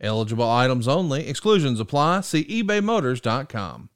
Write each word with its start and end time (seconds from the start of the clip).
Eligible 0.00 0.50
items 0.50 0.86
only, 0.86 1.26
exclusions 1.26 1.80
apply. 1.80 2.20
See 2.20 2.44
ebaymotors.com. 2.44 3.88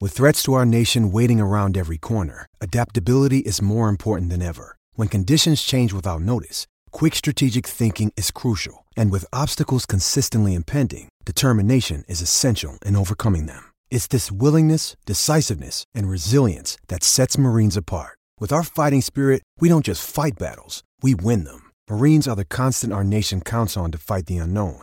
With 0.00 0.12
threats 0.12 0.42
to 0.42 0.54
our 0.54 0.66
nation 0.66 1.12
waiting 1.12 1.40
around 1.40 1.78
every 1.78 1.98
corner, 1.98 2.46
adaptability 2.60 3.38
is 3.38 3.62
more 3.62 3.88
important 3.88 4.28
than 4.28 4.42
ever. 4.42 4.76
When 4.94 5.08
conditions 5.08 5.62
change 5.62 5.92
without 5.92 6.20
notice, 6.20 6.66
quick 6.90 7.14
strategic 7.14 7.66
thinking 7.66 8.12
is 8.16 8.30
crucial. 8.30 8.84
And 8.96 9.10
with 9.10 9.24
obstacles 9.32 9.86
consistently 9.86 10.52
impending, 10.52 11.08
determination 11.24 12.04
is 12.06 12.20
essential 12.20 12.76
in 12.84 12.96
overcoming 12.96 13.46
them. 13.46 13.72
It's 13.90 14.06
this 14.06 14.30
willingness, 14.30 14.96
decisiveness, 15.06 15.84
and 15.94 16.08
resilience 16.08 16.76
that 16.88 17.02
sets 17.02 17.38
Marines 17.38 17.76
apart. 17.76 18.18
With 18.40 18.52
our 18.52 18.64
fighting 18.64 19.00
spirit, 19.00 19.42
we 19.58 19.70
don't 19.70 19.86
just 19.86 20.06
fight 20.06 20.38
battles, 20.38 20.82
we 21.02 21.14
win 21.14 21.44
them. 21.44 21.70
Marines 21.88 22.28
are 22.28 22.36
the 22.36 22.44
constant 22.44 22.92
our 22.92 23.04
nation 23.04 23.40
counts 23.40 23.76
on 23.76 23.90
to 23.92 23.98
fight 23.98 24.26
the 24.26 24.36
unknown. 24.36 24.82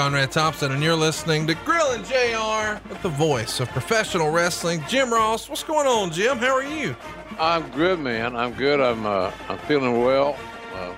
Conrad 0.00 0.32
Thompson, 0.32 0.72
and 0.72 0.82
you're 0.82 0.96
listening 0.96 1.46
to 1.46 1.54
Grillin' 1.56 2.02
JR 2.08 2.80
with 2.88 3.02
the 3.02 3.10
voice 3.10 3.60
of 3.60 3.68
professional 3.68 4.30
wrestling, 4.30 4.82
Jim 4.88 5.12
Ross. 5.12 5.46
What's 5.46 5.62
going 5.62 5.86
on, 5.86 6.10
Jim? 6.10 6.38
How 6.38 6.56
are 6.56 6.64
you? 6.64 6.96
I'm 7.38 7.70
good, 7.72 7.98
man. 7.98 8.34
I'm 8.34 8.54
good. 8.54 8.80
I'm 8.80 9.04
uh, 9.04 9.30
I'm 9.50 9.58
feeling 9.58 10.02
well. 10.02 10.38
Uh, 10.72 10.94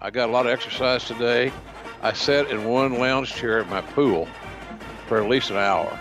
I 0.00 0.10
got 0.10 0.28
a 0.28 0.32
lot 0.32 0.46
of 0.46 0.52
exercise 0.52 1.04
today. 1.04 1.52
I 2.02 2.12
sat 2.12 2.48
in 2.48 2.66
one 2.66 3.00
lounge 3.00 3.34
chair 3.34 3.58
at 3.58 3.68
my 3.68 3.80
pool 3.80 4.28
for 5.08 5.20
at 5.20 5.28
least 5.28 5.50
an 5.50 5.56
hour 5.56 5.98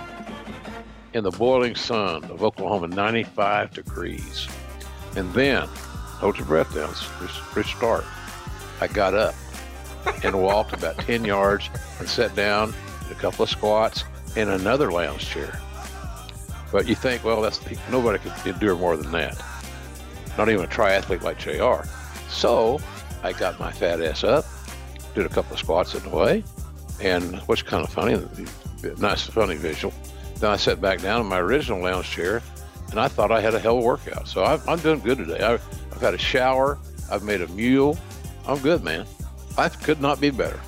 in 1.14 1.24
the 1.24 1.32
boiling 1.32 1.74
sun 1.74 2.26
of 2.26 2.44
Oklahoma, 2.44 2.90
95 2.90 3.74
degrees. 3.74 4.48
And 5.16 5.34
then, 5.34 5.68
hold 5.68 6.38
your 6.38 6.46
breath 6.46 6.76
down. 6.76 6.92
It's 6.92 7.10
it's 7.24 7.40
a 7.40 7.42
pretty 7.42 7.70
start. 7.70 8.06
I 8.82 8.86
got 8.86 9.16
up 9.16 9.34
and 10.24 10.42
walked 10.42 10.74
about 10.74 10.98
10 11.00 11.26
yards 11.26 11.70
and 12.00 12.08
sat 12.08 12.36
down, 12.36 12.74
a 13.10 13.16
couple 13.16 13.44
of 13.44 13.50
squats 13.50 14.04
in 14.36 14.50
another 14.50 14.92
lounge 14.92 15.26
chair. 15.28 15.60
But 16.72 16.88
you 16.88 16.96
think, 16.96 17.24
well, 17.24 17.42
that's 17.42 17.60
nobody 17.90 18.20
could 18.20 18.34
endure 18.46 18.76
more 18.76 18.98
than 18.98 19.12
that. 19.12 19.42
Not 20.38 20.50
even 20.50 20.66
a 20.66 20.68
triathlete 20.68 21.22
like 21.22 21.40
JR. 21.40 21.88
So 22.30 22.80
I 23.24 23.34
got 23.34 23.60
my 23.60 23.72
fat 23.72 24.02
ass 24.02 24.24
up, 24.24 24.46
did 25.14 25.26
a 25.26 25.30
couple 25.30 25.54
of 25.54 25.60
squats 25.60 25.96
in 25.96 26.04
the 26.04 26.10
way, 26.10 26.44
and 27.02 27.38
what's 27.48 27.62
kind 27.62 27.84
of 27.84 27.92
funny, 27.92 28.22
nice, 28.98 29.26
funny 29.26 29.56
visual. 29.56 29.94
Then 30.40 30.52
I 30.52 30.58
sat 30.58 30.82
back 30.82 31.02
down 31.02 31.22
in 31.22 31.28
my 31.28 31.40
original 31.40 31.82
lounge 31.82 32.10
chair, 32.10 32.42
and 32.92 33.00
I 33.00 33.08
thought 33.08 33.32
I 33.32 33.40
had 33.40 33.56
a 33.56 33.60
hell 33.60 33.78
of 33.78 33.84
a 33.84 33.88
workout. 33.88 34.28
So 34.28 34.44
I'm, 34.44 34.62
I'm 34.68 34.80
doing 34.80 35.00
good 35.00 35.18
today. 35.18 35.40
I've, 35.40 35.64
I've 35.94 36.02
had 36.02 36.14
a 36.14 36.18
shower. 36.18 36.78
I've 37.10 37.24
made 37.24 37.42
a 37.42 37.48
mule. 37.50 37.98
I'm 38.48 38.60
good, 38.60 38.84
man. 38.84 39.06
Life 39.58 39.82
could 39.84 40.02
not 40.02 40.20
be 40.20 40.30
better. 40.30 40.60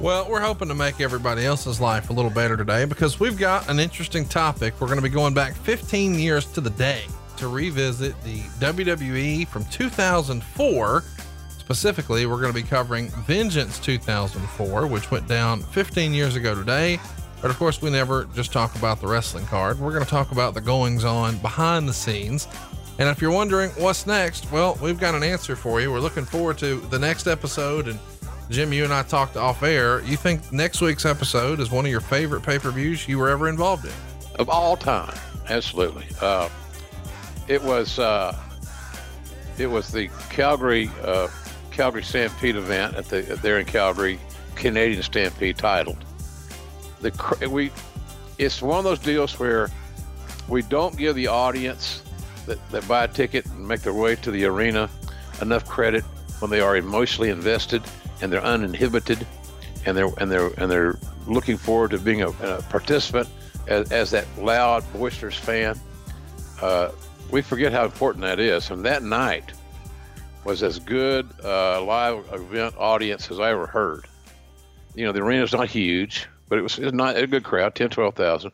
Well, 0.00 0.30
we're 0.30 0.40
hoping 0.40 0.68
to 0.68 0.74
make 0.74 1.00
everybody 1.00 1.44
else's 1.44 1.80
life 1.80 2.08
a 2.08 2.12
little 2.12 2.30
better 2.30 2.56
today 2.56 2.86
because 2.86 3.20
we've 3.20 3.36
got 3.36 3.68
an 3.68 3.78
interesting 3.78 4.24
topic. 4.26 4.80
We're 4.80 4.86
going 4.86 4.98
to 4.98 5.02
be 5.02 5.10
going 5.10 5.34
back 5.34 5.54
15 5.54 6.14
years 6.14 6.46
to 6.52 6.60
the 6.60 6.70
day 6.70 7.02
to 7.36 7.48
revisit 7.48 8.14
the 8.22 8.40
WWE 8.60 9.46
from 9.48 9.64
2004. 9.66 11.04
Specifically, 11.58 12.26
we're 12.26 12.40
going 12.40 12.52
to 12.52 12.62
be 12.62 12.66
covering 12.66 13.08
Vengeance 13.26 13.78
2004, 13.78 14.86
which 14.86 15.10
went 15.10 15.28
down 15.28 15.60
15 15.60 16.14
years 16.14 16.34
ago 16.36 16.54
today. 16.54 16.98
But 17.42 17.50
of 17.50 17.58
course, 17.58 17.82
we 17.82 17.90
never 17.90 18.24
just 18.34 18.52
talk 18.52 18.74
about 18.76 19.00
the 19.00 19.06
wrestling 19.06 19.46
card. 19.46 19.78
We're 19.78 19.92
going 19.92 20.04
to 20.04 20.10
talk 20.10 20.32
about 20.32 20.54
the 20.54 20.60
goings 20.60 21.04
on 21.04 21.36
behind 21.38 21.88
the 21.88 21.94
scenes. 21.94 22.48
And 22.98 23.08
if 23.08 23.22
you're 23.22 23.30
wondering 23.30 23.70
what's 23.72 24.06
next, 24.06 24.50
well, 24.52 24.78
we've 24.82 25.00
got 25.00 25.14
an 25.14 25.22
answer 25.22 25.56
for 25.56 25.80
you. 25.80 25.90
We're 25.90 26.00
looking 26.00 26.24
forward 26.24 26.58
to 26.58 26.80
the 26.90 26.98
next 26.98 27.26
episode. 27.26 27.88
And 27.88 27.98
Jim, 28.50 28.72
you 28.72 28.82
and 28.82 28.92
I 28.92 29.04
talked 29.04 29.36
off 29.36 29.62
air. 29.62 30.02
You 30.02 30.16
think 30.16 30.52
next 30.52 30.80
week's 30.80 31.06
episode 31.06 31.60
is 31.60 31.70
one 31.70 31.84
of 31.86 31.90
your 31.92 32.00
favorite 32.00 32.42
pay 32.42 32.58
per 32.58 32.72
views 32.72 33.06
you 33.06 33.16
were 33.16 33.28
ever 33.28 33.48
involved 33.48 33.84
in? 33.84 33.92
Of 34.40 34.48
all 34.48 34.76
time, 34.76 35.16
absolutely. 35.48 36.06
Uh, 36.20 36.48
it 37.46 37.62
was 37.62 38.00
uh, 38.00 38.36
it 39.56 39.68
was 39.68 39.92
the 39.92 40.08
Calgary 40.30 40.90
uh, 41.04 41.28
Calgary 41.70 42.02
Stampede 42.02 42.56
event 42.56 42.96
at 42.96 43.04
the 43.04 43.22
there 43.40 43.60
in 43.60 43.66
Calgary, 43.66 44.18
Canadian 44.56 45.04
Stampede 45.04 45.56
titled. 45.56 46.04
The 47.02 47.48
we 47.48 47.70
it's 48.36 48.60
one 48.60 48.78
of 48.78 48.84
those 48.84 48.98
deals 48.98 49.38
where 49.38 49.70
we 50.48 50.62
don't 50.62 50.96
give 50.96 51.14
the 51.14 51.28
audience 51.28 52.02
that, 52.46 52.58
that 52.70 52.88
buy 52.88 53.04
a 53.04 53.08
ticket 53.08 53.46
and 53.46 53.68
make 53.68 53.82
their 53.82 53.94
way 53.94 54.16
to 54.16 54.32
the 54.32 54.44
arena 54.44 54.90
enough 55.40 55.68
credit 55.68 56.02
when 56.40 56.50
they 56.50 56.60
are 56.60 56.76
emotionally 56.76 57.30
invested 57.30 57.84
and 58.22 58.32
they're 58.32 58.44
uninhibited 58.44 59.26
and 59.86 59.96
they're 59.96 60.10
and 60.18 60.30
they're 60.30 60.48
and 60.58 60.70
they're 60.70 60.98
looking 61.26 61.56
forward 61.56 61.90
to 61.92 61.98
being 61.98 62.22
a, 62.22 62.28
a 62.28 62.62
participant 62.62 63.28
as, 63.66 63.90
as 63.92 64.10
that 64.10 64.26
loud 64.38 64.84
boisterous 64.92 65.36
fan. 65.36 65.78
Uh, 66.60 66.90
we 67.30 67.40
forget 67.42 67.72
how 67.72 67.84
important 67.84 68.22
that 68.22 68.40
is. 68.40 68.70
And 68.70 68.84
that 68.84 69.02
night 69.02 69.52
was 70.44 70.62
as 70.62 70.78
good 70.78 71.28
uh, 71.44 71.82
live 71.82 72.24
event 72.32 72.74
audience 72.76 73.30
as 73.30 73.38
i 73.40 73.50
ever 73.50 73.66
heard. 73.66 74.06
You 74.94 75.04
know 75.06 75.12
the 75.12 75.20
arena's 75.20 75.52
not 75.52 75.68
huge 75.68 76.28
but 76.48 76.58
it 76.58 76.62
was, 76.62 76.78
it 76.78 76.84
was 76.84 76.92
not 76.92 77.16
a 77.16 77.26
good 77.26 77.44
crowd 77.44 77.74
10 77.74 77.90
12000 77.90 78.50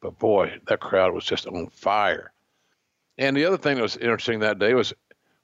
but 0.00 0.18
boy 0.18 0.58
that 0.66 0.80
crowd 0.80 1.14
was 1.14 1.24
just 1.24 1.46
on 1.46 1.68
fire. 1.68 2.32
And 3.16 3.36
the 3.36 3.44
other 3.44 3.56
thing 3.56 3.76
that 3.76 3.82
was 3.82 3.96
interesting 3.96 4.40
that 4.40 4.58
day 4.58 4.74
was 4.74 4.92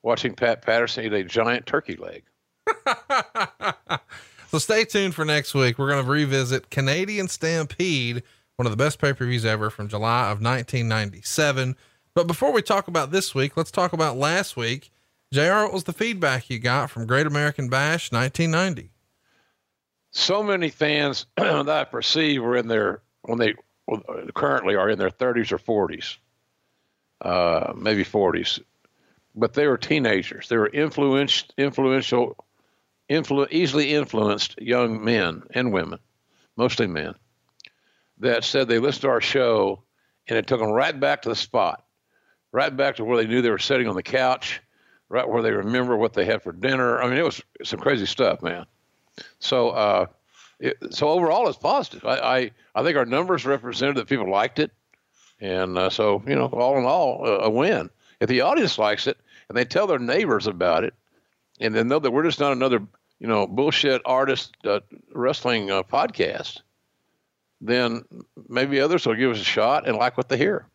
watching 0.02 0.34
pat 0.34 0.62
patterson 0.62 1.04
eat 1.04 1.12
a 1.12 1.24
giant 1.24 1.66
turkey 1.66 1.96
leg 1.96 2.24
so 4.50 4.58
stay 4.58 4.84
tuned 4.84 5.14
for 5.14 5.24
next 5.24 5.54
week. 5.54 5.78
We're 5.78 5.90
going 5.90 6.04
to 6.04 6.10
revisit 6.10 6.70
Canadian 6.70 7.28
Stampede, 7.28 8.22
one 8.56 8.66
of 8.66 8.72
the 8.72 8.76
best 8.76 8.98
pay 8.98 9.12
per 9.12 9.26
views 9.26 9.44
ever 9.44 9.70
from 9.70 9.88
July 9.88 10.24
of 10.24 10.40
1997. 10.40 11.76
But 12.14 12.26
before 12.26 12.52
we 12.52 12.62
talk 12.62 12.88
about 12.88 13.10
this 13.10 13.34
week, 13.34 13.56
let's 13.56 13.70
talk 13.70 13.92
about 13.92 14.16
last 14.16 14.56
week. 14.56 14.90
JR, 15.32 15.62
what 15.62 15.72
was 15.72 15.84
the 15.84 15.92
feedback 15.92 16.50
you 16.50 16.58
got 16.58 16.90
from 16.90 17.06
Great 17.06 17.26
American 17.26 17.68
Bash 17.68 18.10
1990? 18.10 18.90
So 20.10 20.42
many 20.42 20.70
fans 20.70 21.26
that 21.36 21.68
I 21.68 21.84
perceive 21.84 22.42
were 22.42 22.56
in 22.56 22.66
their, 22.66 23.00
when 23.22 23.38
they 23.38 23.54
well, 23.86 24.02
currently 24.34 24.74
are 24.74 24.90
in 24.90 24.98
their 24.98 25.10
30s 25.10 25.52
or 25.52 25.88
40s, 25.88 26.16
uh, 27.20 27.72
maybe 27.76 28.04
40s, 28.04 28.60
but 29.34 29.54
they 29.54 29.66
were 29.66 29.76
teenagers. 29.76 30.48
They 30.48 30.56
were 30.56 30.68
influential, 30.68 31.48
influential 31.56 32.44
influ- 33.10 33.50
easily 33.50 33.92
influenced 33.92 34.60
young 34.60 35.04
men 35.04 35.42
and 35.50 35.72
women, 35.72 35.98
mostly 36.56 36.86
men, 36.86 37.14
that 38.18 38.44
said 38.44 38.68
they 38.68 38.78
listened 38.78 39.02
to 39.02 39.08
our 39.08 39.20
show 39.20 39.82
and 40.28 40.38
it 40.38 40.46
took 40.46 40.60
them 40.60 40.70
right 40.70 40.98
back 40.98 41.22
to 41.22 41.28
the 41.28 41.36
spot, 41.36 41.84
right 42.52 42.74
back 42.74 42.96
to 42.96 43.04
where 43.04 43.16
they 43.16 43.26
knew 43.26 43.42
they 43.42 43.50
were 43.50 43.58
sitting 43.58 43.88
on 43.88 43.96
the 43.96 44.02
couch, 44.02 44.60
right 45.08 45.28
where 45.28 45.42
they 45.42 45.50
remember 45.50 45.96
what 45.96 46.12
they 46.12 46.24
had 46.24 46.42
for 46.42 46.52
dinner. 46.52 47.02
I 47.02 47.08
mean, 47.08 47.18
it 47.18 47.24
was 47.24 47.42
some 47.64 47.80
crazy 47.80 48.06
stuff, 48.06 48.40
man. 48.42 48.64
So, 49.40 49.70
uh, 49.70 50.06
it, 50.60 50.76
so 50.90 51.08
overall, 51.08 51.48
it's 51.48 51.58
positive. 51.58 52.04
I, 52.04 52.16
I, 52.16 52.50
I 52.74 52.82
think 52.84 52.96
our 52.96 53.06
numbers 53.06 53.44
represented 53.44 53.96
that 53.96 54.08
people 54.08 54.30
liked 54.30 54.58
it, 54.58 54.70
and 55.40 55.76
uh, 55.76 55.90
so 55.90 56.22
you 56.26 56.36
know, 56.36 56.46
all 56.46 56.78
in 56.78 56.84
all, 56.84 57.26
uh, 57.26 57.38
a 57.44 57.50
win. 57.50 57.90
If 58.20 58.28
the 58.28 58.42
audience 58.42 58.78
likes 58.78 59.06
it 59.06 59.18
and 59.48 59.56
they 59.56 59.64
tell 59.64 59.86
their 59.86 59.98
neighbors 59.98 60.46
about 60.46 60.84
it, 60.84 60.94
and 61.58 61.74
they 61.74 61.82
know 61.82 61.98
that 61.98 62.10
we're 62.10 62.24
just 62.24 62.40
not 62.40 62.52
another 62.52 62.86
you 63.20 63.28
know 63.28 63.46
bullshit 63.46 64.02
artist 64.04 64.56
uh, 64.64 64.80
wrestling 65.14 65.70
uh, 65.70 65.82
podcast, 65.82 66.62
then 67.60 68.04
maybe 68.48 68.80
others 68.80 69.06
will 69.06 69.14
give 69.14 69.30
us 69.30 69.40
a 69.40 69.44
shot 69.44 69.86
and 69.86 69.96
like 69.96 70.16
what 70.16 70.28
they 70.28 70.36
hear. 70.36 70.66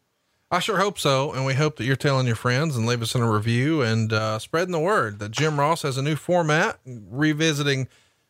I 0.52 0.60
sure 0.60 0.78
hope 0.78 1.00
so. 1.00 1.34
And 1.34 1.44
we 1.46 1.56
hope 1.56 1.76
that 1.78 1.86
you're 1.86 1.96
telling 1.96 2.28
your 2.28 2.36
friends 2.36 2.78
and 2.78 2.86
leave 2.86 3.02
us 3.02 3.16
in 3.16 3.22
a 3.22 3.30
review 3.30 3.82
and 3.82 4.14
uh, 4.14 4.38
spreading 4.40 4.72
the 4.72 4.80
word 4.80 5.20
that 5.20 5.32
Jim 5.32 5.60
Ross 5.60 5.82
has 5.82 5.98
a 5.98 6.04
new 6.04 6.16
format, 6.16 6.80
revisiting 6.86 7.88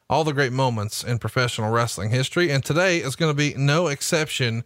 all 0.09 0.23
the 0.23 0.33
great 0.33 0.53
moments 0.53 1.03
in 1.03 1.19
professional 1.19 1.71
wrestling 1.71 2.11
history. 2.11 2.49
And 2.49 2.63
today 2.63 2.99
is 2.99 3.15
going 3.15 3.31
to 3.31 3.37
be 3.37 3.53
no 3.57 3.87
exception. 3.87 4.63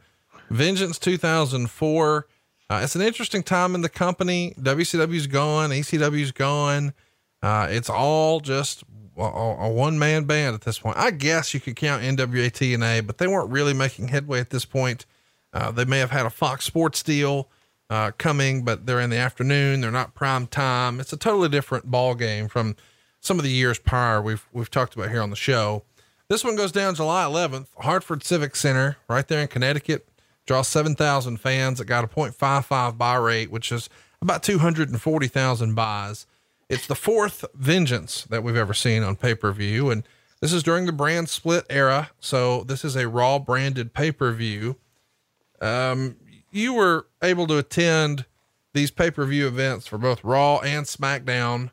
Vengeance 0.50 1.00
2004. 1.00 2.28
Uh, 2.70 2.82
it's 2.84 2.96
an 2.96 3.02
interesting 3.02 3.42
time 3.42 3.74
in 3.74 3.82
the 3.82 3.90
company. 3.90 4.54
WCW's 4.60 5.28
gone, 5.28 5.72
ECW's 5.72 6.32
gone. 6.32 6.94
Uh, 7.42 7.68
it's 7.70 7.90
all 7.90 8.42
just 8.42 8.84
a, 9.26 9.70
one 9.70 10.00
man 10.00 10.26
band 10.26 10.56
at 10.56 10.62
this 10.62 10.80
point. 10.80 10.98
I 10.98 11.12
guess 11.12 11.54
you 11.54 11.60
could 11.60 11.76
count 11.76 12.04
NWA 12.04 12.52
TNA, 12.52 13.06
but 13.06 13.18
they 13.18 13.28
weren't 13.28 13.50
really 13.50 13.74
making 13.74 14.10
headway 14.10 14.40
at 14.40 14.50
this 14.50 14.66
point. 14.66 15.06
Uh, 15.54 15.72
they 15.72 15.86
may 15.86 16.00
have 16.00 16.12
had 16.12 16.26
a 16.26 16.30
Fox 16.30 16.66
Sports 16.66 17.04
deal 17.04 17.50
uh, 17.90 18.12
coming, 18.18 18.64
but 18.64 18.86
they're 18.86 19.00
in 19.00 19.10
the 19.10 19.18
afternoon. 19.18 19.82
They're 19.82 19.92
not 19.92 20.14
prime 20.14 20.48
time. 20.48 21.00
It's 21.00 21.14
a 21.14 21.18
totally 21.18 21.50
different 21.50 21.90
ball 21.90 22.16
game 22.16 22.48
from 22.48 22.76
some 23.20 23.38
of 23.38 23.44
the 23.44 23.52
years 23.52 23.80
prior 23.80 24.22
we've 24.22 24.48
we've 24.54 24.70
talked 24.70 24.96
about 24.96 25.10
here 25.10 25.22
on 25.22 25.30
the 25.30 25.36
show. 25.36 25.84
This 26.30 26.44
one 26.44 26.56
goes 26.56 26.72
down 26.72 26.94
July 26.94 27.24
11th, 27.26 27.68
Hartford 27.80 28.24
Civic 28.24 28.56
Center, 28.56 28.98
right 29.08 29.28
there 29.28 29.42
in 29.42 29.48
Connecticut. 29.48 30.08
Draws 30.46 30.68
7,000 30.68 31.38
fans. 31.38 31.80
It 31.80 31.86
got 31.86 32.04
a 32.04 32.08
0.55 32.08 32.98
buy 32.98 33.16
rate, 33.16 33.52
which 33.52 33.72
is 33.72 33.90
about 34.22 34.44
240,000 34.44 35.74
buys. 35.74 36.28
It's 36.70 36.86
the 36.86 36.96
fourth 36.96 37.46
Vengeance 37.56 38.26
that 38.26 38.44
we've 38.44 38.56
ever 38.56 38.74
seen 38.74 39.02
on 39.04 39.16
pay 39.16 39.34
per 39.34 39.52
view, 39.52 39.90
and 39.90 40.04
this 40.40 40.54
is 40.54 40.64
during 40.64 40.86
the 40.86 40.92
brand 40.92 41.28
split 41.28 41.66
era. 41.70 42.12
So 42.20 42.64
this 42.64 42.86
is 42.86 42.96
a 42.96 43.08
Raw 43.08 43.40
branded 43.40 43.94
pay 43.94 44.12
per 44.12 44.32
view. 44.32 44.76
Um, 45.60 46.18
you 46.52 46.74
were 46.74 47.08
able 47.22 47.48
to 47.48 47.58
attend 47.58 48.26
these 48.74 48.92
pay 48.92 49.10
per 49.12 49.26
view 49.26 49.48
events 49.48 49.88
for 49.88 49.98
both 49.98 50.24
Raw 50.24 50.60
and 50.60 50.86
SmackDown. 50.86 51.72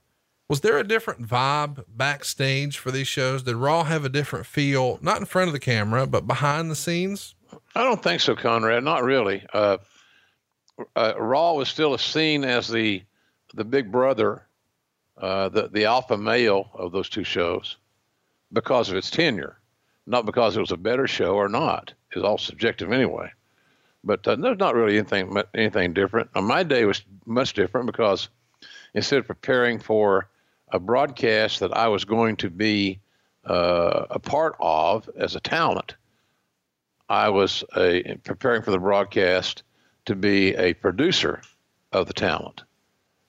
Was 0.49 0.61
there 0.61 0.79
a 0.79 0.85
different 0.85 1.27
vibe 1.27 1.85
backstage 1.89 2.79
for 2.79 2.91
these 2.91 3.09
shows? 3.09 3.43
Did 3.43 3.57
Raw 3.57 3.85
have 3.85 4.05
a 4.05 4.09
different 4.09 4.47
feel, 4.47 4.99
not 5.03 5.19
in 5.19 5.27
front 5.27 5.49
of 5.49 5.53
the 5.53 5.61
camera, 5.61 6.07
but 6.07 6.27
behind 6.27 6.71
the 6.71 6.77
scenes? 6.77 7.35
I 7.75 7.83
don't 7.83 8.03
think 8.03 8.21
so, 8.21 8.35
Conrad. 8.35 8.85
Not 8.85 9.03
really. 9.03 9.45
Uh, 9.53 9.79
uh, 10.95 11.15
Raw 11.19 11.55
was 11.55 11.69
still 11.69 11.99
seen 11.99 12.45
as 12.45 12.69
the 12.69 13.03
the 13.55 13.65
big 13.65 13.91
brother, 13.91 14.46
uh, 15.19 15.49
the 15.49 15.69
the 15.69 15.85
alpha 15.85 16.17
male 16.17 16.71
of 16.75 16.93
those 16.93 17.09
two 17.09 17.25
shows, 17.25 17.77
because 18.53 18.91
of 18.91 18.97
its 18.97 19.11
tenure, 19.11 19.59
not 20.07 20.27
because 20.27 20.57
it 20.57 20.61
was 20.61 20.73
a 20.73 20.77
better 20.77 21.07
show 21.07 21.35
or 21.35 21.49
not. 21.49 21.93
It's 22.13 22.25
all 22.25 22.39
subjective 22.39 22.93
anyway. 22.93 23.31
But 24.05 24.27
uh, 24.27 24.37
there's 24.37 24.59
not 24.59 24.75
really 24.75 24.99
anything 24.99 25.37
anything 25.55 25.93
different. 25.93 26.31
Uh, 26.35 26.43
my 26.43 26.63
day 26.63 26.85
was 26.85 27.03
much 27.25 27.55
different 27.55 27.87
because 27.87 28.29
instead 28.95 29.19
of 29.19 29.27
preparing 29.27 29.79
for 29.79 30.29
a 30.69 30.79
broadcast 30.79 31.61
that 31.61 31.77
I 31.77 31.89
was 31.89 32.05
going 32.05 32.37
to 32.37 32.51
be 32.51 33.01
uh, 33.45 34.07
a 34.11 34.19
part 34.19 34.57
of 34.61 35.09
as 35.17 35.37
a 35.37 35.41
talent, 35.41 35.97
I 37.09 37.29
was 37.29 37.65
a, 37.77 38.17
preparing 38.25 38.63
for 38.63 38.71
the 38.71 38.79
broadcast 38.79 39.63
to 40.07 40.15
be 40.15 40.55
a 40.55 40.75
producer 40.75 41.43
of 41.93 42.07
the 42.07 42.13
talent, 42.13 42.63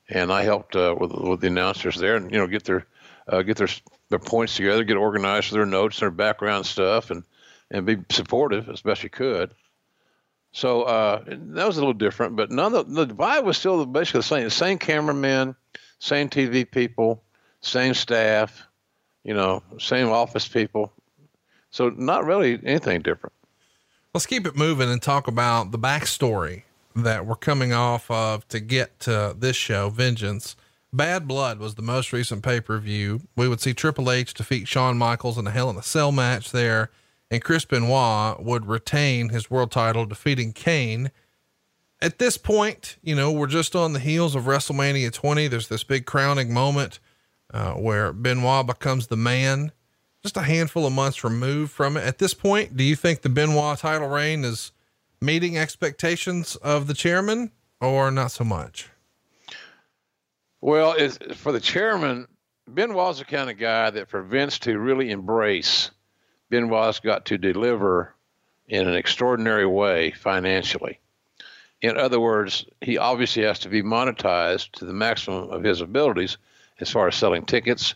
and 0.09 0.31
I 0.31 0.43
helped 0.43 0.75
uh, 0.75 0.95
with, 0.97 1.11
with 1.11 1.41
the 1.41 1.47
announcers 1.47 1.95
there, 1.95 2.15
and 2.15 2.31
you 2.31 2.37
know 2.37 2.47
get 2.47 2.63
their 2.63 2.85
uh, 3.27 3.41
get 3.41 3.57
their 3.57 3.69
their 4.09 4.19
points 4.19 4.55
together, 4.55 4.83
get 4.83 4.97
organized 4.97 5.51
their 5.51 5.65
notes, 5.65 5.99
their 5.99 6.11
background 6.11 6.65
stuff, 6.65 7.11
and 7.11 7.23
and 7.71 7.85
be 7.85 7.97
supportive 8.09 8.69
as 8.69 8.81
best 8.81 9.03
you 9.03 9.09
could. 9.09 9.53
So 10.53 10.83
uh, 10.83 11.23
that 11.27 11.67
was 11.67 11.77
a 11.77 11.81
little 11.81 11.93
different, 11.93 12.35
but 12.35 12.49
none 12.49 12.73
of 12.73 12.91
the, 12.91 13.05
the 13.05 13.13
vibe 13.13 13.43
was 13.43 13.57
still 13.57 13.85
basically 13.85 14.19
the 14.19 14.23
same. 14.23 14.49
Same 14.49 14.77
cameramen, 14.77 15.55
same 15.99 16.29
TV 16.29 16.69
people, 16.69 17.23
same 17.61 17.93
staff, 17.93 18.65
you 19.23 19.33
know, 19.33 19.61
same 19.77 20.09
office 20.09 20.47
people. 20.47 20.91
So 21.69 21.89
not 21.89 22.25
really 22.25 22.59
anything 22.63 23.01
different. 23.01 23.33
Let's 24.13 24.25
keep 24.25 24.47
it 24.47 24.55
moving 24.55 24.89
and 24.89 25.01
talk 25.01 25.27
about 25.27 25.71
the 25.71 25.77
backstory 25.77 26.63
that 27.03 27.25
we're 27.25 27.35
coming 27.35 27.73
off 27.73 28.09
of 28.09 28.47
to 28.49 28.59
get 28.59 28.99
to 29.01 29.35
this 29.37 29.55
show, 29.55 29.89
Vengeance. 29.89 30.55
Bad 30.91 31.27
Blood 31.27 31.59
was 31.59 31.75
the 31.75 31.81
most 31.81 32.11
recent 32.11 32.43
pay 32.43 32.59
per 32.59 32.79
view. 32.79 33.21
We 33.35 33.47
would 33.47 33.61
see 33.61 33.73
Triple 33.73 34.11
H 34.11 34.33
defeat 34.33 34.67
Shawn 34.67 34.97
Michaels 34.97 35.37
in 35.37 35.45
a 35.45 35.51
Hell 35.51 35.69
in 35.69 35.77
a 35.77 35.83
Cell 35.83 36.11
match 36.11 36.51
there, 36.51 36.89
and 37.29 37.43
Chris 37.43 37.65
Benoit 37.65 38.41
would 38.41 38.65
retain 38.65 39.29
his 39.29 39.51
world 39.51 39.71
title, 39.71 40.05
defeating 40.05 40.53
Kane. 40.53 41.11
At 42.01 42.19
this 42.19 42.37
point, 42.37 42.97
you 43.01 43.15
know, 43.15 43.31
we're 43.31 43.47
just 43.47 43.75
on 43.75 43.93
the 43.93 43.99
heels 43.99 44.35
of 44.35 44.43
WrestleMania 44.43 45.11
20. 45.11 45.47
There's 45.47 45.67
this 45.67 45.83
big 45.83 46.05
crowning 46.05 46.53
moment 46.53 46.99
uh, 47.53 47.73
where 47.73 48.13
Benoit 48.13 48.65
becomes 48.65 49.07
the 49.07 49.17
man 49.17 49.71
just 50.23 50.37
a 50.37 50.41
handful 50.41 50.85
of 50.85 50.93
months 50.93 51.23
removed 51.23 51.71
from 51.71 51.95
it. 51.95 52.03
At 52.03 52.17
this 52.17 52.33
point, 52.33 52.75
do 52.75 52.83
you 52.83 52.95
think 52.95 53.21
the 53.21 53.29
Benoit 53.29 53.77
title 53.77 54.09
reign 54.09 54.43
is 54.43 54.71
meeting 55.21 55.57
expectations 55.57 56.55
of 56.57 56.87
the 56.87 56.93
chairman 56.93 57.51
or 57.81 58.11
not 58.11 58.31
so 58.31 58.43
much? 58.43 58.89
Well, 60.61 60.95
for 61.35 61.51
the 61.51 61.59
chairman, 61.59 62.27
Benoit's 62.67 63.19
the 63.19 63.25
kind 63.25 63.49
of 63.49 63.57
guy 63.57 63.89
that 63.89 64.09
for 64.09 64.21
Vince 64.23 64.59
to 64.59 64.77
really 64.77 65.11
embrace, 65.11 65.91
Benoit's 66.49 66.99
got 66.99 67.25
to 67.25 67.37
deliver 67.37 68.13
in 68.67 68.87
an 68.87 68.95
extraordinary 68.95 69.65
way 69.65 70.11
financially. 70.11 70.99
In 71.81 71.97
other 71.97 72.19
words, 72.19 72.65
he 72.81 72.97
obviously 72.97 73.43
has 73.43 73.59
to 73.59 73.69
be 73.69 73.83
monetized 73.83 74.71
to 74.73 74.85
the 74.85 74.93
maximum 74.93 75.49
of 75.51 75.63
his 75.63 75.81
abilities 75.81 76.37
as 76.79 76.89
far 76.89 77.07
as 77.07 77.15
selling 77.15 77.45
tickets, 77.45 77.93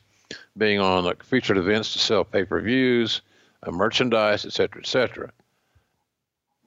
being 0.57 0.79
on 0.79 1.03
like 1.03 1.23
featured 1.23 1.57
events 1.57 1.93
to 1.93 1.99
sell 1.99 2.23
pay 2.23 2.45
per 2.45 2.61
views, 2.61 3.21
uh, 3.63 3.71
merchandise, 3.71 4.45
etc., 4.45 4.81
etc. 4.81 5.31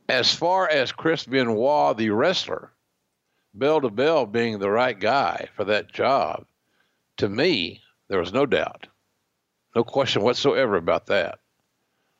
As 0.08 0.34
far 0.34 0.68
as 0.68 0.92
Chris 0.92 1.24
Benoit, 1.24 1.96
the 1.96 2.10
wrestler, 2.10 2.72
bell 3.54 3.80
to 3.80 3.90
bell 3.90 4.26
being 4.26 4.58
the 4.58 4.70
right 4.70 4.98
guy 4.98 5.48
for 5.56 5.64
that 5.64 5.92
job, 5.92 6.46
to 7.16 7.28
me, 7.28 7.80
there 8.08 8.18
was 8.18 8.32
no 8.32 8.44
doubt, 8.44 8.86
no 9.74 9.82
question 9.82 10.22
whatsoever 10.22 10.76
about 10.76 11.06
that. 11.06 11.38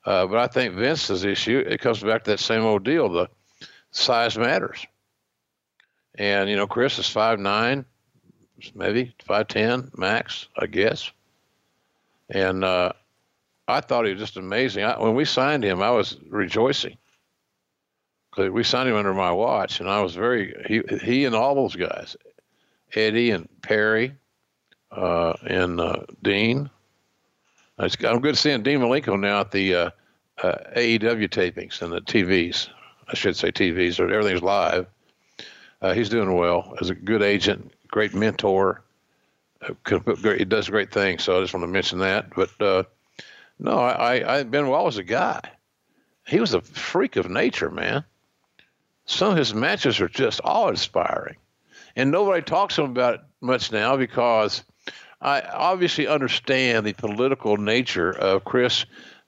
Uh, 0.04 0.26
but 0.26 0.38
I 0.38 0.46
think 0.46 0.74
Vince's 0.74 1.24
issue, 1.24 1.58
it 1.58 1.80
comes 1.80 2.02
back 2.02 2.24
to 2.24 2.32
that 2.32 2.40
same 2.40 2.62
old 2.62 2.84
deal. 2.84 3.08
The 3.08 3.28
size 3.90 4.36
matters. 4.36 4.86
And, 6.14 6.48
you 6.48 6.56
know, 6.56 6.66
Chris 6.66 6.98
is 6.98 7.08
five 7.08 7.38
nine, 7.38 7.84
maybe 8.74 9.14
5'10 9.28 9.98
max, 9.98 10.48
I 10.56 10.66
guess. 10.66 11.10
And 12.30 12.64
uh, 12.64 12.92
I 13.66 13.80
thought 13.80 14.06
he 14.06 14.12
was 14.12 14.20
just 14.20 14.36
amazing. 14.36 14.84
I, 14.84 14.98
when 15.00 15.14
we 15.14 15.24
signed 15.24 15.64
him, 15.64 15.82
I 15.82 15.90
was 15.90 16.16
rejoicing 16.28 16.96
we 18.36 18.64
signed 18.64 18.88
him 18.88 18.96
under 18.96 19.14
my 19.14 19.32
watch, 19.32 19.80
and 19.80 19.88
I 19.88 20.02
was 20.02 20.14
very 20.14 20.54
he 20.66 20.82
he 21.02 21.24
and 21.24 21.34
all 21.34 21.54
those 21.54 21.76
guys, 21.76 22.16
Eddie 22.94 23.30
and 23.30 23.48
Perry, 23.62 24.14
uh, 24.90 25.34
and 25.46 25.80
uh, 25.80 26.04
Dean. 26.22 26.70
I'm 27.78 28.20
good 28.20 28.38
seeing 28.38 28.62
Dean 28.62 28.78
Malenko 28.78 29.18
now 29.18 29.40
at 29.40 29.50
the 29.50 29.74
uh, 29.74 29.90
uh 30.42 30.58
AEW 30.76 31.28
tapings 31.28 31.82
and 31.82 31.92
the 31.92 32.00
TVs. 32.00 32.68
I 33.08 33.14
should 33.14 33.36
say 33.36 33.50
TVs, 33.50 33.98
or 34.00 34.12
everything's 34.12 34.42
live. 34.42 34.86
Uh, 35.82 35.92
he's 35.92 36.08
doing 36.08 36.34
well 36.34 36.74
as 36.80 36.88
a 36.90 36.94
good 36.94 37.22
agent, 37.22 37.72
great 37.88 38.14
mentor. 38.14 38.82
Great, 39.82 40.38
he 40.38 40.44
does 40.44 40.68
great 40.68 40.92
things. 40.92 41.24
So 41.24 41.38
I 41.38 41.40
just 41.40 41.54
want 41.54 41.64
to 41.64 41.68
mention 41.68 41.98
that. 42.00 42.34
But 42.34 42.50
uh, 42.60 42.84
no, 43.58 43.78
I, 43.78 44.38
I 44.38 44.42
Benoit 44.42 44.84
was 44.84 44.98
a 44.98 45.02
guy. 45.02 45.40
He 46.26 46.40
was 46.40 46.54
a 46.54 46.60
freak 46.60 47.16
of 47.16 47.28
nature, 47.28 47.70
man. 47.70 48.04
Some 49.06 49.32
of 49.32 49.36
his 49.36 49.54
matches 49.54 50.00
are 50.00 50.08
just 50.08 50.40
awe-inspiring, 50.44 51.36
and 51.96 52.10
nobody 52.10 52.42
talks 52.42 52.76
to 52.76 52.84
him 52.84 52.90
about 52.90 53.14
it 53.14 53.20
much 53.40 53.70
now 53.70 53.96
because 53.96 54.64
I 55.20 55.40
obviously 55.42 56.06
understand 56.06 56.86
the 56.86 56.94
political 56.94 57.56
nature 57.56 58.10
of 58.10 58.44
Chris 58.44 58.86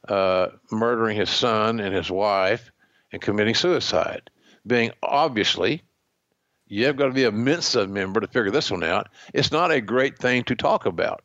uh, 0.08 0.48
murdering 0.70 1.16
his 1.16 1.30
son 1.30 1.80
and 1.80 1.94
his 1.94 2.10
wife 2.10 2.70
and 3.12 3.20
committing 3.20 3.54
suicide. 3.54 4.30
being 4.66 4.90
obviously 5.02 5.82
you 6.68 6.86
have 6.86 6.96
got 6.96 7.06
to 7.06 7.12
be 7.12 7.24
a 7.24 7.32
Mensa 7.32 7.86
member 7.86 8.20
to 8.20 8.26
figure 8.26 8.50
this 8.50 8.70
one 8.70 8.82
out. 8.82 9.08
It's 9.32 9.52
not 9.52 9.70
a 9.70 9.80
great 9.80 10.18
thing 10.18 10.44
to 10.44 10.56
talk 10.56 10.86
about. 10.86 11.22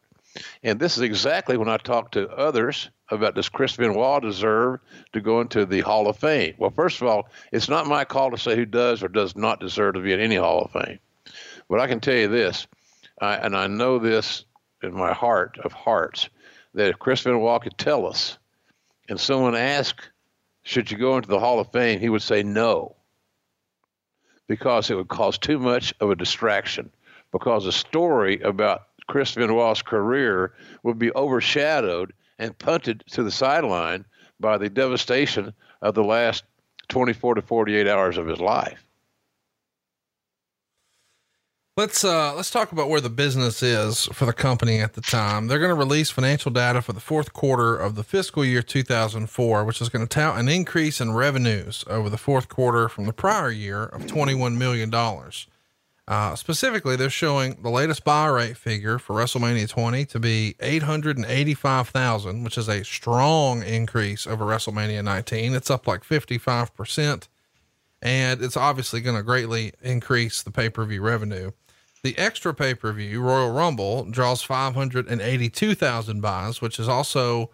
And 0.64 0.80
this 0.80 0.98
is 0.98 1.04
exactly 1.04 1.58
when 1.58 1.70
I 1.70 1.78
talk 1.78 2.12
to 2.12 2.30
others 2.30 2.90
about 3.10 3.36
does 3.36 3.50
Chris 3.50 3.76
Benoit 3.76 4.22
deserve 4.22 4.80
to 5.14 5.22
go 5.22 5.42
into 5.42 5.66
the 5.66 5.82
Hall 5.82 6.08
of 6.08 6.18
Fame? 6.18 6.56
Well, 6.58 6.72
first 6.72 7.02
of 7.02 7.08
all, 7.08 7.30
it's 7.52 7.70
not 7.70 7.88
my 7.88 8.06
call 8.06 8.32
to 8.32 8.38
say 8.38 8.56
who 8.56 8.66
does 8.66 9.04
or 9.04 9.10
does 9.10 9.36
not 9.36 9.60
deserve 9.60 9.96
to 9.96 10.02
be 10.02 10.14
in 10.14 10.20
any 10.20 10.36
Hall 10.36 10.62
of 10.62 10.72
Fame. 10.72 11.00
But 11.70 11.80
I 11.80 11.88
can 11.88 12.00
tell 12.00 12.16
you 12.16 12.28
this, 12.28 12.68
I, 13.20 13.36
and 13.36 13.56
I 13.56 13.68
know 13.68 14.00
this 14.00 14.46
in 14.82 14.94
my 14.94 15.14
heart 15.14 15.60
of 15.64 15.74
hearts, 15.74 16.30
that 16.74 16.90
if 16.90 17.00
Chris 17.00 17.24
Benoit 17.24 17.62
could 17.62 17.78
tell 17.78 18.08
us, 18.08 18.38
and 19.10 19.20
someone 19.20 19.56
asked, 19.56 20.10
should 20.64 20.92
you 20.92 20.98
go 20.98 21.18
into 21.18 21.28
the 21.28 21.40
Hall 21.40 21.60
of 21.60 21.72
Fame, 21.72 22.00
he 22.00 22.10
would 22.10 22.22
say 22.22 22.44
no 22.44 22.96
because 24.52 24.90
it 24.90 24.96
would 24.96 25.08
cause 25.08 25.38
too 25.38 25.58
much 25.58 25.94
of 26.02 26.10
a 26.12 26.16
distraction. 26.16 26.92
Because 27.32 27.66
a 27.66 27.72
story 27.72 28.42
about 28.42 28.91
Chris 29.12 29.36
Benoit's 29.36 29.82
career 29.82 30.54
would 30.84 30.98
be 30.98 31.12
overshadowed 31.12 32.14
and 32.40 32.58
punted 32.58 33.04
to 33.12 33.24
the 33.24 33.30
sideline 33.30 34.06
by 34.40 34.58
the 34.58 34.70
devastation 34.70 35.54
of 35.82 35.96
the 35.96 36.04
last 36.04 36.46
24 36.88 37.36
to 37.36 37.42
48 37.42 37.90
hours 37.90 38.18
of 38.18 38.26
his 38.26 38.40
life. 38.40 38.86
Let's 41.76 42.06
uh, 42.06 42.34
let's 42.36 42.52
talk 42.52 42.72
about 42.72 42.88
where 42.88 43.02
the 43.02 43.10
business 43.10 43.62
is 43.62 44.06
for 44.14 44.26
the 44.26 44.32
company 44.32 44.80
at 44.80 44.94
the 44.94 45.02
time. 45.02 45.48
They're 45.48 45.60
going 45.60 45.70
to 45.70 45.76
release 45.76 46.10
financial 46.10 46.52
data 46.52 46.82
for 46.82 46.94
the 46.94 47.02
fourth 47.02 47.34
quarter 47.34 47.76
of 47.76 47.96
the 47.96 48.06
fiscal 48.06 48.46
year 48.46 48.62
2004, 48.62 49.66
which 49.66 49.82
is 49.82 49.90
going 49.90 50.08
to 50.08 50.10
tout 50.10 50.40
an 50.40 50.48
increase 50.48 51.02
in 51.02 51.14
revenues 51.14 51.84
over 51.88 52.10
the 52.10 52.18
fourth 52.18 52.48
quarter 52.48 52.88
from 52.88 53.08
the 53.08 53.14
prior 53.14 53.52
year 53.52 53.84
of 53.84 54.08
21 54.08 54.58
million 54.58 54.90
dollars. 54.90 55.48
Uh, 56.12 56.36
specifically, 56.36 56.98
they're 56.98 57.10
showing 57.10 57.62
the 57.62 57.70
latest 57.70 58.04
buy 58.04 58.28
rate 58.28 58.58
figure 58.58 59.00
for 59.00 59.16
WrestleMania 59.16 59.70
20 59.70 60.06
to 60.08 60.20
be 60.20 60.56
885,000, 60.60 62.44
which 62.44 62.58
is 62.58 62.68
a 62.68 62.84
strong 62.84 63.64
increase 63.64 64.28
over 64.28 64.44
WrestleMania 64.44 65.04
19. 65.06 65.54
It's 65.54 65.72
up 65.72 65.88
like 65.88 66.04
55 66.04 66.76
percent 66.76 67.30
and 68.02 68.42
it's 68.42 68.58
obviously 68.58 69.02
going 69.02 69.16
to 69.16 69.24
greatly 69.24 69.74
increase 69.82 70.42
the 70.42 70.52
pay 70.52 70.70
per 70.70 70.84
view 70.86 71.02
revenue. 71.02 71.52
The 72.04 72.18
extra 72.18 72.54
pay 72.54 72.74
per 72.74 72.92
view 72.94 73.22
Royal 73.22 73.52
Rumble 73.52 74.06
draws 74.06 74.42
582,000 74.42 76.22
buys, 76.22 76.62
which 76.62 76.80
is 76.80 76.88
also 76.88 77.52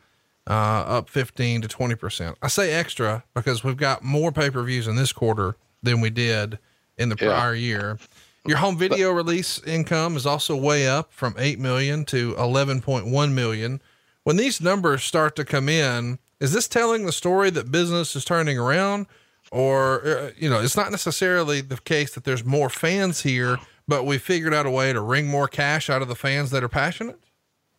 uh, 0.49 0.53
up 0.87 1.09
15 1.09 1.61
to 1.63 1.67
20%. 1.67 2.35
I 2.41 2.47
say 2.47 2.73
extra 2.73 3.23
because 3.33 3.63
we've 3.63 3.77
got 3.77 4.03
more 4.03 4.31
pay 4.31 4.49
per 4.49 4.63
views 4.63 4.87
in 4.87 4.95
this 4.95 5.11
quarter 5.11 5.57
than 5.83 5.99
we 5.99 6.09
did 6.09 6.59
in 6.97 7.09
the 7.09 7.17
prior 7.17 7.53
yeah. 7.53 7.67
year. 7.67 7.99
Your 8.45 8.57
home 8.57 8.77
video 8.77 9.11
release 9.11 9.61
income 9.63 10.15
is 10.15 10.25
also 10.25 10.55
way 10.55 10.87
up 10.87 11.11
from 11.11 11.35
8 11.37 11.59
million 11.59 12.05
to 12.05 12.33
11.1 12.35 13.31
million. 13.33 13.81
When 14.23 14.37
these 14.37 14.61
numbers 14.61 15.03
start 15.03 15.35
to 15.37 15.45
come 15.45 15.67
in, 15.67 16.19
is 16.39 16.53
this 16.53 16.67
telling 16.67 17.05
the 17.05 17.11
story 17.11 17.49
that 17.49 17.71
business 17.71 18.15
is 18.15 18.23
turning 18.23 18.57
around? 18.57 19.07
Or, 19.51 20.05
uh, 20.05 20.31
you 20.37 20.49
know, 20.49 20.61
it's 20.61 20.77
not 20.77 20.91
necessarily 20.91 21.61
the 21.61 21.77
case 21.77 22.13
that 22.13 22.25
there's 22.25 22.43
more 22.43 22.69
fans 22.69 23.21
here, 23.21 23.57
but 23.87 24.05
we 24.05 24.17
figured 24.17 24.53
out 24.53 24.65
a 24.65 24.71
way 24.71 24.93
to 24.93 25.01
wring 25.01 25.27
more 25.27 25.47
cash 25.47 25.89
out 25.89 26.01
of 26.01 26.07
the 26.07 26.15
fans 26.15 26.51
that 26.51 26.63
are 26.63 26.69
passionate? 26.69 27.19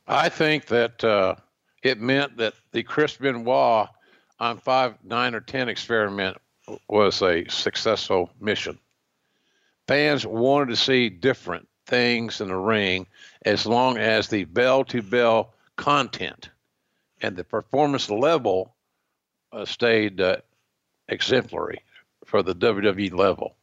I 0.07 0.29
think 0.29 0.67
that 0.67 1.05
uh, 1.05 1.35
it 1.83 2.00
meant 2.00 2.38
that 2.38 2.55
the 2.73 2.83
Chris 2.83 3.17
Benoit 3.17 3.88
on 4.41 4.59
five, 4.59 4.95
nine, 5.05 5.35
or 5.35 5.41
10 5.41 5.69
experiment 5.69 6.38
was 6.88 7.23
a 7.23 7.47
successful 7.49 8.31
mission. 8.41 8.79
Fans 9.88 10.26
wanted 10.26 10.68
to 10.68 10.76
see 10.76 11.09
different 11.09 11.66
things 11.87 12.40
in 12.40 12.49
the 12.49 12.57
ring 12.57 13.07
as 13.45 13.66
long 13.66 13.97
as 13.97 14.28
the 14.28 14.45
bell 14.45 14.85
to 14.85 15.02
bell 15.02 15.54
content 15.76 16.50
and 17.23 17.35
the 17.35 17.45
performance 17.45 18.11
level 18.11 18.75
uh, 19.52 19.64
stayed 19.64 20.21
uh, 20.21 20.37
exemplary 21.09 21.80
for 22.26 22.42
the 22.42 22.54
WWE 22.54 23.12
level 23.12 23.57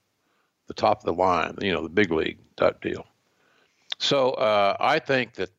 the 0.67 0.73
top 0.73 0.99
of 0.99 1.05
the 1.05 1.13
line, 1.13 1.55
you 1.61 1.71
know, 1.71 1.83
the 1.83 1.89
big 1.89 2.11
league 2.11 2.39
type 2.57 2.81
deal. 2.81 3.05
So 3.99 4.31
uh, 4.31 4.75
I 4.79 4.97
think 4.97 5.33
that 5.35 5.51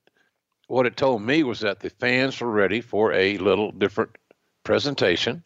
what 0.66 0.86
it 0.86 0.96
told 0.96 1.22
me 1.22 1.44
was 1.44 1.60
that 1.60 1.78
the 1.78 1.90
fans 1.90 2.40
were 2.40 2.50
ready 2.50 2.80
for 2.80 3.12
a 3.12 3.38
little 3.38 3.70
different 3.70 4.10
presentation, 4.64 5.44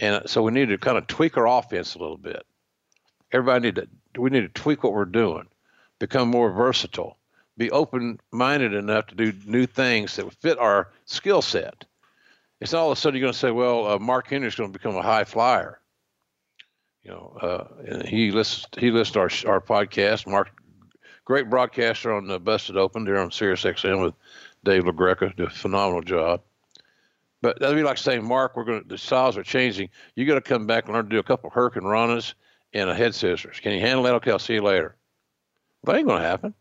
and 0.00 0.28
so 0.28 0.42
we 0.42 0.50
needed 0.50 0.80
to 0.80 0.84
kind 0.84 0.98
of 0.98 1.06
tweak 1.06 1.36
our 1.36 1.46
offense 1.46 1.94
a 1.94 1.98
little 1.98 2.16
bit. 2.16 2.44
Everybody 3.30 3.66
need 3.66 3.76
to 3.76 3.88
we 4.18 4.30
need 4.30 4.42
to 4.42 4.60
tweak 4.60 4.82
what 4.82 4.92
we're 4.92 5.04
doing, 5.04 5.46
become 5.98 6.28
more 6.28 6.50
versatile, 6.50 7.16
be 7.56 7.70
open-minded 7.70 8.74
enough 8.74 9.06
to 9.08 9.14
do 9.14 9.32
new 9.46 9.66
things 9.66 10.16
that 10.16 10.32
fit 10.34 10.58
our 10.58 10.90
skill 11.06 11.42
set. 11.42 11.84
It's 12.60 12.74
all 12.74 12.90
of 12.90 12.98
a 12.98 13.00
sudden 13.00 13.18
you're 13.18 13.26
going 13.26 13.32
to 13.32 13.38
say, 13.38 13.50
"Well, 13.50 13.86
uh, 13.86 13.98
Mark 13.98 14.28
Henry's 14.28 14.54
going 14.54 14.72
to 14.72 14.78
become 14.78 14.96
a 14.96 15.02
high 15.02 15.24
flyer." 15.24 15.80
you 17.08 17.14
know, 17.14 17.38
uh, 17.40 18.02
he 18.04 18.30
lists 18.30 18.66
he 18.76 18.90
listens 18.90 19.42
to 19.42 19.48
our 19.48 19.54
our 19.54 19.60
podcast. 19.60 20.26
Mark, 20.26 20.50
great 21.24 21.48
broadcaster 21.48 22.12
on 22.12 22.26
the 22.26 22.38
Busted 22.38 22.76
Open 22.76 23.04
there 23.04 23.18
on 23.18 23.30
Sirius 23.30 23.64
XM 23.64 24.02
with 24.02 24.14
Dave 24.64 24.84
LaGreca, 24.84 25.34
did 25.34 25.46
a 25.46 25.50
phenomenal 25.50 26.02
job. 26.02 26.42
But 27.40 27.60
that'd 27.60 27.76
be 27.76 27.82
like 27.82 27.98
saying, 27.98 28.26
Mark, 28.26 28.56
we're 28.56 28.64
going 28.64 28.82
to 28.82 28.88
the 28.88 28.98
styles 28.98 29.38
are 29.38 29.42
changing. 29.42 29.88
You 30.16 30.26
got 30.26 30.34
to 30.34 30.40
come 30.40 30.66
back 30.66 30.84
and 30.84 30.94
learn 30.94 31.04
to 31.04 31.10
do 31.10 31.18
a 31.18 31.22
couple 31.22 31.50
hurricanranas 31.50 32.34
and 32.72 32.90
a 32.90 32.94
head 32.94 33.14
scissors. 33.14 33.60
Can 33.60 33.72
you 33.72 33.80
handle 33.80 34.02
that? 34.04 34.14
Okay, 34.14 34.30
I'll 34.30 34.38
see 34.38 34.54
you 34.54 34.62
later. 34.62 34.96
That 35.84 35.96
ain't 35.96 36.06
going 36.06 36.20
to 36.20 36.28
happen. 36.28 36.54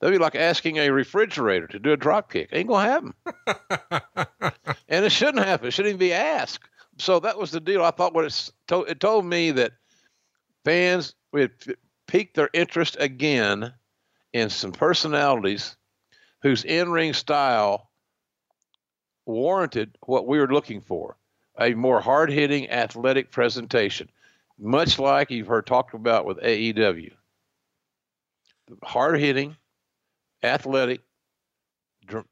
That'd 0.00 0.14
be 0.14 0.22
like 0.22 0.34
asking 0.34 0.76
a 0.76 0.90
refrigerator 0.90 1.66
to 1.68 1.78
do 1.78 1.92
a 1.92 1.96
drop 1.96 2.30
kick. 2.30 2.50
Ain't 2.52 2.68
going 2.68 2.86
to 2.86 2.92
happen. 2.92 3.14
and 4.88 5.04
it 5.04 5.12
shouldn't 5.12 5.44
happen. 5.44 5.68
It 5.68 5.70
shouldn't 5.70 5.94
even 5.94 5.98
be 5.98 6.12
asked 6.12 6.68
so 6.98 7.20
that 7.20 7.38
was 7.38 7.50
the 7.50 7.60
deal. 7.60 7.84
I 7.84 7.90
thought 7.90 8.14
what 8.14 8.24
it 8.24 8.50
told, 8.66 8.88
it 8.88 9.00
told 9.00 9.24
me 9.24 9.50
that 9.52 9.72
fans 10.64 11.14
had 11.34 11.50
piqued 12.06 12.36
their 12.36 12.50
interest 12.52 12.96
again 13.00 13.72
in 14.32 14.50
some 14.50 14.72
personalities 14.72 15.76
whose 16.42 16.64
in-ring 16.64 17.12
style 17.12 17.90
warranted 19.26 19.96
what 20.06 20.26
we 20.26 20.38
were 20.38 20.52
looking 20.52 20.80
for 20.80 21.16
a 21.58 21.74
more 21.74 22.00
hard-hitting 22.00 22.70
athletic 22.70 23.30
presentation 23.30 24.08
much 24.62 24.98
like 24.98 25.30
you've 25.30 25.48
heard 25.48 25.66
talked 25.66 25.94
about 25.94 26.24
with 26.24 26.38
AEW 26.38 27.12
hard-hitting 28.82 29.56
athletic 30.42 31.00
dr- 32.06 32.26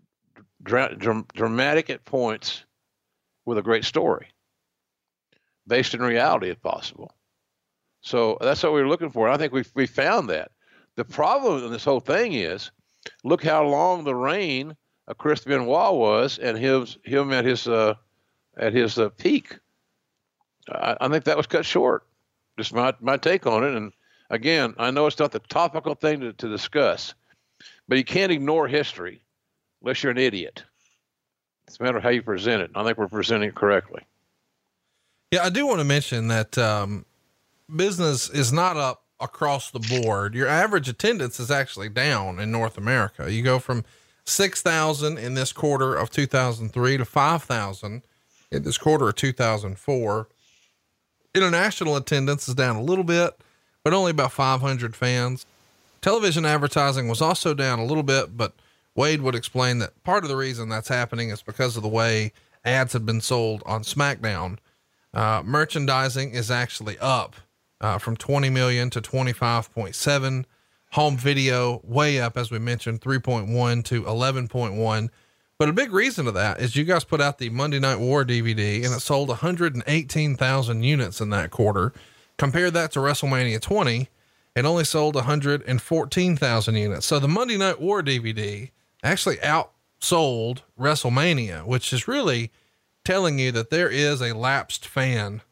dr- 0.63 1.27
dramatic 1.35 1.91
at 1.91 2.05
points 2.05 2.65
with 3.45 3.59
a 3.59 3.63
great 3.63 3.85
story 3.85 4.29
based 5.67 5.95
in 5.95 6.01
reality 6.01 6.49
if 6.49 6.61
possible. 6.63 7.13
So 8.01 8.39
that's 8.41 8.63
what 8.63 8.73
we 8.73 8.81
were 8.81 8.89
looking 8.89 9.11
for. 9.11 9.27
And 9.27 9.35
I 9.35 9.39
think 9.39 9.53
we 9.53 9.65
we 9.75 9.87
found 9.87 10.31
that. 10.31 10.51
The 10.97 11.05
problem 11.05 11.65
in 11.65 11.71
this 11.71 11.85
whole 11.85 12.01
thing 12.01 12.33
is, 12.33 12.71
look 13.25 13.45
how 13.45 13.65
long 13.65 14.05
the 14.05 14.15
reign 14.15 14.77
of 15.07 15.19
Chris 15.19 15.45
Benoit 15.45 15.95
was, 15.95 16.39
and 16.39 16.57
his 16.57 16.97
him 17.05 17.33
at 17.33 17.45
his 17.45 17.69
uh, 17.69 17.95
at 18.57 18.73
his 18.73 18.99
uh, 18.99 19.11
peak. 19.11 19.59
I, 20.71 20.97
I 21.01 21.09
think 21.09 21.25
that 21.25 21.37
was 21.37 21.47
cut 21.47 21.65
short. 21.65 22.07
Just 22.61 22.75
my 22.75 22.93
my 23.01 23.17
take 23.17 23.47
on 23.47 23.65
it. 23.65 23.75
And 23.75 23.91
again, 24.29 24.75
I 24.77 24.91
know 24.91 25.07
it's 25.07 25.19
not 25.19 25.33
the 25.33 25.39
topical 25.39 25.95
thing 25.95 26.21
to, 26.21 26.35
to 26.35 26.49
discuss, 26.51 27.15
but 27.89 27.97
you 27.97 28.05
can't 28.05 28.31
ignore 28.31 28.69
history 28.69 29.23
unless 29.81 30.03
you're 30.03 30.13
an 30.13 30.19
idiot. 30.19 30.63
It's 31.67 31.81
a 31.81 31.83
matter 31.83 31.97
of 31.97 32.03
how 32.03 32.11
you 32.11 32.21
present 32.21 32.61
it. 32.61 32.71
I 32.75 32.85
think 32.85 32.99
we're 32.99 33.09
presenting 33.09 33.49
it 33.49 33.55
correctly. 33.55 34.03
Yeah, 35.31 35.43
I 35.43 35.49
do 35.49 35.67
want 35.67 35.79
to 35.79 35.85
mention 35.85 36.29
that 36.29 36.59
um, 36.59 37.07
business 37.75 38.29
is 38.29 38.53
not 38.53 38.77
up 38.77 39.05
across 39.21 39.71
the 39.71 39.79
board. 39.79 40.35
Your 40.35 40.49
average 40.49 40.87
attendance 40.87 41.41
is 41.41 41.51
actually 41.51 41.89
down 41.89 42.39
in 42.41 42.53
North 42.53 42.77
America. 42.77 43.33
You 43.33 43.43
go 43.43 43.59
from 43.59 43.87
6,000 44.27 45.17
in 45.17 45.33
this 45.33 45.55
quarter 45.55 45.95
of 45.95 46.11
2003 46.11 46.99
to 46.99 47.05
5,000 47.07 48.03
in 48.51 48.63
this 48.65 48.77
quarter 48.77 49.09
of 49.09 49.15
2004. 49.15 50.29
International 51.35 51.97
attendance 51.97 52.49
is 52.49 52.55
down 52.55 52.77
a 52.77 52.83
little 52.83 53.05
bit, 53.05 53.39
but 53.85 53.93
only 53.93 54.11
about 54.11 54.33
500 54.33 54.97
fans. 54.97 55.47
Television 56.01 56.45
advertising 56.45 57.09
was 57.09 57.21
also 57.21 57.55
down 57.55 57.79
a 57.79 57.85
little 57.85 58.03
bit, 58.03 58.37
but 58.37 58.53
Wade 58.95 59.23
would 59.23 59.35
explain 59.35 59.79
that 59.79 60.03
part 60.03 60.25
of 60.25 60.31
the 60.31 60.37
reason 60.37 60.69
that's 60.69 60.89
happening 60.89 61.31
is 61.31 61.43
because 61.43 61.77
of 61.77 61.83
the 61.83 61.89
way 61.89 62.33
ads 62.65 62.93
have 62.93 63.07
been 63.07 63.21
sold 63.21 63.63
on 63.67 63.83
SmackDown 63.83 64.59
uh, 65.13 65.43
merchandising 65.45 66.31
is 66.31 66.51
actually 66.51 66.99
up 66.99 67.37
uh, 67.81 67.99
from 67.99 68.17
20 68.17 68.51
million 68.51 68.91
to 68.91 69.01
25.7. 69.01 70.45
Home 70.93 71.17
video 71.17 71.81
way 71.85 72.21
up, 72.21 72.37
as 72.37 72.51
we 72.51 72.59
mentioned, 72.59 73.01
3.1 73.01 73.85
to 73.85 74.03
11.1. 74.03 75.09
But 75.61 75.69
a 75.69 75.75
big 75.75 75.93
reason 75.93 76.25
to 76.25 76.33
that 76.33 76.59
is 76.59 76.75
you 76.75 76.85
guys 76.85 77.05
put 77.05 77.21
out 77.21 77.37
the 77.37 77.51
Monday 77.51 77.79
Night 77.79 77.99
War 78.01 78.25
DVD 78.25 78.77
and 78.77 78.95
it 78.95 79.01
sold 79.01 79.29
118,000 79.29 80.83
units 80.83 81.21
in 81.21 81.29
that 81.29 81.51
quarter. 81.51 81.93
Compare 82.39 82.71
that 82.71 82.93
to 82.93 83.01
WrestleMania 83.01 83.61
20, 83.61 84.09
it 84.57 84.65
only 84.65 84.85
sold 84.85 85.17
114,000 85.17 86.75
units. 86.75 87.05
So 87.05 87.19
the 87.19 87.29
Monday 87.29 87.59
Night 87.59 87.79
War 87.79 88.03
DVD 88.03 88.71
actually 89.03 89.37
outsold 89.37 90.63
WrestleMania, 90.81 91.67
which 91.67 91.93
is 91.93 92.09
really 92.09 92.51
telling 93.05 93.39
you 93.39 93.53
that 93.53 93.69
there 93.69 93.91
is 93.91 94.23
a 94.23 94.35
lapsed 94.35 94.87
fan 94.87 95.43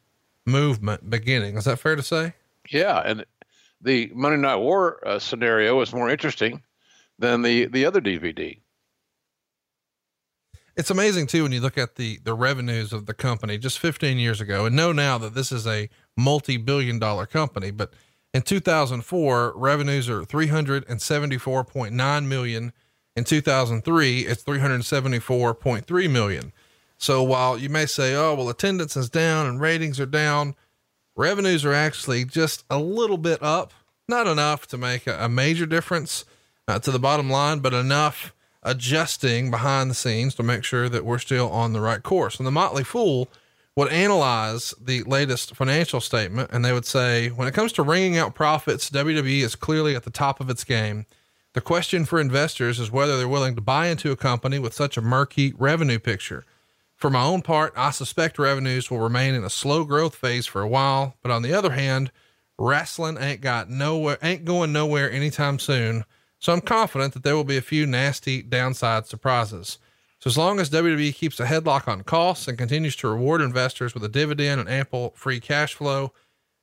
movement 0.47 1.11
beginning. 1.11 1.59
Is 1.59 1.67
that 1.67 1.81
fair 1.81 1.97
to 1.97 2.03
say? 2.03 2.33
Yeah, 2.71 3.03
and 3.05 3.27
the 3.83 4.11
Monday 4.15 4.41
Night 4.41 4.57
War 4.57 5.07
uh, 5.07 5.19
scenario 5.19 5.79
is 5.83 5.93
more 5.93 6.09
interesting 6.09 6.63
than 7.19 7.43
the 7.43 7.67
the 7.67 7.85
other 7.85 8.01
DVD. 8.01 8.59
It's 10.79 10.91
amazing 10.91 11.27
too 11.27 11.43
when 11.43 11.51
you 11.51 11.61
look 11.61 11.77
at 11.77 11.97
the 11.97 12.21
the 12.23 12.35
revenues 12.35 12.93
of 12.93 13.07
the 13.07 13.13
company 13.13 13.59
just 13.59 13.81
15 13.81 14.17
years 14.17 14.41
ago, 14.41 14.65
and 14.65 14.77
know 14.77 14.93
now 14.93 15.19
that 15.19 15.35
this 15.35 15.51
is 15.51 15.67
a 15.67 15.91
multi-billion 16.17 17.01
dollar 17.01 17.27
company. 17.27 17.73
But 17.73 17.95
in 18.33 18.43
2004, 18.43 19.55
revenues 19.57 20.09
are 20.09 20.23
374.9 20.23 22.27
million. 22.27 22.73
In 23.17 23.25
2003, 23.25 24.21
it's 24.21 24.45
374.3 24.45 26.11
million. 26.13 26.53
So 26.97 27.25
while 27.25 27.59
you 27.59 27.69
may 27.69 27.87
say, 27.87 28.15
"Oh, 28.15 28.37
well, 28.37 28.49
attendance 28.49 28.97
is 28.97 29.11
down 29.11 29.49
and 29.49 29.61
ratings 29.61 29.99
are 29.99 30.07
down," 30.07 30.55
revenues 31.17 31.65
are 31.65 31.75
actually 31.75 32.25
just 32.25 32.65
a 32.71 32.79
little 32.79 33.19
bit 33.19 33.43
up. 33.43 33.73
Not 34.07 34.29
enough 34.29 34.69
to 34.69 34.79
make 34.79 35.09
a, 35.09 35.25
a 35.25 35.29
major 35.29 35.67
difference 35.67 36.25
uh, 36.69 36.79
to 36.79 36.93
the 36.93 37.01
bottom 37.01 37.29
line, 37.29 37.59
but 37.59 37.75
enough 37.75 38.33
adjusting 38.63 39.51
behind 39.51 39.91
the 39.91 39.95
scenes 39.95 40.35
to 40.35 40.43
make 40.43 40.65
sure 40.65 40.89
that 40.89 41.05
we're 41.05 41.19
still 41.19 41.51
on 41.51 41.73
the 41.73 41.81
right 41.81 42.03
course. 42.03 42.39
And 42.39 42.47
the 42.47 42.53
Motley 42.53 42.85
Fool 42.85 43.29
would 43.77 43.93
analyze 43.93 44.75
the 44.81 45.03
latest 45.05 45.55
financial 45.55 46.01
statement 46.01 46.51
and 46.53 46.65
they 46.65 46.73
would 46.73 46.85
say, 46.85 47.29
when 47.29 47.47
it 47.47 47.55
comes 47.55 47.73
to 47.73 47.83
wringing 47.83 48.17
out 48.17 48.35
profits, 48.35 48.91
WWE 48.91 49.43
is 49.43 49.55
clearly 49.55 49.95
at 49.95 50.03
the 50.03 50.11
top 50.11 50.41
of 50.41 50.51
its 50.51 50.65
game. 50.65 51.07
The 51.55 51.61
question 51.61 52.05
for 52.05 52.21
investors 52.21 52.81
is 52.81 52.91
whether 52.91 53.17
they're 53.17 53.29
willing 53.29 53.55
to 53.55 53.61
buy 53.61 53.87
into 53.87 54.11
a 54.11 54.17
company 54.17 54.59
with 54.59 54.75
such 54.75 54.97
a 54.97 55.03
murky 55.03 55.53
revenue 55.57 55.99
picture. 55.99 56.45
For 56.97 57.11
my 57.11 57.23
own 57.23 57.43
part, 57.43 57.73
I 57.77 57.93
suspect 57.93 58.41
revenues 58.41 58.91
will 58.91 58.99
remain 58.99 59.35
in 59.35 59.45
a 59.45 59.51
slow 59.51 59.85
growth 59.85 60.17
phase 60.17 60.47
for 60.47 60.61
a 60.61 60.69
while, 60.69 61.15
but 61.23 61.31
on 61.31 61.43
the 61.43 61.55
other 61.55 61.71
hand, 61.71 62.11
wrestling 62.59 63.17
ain't 63.19 63.41
got 63.41 63.71
nowhere, 63.71 64.19
ain't 64.21 64.45
going 64.45 64.73
nowhere 64.73 65.11
anytime 65.11 65.61
soon. 65.61 66.05
So 66.39 66.53
I'm 66.53 66.61
confident 66.61 67.15
that 67.15 67.23
there 67.23 67.37
will 67.37 67.45
be 67.45 67.57
a 67.57 67.63
few 67.63 67.87
nasty 67.87 68.43
downside 68.43 69.07
surprises. 69.07 69.79
So 70.21 70.29
as 70.29 70.39
long 70.39 70.59
as 70.59 70.71
WWE 70.71 71.15
keeps 71.15 71.39
a 71.39 71.47
headlock 71.47 71.87
on 71.87 72.03
costs 72.03 72.49
and 72.49 72.59
continues 72.59 72.97
to 72.97 73.09
reward 73.09 73.41
investors 73.41 73.95
with 73.95 74.05
a 74.05 74.09
dividend 74.09 74.61
and 74.61 74.69
ample 74.69 75.13
free 75.17 75.41
cash 75.41 75.75
flow, 75.75 76.13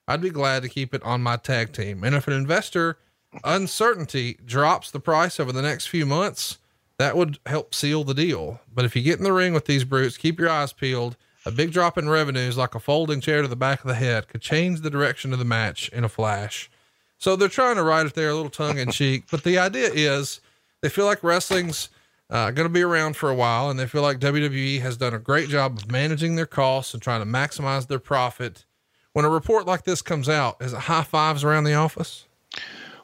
I'd 0.08 0.22
be 0.22 0.30
glad 0.30 0.62
to 0.64 0.70
keep 0.70 0.94
it 0.94 1.04
on 1.04 1.24
my 1.24 1.38
tag 1.38 1.74
team. 1.74 2.04
And 2.04 2.16
if 2.16 2.28
an 2.28 2.34
investor 2.34 2.98
uncertainty 3.44 4.38
drops 4.46 4.92
the 4.92 5.00
price 5.00 5.40
over 5.40 5.52
the 5.52 5.62
next 5.62 5.88
few 5.88 6.06
months, 6.06 6.58
that 6.98 7.18
would 7.18 7.40
help 7.46 7.74
seal 7.74 8.04
the 8.04 8.14
deal. 8.14 8.62
But 8.74 8.86
if 8.86 8.96
you 8.96 9.02
get 9.02 9.18
in 9.18 9.24
the 9.24 9.34
ring 9.34 9.54
with 9.54 9.66
these 9.66 9.84
brutes, 9.84 10.18
keep 10.18 10.40
your 10.40 10.50
eyes 10.50 10.72
peeled. 10.74 11.18
A 11.46 11.52
big 11.52 11.72
drop 11.72 11.98
in 11.98 12.10
revenues, 12.10 12.58
like 12.58 12.76
a 12.76 12.80
folding 12.80 13.22
chair 13.22 13.42
to 13.42 13.48
the 13.48 13.56
back 13.56 13.82
of 13.82 13.88
the 13.88 13.96
head, 13.96 14.28
could 14.28 14.42
change 14.42 14.82
the 14.82 14.90
direction 14.90 15.32
of 15.32 15.40
the 15.40 15.46
match 15.46 15.90
in 15.90 16.04
a 16.04 16.10
flash. 16.10 16.70
So 17.18 17.36
they're 17.36 17.48
trying 17.48 17.76
to 17.76 17.84
write 17.84 18.06
it 18.06 18.14
there 18.14 18.30
a 18.30 18.36
little 18.36 18.50
tongue 18.50 18.78
in 18.78 18.92
cheek, 18.92 19.26
but 19.32 19.44
the 19.44 19.58
idea 19.58 19.90
is 19.94 20.42
they 20.82 20.90
feel 20.90 21.06
like 21.06 21.24
wrestling's 21.24 21.90
uh, 22.30 22.52
going 22.52 22.68
to 22.68 22.74
be 22.74 22.82
around 22.82 23.16
for 23.16 23.30
a 23.30 23.36
while, 23.36 23.70
and 23.70 23.80
they 23.80 23.88
feel 23.88 24.02
like 24.02 24.20
WWE 24.20 24.82
has 24.82 24.98
done 24.98 25.14
a 25.14 25.20
great 25.20 25.50
job 25.50 25.78
of 25.78 25.92
managing 25.92 26.36
their 26.36 26.46
costs 26.46 26.94
and 26.94 27.02
trying 27.02 27.22
to 27.22 27.26
maximize 27.26 27.88
their 27.88 28.00
profit. 28.00 28.66
When 29.14 29.26
a 29.26 29.30
report 29.30 29.66
like 29.66 29.84
this 29.84 30.02
comes 30.02 30.28
out, 30.28 30.58
is 30.60 30.74
it 30.74 30.80
high 30.80 31.04
fives 31.04 31.44
around 31.44 31.64
the 31.64 31.76
office? 31.76 32.26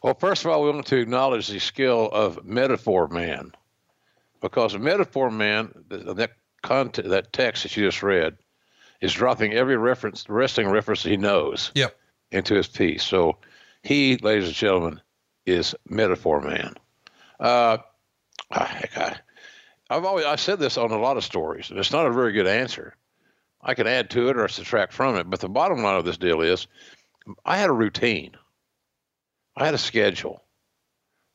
Well, 0.03 0.15
first 0.15 0.44
of 0.44 0.51
all, 0.51 0.63
we 0.63 0.72
want 0.72 0.88
to 0.88 0.98
acknowledge 0.98 1.48
the 1.48 1.60
skill 1.60 2.10
of 2.12 2.44
Metaphor 2.44 3.08
Man, 3.08 3.52
because 4.41 4.76
Metaphor 4.76 5.30
Man, 5.30 5.71
that 5.89 6.32
content, 6.63 7.10
that 7.10 7.32
text 7.32 7.63
that 7.63 7.78
you 7.78 7.86
just 7.86 8.02
read, 8.02 8.36
is 9.02 9.13
dropping 9.13 9.54
every 9.54 9.78
reference, 9.78 10.28
wrestling 10.28 10.69
reference 10.69 11.04
he 11.04 11.17
knows, 11.17 11.71
yep. 11.76 11.97
into 12.32 12.56
his 12.56 12.67
piece. 12.67 13.04
So 13.04 13.38
he, 13.84 14.17
ladies 14.17 14.48
and 14.48 14.56
gentlemen, 14.56 15.02
is 15.46 15.76
Metaphor 15.89 16.41
Man. 16.41 16.76
Uh, 17.39 17.78
heck, 18.52 18.98
I, 18.98 19.17
I've 19.89 20.06
always 20.06 20.26
I 20.26 20.36
said 20.36 20.60
this 20.60 20.78
on 20.78 20.91
a 20.91 21.00
lot 21.00 21.17
of 21.17 21.24
stories, 21.24 21.70
and 21.70 21.80
it's 21.80 21.91
not 21.91 22.06
a 22.06 22.13
very 22.13 22.32
good 22.32 22.48
answer. 22.48 22.96
I 23.62 23.74
can 23.74 23.88
add 23.88 24.10
to 24.12 24.30
it 24.30 24.38
or 24.38 24.48
subtract 24.48 24.94
from 24.94 25.15
it, 25.17 25.30
but 25.30 25.39
the 25.39 25.50
bottom 25.50 25.84
line 25.84 25.98
of 25.98 26.06
this 26.06 26.17
deal 26.17 26.41
is, 26.41 26.67
I 27.46 27.58
had 27.58 27.70
a 27.70 27.74
routine. 27.74 28.36
I 29.56 29.65
had 29.65 29.74
a 29.74 29.80
schedule. 29.80 30.44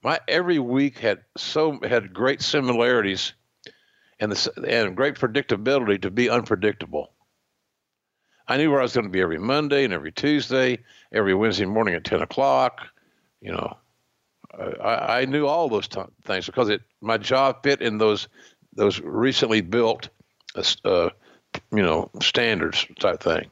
My 0.03 0.21
every 0.29 0.59
week 0.59 0.99
had 0.99 1.23
so 1.37 1.79
had 1.83 2.15
great 2.15 2.41
similarities, 2.41 3.33
and 4.21 4.33
the 4.33 4.69
and 4.69 4.97
great 4.97 5.17
predictability 5.17 6.01
to 6.03 6.11
be 6.11 6.31
unpredictable. 6.31 7.13
I 8.49 8.57
knew 8.57 8.71
where 8.71 8.81
I 8.81 8.85
was 8.85 8.95
going 8.95 9.07
to 9.07 9.11
be 9.11 9.21
every 9.21 9.39
Monday 9.39 9.85
and 9.85 9.93
every 9.93 10.13
Tuesday, 10.13 10.79
every 11.13 11.35
Wednesday 11.35 11.65
morning 11.65 11.95
at 11.95 12.05
10 12.05 12.23
o'clock. 12.23 12.87
You 13.41 13.53
know, 13.53 13.77
I, 14.59 15.21
I 15.21 15.25
knew 15.25 15.47
all 15.47 15.69
those 15.69 15.89
t- 15.89 16.01
things 16.25 16.47
because 16.47 16.69
it 16.69 16.83
my 17.01 17.19
job 17.19 17.63
fit 17.63 17.83
in 17.83 17.99
those 17.99 18.29
those 18.75 19.01
recently 19.01 19.61
built, 19.61 20.09
uh, 20.85 21.11
you 21.73 21.83
know, 21.83 22.11
standards 22.21 22.87
type 22.99 23.23
thing. 23.23 23.51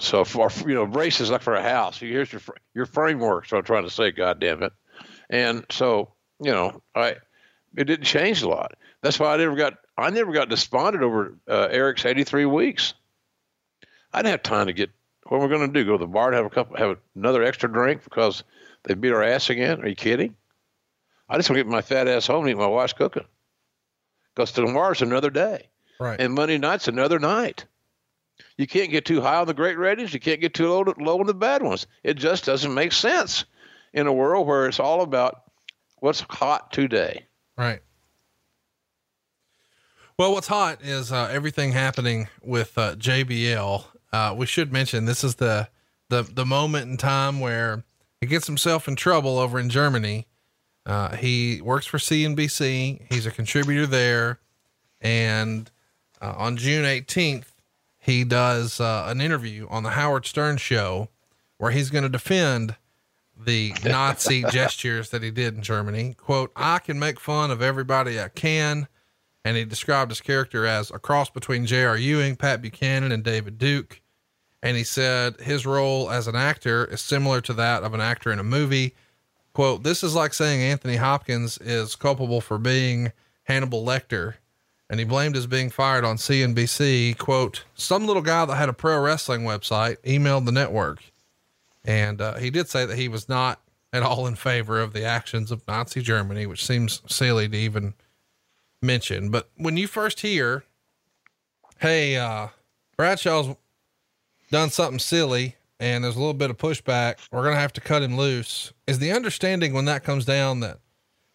So 0.00 0.24
for 0.24 0.50
you 0.66 0.74
know, 0.74 0.86
braces 0.86 1.30
like 1.30 1.42
for 1.42 1.54
a 1.54 1.62
house. 1.62 1.98
Here's 1.98 2.32
your 2.32 2.42
your 2.74 2.86
framework. 2.86 3.46
So 3.46 3.58
I'm 3.58 3.64
trying 3.64 3.84
to 3.84 3.90
say, 3.90 4.10
God 4.10 4.40
damn 4.40 4.62
it. 4.62 4.72
And 5.30 5.64
so 5.70 6.12
you 6.40 6.52
know, 6.52 6.82
I 6.94 7.16
it 7.76 7.84
didn't 7.84 8.04
change 8.04 8.42
a 8.42 8.48
lot. 8.48 8.74
That's 9.02 9.18
why 9.18 9.34
I 9.34 9.36
never 9.36 9.56
got 9.56 9.74
I 9.96 10.10
never 10.10 10.32
got 10.32 10.48
despondent 10.48 11.04
over 11.04 11.36
uh, 11.48 11.68
Eric's 11.70 12.04
83 12.04 12.46
weeks. 12.46 12.94
I 14.14 14.18
didn't 14.18 14.30
have 14.30 14.42
time 14.42 14.66
to 14.68 14.72
get 14.72 14.90
what 15.24 15.40
we're 15.40 15.48
going 15.48 15.66
to 15.66 15.72
do. 15.72 15.84
Go 15.84 15.92
to 15.92 15.98
the 15.98 16.06
bar 16.06 16.28
and 16.28 16.36
have 16.36 16.46
a 16.46 16.50
couple, 16.50 16.76
have 16.76 16.96
another 17.16 17.42
extra 17.42 17.70
drink 17.70 18.04
because 18.04 18.44
they 18.84 18.94
beat 18.94 19.12
our 19.12 19.22
ass 19.22 19.50
again. 19.50 19.82
Are 19.82 19.88
you 19.88 19.96
kidding? 19.96 20.36
I 21.28 21.36
just 21.36 21.50
want 21.50 21.58
to 21.58 21.64
get 21.64 21.70
my 21.70 21.82
fat 21.82 22.06
ass 22.06 22.26
home 22.26 22.44
and 22.44 22.50
eat 22.50 22.58
my 22.58 22.66
wife's 22.66 22.92
cooking. 22.92 23.24
Because 24.34 24.52
tomorrow's 24.52 25.02
another 25.02 25.30
day. 25.30 25.68
Right. 25.98 26.20
And 26.20 26.34
Monday 26.34 26.58
night's 26.58 26.88
another 26.88 27.18
night. 27.18 27.64
You 28.56 28.66
can't 28.66 28.90
get 28.90 29.04
too 29.04 29.20
high 29.20 29.36
on 29.36 29.46
the 29.46 29.54
great 29.54 29.78
ratings. 29.78 30.12
You 30.12 30.20
can't 30.20 30.40
get 30.40 30.54
too 30.54 30.68
low, 30.68 30.84
low 30.98 31.20
on 31.20 31.26
the 31.26 31.34
bad 31.34 31.62
ones. 31.62 31.86
It 32.02 32.14
just 32.14 32.44
doesn't 32.44 32.72
make 32.72 32.92
sense 32.92 33.44
in 33.92 34.06
a 34.06 34.12
world 34.12 34.46
where 34.46 34.66
it's 34.66 34.80
all 34.80 35.02
about 35.02 35.42
what's 35.98 36.20
hot 36.28 36.72
today. 36.72 37.26
Right. 37.56 37.80
Well, 40.18 40.32
what's 40.32 40.46
hot 40.46 40.82
is 40.82 41.10
uh, 41.10 41.28
everything 41.32 41.72
happening 41.72 42.28
with 42.42 42.76
uh, 42.78 42.94
JBL 42.96 43.84
uh, 44.14 44.32
we 44.32 44.46
should 44.46 44.72
mention 44.72 45.06
this 45.06 45.24
is 45.24 45.34
the, 45.36 45.68
the, 46.08 46.22
the 46.22 46.46
moment 46.46 46.88
in 46.88 46.96
time 46.96 47.40
where 47.40 47.82
he 48.20 48.28
gets 48.28 48.46
himself 48.46 48.86
in 48.86 48.94
trouble 48.94 49.40
over 49.40 49.58
in 49.58 49.68
Germany. 49.68 50.28
Uh, 50.86 51.16
he 51.16 51.60
works 51.60 51.84
for 51.84 51.98
CNBC. 51.98 53.12
He's 53.12 53.26
a 53.26 53.32
contributor 53.32 53.88
there. 53.88 54.38
And 55.00 55.68
uh, 56.22 56.34
on 56.36 56.56
June 56.56 56.84
18th, 56.84 57.46
he 57.98 58.22
does 58.22 58.78
uh, 58.78 59.06
an 59.08 59.20
interview 59.20 59.66
on 59.68 59.82
the 59.82 59.90
Howard 59.90 60.26
Stern 60.26 60.58
show 60.58 61.08
where 61.58 61.72
he's 61.72 61.90
going 61.90 62.04
to 62.04 62.08
defend 62.08 62.76
the 63.36 63.74
Nazi 63.84 64.44
gestures 64.50 65.10
that 65.10 65.24
he 65.24 65.32
did 65.32 65.56
in 65.56 65.62
Germany. 65.62 66.14
Quote, 66.16 66.52
I 66.54 66.78
can 66.78 67.00
make 67.00 67.18
fun 67.18 67.50
of 67.50 67.60
everybody 67.60 68.20
I 68.20 68.28
can. 68.28 68.86
And 69.44 69.56
he 69.56 69.64
described 69.64 70.12
his 70.12 70.20
character 70.20 70.66
as 70.66 70.92
a 70.92 71.00
cross 71.00 71.30
between 71.30 71.66
J.R. 71.66 71.96
Ewing, 71.96 72.36
Pat 72.36 72.62
Buchanan, 72.62 73.10
and 73.10 73.24
David 73.24 73.58
Duke 73.58 74.00
and 74.64 74.78
he 74.78 74.82
said 74.82 75.38
his 75.40 75.66
role 75.66 76.10
as 76.10 76.26
an 76.26 76.34
actor 76.34 76.86
is 76.86 77.02
similar 77.02 77.42
to 77.42 77.52
that 77.52 77.82
of 77.82 77.92
an 77.92 78.00
actor 78.00 78.32
in 78.32 78.38
a 78.38 78.44
movie. 78.44 78.94
Quote, 79.52 79.82
this 79.82 80.02
is 80.02 80.14
like 80.14 80.32
saying 80.32 80.62
Anthony 80.62 80.96
Hopkins 80.96 81.58
is 81.58 81.94
culpable 81.94 82.40
for 82.40 82.56
being 82.56 83.12
Hannibal 83.44 83.84
Lecter. 83.84 84.36
And 84.88 84.98
he 84.98 85.04
blamed 85.04 85.34
his 85.34 85.46
being 85.46 85.68
fired 85.68 86.04
on 86.04 86.16
CNBC. 86.16 87.18
Quote, 87.18 87.64
some 87.74 88.06
little 88.06 88.22
guy 88.22 88.46
that 88.46 88.56
had 88.56 88.70
a 88.70 88.72
pro 88.72 88.98
wrestling 89.00 89.42
website 89.42 89.98
emailed 89.98 90.46
the 90.46 90.52
network. 90.52 91.02
And 91.84 92.22
uh, 92.22 92.36
he 92.36 92.48
did 92.48 92.68
say 92.68 92.86
that 92.86 92.96
he 92.96 93.08
was 93.08 93.28
not 93.28 93.60
at 93.92 94.02
all 94.02 94.26
in 94.26 94.34
favor 94.34 94.80
of 94.80 94.94
the 94.94 95.04
actions 95.04 95.50
of 95.50 95.66
Nazi 95.68 96.00
Germany, 96.00 96.46
which 96.46 96.64
seems 96.64 97.02
silly 97.06 97.48
to 97.50 97.56
even 97.56 97.92
mention. 98.80 99.30
But 99.30 99.50
when 99.56 99.76
you 99.76 99.86
first 99.86 100.20
hear, 100.20 100.64
hey, 101.80 102.16
uh, 102.16 102.48
Bradshaw's 102.96 103.56
done 104.54 104.70
something 104.70 105.00
silly 105.00 105.56
and 105.80 106.04
there's 106.04 106.14
a 106.14 106.18
little 106.20 106.32
bit 106.32 106.48
of 106.48 106.56
pushback, 106.56 107.16
we're 107.32 107.42
going 107.42 107.56
to 107.56 107.60
have 107.60 107.72
to 107.72 107.80
cut 107.80 108.04
him 108.04 108.16
loose. 108.16 108.72
Is 108.86 109.00
the 109.00 109.10
understanding 109.10 109.74
when 109.74 109.84
that 109.86 110.04
comes 110.04 110.24
down 110.24 110.60
that, 110.60 110.78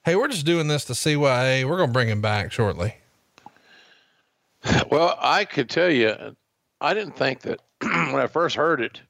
hey, 0.06 0.16
we're 0.16 0.30
just 0.30 0.46
doing 0.46 0.70
this 0.70 0.86
to 0.86 0.94
CYA, 0.94 1.66
we're 1.66 1.76
going 1.76 1.90
to 1.90 1.94
bring 1.94 2.08
him 2.08 2.22
back 2.22 2.54
shortly? 2.54 2.96
Well, 4.90 5.18
I 5.22 5.46
could 5.46 5.70
tell 5.70 5.90
you, 5.90 6.36
I 6.80 6.94
didn't 6.94 7.18
think 7.18 7.42
that 7.42 7.60
when 7.82 8.16
I 8.16 8.28
first 8.28 8.56
heard 8.56 8.82
it 8.82 9.02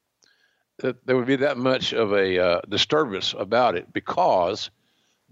that 0.77 1.05
there 1.05 1.15
would 1.15 1.27
be 1.27 1.35
that 1.35 1.57
much 1.57 1.93
of 1.93 2.11
a 2.13 2.39
uh, 2.39 2.61
disturbance 2.69 3.35
about 3.37 3.75
it 3.75 3.91
because 3.93 4.71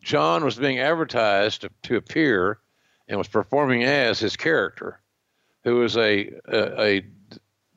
John 0.01 0.43
was 0.43 0.55
being 0.55 0.79
advertised 0.79 1.61
to, 1.61 1.69
to, 1.83 1.95
appear 1.95 2.59
and 3.07 3.17
was 3.17 3.27
performing 3.27 3.83
as 3.83 4.19
his 4.19 4.35
character, 4.35 4.99
who 5.63 5.77
was 5.77 5.95
a, 5.97 6.31
a, 6.47 6.81
a 6.81 7.01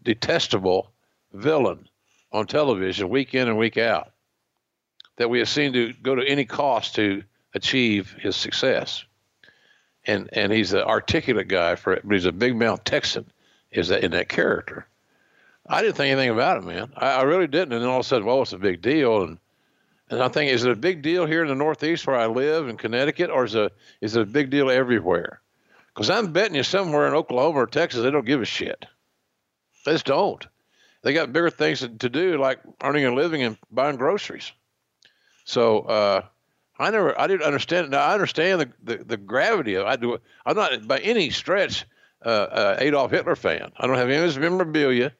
detestable 0.02 0.90
villain 1.32 1.88
on 2.32 2.46
television 2.46 3.08
week 3.08 3.34
in 3.34 3.48
and 3.48 3.58
week 3.58 3.76
out 3.76 4.12
that 5.16 5.30
we 5.30 5.38
have 5.38 5.48
seen 5.48 5.72
to 5.72 5.92
go 6.02 6.14
to 6.14 6.26
any 6.26 6.44
cost 6.44 6.94
to 6.94 7.22
achieve 7.54 8.14
his 8.18 8.36
success. 8.36 9.04
And 10.06 10.30
and 10.32 10.52
he's 10.52 10.72
an 10.72 10.82
articulate 10.82 11.48
guy 11.48 11.74
for 11.74 11.92
it, 11.92 12.02
but 12.04 12.14
he's 12.14 12.24
a 12.24 12.32
big 12.32 12.56
mouth 12.56 12.84
Texan 12.84 13.26
is 13.70 13.88
that 13.88 14.02
in 14.02 14.12
that 14.12 14.28
character. 14.28 14.86
I 15.66 15.82
didn't 15.82 15.96
think 15.96 16.10
anything 16.10 16.30
about 16.30 16.56
it, 16.56 16.64
man. 16.64 16.92
I, 16.96 17.12
I 17.12 17.22
really 17.22 17.46
didn't. 17.46 17.72
And 17.72 17.82
then 17.82 17.88
all 17.88 18.00
of 18.00 18.06
a 18.06 18.08
sudden, 18.08 18.26
well, 18.26 18.42
it's 18.42 18.52
a 18.52 18.58
big 18.58 18.80
deal. 18.82 19.22
And 19.22 19.38
and 20.10 20.22
I 20.22 20.28
think, 20.28 20.50
is 20.50 20.64
it 20.64 20.72
a 20.72 20.76
big 20.76 21.02
deal 21.02 21.24
here 21.24 21.42
in 21.42 21.48
the 21.48 21.54
Northeast 21.54 22.06
where 22.06 22.16
I 22.16 22.26
live 22.26 22.68
in 22.68 22.76
Connecticut, 22.76 23.30
or 23.30 23.44
is 23.44 23.54
it, 23.54 23.72
is 24.00 24.16
it 24.16 24.22
a 24.22 24.26
big 24.26 24.50
deal 24.50 24.68
everywhere? 24.68 25.40
Because 25.94 26.10
I'm 26.10 26.32
betting 26.32 26.56
you 26.56 26.64
somewhere 26.64 27.06
in 27.06 27.14
Oklahoma 27.14 27.60
or 27.60 27.66
Texas, 27.66 28.02
they 28.02 28.10
don't 28.10 28.26
give 28.26 28.42
a 28.42 28.46
shit. 28.46 28.86
They 29.84 29.92
just 29.92 30.06
don't. 30.06 30.46
They 31.02 31.12
got 31.12 31.32
bigger 31.32 31.50
things 31.50 31.80
to, 31.80 31.88
do, 31.88 32.36
like 32.38 32.60
earning 32.82 33.06
a 33.06 33.14
living 33.14 33.42
and 33.42 33.56
buying 33.70 33.96
groceries. 33.96 34.52
So 35.44 35.80
uh, 35.80 36.22
I 36.78 36.90
never, 36.90 37.18
I 37.18 37.26
didn't 37.26 37.46
understand. 37.46 37.90
Now 37.90 38.02
I 38.02 38.12
understand 38.12 38.60
the, 38.60 38.70
the, 38.82 39.04
the 39.04 39.16
gravity 39.16 39.74
of. 39.74 39.86
I 39.86 39.96
do. 39.96 40.18
I'm 40.44 40.56
not 40.56 40.86
by 40.86 40.98
any 40.98 41.30
stretch 41.30 41.86
uh, 42.24 42.28
uh, 42.28 42.76
Adolf 42.80 43.10
Hitler 43.10 43.36
fan. 43.36 43.72
I 43.78 43.86
don't 43.86 43.96
have 43.96 44.08
any 44.08 44.18
of 44.18 44.24
his 44.24 44.38
memorabilia. 44.38 45.12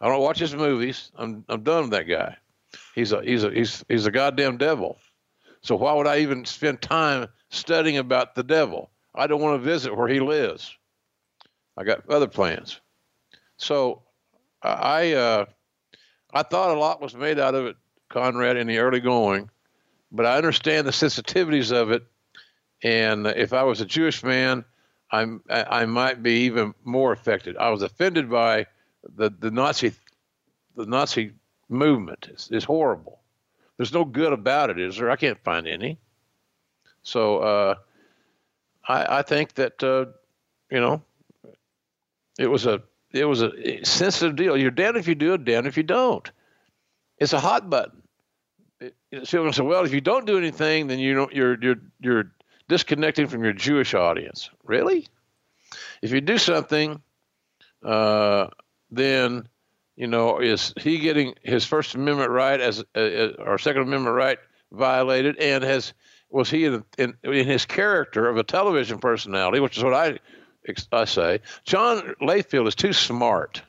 I 0.00 0.08
don't 0.08 0.22
watch 0.22 0.38
his 0.38 0.54
movies. 0.54 1.10
I'm 1.16 1.44
I'm 1.48 1.62
done 1.62 1.82
with 1.82 1.90
that 1.90 2.04
guy. 2.04 2.36
He's 2.94 3.12
a 3.12 3.22
he's 3.22 3.44
a 3.44 3.50
he's 3.50 3.84
he's 3.88 4.06
a 4.06 4.10
goddamn 4.10 4.56
devil. 4.56 4.98
So 5.62 5.76
why 5.76 5.92
would 5.92 6.06
I 6.06 6.20
even 6.20 6.44
spend 6.44 6.80
time 6.80 7.28
studying 7.50 7.98
about 7.98 8.34
the 8.34 8.42
devil? 8.42 8.90
I 9.14 9.26
don't 9.26 9.42
want 9.42 9.60
to 9.60 9.68
visit 9.68 9.94
where 9.94 10.08
he 10.08 10.20
lives. 10.20 10.74
I 11.76 11.84
got 11.84 12.08
other 12.08 12.28
plans. 12.28 12.80
So 13.60 14.02
I 14.62 15.12
uh, 15.12 15.44
I 16.32 16.42
thought 16.42 16.74
a 16.74 16.78
lot 16.78 17.02
was 17.02 17.14
made 17.14 17.38
out 17.38 17.54
of 17.54 17.66
it, 17.66 17.76
Conrad, 18.08 18.56
in 18.56 18.66
the 18.66 18.78
early 18.78 19.00
going, 19.00 19.50
but 20.10 20.24
I 20.24 20.36
understand 20.36 20.86
the 20.86 20.92
sensitivities 20.92 21.70
of 21.70 21.90
it. 21.90 22.02
And 22.82 23.26
if 23.26 23.52
I 23.52 23.64
was 23.64 23.82
a 23.82 23.84
Jewish 23.84 24.22
man, 24.22 24.64
I'm 25.10 25.42
I 25.50 25.84
might 25.84 26.22
be 26.22 26.44
even 26.46 26.74
more 26.84 27.12
affected. 27.12 27.58
I 27.58 27.68
was 27.68 27.82
offended 27.82 28.30
by 28.30 28.66
the 29.16 29.30
the 29.30 29.50
Nazi 29.50 29.92
the 30.76 30.86
Nazi 30.86 31.32
movement. 31.68 32.28
It's, 32.30 32.50
it's 32.50 32.64
horrible. 32.64 33.20
There's 33.76 33.92
no 33.92 34.04
good 34.06 34.32
about 34.32 34.70
it, 34.70 34.80
is 34.80 34.96
there? 34.96 35.10
I 35.10 35.16
can't 35.16 35.42
find 35.44 35.68
any. 35.68 35.98
So 37.02 37.38
uh, 37.38 37.74
I, 38.88 39.18
I 39.18 39.22
think 39.22 39.54
that 39.54 39.82
uh, 39.82 40.06
you 40.70 40.80
know 40.80 41.02
it 42.38 42.46
was 42.46 42.64
a 42.64 42.82
it 43.12 43.24
was 43.24 43.42
a 43.42 43.84
sensitive 43.84 44.36
deal. 44.36 44.56
You're 44.56 44.70
dead 44.70 44.96
if 44.96 45.08
you 45.08 45.14
do 45.14 45.34
it, 45.34 45.44
damned 45.44 45.66
if 45.66 45.76
you 45.76 45.82
don't. 45.82 46.30
It's 47.18 47.32
a 47.32 47.40
hot 47.40 47.68
button. 47.68 48.02
It, 48.80 48.94
it, 49.10 49.28
say, 49.28 49.38
well, 49.38 49.84
if 49.84 49.92
you 49.92 50.00
don't 50.00 50.26
do 50.26 50.38
anything, 50.38 50.86
then 50.86 50.98
you 50.98 51.14
don't, 51.14 51.32
you're 51.32 51.60
you're 51.60 51.80
you're 52.00 52.32
disconnecting 52.68 53.26
from 53.26 53.44
your 53.44 53.52
Jewish 53.52 53.94
audience. 53.94 54.48
Really? 54.64 55.06
If 56.00 56.12
you 56.12 56.20
do 56.20 56.38
something, 56.38 57.02
uh, 57.84 58.48
then 58.90 59.48
you 59.96 60.06
know 60.06 60.38
is 60.38 60.72
he 60.80 60.98
getting 60.98 61.34
his 61.42 61.66
First 61.66 61.94
Amendment 61.94 62.30
right 62.30 62.60
as 62.60 62.82
uh, 62.96 63.28
or 63.38 63.58
Second 63.58 63.82
Amendment 63.82 64.16
right 64.16 64.38
violated, 64.72 65.38
and 65.38 65.62
has 65.62 65.92
was 66.30 66.48
he 66.48 66.64
in, 66.64 66.84
in, 66.96 67.14
in 67.24 67.46
his 67.46 67.66
character 67.66 68.28
of 68.28 68.36
a 68.36 68.44
television 68.44 68.98
personality, 68.98 69.60
which 69.60 69.76
is 69.76 69.84
what 69.84 69.94
I 69.94 70.18
I 70.92 71.04
say. 71.04 71.40
John 71.64 72.14
Layfield 72.20 72.68
is 72.68 72.74
too 72.74 72.92
smart 72.92 73.62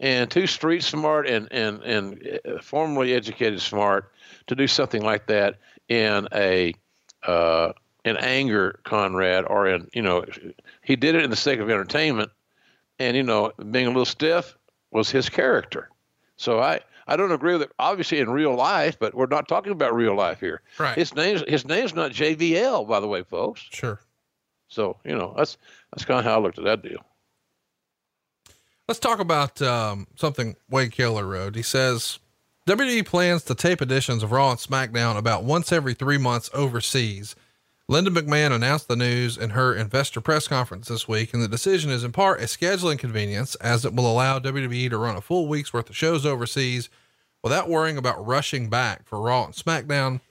and 0.00 0.30
too 0.30 0.46
street 0.46 0.82
smart 0.82 1.28
and 1.28 1.48
and 1.50 1.82
and 1.82 2.40
uh, 2.44 2.58
formally 2.60 3.14
educated 3.14 3.60
smart 3.60 4.12
to 4.46 4.54
do 4.54 4.66
something 4.66 5.02
like 5.02 5.26
that 5.26 5.58
in 5.88 6.28
a 6.32 6.74
uh, 7.22 7.72
in 8.04 8.16
anger, 8.18 8.80
Conrad, 8.84 9.46
or 9.46 9.66
in 9.66 9.88
you 9.92 10.02
know, 10.02 10.24
he 10.82 10.96
did 10.96 11.14
it 11.14 11.24
in 11.24 11.30
the 11.30 11.36
sake 11.36 11.60
of 11.60 11.70
entertainment, 11.70 12.30
and 12.98 13.16
you 13.16 13.22
know, 13.22 13.52
being 13.70 13.86
a 13.86 13.90
little 13.90 14.04
stiff 14.04 14.56
was 14.90 15.10
his 15.10 15.28
character. 15.28 15.88
So 16.36 16.60
I 16.60 16.80
I 17.06 17.16
don't 17.16 17.32
agree 17.32 17.54
with 17.54 17.62
it. 17.62 17.72
Obviously, 17.78 18.20
in 18.20 18.30
real 18.30 18.54
life, 18.54 18.98
but 18.98 19.14
we're 19.14 19.26
not 19.26 19.48
talking 19.48 19.72
about 19.72 19.94
real 19.94 20.14
life 20.14 20.40
here. 20.40 20.60
Right. 20.78 20.96
His 20.96 21.14
name's 21.14 21.42
his 21.48 21.64
name's 21.64 21.94
not 21.94 22.10
JVL, 22.10 22.86
by 22.88 23.00
the 23.00 23.08
way, 23.08 23.22
folks. 23.22 23.66
Sure. 23.70 24.00
So 24.68 24.98
you 25.04 25.16
know 25.16 25.34
that's 25.36 25.56
that's 25.94 26.04
kind 26.04 26.18
of 26.18 26.24
how 26.24 26.38
I 26.38 26.42
looked 26.42 26.58
at 26.58 26.64
that 26.64 26.82
deal. 26.82 27.04
Let's 28.88 29.00
talk 29.00 29.18
about 29.18 29.62
um, 29.62 30.06
something 30.16 30.56
Wade 30.68 30.92
Keller 30.92 31.26
wrote. 31.26 31.54
He 31.54 31.62
says 31.62 32.18
WWE 32.68 33.06
plans 33.06 33.44
to 33.44 33.54
tape 33.54 33.80
editions 33.80 34.22
of 34.22 34.32
Raw 34.32 34.50
and 34.50 34.60
SmackDown 34.60 35.16
about 35.16 35.44
once 35.44 35.72
every 35.72 35.94
three 35.94 36.18
months 36.18 36.50
overseas 36.52 37.34
Linda 37.86 38.10
McMahon 38.10 38.50
announced 38.50 38.88
the 38.88 38.96
news 38.96 39.36
in 39.36 39.50
her 39.50 39.74
investor 39.74 40.22
press 40.22 40.48
conference 40.48 40.88
this 40.88 41.06
week, 41.06 41.34
and 41.34 41.42
the 41.42 41.48
decision 41.48 41.90
is 41.90 42.02
in 42.02 42.12
part 42.12 42.40
a 42.40 42.44
scheduling 42.44 42.98
convenience 42.98 43.56
as 43.56 43.84
it 43.84 43.92
will 43.92 44.10
allow 44.10 44.38
WWE 44.38 44.88
to 44.88 44.96
run 44.96 45.16
a 45.16 45.20
full 45.20 45.48
week's 45.48 45.74
worth 45.74 45.90
of 45.90 45.96
shows 45.96 46.24
overseas 46.24 46.88
without 47.42 47.68
worrying 47.68 47.98
about 47.98 48.26
rushing 48.26 48.70
back 48.70 49.06
for 49.06 49.20
Raw 49.20 49.44
and 49.44 49.54
SmackDown. 49.54 50.22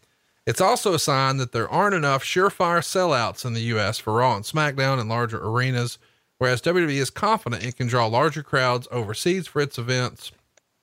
It's 0.46 0.62
also 0.62 0.94
a 0.94 1.00
sign 1.00 1.38
that 1.38 1.54
there 1.54 1.70
aren't 1.70 1.96
enough 1.96 2.24
surefire 2.24 2.80
sellouts 2.80 3.46
in 3.46 3.54
the 3.54 3.62
US 3.62 3.98
for 3.98 4.14
Raw 4.14 4.36
and 4.36 4.44
SmackDown 4.44 5.00
in 5.00 5.08
larger 5.08 5.42
arenas, 5.42 5.98
whereas 6.38 6.62
WWE 6.62 6.98
is 6.98 7.10
confident 7.10 7.64
it 7.64 7.78
can 7.78 7.88
draw 7.88 8.08
larger 8.08 8.44
crowds 8.44 8.88
overseas 8.92 9.48
for 9.48 9.62
its 9.62 9.78
events, 9.78 10.32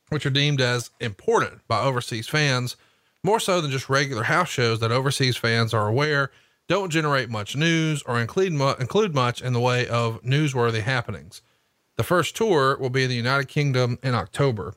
which 0.08 0.24
are 0.24 0.30
deemed 0.30 0.60
as 0.60 0.90
important 0.98 1.66
by 1.68 1.80
overseas 1.82 2.26
fans, 2.26 2.76
more 3.22 3.38
so 3.38 3.60
than 3.60 3.70
just 3.70 3.90
regular 3.90 4.24
house 4.24 4.48
shows 4.48 4.80
that 4.80 4.90
overseas 4.90 5.36
fans 5.36 5.74
are 5.74 5.88
aware 5.88 6.30
don't 6.70 6.90
generate 6.90 7.28
much 7.28 7.56
news 7.56 8.00
or 8.04 8.20
include, 8.20 8.52
mu- 8.52 8.74
include 8.78 9.12
much 9.12 9.42
in 9.42 9.52
the 9.52 9.58
way 9.58 9.88
of 9.88 10.22
newsworthy 10.22 10.82
happenings. 10.82 11.42
The 11.96 12.04
first 12.04 12.36
tour 12.36 12.78
will 12.78 12.90
be 12.90 13.02
in 13.02 13.10
the 13.10 13.16
United 13.16 13.48
Kingdom 13.48 13.98
in 14.04 14.14
October. 14.14 14.74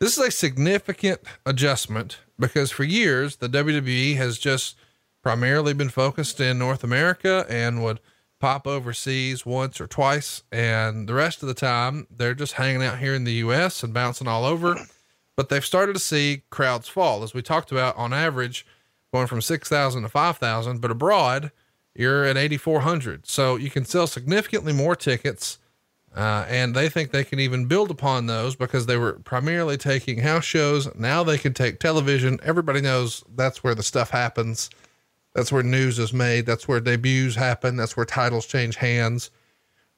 This 0.00 0.16
is 0.16 0.28
a 0.28 0.30
significant 0.30 1.20
adjustment 1.44 2.18
because 2.38 2.70
for 2.70 2.84
years 2.84 3.36
the 3.36 3.48
WWE 3.48 4.16
has 4.16 4.38
just 4.38 4.76
primarily 5.24 5.74
been 5.74 5.88
focused 5.88 6.40
in 6.40 6.56
North 6.56 6.84
America 6.84 7.44
and 7.48 7.82
would 7.82 7.98
pop 8.38 8.68
overseas 8.68 9.44
once 9.44 9.80
or 9.80 9.88
twice. 9.88 10.44
And 10.52 11.08
the 11.08 11.14
rest 11.14 11.42
of 11.42 11.48
the 11.48 11.54
time 11.54 12.06
they're 12.16 12.34
just 12.34 12.52
hanging 12.52 12.84
out 12.84 13.00
here 13.00 13.12
in 13.12 13.24
the 13.24 13.32
US 13.44 13.82
and 13.82 13.92
bouncing 13.92 14.28
all 14.28 14.44
over. 14.44 14.76
But 15.34 15.48
they've 15.48 15.64
started 15.64 15.94
to 15.94 15.98
see 15.98 16.42
crowds 16.48 16.88
fall. 16.88 17.24
As 17.24 17.34
we 17.34 17.42
talked 17.42 17.72
about 17.72 17.96
on 17.96 18.12
average, 18.12 18.64
going 19.12 19.26
from 19.26 19.40
6,000 19.40 20.02
to 20.02 20.08
5,000, 20.08 20.80
but 20.80 20.92
abroad 20.92 21.50
you're 21.92 22.24
at 22.24 22.36
8,400. 22.36 23.26
So 23.26 23.56
you 23.56 23.70
can 23.70 23.84
sell 23.84 24.06
significantly 24.06 24.72
more 24.72 24.94
tickets. 24.94 25.58
Uh, 26.18 26.44
and 26.48 26.74
they 26.74 26.88
think 26.88 27.12
they 27.12 27.22
can 27.22 27.38
even 27.38 27.66
build 27.66 27.92
upon 27.92 28.26
those 28.26 28.56
because 28.56 28.86
they 28.86 28.96
were 28.96 29.12
primarily 29.20 29.76
taking 29.76 30.18
house 30.18 30.44
shows. 30.44 30.92
Now 30.96 31.22
they 31.22 31.38
can 31.38 31.54
take 31.54 31.78
television. 31.78 32.40
Everybody 32.42 32.80
knows 32.80 33.22
that's 33.36 33.62
where 33.62 33.76
the 33.76 33.84
stuff 33.84 34.10
happens. 34.10 34.68
That's 35.36 35.52
where 35.52 35.62
news 35.62 35.96
is 36.00 36.12
made. 36.12 36.44
That's 36.44 36.66
where 36.66 36.80
debuts 36.80 37.36
happen. 37.36 37.76
That's 37.76 37.96
where 37.96 38.04
titles 38.04 38.46
change 38.46 38.74
hands. 38.74 39.30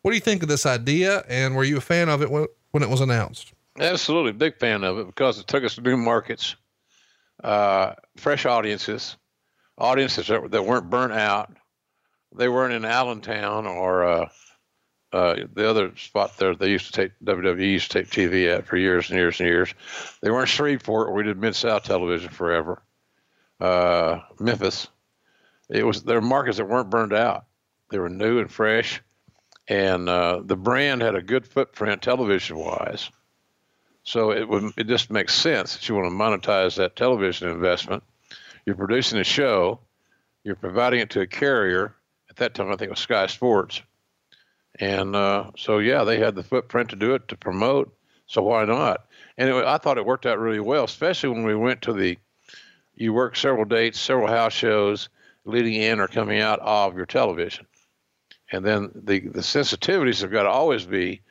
What 0.02 0.10
do 0.10 0.14
you 0.14 0.20
think 0.20 0.42
of 0.42 0.50
this 0.50 0.66
idea? 0.66 1.24
And 1.26 1.56
were 1.56 1.64
you 1.64 1.78
a 1.78 1.80
fan 1.80 2.10
of 2.10 2.20
it 2.20 2.30
when, 2.30 2.48
when 2.72 2.82
it 2.82 2.90
was 2.90 3.00
announced? 3.00 3.54
Absolutely. 3.78 4.32
Big 4.32 4.58
fan 4.58 4.84
of 4.84 4.98
it 4.98 5.06
because 5.06 5.38
it 5.38 5.46
took 5.46 5.64
us 5.64 5.76
to 5.76 5.80
new 5.80 5.96
markets 5.96 6.54
uh, 7.42 7.94
fresh 8.18 8.44
audiences, 8.44 9.16
audiences 9.78 10.26
that, 10.26 10.50
that, 10.50 10.66
weren't 10.66 10.90
burnt 10.90 11.14
out. 11.14 11.50
They 12.36 12.50
weren't 12.50 12.74
in 12.74 12.84
Allentown 12.84 13.66
or 13.66 14.04
uh, 14.04 14.28
uh, 15.12 15.36
the 15.54 15.68
other 15.68 15.96
spot 15.96 16.36
there 16.36 16.54
they 16.54 16.70
used 16.70 16.86
to 16.86 16.92
take 16.92 17.12
WWE 17.24 17.72
used 17.72 17.90
to 17.90 18.02
take 18.02 18.10
TV 18.10 18.54
at 18.54 18.66
for 18.66 18.76
years 18.76 19.10
and 19.10 19.18
years 19.18 19.40
and 19.40 19.48
years. 19.48 19.74
They 20.20 20.30
weren't 20.30 20.48
Shreveport 20.48 21.12
we 21.12 21.24
did 21.24 21.38
Mid 21.38 21.56
South 21.56 21.82
television 21.84 22.30
forever. 22.30 22.82
Uh, 23.58 24.20
Memphis. 24.38 24.88
It 25.68 25.84
was 25.84 26.02
their 26.02 26.20
markets 26.20 26.56
that 26.56 26.64
weren't 26.64 26.90
burned 26.90 27.12
out. 27.12 27.44
They 27.90 27.98
were 27.98 28.08
new 28.08 28.38
and 28.38 28.50
fresh, 28.50 29.02
and 29.68 30.08
uh, 30.08 30.42
the 30.44 30.56
brand 30.56 31.02
had 31.02 31.14
a 31.14 31.22
good 31.22 31.46
footprint 31.46 32.02
television 32.02 32.56
wise. 32.56 33.10
So 34.02 34.32
it 34.32 34.48
would 34.48 34.72
it 34.76 34.86
just 34.86 35.10
makes 35.10 35.34
sense 35.34 35.74
that 35.74 35.88
you 35.88 35.94
want 35.94 36.06
to 36.06 36.14
monetize 36.14 36.76
that 36.76 36.96
television 36.96 37.48
investment. 37.48 38.02
You're 38.64 38.76
producing 38.76 39.18
a 39.18 39.24
show, 39.24 39.80
you're 40.44 40.56
providing 40.56 41.00
it 41.00 41.10
to 41.10 41.20
a 41.20 41.26
carrier. 41.26 41.94
At 42.28 42.36
that 42.36 42.54
time, 42.54 42.68
I 42.68 42.76
think 42.76 42.82
it 42.82 42.90
was 42.90 43.00
Sky 43.00 43.26
Sports, 43.26 43.82
and 44.80 45.14
uh, 45.14 45.50
so 45.56 45.78
yeah, 45.78 46.04
they 46.04 46.18
had 46.18 46.34
the 46.34 46.42
footprint 46.42 46.90
to 46.90 46.96
do 46.96 47.14
it 47.14 47.28
to 47.28 47.36
promote. 47.36 47.94
So 48.26 48.42
why 48.42 48.64
not? 48.64 49.06
and 49.40 49.50
I 49.50 49.78
thought 49.78 49.96
it 49.96 50.04
worked 50.04 50.26
out 50.26 50.38
really 50.38 50.60
well, 50.60 50.84
especially 50.84 51.30
when 51.30 51.44
we 51.44 51.54
went 51.54 51.82
to 51.82 51.94
the. 51.94 52.18
You 52.94 53.14
work 53.14 53.34
several 53.34 53.64
dates, 53.64 53.98
several 53.98 54.28
house 54.28 54.52
shows, 54.52 55.08
leading 55.46 55.72
in 55.72 56.00
or 56.00 56.08
coming 56.08 56.38
out 56.40 56.60
of 56.60 56.94
your 56.94 57.06
television, 57.06 57.66
and 58.52 58.62
then 58.62 58.90
the 58.94 59.20
the 59.20 59.40
sensitivities 59.40 60.20
have 60.20 60.30
got 60.30 60.42
to 60.42 60.50
always 60.50 60.84
be 60.84 61.22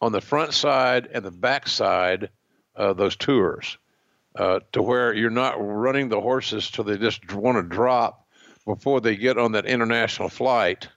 on 0.00 0.10
the 0.10 0.20
front 0.20 0.52
side 0.52 1.08
and 1.12 1.24
the 1.24 1.30
back 1.30 1.68
side 1.68 2.30
of 2.74 2.96
those 2.96 3.14
tours, 3.14 3.78
uh, 4.34 4.58
to 4.72 4.82
where 4.82 5.14
you're 5.14 5.30
not 5.30 5.54
running 5.58 6.08
the 6.08 6.20
horses 6.20 6.68
till 6.68 6.82
they 6.82 6.98
just 6.98 7.32
want 7.32 7.56
to 7.56 7.62
drop 7.62 8.26
before 8.64 9.00
they 9.00 9.14
get 9.14 9.38
on 9.38 9.52
that 9.52 9.66
international 9.66 10.28
flight. 10.28 10.88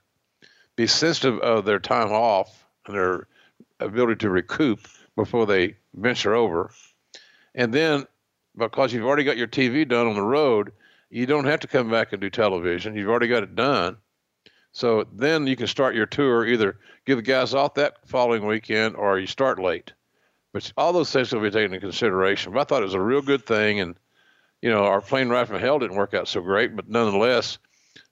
Be 0.78 0.86
sensitive 0.86 1.40
of 1.40 1.64
their 1.64 1.80
time 1.80 2.12
off 2.12 2.64
and 2.86 2.94
their 2.94 3.26
ability 3.80 4.14
to 4.20 4.30
recoup 4.30 4.86
before 5.16 5.44
they 5.44 5.74
venture 5.92 6.36
over. 6.36 6.70
And 7.52 7.74
then, 7.74 8.06
because 8.56 8.92
you've 8.92 9.04
already 9.04 9.24
got 9.24 9.36
your 9.36 9.48
TV 9.48 9.88
done 9.88 10.06
on 10.06 10.14
the 10.14 10.22
road, 10.22 10.70
you 11.10 11.26
don't 11.26 11.46
have 11.46 11.58
to 11.60 11.66
come 11.66 11.90
back 11.90 12.12
and 12.12 12.20
do 12.20 12.30
television. 12.30 12.94
You've 12.94 13.08
already 13.08 13.26
got 13.26 13.42
it 13.42 13.56
done. 13.56 13.96
So 14.70 15.04
then 15.12 15.48
you 15.48 15.56
can 15.56 15.66
start 15.66 15.96
your 15.96 16.06
tour, 16.06 16.46
either 16.46 16.78
give 17.06 17.16
the 17.16 17.22
guys 17.22 17.54
off 17.54 17.74
that 17.74 18.06
following 18.06 18.46
weekend 18.46 18.94
or 18.94 19.18
you 19.18 19.26
start 19.26 19.58
late. 19.58 19.92
But 20.52 20.72
all 20.76 20.92
those 20.92 21.10
things 21.10 21.32
will 21.32 21.40
be 21.40 21.50
taken 21.50 21.74
into 21.74 21.80
consideration. 21.80 22.52
But 22.52 22.60
I 22.60 22.64
thought 22.64 22.82
it 22.82 22.84
was 22.84 22.94
a 22.94 23.00
real 23.00 23.22
good 23.22 23.44
thing. 23.44 23.80
And, 23.80 23.96
you 24.62 24.70
know, 24.70 24.84
our 24.84 25.00
plane 25.00 25.28
ride 25.28 25.48
from 25.48 25.58
hell 25.58 25.80
didn't 25.80 25.96
work 25.96 26.14
out 26.14 26.28
so 26.28 26.40
great, 26.40 26.76
but 26.76 26.88
nonetheless, 26.88 27.58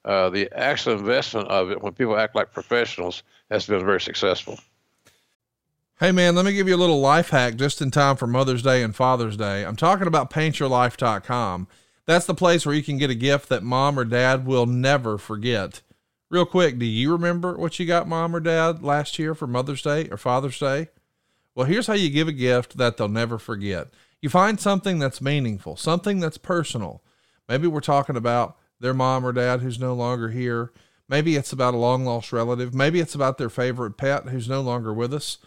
uh, 0.05 0.29
the 0.29 0.51
actual 0.53 0.93
investment 0.93 1.47
of 1.49 1.71
it 1.71 1.81
when 1.81 1.93
people 1.93 2.17
act 2.17 2.35
like 2.35 2.51
professionals 2.53 3.23
has 3.51 3.65
been 3.65 3.85
very 3.85 4.01
successful. 4.01 4.59
Hey 5.99 6.11
man, 6.11 6.35
let 6.35 6.45
me 6.45 6.53
give 6.53 6.67
you 6.67 6.75
a 6.75 6.77
little 6.77 6.99
life 6.99 7.29
hack 7.29 7.55
just 7.55 7.81
in 7.81 7.89
time 7.89 8.17
for 8.17 8.27
Mother's 8.27 8.61
Day 8.61 8.83
and 8.83 8.95
Father's 8.95 9.35
Day. 9.35 9.65
I'm 9.65 9.75
talking 9.75 10.05
about 10.05 10.29
paintyourlife.com. 10.29 11.67
That's 12.05 12.25
the 12.25 12.35
place 12.35 12.65
where 12.65 12.75
you 12.75 12.83
can 12.83 12.97
get 12.97 13.09
a 13.09 13.15
gift 13.15 13.49
that 13.49 13.63
mom 13.63 13.97
or 13.97 14.05
dad 14.05 14.45
will 14.45 14.65
never 14.65 15.17
forget. 15.17 15.81
Real 16.29 16.45
quick, 16.45 16.77
do 16.77 16.85
you 16.85 17.11
remember 17.11 17.57
what 17.57 17.79
you 17.79 17.85
got 17.85 18.07
mom 18.07 18.35
or 18.35 18.39
dad 18.39 18.83
last 18.83 19.17
year 19.17 19.33
for 19.33 19.47
Mother's 19.47 19.81
Day 19.81 20.07
or 20.09 20.17
Father's 20.17 20.59
Day? 20.59 20.89
Well, 21.55 21.65
here's 21.65 21.87
how 21.87 21.93
you 21.93 22.09
give 22.09 22.27
a 22.27 22.33
gift 22.33 22.77
that 22.77 22.97
they'll 22.97 23.07
never 23.07 23.39
forget. 23.39 23.87
You 24.21 24.29
find 24.29 24.59
something 24.59 24.99
that's 24.99 25.21
meaningful, 25.21 25.77
something 25.77 26.19
that's 26.19 26.37
personal. 26.37 27.01
Maybe 27.49 27.65
we're 27.65 27.79
talking 27.79 28.15
about 28.15 28.57
their 28.79 28.93
mom 28.93 29.25
or 29.25 29.31
dad 29.31 29.61
who's 29.61 29.79
no 29.79 29.93
longer 29.93 30.29
here. 30.29 30.71
Maybe 31.09 31.35
it's 31.35 31.53
about 31.53 31.73
a 31.73 31.77
long 31.77 32.05
lost 32.05 32.33
relative. 32.33 32.73
Maybe 32.73 32.99
it's 32.99 33.15
about 33.15 33.37
their 33.37 33.49
favorite 33.49 33.97
pet 33.97 34.25
who's 34.27 34.49
no 34.49 34.61
longer 34.61 34.93
with 34.93 35.13
us. 35.13 35.37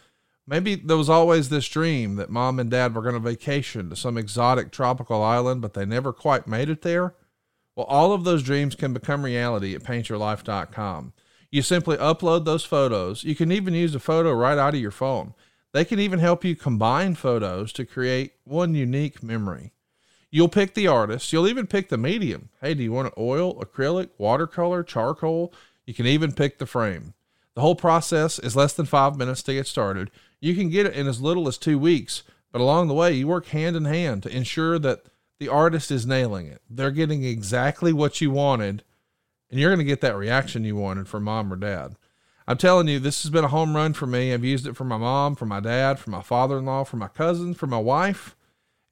Maybe 0.46 0.74
there 0.74 0.96
was 0.96 1.10
always 1.10 1.48
this 1.48 1.68
dream 1.68 2.16
that 2.16 2.30
mom 2.30 2.58
and 2.58 2.70
dad 2.70 2.94
were 2.94 3.02
going 3.02 3.14
to 3.14 3.20
vacation 3.20 3.90
to 3.90 3.96
some 3.96 4.16
exotic 4.16 4.72
tropical 4.72 5.22
island, 5.22 5.60
but 5.62 5.74
they 5.74 5.84
never 5.84 6.12
quite 6.12 6.48
made 6.48 6.68
it 6.68 6.82
there. 6.82 7.14
Well, 7.76 7.86
all 7.86 8.12
of 8.12 8.24
those 8.24 8.42
dreams 8.42 8.74
can 8.74 8.92
become 8.92 9.24
reality 9.24 9.74
at 9.74 9.84
paintyourlife.com. 9.84 11.12
You 11.50 11.62
simply 11.62 11.96
upload 11.98 12.44
those 12.44 12.64
photos. 12.64 13.22
You 13.22 13.34
can 13.34 13.52
even 13.52 13.74
use 13.74 13.94
a 13.94 14.00
photo 14.00 14.32
right 14.32 14.58
out 14.58 14.74
of 14.74 14.80
your 14.80 14.90
phone. 14.90 15.34
They 15.72 15.84
can 15.84 16.00
even 16.00 16.18
help 16.18 16.44
you 16.44 16.56
combine 16.56 17.14
photos 17.14 17.72
to 17.74 17.84
create 17.84 18.32
one 18.44 18.74
unique 18.74 19.22
memory. 19.22 19.72
You'll 20.30 20.48
pick 20.48 20.74
the 20.74 20.86
artist. 20.86 21.32
You'll 21.32 21.48
even 21.48 21.66
pick 21.66 21.88
the 21.88 21.98
medium. 21.98 22.50
Hey, 22.60 22.74
do 22.74 22.82
you 22.82 22.92
want 22.92 23.12
oil, 23.18 23.54
acrylic, 23.62 24.10
watercolor, 24.16 24.82
charcoal? 24.82 25.52
You 25.86 25.94
can 25.94 26.06
even 26.06 26.32
pick 26.32 26.58
the 26.58 26.66
frame. 26.66 27.14
The 27.54 27.62
whole 27.62 27.74
process 27.74 28.38
is 28.38 28.54
less 28.54 28.72
than 28.72 28.86
five 28.86 29.16
minutes 29.16 29.42
to 29.44 29.54
get 29.54 29.66
started. 29.66 30.10
You 30.40 30.54
can 30.54 30.70
get 30.70 30.86
it 30.86 30.94
in 30.94 31.08
as 31.08 31.20
little 31.20 31.48
as 31.48 31.58
two 31.58 31.78
weeks, 31.78 32.22
but 32.52 32.60
along 32.60 32.88
the 32.88 32.94
way, 32.94 33.12
you 33.12 33.26
work 33.26 33.46
hand 33.46 33.74
in 33.74 33.84
hand 33.86 34.22
to 34.22 34.34
ensure 34.34 34.78
that 34.78 35.04
the 35.38 35.48
artist 35.48 35.90
is 35.90 36.06
nailing 36.06 36.46
it. 36.46 36.62
They're 36.70 36.90
getting 36.92 37.24
exactly 37.24 37.92
what 37.92 38.20
you 38.20 38.30
wanted, 38.30 38.84
and 39.50 39.58
you're 39.58 39.70
going 39.70 39.78
to 39.78 39.84
get 39.84 40.00
that 40.02 40.16
reaction 40.16 40.64
you 40.64 40.76
wanted 40.76 41.08
from 41.08 41.24
mom 41.24 41.52
or 41.52 41.56
dad. 41.56 41.96
I'm 42.46 42.56
telling 42.56 42.88
you, 42.88 42.98
this 42.98 43.22
has 43.22 43.30
been 43.30 43.44
a 43.44 43.48
home 43.48 43.74
run 43.74 43.94
for 43.94 44.06
me. 44.06 44.32
I've 44.32 44.44
used 44.44 44.66
it 44.66 44.76
for 44.76 44.84
my 44.84 44.96
mom, 44.96 45.34
for 45.34 45.46
my 45.46 45.60
dad, 45.60 45.98
for 45.98 46.10
my 46.10 46.22
father 46.22 46.58
in 46.58 46.66
law, 46.66 46.84
for 46.84 46.96
my 46.96 47.08
cousins, 47.08 47.56
for 47.56 47.66
my 47.66 47.78
wife. 47.78 48.36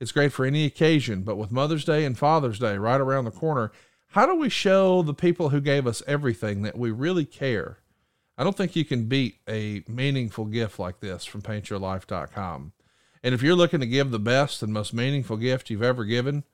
It's 0.01 0.13
great 0.13 0.33
for 0.33 0.45
any 0.45 0.65
occasion, 0.65 1.23
but 1.23 1.37
with 1.37 1.51
Mother's 1.51 1.85
Day 1.85 2.05
and 2.05 2.17
Father's 2.17 2.59
Day 2.59 2.77
right 2.77 3.01
around 3.01 3.25
the 3.25 3.31
corner, 3.31 3.73
how 4.13 4.27
do 4.27 4.35
we 4.35 4.49
show 4.49 5.03
the 5.03 5.15
people 5.15 5.51
who 5.51 5.61
gave 5.61 5.87
us 5.87 6.03
everything 6.07 6.63
that 6.63 6.79
we 6.79 6.91
really 6.91 7.25
care? 7.25 7.79
I 8.37 8.45
don't 8.45 8.57
think 8.57 8.77
you 8.77 8.85
can 8.85 9.05
beat 9.05 9.39
a 9.49 9.83
meaningful 9.89 10.45
gift 10.45 10.79
like 10.79 11.01
this 11.01 11.25
from 11.25 11.43
paintyourlife.com. 11.43 12.73
And 13.23 13.35
if 13.35 13.43
you're 13.43 13.57
looking 13.57 13.81
to 13.81 13.87
give 13.87 14.13
the 14.13 14.21
best 14.21 14.63
and 14.63 14.73
most 14.73 14.95
meaningful 14.95 15.37
gift 15.37 15.71
you've 15.71 15.83
ever 15.83 16.05
given, 16.05 16.45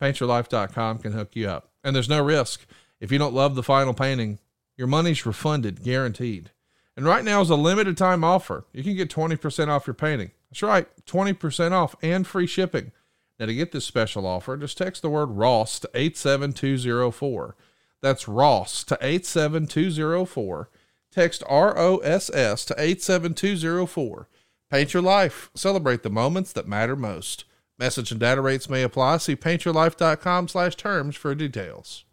paintyourlife.com 0.00 0.98
can 0.98 1.12
hook 1.12 1.30
you 1.34 1.48
up. 1.48 1.70
And 1.84 1.94
there's 1.94 2.08
no 2.08 2.22
risk. 2.22 2.66
If 3.00 3.12
you 3.12 3.18
don't 3.18 3.34
love 3.34 3.54
the 3.54 3.62
final 3.62 3.94
painting, 3.94 4.40
your 4.76 4.88
money's 4.88 5.24
refunded, 5.24 5.84
guaranteed. 5.84 6.50
And 6.96 7.06
right 7.06 7.24
now 7.24 7.40
is 7.40 7.50
a 7.50 7.56
limited 7.56 7.96
time 7.96 8.24
offer. 8.24 8.66
You 8.72 8.82
can 8.82 8.96
get 8.96 9.08
20% 9.08 9.68
off 9.68 9.86
your 9.86 9.94
painting. 9.94 10.32
That's 10.50 10.62
right, 10.62 10.88
20% 11.06 11.72
off 11.72 11.94
and 12.02 12.26
free 12.26 12.46
shipping. 12.46 12.92
Now, 13.38 13.46
to 13.46 13.54
get 13.54 13.72
this 13.72 13.84
special 13.84 14.26
offer, 14.26 14.56
just 14.56 14.78
text 14.78 15.02
the 15.02 15.10
word 15.10 15.26
Ross 15.26 15.78
to 15.80 15.90
87204. 15.94 17.56
That's 18.00 18.26
Ross 18.26 18.82
to 18.84 18.98
87204 19.00 20.68
Text 21.10 21.42
ROSS 21.50 22.64
to 22.66 22.74
87204. 22.78 24.28
Paint 24.70 24.94
your 24.94 25.02
life. 25.02 25.50
Celebrate 25.54 26.02
the 26.02 26.10
moments 26.10 26.52
that 26.52 26.68
matter 26.68 26.96
most. 26.96 27.44
Message 27.78 28.10
and 28.10 28.20
data 28.20 28.40
rates 28.40 28.68
may 28.68 28.82
apply. 28.82 29.18
See 29.18 29.36
paintyourlife.com 29.36 30.48
slash 30.48 30.76
terms 30.76 31.16
for 31.16 31.34
details. 31.34 32.04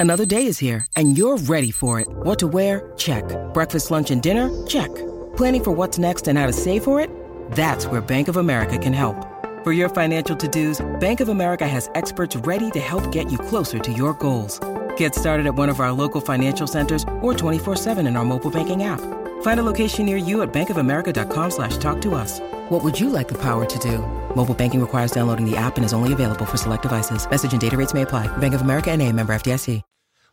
Another 0.00 0.24
day 0.24 0.46
is 0.46 0.58
here 0.58 0.86
and 0.96 1.18
you're 1.18 1.36
ready 1.36 1.70
for 1.70 2.00
it. 2.00 2.08
What 2.08 2.38
to 2.38 2.46
wear? 2.46 2.92
Check. 2.96 3.24
Breakfast, 3.52 3.90
lunch, 3.90 4.10
and 4.10 4.22
dinner? 4.22 4.48
Check. 4.66 4.94
Planning 5.36 5.64
for 5.64 5.72
what's 5.72 5.98
next 5.98 6.28
and 6.28 6.38
how 6.38 6.46
to 6.46 6.52
save 6.52 6.84
for 6.84 7.00
it? 7.00 7.10
That's 7.50 7.86
where 7.86 8.00
Bank 8.00 8.28
of 8.28 8.36
America 8.36 8.78
can 8.78 8.92
help. 8.92 9.16
For 9.64 9.72
your 9.72 9.88
financial 9.88 10.36
to-dos, 10.36 10.86
Bank 11.00 11.18
of 11.18 11.28
America 11.28 11.66
has 11.66 11.90
experts 11.96 12.36
ready 12.36 12.70
to 12.70 12.78
help 12.78 13.10
get 13.10 13.32
you 13.32 13.38
closer 13.38 13.80
to 13.80 13.92
your 13.92 14.14
goals. 14.14 14.60
Get 14.96 15.16
started 15.16 15.46
at 15.46 15.56
one 15.56 15.68
of 15.68 15.80
our 15.80 15.90
local 15.90 16.20
financial 16.20 16.68
centers 16.68 17.02
or 17.20 17.34
24-7 17.34 18.06
in 18.06 18.16
our 18.16 18.24
mobile 18.24 18.52
banking 18.52 18.84
app. 18.84 19.00
Find 19.42 19.58
a 19.58 19.64
location 19.64 20.06
near 20.06 20.16
you 20.16 20.42
at 20.42 20.52
bankofamerica.com 20.52 21.50
slash 21.50 21.76
talk 21.78 22.00
to 22.02 22.14
us. 22.14 22.38
What 22.68 22.84
would 22.84 22.98
you 22.98 23.10
like 23.10 23.26
the 23.26 23.38
power 23.38 23.66
to 23.66 23.78
do? 23.80 23.98
Mobile 24.36 24.54
banking 24.54 24.80
requires 24.80 25.10
downloading 25.10 25.44
the 25.44 25.56
app 25.56 25.76
and 25.76 25.84
is 25.84 25.92
only 25.92 26.12
available 26.12 26.46
for 26.46 26.56
select 26.56 26.82
devices. 26.82 27.28
Message 27.28 27.50
and 27.50 27.60
data 27.60 27.76
rates 27.76 27.94
may 27.94 28.02
apply. 28.02 28.28
Bank 28.38 28.54
of 28.54 28.60
America 28.60 28.92
and 28.92 29.02
a 29.02 29.12
member 29.12 29.32
FDIC. 29.32 29.82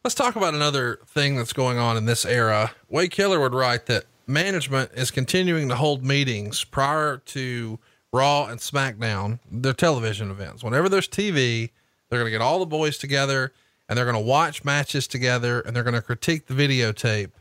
Let's 0.06 0.13
talk 0.13 0.36
about 0.36 0.54
another 0.54 0.99
thing 1.08 1.36
that's 1.36 1.51
going 1.51 1.80
on 1.80 1.97
in 1.97 2.06
this 2.06 2.25
era. 2.25 2.73
Wade 2.89 3.10
Keller 3.10 3.39
would 3.39 3.56
write 3.56 3.88
that 3.88 4.06
management 4.27 4.91
is 4.93 5.11
continuing 5.11 5.69
to 5.69 5.75
hold 5.75 6.03
meetings 6.03 6.63
prior 6.63 7.17
to 7.17 7.79
Raw 8.11 8.45
and 8.45 8.59
SmackDown, 8.59 9.39
their 9.51 9.73
television 9.73 10.31
events. 10.31 10.63
Whenever 10.63 10.89
there's 10.89 11.07
TV, 11.07 11.71
they're 12.09 12.19
going 12.19 12.27
to 12.27 12.31
get 12.31 12.41
all 12.41 12.59
the 12.59 12.65
boys 12.65 12.97
together– 12.97 13.53
and 13.88 13.97
they're 13.97 14.05
going 14.05 14.15
to 14.15 14.29
watch 14.29 14.63
matches 14.63 15.07
together 15.07 15.61
and 15.61 15.75
they're 15.75 15.83
going 15.83 15.95
to 15.95 16.01
critique 16.01 16.47
the 16.47 16.53
videotape 16.53 17.31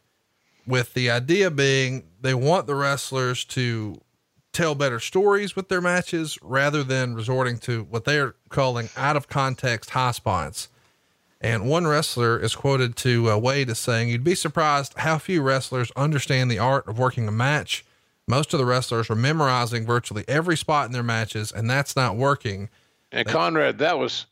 with 0.67 0.95
the 0.95 1.11
idea 1.11 1.51
being 1.51 2.05
they 2.21 2.35
want 2.35 2.67
the 2.67 2.75
wrestlers 2.75 3.45
to 3.45 4.01
tell 4.53 4.75
better 4.75 5.01
stories 5.01 5.57
with 5.57 5.69
their 5.69 5.81
matches 5.81 6.39
rather 6.43 6.83
than 6.83 7.15
resorting 7.15 7.59
to 7.59 7.85
what 7.85 8.05
they're 8.05 8.35
calling 8.49 8.89
out 8.97 9.17
of 9.17 9.29
context 9.29 9.91
high 9.91 10.13
spots. 10.13 10.69
And 11.45 11.69
one 11.69 11.87
wrestler 11.87 12.39
is 12.39 12.55
quoted 12.55 12.97
to 12.97 13.31
uh, 13.31 13.37
Wade 13.37 13.69
as 13.69 13.79
saying, 13.79 14.09
You'd 14.09 14.25
be 14.25 14.35
surprised 14.35 14.95
how 14.97 15.19
few 15.19 15.43
wrestlers 15.43 15.93
understand 15.95 16.51
the 16.51 16.59
art 16.59 16.89
of 16.89 16.99
working 16.99 17.29
a 17.29 17.33
match. 17.33 17.85
Most 18.27 18.55
of 18.55 18.59
the 18.59 18.65
wrestlers 18.65 19.11
are 19.11 19.15
memorizing 19.15 19.85
virtually 19.85 20.25
every 20.27 20.57
spot 20.57 20.87
in 20.87 20.93
their 20.93 21.03
matches, 21.03 21.53
and 21.53 21.69
that's 21.69 21.95
not 21.95 22.17
working. 22.17 22.71
And 23.13 23.29
Conrad, 23.29 23.77
that 23.81 23.99
was 23.99 24.25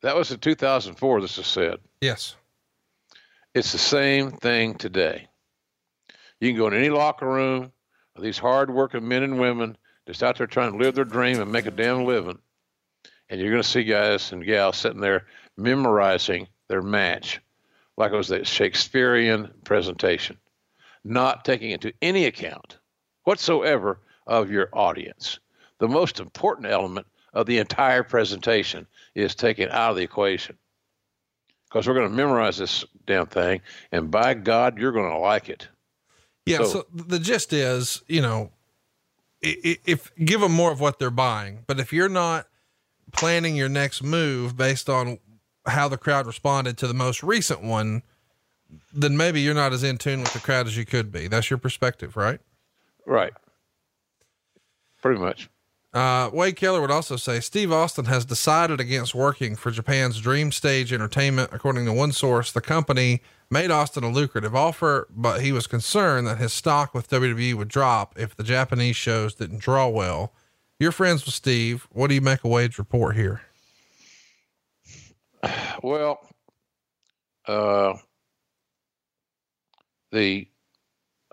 that 0.00 0.16
was 0.16 0.30
in 0.30 0.38
2004, 0.38 1.20
this 1.20 1.36
is 1.36 1.46
said. 1.46 1.80
Yes. 2.00 2.34
It's 3.54 3.72
the 3.72 3.78
same 3.78 4.30
thing 4.30 4.74
today. 4.76 5.28
You 6.40 6.48
can 6.48 6.56
go 6.56 6.68
in 6.68 6.72
any 6.72 6.88
locker 6.88 7.28
room 7.28 7.72
of 8.16 8.22
these 8.22 8.38
hard-working 8.38 9.06
men 9.06 9.22
and 9.22 9.38
women 9.38 9.76
just 10.06 10.22
out 10.22 10.38
there 10.38 10.46
trying 10.46 10.72
to 10.72 10.78
live 10.78 10.94
their 10.94 11.04
dream 11.04 11.42
and 11.42 11.52
make 11.52 11.66
a 11.66 11.70
damn 11.70 12.06
living. 12.06 12.38
And 13.28 13.38
you're 13.38 13.50
going 13.50 13.62
to 13.62 13.68
see 13.68 13.84
guys 13.84 14.32
and 14.32 14.42
gals 14.42 14.78
sitting 14.78 15.02
there 15.02 15.26
memorizing 15.58 16.48
their 16.74 16.82
match 16.82 17.40
like 17.96 18.10
it 18.10 18.16
was 18.16 18.32
a 18.32 18.44
Shakespearean 18.44 19.48
presentation, 19.62 20.36
not 21.04 21.44
taking 21.44 21.70
into 21.70 21.92
any 22.02 22.26
account 22.26 22.78
whatsoever 23.22 24.00
of 24.26 24.50
your 24.50 24.70
audience. 24.72 25.38
The 25.78 25.86
most 25.86 26.18
important 26.18 26.66
element 26.66 27.06
of 27.32 27.46
the 27.46 27.58
entire 27.58 28.02
presentation 28.02 28.88
is 29.14 29.36
taken 29.36 29.68
out 29.70 29.90
of 29.90 29.96
the 29.96 30.02
equation. 30.02 30.58
Because 31.68 31.86
we're 31.86 31.94
going 31.94 32.08
to 32.08 32.14
memorize 32.14 32.58
this 32.58 32.84
damn 33.06 33.26
thing, 33.26 33.60
and 33.92 34.10
by 34.10 34.34
God, 34.34 34.76
you're 34.76 34.90
going 34.90 35.12
to 35.12 35.18
like 35.18 35.48
it. 35.48 35.68
Yeah. 36.46 36.58
So, 36.58 36.64
so 36.64 36.86
the 36.92 37.20
gist 37.20 37.52
is, 37.52 38.02
you 38.08 38.20
know, 38.20 38.50
if 39.40 40.12
give 40.16 40.40
them 40.40 40.52
more 40.52 40.72
of 40.72 40.80
what 40.80 40.98
they're 40.98 41.10
buying, 41.10 41.62
but 41.68 41.78
if 41.78 41.92
you're 41.92 42.08
not 42.08 42.48
planning 43.12 43.54
your 43.54 43.68
next 43.68 44.02
move 44.02 44.56
based 44.56 44.88
on 44.88 45.18
how 45.66 45.88
the 45.88 45.96
crowd 45.96 46.26
responded 46.26 46.76
to 46.78 46.86
the 46.86 46.94
most 46.94 47.22
recent 47.22 47.62
one, 47.62 48.02
then 48.92 49.16
maybe 49.16 49.40
you're 49.40 49.54
not 49.54 49.72
as 49.72 49.82
in 49.82 49.98
tune 49.98 50.20
with 50.20 50.32
the 50.32 50.40
crowd 50.40 50.66
as 50.66 50.76
you 50.76 50.84
could 50.84 51.12
be. 51.12 51.28
That's 51.28 51.50
your 51.50 51.58
perspective, 51.58 52.16
right? 52.16 52.40
Right. 53.06 53.32
Pretty 55.02 55.20
much. 55.20 55.48
Uh, 55.92 56.28
Wade 56.32 56.56
Keller 56.56 56.80
would 56.80 56.90
also 56.90 57.16
say 57.16 57.38
Steve 57.38 57.70
Austin 57.70 58.06
has 58.06 58.24
decided 58.24 58.80
against 58.80 59.14
working 59.14 59.54
for 59.54 59.70
Japan's 59.70 60.20
Dream 60.20 60.50
Stage 60.50 60.92
Entertainment. 60.92 61.50
According 61.52 61.84
to 61.84 61.92
one 61.92 62.10
source, 62.10 62.50
the 62.50 62.60
company 62.60 63.22
made 63.48 63.70
Austin 63.70 64.02
a 64.02 64.10
lucrative 64.10 64.56
offer, 64.56 65.06
but 65.08 65.40
he 65.40 65.52
was 65.52 65.68
concerned 65.68 66.26
that 66.26 66.38
his 66.38 66.52
stock 66.52 66.94
with 66.94 67.08
WWE 67.08 67.54
would 67.54 67.68
drop 67.68 68.18
if 68.18 68.34
the 68.34 68.42
Japanese 68.42 68.96
shows 68.96 69.36
didn't 69.36 69.60
draw 69.60 69.86
well. 69.86 70.32
You're 70.80 70.90
friends 70.90 71.24
with 71.24 71.34
Steve. 71.34 71.86
What 71.92 72.08
do 72.08 72.14
you 72.16 72.20
make 72.20 72.44
of 72.44 72.50
Wade's 72.50 72.78
report 72.78 73.14
here? 73.14 73.42
Well, 75.82 76.18
uh, 77.46 77.94
the 80.12 80.48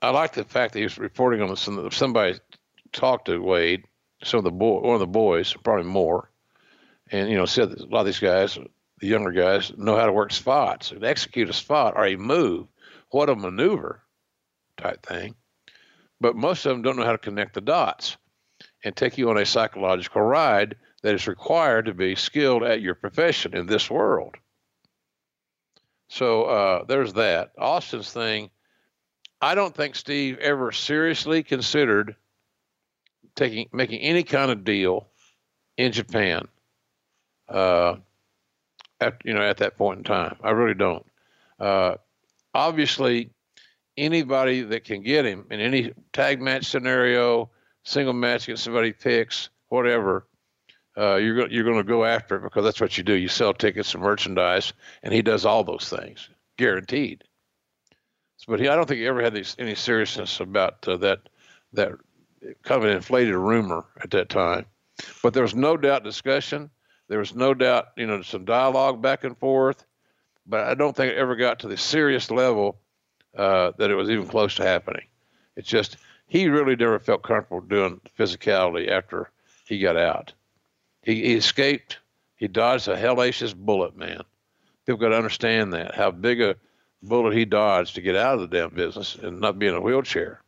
I 0.02 0.10
like 0.10 0.34
the 0.34 0.44
fact 0.44 0.74
that 0.74 0.80
he 0.80 0.86
was 0.86 0.98
reporting 0.98 1.42
on 1.42 1.50
this. 1.50 1.70
Somebody 1.96 2.40
talked 2.92 3.26
to 3.28 3.38
Wade, 3.38 3.86
some 4.24 4.40
of 4.40 4.44
the 4.44 4.52
boy, 4.52 4.80
one 4.82 4.96
of 4.96 5.00
the 5.00 5.08
boys, 5.08 5.54
probably 5.64 5.86
more, 5.86 6.30
and 7.12 7.30
you 7.30 7.38
know 7.38 7.46
said 7.46 7.70
that 7.70 7.80
a 7.80 7.86
lot 7.86 8.02
of 8.02 8.06
these 8.08 8.20
guys, 8.20 8.58
the 9.00 9.08
younger 9.08 9.32
guys, 9.32 9.72
know 9.78 9.96
how 9.96 10.06
to 10.06 10.12
work 10.12 10.32
spots, 10.32 10.92
and 10.92 11.04
execute 11.04 11.50
a 11.50 11.54
spot 11.54 11.94
or 11.96 12.06
a 12.06 12.16
move, 12.16 12.68
what 13.10 13.30
a 13.30 13.36
maneuver, 13.36 14.02
type 14.78 15.06
thing. 15.06 15.36
But 16.20 16.36
most 16.36 16.66
of 16.66 16.72
them 16.72 16.82
don't 16.82 16.98
know 16.98 17.06
how 17.06 17.14
to 17.14 17.18
connect 17.18 17.54
the 17.54 17.62
dots 17.62 18.18
and 18.84 18.96
take 18.96 19.18
you 19.18 19.30
on 19.30 19.38
a 19.38 19.46
psychological 19.46 20.22
ride 20.22 20.76
that 21.02 21.16
is 21.16 21.28
required 21.28 21.86
to 21.86 21.94
be 21.94 22.16
skilled 22.16 22.64
at 22.64 22.82
your 22.82 22.96
profession 22.96 23.56
in 23.56 23.66
this 23.66 23.90
world. 23.90 24.36
So 26.10 26.44
uh, 26.44 26.84
there's 26.86 27.14
that. 27.14 27.52
Austin's 27.58 28.12
thing, 28.12 28.50
I 29.42 29.56
don't 29.56 29.76
think 29.76 29.96
Steve 29.96 30.38
ever 30.40 30.72
seriously 30.72 31.42
considered 31.42 32.16
taking 33.36 33.70
making 33.72 34.02
any 34.02 34.24
kind 34.24 34.52
of 34.52 34.64
deal 34.64 35.08
in 35.78 35.92
Japan. 35.92 36.48
Uh, 37.50 37.96
at 39.00 39.18
you 39.24 39.34
know 39.34 39.42
at 39.42 39.58
that 39.58 39.78
point 39.78 40.00
in 40.00 40.04
time, 40.04 40.36
I 40.44 40.52
really 40.52 40.76
don't. 40.76 41.06
Uh, 41.60 41.96
obviously, 42.54 43.32
anybody 43.98 44.62
that 44.62 44.84
can 44.84 45.02
get 45.02 45.26
him 45.26 45.46
in 45.50 45.60
any 45.60 45.94
tag 46.14 46.42
match 46.42 46.66
scenario, 46.66 47.50
single 47.84 48.14
match 48.14 48.44
against 48.44 48.64
somebody 48.64 48.92
picks, 48.92 49.50
whatever, 49.70 50.28
uh, 50.98 51.16
you're 51.16 51.48
you're 51.50 51.64
going 51.64 51.78
to 51.78 51.84
go 51.84 52.04
after 52.06 52.36
it 52.36 52.44
because 52.44 52.64
that's 52.64 52.82
what 52.82 52.98
you 52.98 53.04
do. 53.04 53.14
You 53.14 53.28
sell 53.28 53.54
tickets 53.54 53.94
and 53.94 54.04
merchandise, 54.04 54.74
and 55.04 55.14
he 55.14 55.22
does 55.22 55.46
all 55.46 55.64
those 55.64 55.90
things, 55.90 56.30
guaranteed. 56.58 57.24
But 58.48 58.60
he, 58.60 58.68
I 58.68 58.76
don't 58.76 58.88
think 58.88 59.00
he 59.00 59.08
ever 59.08 59.22
had 59.22 59.34
these, 59.34 59.56
any 59.60 59.76
seriousness 59.76 60.40
about 60.40 60.88
uh, 60.88 60.98
that 60.98 61.30
that 61.74 61.92
kind 62.64 62.84
of 62.84 62.90
an 62.90 62.96
inflated 62.96 63.36
rumor 63.36 63.86
at 64.02 64.12
that 64.12 64.30
time. 64.30 64.66
But 65.24 65.34
there 65.34 65.44
was 65.44 65.56
no 65.56 65.78
doubt 65.78 66.04
discussion. 66.04 66.70
There 67.08 67.20
was 67.20 67.36
no 67.36 67.54
doubt, 67.54 67.90
you 67.98 68.08
know, 68.08 68.22
some 68.22 68.46
dialogue 68.46 69.02
back 69.02 69.24
and 69.24 69.38
forth. 69.38 69.86
But 70.48 70.62
I 70.68 70.74
don't 70.74 70.96
think 70.96 71.14
it 71.14 71.18
ever 71.18 71.36
got 71.36 71.60
to 71.60 71.68
the 71.68 71.78
serious 71.78 72.32
level 72.32 72.80
uh, 73.38 73.72
that 73.78 73.92
it 73.92 73.96
was 73.96 74.10
even 74.10 74.28
close 74.28 74.56
to 74.56 74.64
happening. 74.64 75.06
It's 75.56 75.68
just 75.68 75.98
he 76.28 76.48
really 76.48 76.76
never 76.76 77.00
felt 77.00 77.24
comfortable 77.24 77.62
doing 77.62 78.02
physicality 78.18 78.90
after 78.90 79.30
he 79.66 79.80
got 79.80 79.98
out. 79.98 80.34
He, 81.04 81.16
he 81.16 81.34
escaped. 81.34 82.00
He 82.36 82.48
dodged 82.48 82.88
a 82.88 82.96
hellacious 82.96 83.56
bullet, 83.56 83.96
man. 83.96 84.22
People 84.86 85.00
got 85.00 85.10
to 85.10 85.18
understand 85.18 85.74
that 85.74 85.96
how 85.96 86.12
big 86.12 86.42
a 86.42 86.56
bullet 87.04 87.36
he 87.36 87.46
dodged 87.46 87.96
to 87.96 88.02
get 88.02 88.16
out 88.16 88.36
of 88.36 88.42
the 88.42 88.48
damn 88.48 88.74
business 88.74 89.16
and 89.16 89.40
not 89.40 89.60
be 89.60 89.68
in 89.68 89.76
a 89.76 89.82
wheelchair. 89.82 90.42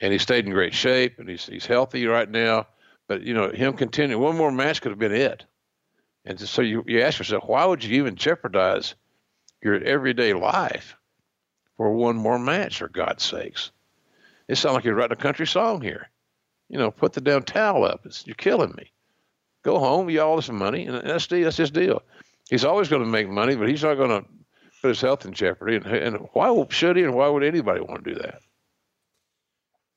And 0.00 0.12
he 0.12 0.18
stayed 0.18 0.46
in 0.46 0.52
great 0.52 0.74
shape, 0.74 1.18
and 1.18 1.28
he's 1.28 1.46
he's 1.46 1.66
healthy 1.66 2.06
right 2.06 2.30
now. 2.30 2.66
But 3.08 3.22
you 3.22 3.34
know, 3.34 3.50
him 3.50 3.72
continuing 3.72 4.22
one 4.22 4.36
more 4.36 4.52
match 4.52 4.80
could 4.80 4.92
have 4.92 4.98
been 4.98 5.12
it. 5.12 5.44
And 6.24 6.38
so 6.38 6.62
you 6.62 6.84
you 6.86 7.02
ask 7.02 7.18
yourself, 7.18 7.44
why 7.46 7.64
would 7.64 7.82
you 7.82 7.96
even 7.98 8.14
jeopardize 8.14 8.94
your 9.62 9.74
everyday 9.82 10.34
life 10.34 10.96
for 11.76 11.92
one 11.92 12.16
more 12.16 12.38
match? 12.38 12.78
For 12.78 12.88
God's 12.88 13.24
sakes, 13.24 13.72
it 14.46 14.56
sounds 14.56 14.74
like 14.74 14.84
you're 14.84 14.94
writing 14.94 15.18
a 15.18 15.20
country 15.20 15.46
song 15.46 15.80
here. 15.80 16.08
You 16.68 16.78
know, 16.78 16.90
put 16.92 17.14
the 17.14 17.20
damn 17.20 17.42
towel 17.42 17.84
up. 17.84 18.02
It's, 18.04 18.26
you're 18.26 18.36
killing 18.36 18.74
me. 18.76 18.92
Go 19.68 19.78
home, 19.78 20.08
you 20.08 20.22
all 20.22 20.36
this 20.36 20.48
money, 20.48 20.86
and 20.86 20.96
that's 21.06 21.26
the, 21.26 21.42
that's 21.42 21.58
his 21.58 21.70
deal. 21.70 22.02
He's 22.48 22.64
always 22.64 22.88
going 22.88 23.02
to 23.02 23.08
make 23.08 23.28
money, 23.28 23.54
but 23.54 23.68
he's 23.68 23.82
not 23.82 23.96
going 23.96 24.08
to 24.08 24.26
put 24.80 24.88
his 24.88 25.00
health 25.02 25.26
in 25.26 25.34
jeopardy. 25.34 25.76
And, 25.76 25.84
and 25.84 26.16
why 26.32 26.66
should 26.70 26.96
he? 26.96 27.02
And 27.02 27.12
why 27.12 27.28
would 27.28 27.44
anybody 27.44 27.80
want 27.80 28.02
to 28.02 28.14
do 28.14 28.18
that? 28.18 28.40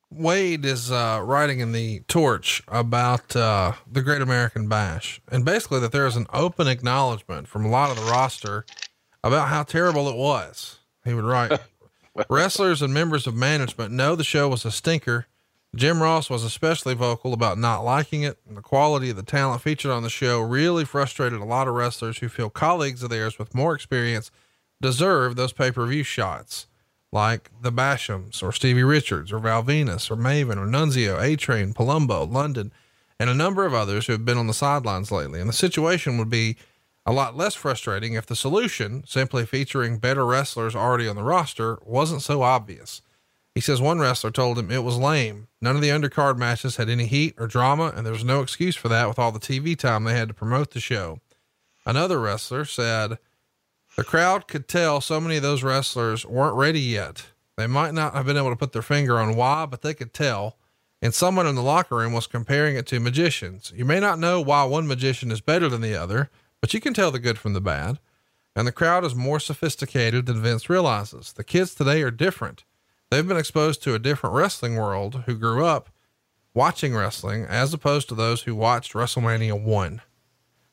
Wade 0.10 0.66
is 0.66 0.92
uh, 0.92 1.22
writing 1.24 1.62
in 1.62 1.72
the 1.72 2.02
Torch 2.10 2.62
about 2.68 3.34
uh, 3.34 3.72
the 3.90 4.02
Great 4.02 4.22
American 4.22 4.68
Bash, 4.68 5.22
and 5.32 5.46
basically 5.46 5.80
that 5.80 5.94
there 5.94 6.06
is 6.06 6.18
an 6.18 6.28
open 6.34 6.68
acknowledgement 6.68 7.48
from 7.48 7.64
a 7.64 7.70
lot 7.70 7.92
of 7.92 7.96
the 7.96 8.12
roster 8.12 8.66
about 9.24 9.48
how 9.48 9.64
terrible 9.64 10.10
it 10.10 10.18
was. 10.18 10.80
He 11.06 11.14
would 11.14 11.24
write, 11.24 11.62
"Wrestlers 12.30 12.82
and 12.82 12.94
members 12.94 13.26
of 13.26 13.36
management 13.36 13.94
know 13.94 14.18
the 14.18 14.26
show 14.26 14.50
was 14.50 14.66
a 14.66 14.72
stinker. 14.72 15.28
Jim 15.76 16.02
Ross 16.02 16.30
was 16.30 16.44
especially 16.44 16.94
vocal 16.94 17.34
about 17.34 17.58
not 17.58 17.84
liking 17.84 18.24
it, 18.24 18.40
and 18.48 18.58
the 18.58 18.62
quality 18.62 19.10
of 19.10 19.16
the 19.16 19.24
talent 19.24 19.62
featured 19.62 19.92
on 19.92 20.04
the 20.04 20.10
show 20.10 20.42
really 20.42 20.84
frustrated 20.84 21.40
a 21.40 21.46
lot 21.46 21.68
of 21.68 21.74
wrestlers 21.74 22.18
who 22.18 22.28
feel 22.28 22.50
colleagues 22.50 23.04
of 23.04 23.10
theirs 23.10 23.40
with 23.40 23.56
more 23.56 23.74
experience 23.74 24.32
deserve 24.82 25.36
those 25.36 25.54
pay 25.54 25.72
per 25.72 25.86
view 25.86 26.04
shots." 26.04 26.68
like 27.12 27.50
the 27.62 27.72
Bashams 27.72 28.42
or 28.42 28.52
Stevie 28.52 28.84
Richards 28.84 29.32
or 29.32 29.40
Val 29.40 29.64
Venis 29.64 30.10
or 30.10 30.16
Maven 30.16 30.58
or 30.58 30.66
Nunzio, 30.66 31.22
A 31.22 31.36
Train, 31.36 31.74
Palumbo, 31.74 32.30
London, 32.30 32.72
and 33.20 33.30
a 33.30 33.36
number 33.36 33.66
of 33.66 33.74
others 33.74 34.08
who 34.08 34.14
have 34.14 34.26
been 34.26 34.38
on 34.38 34.48
the 34.48 34.54
sidelines 34.54 35.12
lately. 35.12 35.40
And 35.40 35.50
the 35.50 35.54
situation 35.54 36.18
would 36.18 36.30
be 36.30 36.56
a 37.06 37.12
lot 37.12 37.36
less 37.36 37.56
frustrating 37.56 38.14
if 38.14 38.26
the 38.26 38.36
solution, 38.36 39.04
simply 39.06 39.46
featuring 39.46 39.98
better 39.98 40.26
wrestlers 40.26 40.76
already 40.76 41.08
on 41.08 41.16
the 41.16 41.24
roster, 41.24 41.80
wasn't 41.84 42.22
so 42.22 42.42
obvious. 42.42 43.02
He 43.54 43.62
says 43.62 43.82
one 43.82 44.00
wrestler 44.00 44.32
told 44.32 44.58
him 44.58 44.72
it 44.72 44.84
was 44.84 44.98
lame. 44.98 45.48
None 45.62 45.76
of 45.76 45.82
the 45.82 45.90
undercard 45.90 46.38
matches 46.38 46.78
had 46.78 46.90
any 46.90 47.06
heat 47.06 47.36
or 47.38 47.48
drama, 47.48 47.94
and 47.96 48.06
there 48.06 48.14
was 48.14 48.24
no 48.24 48.42
excuse 48.42 48.76
for 48.76 48.88
that 48.90 49.08
with 49.08 49.20
all 49.20 49.32
the 49.32 49.40
TV 49.40 49.78
time 49.78 50.04
they 50.04 50.14
had 50.18 50.30
to 50.30 50.34
promote 50.34 50.72
the 50.72 50.80
show. 50.80 51.20
Another 51.86 52.20
wrestler 52.20 52.64
said, 52.64 53.18
the 53.98 54.04
crowd 54.06 54.48
could 54.48 54.70
tell 54.70 55.02
so 55.02 55.20
many 55.20 55.36
of 55.36 55.44
those 55.44 55.64
wrestlers 55.64 56.26
weren't 56.26 56.56
ready 56.56 56.80
yet. 56.80 57.26
They 57.58 57.68
might 57.68 57.94
not 57.94 58.14
have 58.14 58.26
been 58.26 58.38
able 58.38 58.52
to 58.52 58.56
put 58.56 58.72
their 58.72 58.82
finger 58.82 59.20
on 59.20 59.36
why, 59.36 59.66
but 59.66 59.82
they 59.82 59.94
could 59.94 60.14
tell. 60.14 60.58
And 61.02 61.14
someone 61.14 61.46
in 61.46 61.56
the 61.56 61.62
locker 61.62 61.98
room 61.98 62.14
was 62.14 62.26
comparing 62.26 62.78
it 62.78 62.88
to 62.88 63.00
magicians. 63.02 63.74
You 63.76 63.84
may 63.84 64.00
not 64.00 64.18
know 64.18 64.40
why 64.40 64.64
one 64.64 64.88
magician 64.88 65.30
is 65.30 65.42
better 65.42 65.68
than 65.68 65.82
the 65.82 65.96
other, 65.96 66.30
but 66.62 66.74
you 66.74 66.80
can 66.80 66.94
tell 66.94 67.12
the 67.12 67.20
good 67.20 67.38
from 67.38 67.52
the 67.52 67.60
bad. 67.60 68.00
And 68.56 68.66
the 68.66 68.72
crowd 68.72 69.04
is 69.04 69.14
more 69.14 69.40
sophisticated 69.40 70.26
than 70.26 70.42
Vince 70.42 70.70
realizes. 70.70 71.34
The 71.34 71.44
kids 71.44 71.76
today 71.76 72.02
are 72.02 72.12
different. 72.12 72.64
They've 73.12 73.28
been 73.28 73.36
exposed 73.36 73.84
to 73.84 73.94
a 73.94 74.00
different 74.00 74.36
wrestling 74.36 74.78
world 74.78 75.24
who 75.26 75.36
grew 75.36 75.66
up 75.66 75.90
watching 76.54 76.96
wrestling 76.96 77.44
as 77.44 77.74
opposed 77.74 78.08
to 78.08 78.16
those 78.16 78.44
who 78.44 78.56
watched 78.56 78.94
WrestleMania 78.94 79.62
1. 79.62 80.02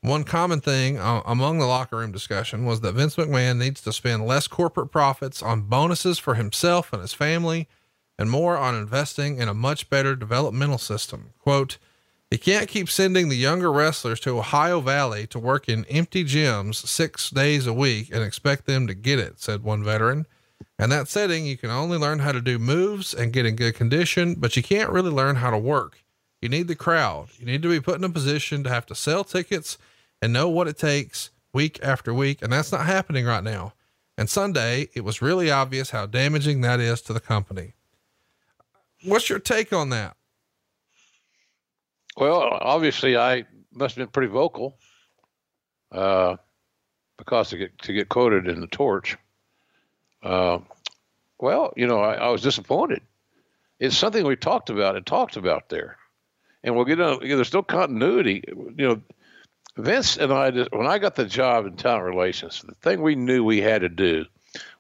One 0.03 0.23
common 0.23 0.61
thing 0.61 0.99
uh, 0.99 1.23
among 1.27 1.59
the 1.59 1.67
locker 1.67 1.97
room 1.97 2.13
discussion 2.13 2.65
was 2.65 2.81
that 2.83 2.95
Vince 2.95 3.17
McMahon 3.17 3.59
needs 3.59 3.81
to 3.81 3.93
spend 3.93 4.25
less 4.25 4.47
corporate 4.47 4.93
profits 4.93 5.43
on 5.43 5.63
bonuses 5.63 6.21
for 6.21 6.37
himself 6.37 6.93
and 6.93 7.03
his 7.03 7.13
family 7.13 7.67
and 8.17 8.31
more 8.31 8.57
on 8.57 8.77
investing 8.77 9.39
in 9.39 9.49
a 9.49 9.55
much 9.55 9.91
better 9.91 10.15
developmental 10.15 10.79
system. 10.79 11.31
Quote, 11.41 11.79
he 12.31 12.39
can't 12.39 12.69
keep 12.69 12.89
sending 12.89 13.31
the 13.31 13.37
younger 13.37 13.73
wrestlers 13.73 14.21
to 14.21 14.39
Ohio 14.39 14.81
Valley 14.81 15.27
to 15.29 15.41
work 15.41 15.69
in 15.69 15.85
empty 15.87 16.25
gyms 16.25 16.77
six 16.77 17.31
days 17.31 17.67
a 17.67 17.73
week 17.73 18.11
and 18.13 18.23
expect 18.23 18.67
them 18.67 18.87
to 18.87 18.95
get 18.95 19.19
it, 19.19 19.41
said 19.41 19.65
one 19.65 19.83
veteran. 19.83 20.27
In 20.79 20.91
that 20.91 21.09
setting, 21.09 21.45
you 21.45 21.57
can 21.57 21.71
only 21.71 21.99
learn 21.99 22.21
how 22.21 22.31
to 22.31 22.41
do 22.41 22.59
moves 22.59 23.13
and 23.13 23.33
get 23.33 23.47
in 23.47 23.57
good 23.57 23.75
condition, 23.75 24.35
but 24.35 24.57
you 24.57 24.63
can't 24.63 24.91
really 24.91 25.11
learn 25.11 25.37
how 25.37 25.51
to 25.51 25.59
work. 25.59 26.05
You 26.41 26.49
need 26.49 26.69
the 26.69 26.77
crowd. 26.77 27.29
You 27.39 27.47
need 27.47 27.63
to 27.63 27.69
be 27.69 27.81
put 27.81 27.99
in 27.99 28.05
a 28.05 28.11
position 28.11 28.63
to 28.63 28.71
have 28.71 28.87
to 28.87 28.95
sell 28.95 29.25
tickets 29.25 29.77
and 30.23 30.33
know 30.33 30.49
what 30.49 30.69
it 30.69 30.79
takes 30.79 31.31
week 31.53 31.81
after 31.83 32.15
week. 32.15 32.43
And 32.43 32.53
that's 32.53 32.71
not 32.71 32.87
happening 32.87 33.25
right 33.25 33.43
now. 33.43 33.73
And 34.17 34.31
Sunday, 34.31 34.89
it 34.95 35.03
was 35.03 35.21
really 35.21 35.51
obvious 35.51 35.91
how 35.91 36.07
damaging 36.07 36.61
that 36.61 36.79
is 36.79 37.01
to 37.03 37.13
the 37.13 37.21
company. 37.21 37.75
What's 39.05 39.29
your 39.29 39.39
take 39.39 39.73
on 39.73 39.91
that? 39.91 40.17
Well, 42.17 42.41
obviously, 42.61 43.17
I 43.17 43.45
must 43.73 43.95
have 43.95 44.07
been 44.07 44.13
pretty 44.13 44.33
vocal 44.33 44.77
uh, 45.93 46.37
because 47.17 47.51
to 47.51 47.57
get 47.57 47.79
to 47.83 47.93
get 47.93 48.09
quoted 48.09 48.49
in 48.49 48.61
the 48.61 48.67
torch. 48.67 49.17
Uh, 50.23 50.59
well, 51.41 51.73
you 51.77 51.87
know, 51.87 52.01
I, 52.01 52.15
I 52.15 52.29
was 52.29 52.43
disappointed, 52.43 53.03
it's 53.79 53.97
something 53.97 54.25
we 54.25 54.37
talked 54.37 54.71
about 54.71 54.97
and 54.97 55.07
talked 55.07 55.37
about 55.37 55.69
there, 55.69 55.97
and 56.65 56.75
we'll 56.75 56.85
get 56.85 57.01
on. 57.01 57.23
You 57.23 57.29
know, 57.31 57.37
there's 57.37 57.53
no 57.53 57.63
continuity. 57.63 58.43
You 58.47 58.89
know, 58.89 59.03
Vince 59.77 60.17
and 60.17 60.33
I, 60.33 60.51
when 60.51 60.87
I 60.87 60.99
got 60.99 61.15
the 61.15 61.25
job 61.25 61.67
in 61.67 61.77
talent 61.77 62.05
relations, 62.05 62.63
the 62.67 62.75
thing 62.77 63.01
we 63.01 63.15
knew 63.15 63.45
we 63.45 63.61
had 63.61 63.83
to 63.83 63.89
do 63.89 64.25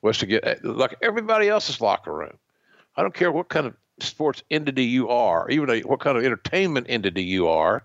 was 0.02 0.18
to 0.18 0.26
get 0.26 0.64
like 0.64 0.96
everybody 1.02 1.48
else's 1.48 1.80
locker 1.80 2.12
room. 2.12 2.36
I 2.96 3.02
don't 3.02 3.14
care 3.14 3.30
what 3.30 3.48
kind 3.48 3.66
of 3.66 3.76
sports 4.00 4.42
entity 4.50 4.84
you 4.84 5.08
are, 5.08 5.48
even 5.50 5.70
a, 5.70 5.80
what 5.82 6.00
kind 6.00 6.18
of 6.18 6.24
entertainment 6.24 6.86
entity 6.88 7.22
you 7.22 7.48
are. 7.48 7.84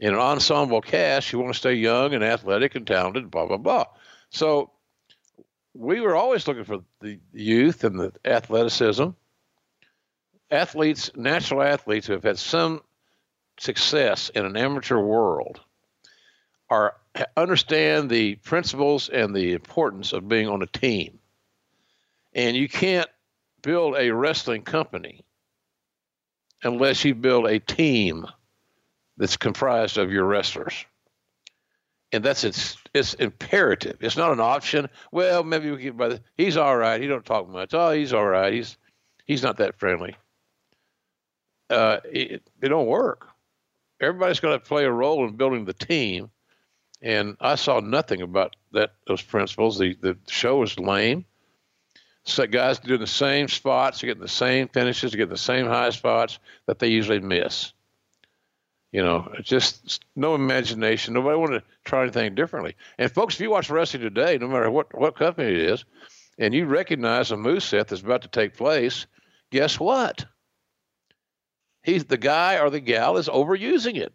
In 0.00 0.12
an 0.12 0.20
ensemble 0.20 0.82
cast, 0.82 1.32
you 1.32 1.38
want 1.38 1.54
to 1.54 1.58
stay 1.58 1.74
young 1.74 2.12
and 2.12 2.24
athletic 2.24 2.74
and 2.74 2.86
talented, 2.86 3.30
blah 3.30 3.46
blah 3.46 3.56
blah. 3.56 3.86
So 4.28 4.70
we 5.74 6.00
were 6.00 6.14
always 6.14 6.46
looking 6.46 6.64
for 6.64 6.82
the 7.00 7.18
youth 7.32 7.84
and 7.84 7.98
the 7.98 8.12
athleticism. 8.24 9.08
Athletes, 10.50 11.10
natural 11.16 11.62
athletes 11.62 12.06
who 12.06 12.12
have 12.12 12.22
had 12.22 12.38
some 12.38 12.80
success 13.58 14.30
in 14.30 14.44
an 14.44 14.56
amateur 14.56 14.98
world 14.98 15.60
are 16.70 16.94
understand 17.36 18.08
the 18.08 18.36
principles 18.36 19.08
and 19.08 19.34
the 19.34 19.52
importance 19.52 20.12
of 20.12 20.28
being 20.28 20.48
on 20.48 20.62
a 20.62 20.66
team. 20.66 21.18
And 22.32 22.56
you 22.56 22.68
can't 22.68 23.08
build 23.62 23.96
a 23.96 24.10
wrestling 24.10 24.62
company 24.62 25.24
unless 26.62 27.04
you 27.04 27.14
build 27.14 27.46
a 27.46 27.60
team 27.60 28.26
that's 29.16 29.36
comprised 29.36 29.98
of 29.98 30.10
your 30.10 30.24
wrestlers. 30.24 30.84
And 32.14 32.24
that's 32.24 32.44
it's 32.44 32.76
it's 32.94 33.14
imperative. 33.14 33.96
It's 34.00 34.16
not 34.16 34.30
an 34.30 34.38
option. 34.38 34.88
Well, 35.10 35.42
maybe 35.42 35.68
we 35.72 35.82
get 35.82 35.96
by 35.96 36.08
the 36.08 36.20
he's 36.36 36.56
all 36.56 36.76
right. 36.76 37.00
He 37.00 37.08
don't 37.08 37.24
talk 37.24 37.48
much. 37.48 37.74
Oh, 37.74 37.90
he's 37.90 38.12
all 38.12 38.24
right. 38.24 38.52
He's 38.52 38.76
he's 39.24 39.42
not 39.42 39.56
that 39.56 39.80
friendly. 39.80 40.14
Uh, 41.68 41.98
it, 42.04 42.48
it 42.62 42.68
don't 42.68 42.86
work. 42.86 43.26
Everybody's 44.00 44.38
going 44.38 44.56
to 44.56 44.64
play 44.64 44.84
a 44.84 44.92
role 44.92 45.26
in 45.26 45.34
building 45.34 45.64
the 45.64 45.72
team, 45.72 46.30
and 47.02 47.36
I 47.40 47.56
saw 47.56 47.80
nothing 47.80 48.22
about 48.22 48.54
that 48.70 48.92
those 49.08 49.22
principles. 49.22 49.76
The 49.76 49.96
the 50.00 50.16
show 50.28 50.58
was 50.58 50.78
lame. 50.78 51.24
So 52.26 52.46
guys 52.46 52.78
doing 52.78 53.00
the 53.00 53.08
same 53.08 53.48
spots, 53.48 54.02
getting 54.02 54.22
the 54.22 54.28
same 54.28 54.68
finishes, 54.68 55.16
getting 55.16 55.30
the 55.30 55.36
same 55.36 55.66
high 55.66 55.90
spots 55.90 56.38
that 56.66 56.78
they 56.78 56.88
usually 56.88 57.18
miss. 57.18 57.72
You 58.94 59.02
know, 59.02 59.28
just 59.42 60.04
no 60.14 60.36
imagination. 60.36 61.14
Nobody 61.14 61.36
wanted 61.36 61.58
to 61.58 61.64
try 61.84 62.02
anything 62.02 62.36
differently. 62.36 62.76
And 62.96 63.10
folks, 63.10 63.34
if 63.34 63.40
you 63.40 63.50
watch 63.50 63.68
wrestling 63.68 64.04
today, 64.04 64.38
no 64.38 64.46
matter 64.46 64.70
what 64.70 64.96
what 64.96 65.16
company 65.16 65.50
it 65.50 65.58
is, 65.58 65.84
and 66.38 66.54
you 66.54 66.66
recognize 66.66 67.32
a 67.32 67.36
move 67.36 67.64
set 67.64 67.88
that's 67.88 68.02
about 68.02 68.22
to 68.22 68.28
take 68.28 68.56
place, 68.56 69.06
guess 69.50 69.80
what? 69.80 70.24
He's 71.82 72.04
the 72.04 72.16
guy 72.16 72.60
or 72.60 72.70
the 72.70 72.78
gal 72.78 73.16
is 73.16 73.28
overusing 73.28 73.96
it. 73.96 74.12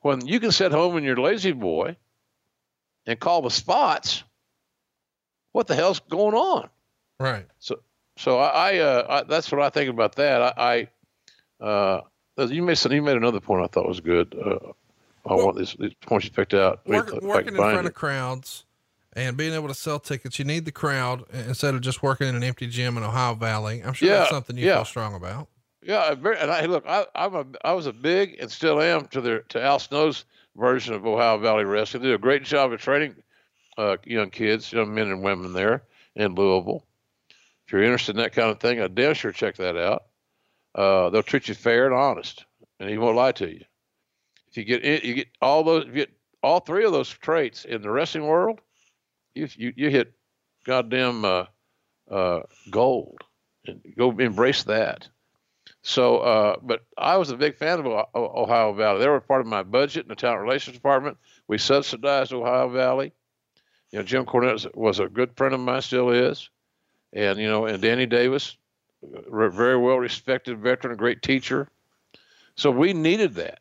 When 0.00 0.26
you 0.26 0.38
can 0.38 0.52
sit 0.52 0.70
home 0.70 0.98
in 0.98 1.02
your 1.02 1.16
lazy 1.16 1.52
boy 1.52 1.96
and 3.06 3.18
call 3.18 3.40
the 3.40 3.50
spots 3.50 4.24
what 5.52 5.68
the 5.68 5.74
hell's 5.74 6.00
going 6.00 6.34
on? 6.34 6.68
Right. 7.18 7.46
So, 7.60 7.76
so 8.18 8.38
I, 8.40 8.74
I, 8.74 8.78
uh, 8.80 9.06
I 9.08 9.22
that's 9.22 9.50
what 9.50 9.62
I 9.62 9.70
think 9.70 9.88
about 9.88 10.16
that. 10.16 10.42
I, 10.42 10.88
I 11.60 11.64
uh, 11.64 12.00
you 12.38 12.62
made 12.62 12.82
you 12.84 13.02
made 13.02 13.16
another 13.16 13.40
point 13.40 13.64
I 13.64 13.66
thought 13.66 13.88
was 13.88 14.00
good. 14.00 14.34
Uh, 14.34 14.72
I 15.24 15.34
well, 15.34 15.46
want 15.46 15.58
these, 15.58 15.76
these 15.78 15.94
points 15.94 16.26
you 16.26 16.32
picked 16.32 16.54
out. 16.54 16.86
Work, 16.86 17.12
working 17.22 17.48
in 17.48 17.54
front 17.54 17.80
it. 17.80 17.86
of 17.86 17.94
crowds 17.94 18.64
and 19.14 19.36
being 19.36 19.52
able 19.52 19.68
to 19.68 19.74
sell 19.74 19.98
tickets, 19.98 20.38
you 20.38 20.44
need 20.44 20.64
the 20.64 20.72
crowd 20.72 21.24
instead 21.32 21.74
of 21.74 21.80
just 21.80 22.02
working 22.02 22.28
in 22.28 22.34
an 22.34 22.42
empty 22.42 22.66
gym 22.66 22.96
in 22.96 23.02
Ohio 23.02 23.34
Valley. 23.34 23.82
I'm 23.84 23.92
sure 23.92 24.08
yeah, 24.08 24.18
that's 24.18 24.30
something 24.30 24.56
you 24.56 24.66
yeah. 24.66 24.76
feel 24.76 24.84
strong 24.84 25.14
about. 25.14 25.48
Yeah, 25.82 26.12
and 26.12 26.50
I 26.50 26.66
look, 26.66 26.84
I, 26.86 27.06
I'm 27.14 27.34
a, 27.34 27.44
I 27.64 27.72
was 27.72 27.86
a 27.86 27.92
big 27.92 28.36
and 28.40 28.50
still 28.50 28.80
am 28.80 29.06
to 29.08 29.20
the 29.20 29.44
to 29.50 29.62
Al 29.62 29.78
Snow's 29.78 30.24
version 30.56 30.94
of 30.94 31.04
Ohio 31.06 31.38
Valley 31.38 31.64
Wrestling. 31.64 32.02
They 32.02 32.10
do 32.10 32.14
a 32.14 32.18
great 32.18 32.44
job 32.44 32.72
of 32.72 32.80
training 32.80 33.16
uh, 33.76 33.96
young 34.04 34.30
kids, 34.30 34.72
young 34.72 34.94
men 34.94 35.08
and 35.08 35.22
women 35.22 35.52
there 35.52 35.82
in 36.14 36.34
Louisville. 36.34 36.84
If 37.66 37.72
you're 37.72 37.82
interested 37.82 38.16
in 38.16 38.22
that 38.22 38.32
kind 38.32 38.50
of 38.50 38.60
thing, 38.60 38.80
I 38.80 38.88
damn 38.88 39.14
sure 39.14 39.32
check 39.32 39.56
that 39.56 39.76
out. 39.76 40.04
Uh, 40.74 41.10
they'll 41.10 41.22
treat 41.22 41.48
you 41.48 41.54
fair 41.54 41.86
and 41.86 41.94
honest, 41.94 42.44
and 42.80 42.88
he 42.88 42.98
won't 42.98 43.16
lie 43.16 43.32
to 43.32 43.48
you. 43.48 43.64
If 44.48 44.56
you 44.56 44.64
get 44.64 45.04
you 45.04 45.14
get 45.14 45.28
all 45.40 45.64
those, 45.64 45.86
you 45.86 45.92
get 45.92 46.12
all 46.42 46.60
three 46.60 46.84
of 46.84 46.92
those 46.92 47.08
traits 47.08 47.64
in 47.64 47.82
the 47.82 47.90
wrestling 47.90 48.26
world, 48.26 48.60
you 49.34 49.48
you, 49.56 49.72
you 49.76 49.90
hit 49.90 50.12
goddamn 50.64 51.24
uh, 51.24 51.46
uh, 52.10 52.40
gold, 52.70 53.20
and 53.66 53.80
go 53.96 54.10
embrace 54.18 54.64
that. 54.64 55.08
So, 55.82 56.18
uh, 56.18 56.56
but 56.62 56.84
I 56.96 57.16
was 57.16 57.30
a 57.30 57.36
big 57.36 57.56
fan 57.56 57.80
of 57.80 58.06
Ohio 58.14 58.72
Valley. 58.72 59.00
They 59.00 59.08
were 59.08 59.20
part 59.20 59.40
of 59.40 59.46
my 59.48 59.62
budget 59.62 60.04
in 60.04 60.08
the 60.08 60.14
talent 60.14 60.42
relations 60.42 60.76
department. 60.76 61.18
We 61.48 61.58
subsidized 61.58 62.32
Ohio 62.32 62.68
Valley. 62.68 63.12
You 63.90 63.98
know, 63.98 64.04
Jim 64.04 64.24
Cornette 64.24 64.74
was 64.74 65.00
a 65.00 65.08
good 65.08 65.36
friend 65.36 65.54
of 65.54 65.60
mine, 65.60 65.82
still 65.82 66.10
is, 66.10 66.48
and 67.12 67.38
you 67.38 67.48
know, 67.48 67.66
and 67.66 67.82
Danny 67.82 68.06
Davis, 68.06 68.56
very 69.02 69.76
well 69.76 69.96
respected 69.98 70.58
veteran, 70.58 70.92
a 70.92 70.96
great 70.96 71.22
teacher. 71.22 71.68
So 72.54 72.70
we 72.70 72.92
needed 72.92 73.34
that. 73.34 73.60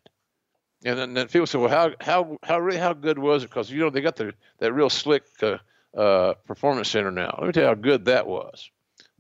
And 0.84 0.98
then, 0.98 1.14
then 1.14 1.28
people 1.28 1.48
say, 1.48 1.60
well, 1.60 1.70
how 1.70 1.92
how 2.02 2.38
how 2.44 2.60
really 2.60 2.80
how 2.80 2.94
good 2.94 3.20
was 3.20 3.44
it? 3.44 3.50
Because 3.50 3.72
you 3.72 3.80
know 3.80 3.90
they 3.90 4.02
got 4.02 4.16
the 4.16 4.34
that 4.60 4.74
real 4.74 4.90
slick 4.90 5.24
uh, 5.44 5.58
uh, 5.96 6.34
performance 6.46 6.90
center 6.90 7.12
now. 7.12 7.36
Let 7.38 7.48
me 7.48 7.54
tell 7.54 7.64
you 7.64 7.70
how 7.70 7.76
good 7.76 8.06
that 8.06 8.26
was. 8.26 8.70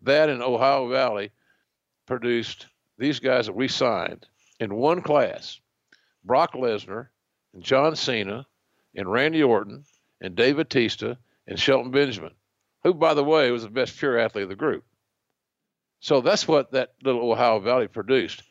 That 0.01 0.29
in 0.29 0.41
Ohio 0.41 0.87
Valley 0.89 1.31
produced 2.07 2.67
these 2.97 3.19
guys 3.19 3.45
that 3.45 3.55
we 3.55 3.67
signed 3.67 4.25
in 4.59 4.73
one 4.73 5.01
class: 5.01 5.59
Brock 6.23 6.53
Lesnar 6.53 7.09
and 7.53 7.63
John 7.63 7.95
Cena 7.95 8.47
and 8.95 9.11
Randy 9.11 9.43
Orton 9.43 9.83
and 10.19 10.35
Dave 10.35 10.55
Batista 10.55 11.15
and 11.47 11.59
Shelton 11.59 11.91
Benjamin, 11.91 12.33
who, 12.83 12.93
by 12.95 13.13
the 13.13 13.23
way, 13.23 13.51
was 13.51 13.63
the 13.63 13.69
best 13.69 13.97
pure 13.97 14.17
athlete 14.17 14.43
of 14.43 14.49
the 14.49 14.55
group. 14.55 14.83
So 16.01 16.19
that's 16.19 16.47
what 16.47 16.71
that 16.71 16.93
little 17.03 17.31
Ohio 17.31 17.59
Valley 17.59 17.87
produced. 17.87 18.43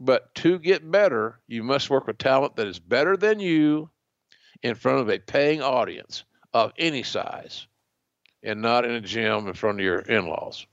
But 0.00 0.34
to 0.36 0.58
get 0.58 0.90
better, 0.90 1.38
you 1.46 1.62
must 1.62 1.90
work 1.90 2.06
with 2.06 2.18
talent 2.18 2.56
that 2.56 2.66
is 2.66 2.78
better 2.78 3.16
than 3.16 3.38
you 3.38 3.90
in 4.62 4.74
front 4.74 5.00
of 5.00 5.08
a 5.08 5.18
paying 5.18 5.62
audience 5.62 6.24
of 6.52 6.72
any 6.78 7.02
size 7.02 7.66
and 8.42 8.62
not 8.62 8.84
in 8.84 8.92
a 8.92 9.00
gym 9.00 9.46
in 9.46 9.52
front 9.52 9.78
of 9.78 9.84
your 9.84 9.98
in 10.00 10.26
laws. 10.26 10.66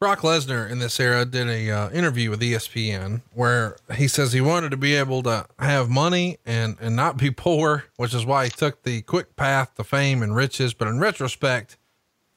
Brock 0.00 0.20
Lesnar 0.20 0.70
in 0.70 0.78
this 0.78 1.00
era 1.00 1.24
did 1.24 1.48
a 1.48 1.70
uh, 1.70 1.90
interview 1.90 2.30
with 2.30 2.40
ESPN 2.40 3.22
where 3.32 3.76
he 3.94 4.06
says 4.06 4.32
he 4.32 4.40
wanted 4.40 4.70
to 4.70 4.76
be 4.76 4.94
able 4.94 5.24
to 5.24 5.46
have 5.58 5.88
money 5.88 6.38
and 6.46 6.76
and 6.80 6.94
not 6.94 7.16
be 7.16 7.32
poor, 7.32 7.84
which 7.96 8.14
is 8.14 8.24
why 8.24 8.44
he 8.44 8.50
took 8.50 8.82
the 8.82 9.02
quick 9.02 9.34
path 9.34 9.74
to 9.74 9.82
fame 9.82 10.22
and 10.22 10.36
riches. 10.36 10.72
But 10.72 10.86
in 10.86 11.00
retrospect, 11.00 11.78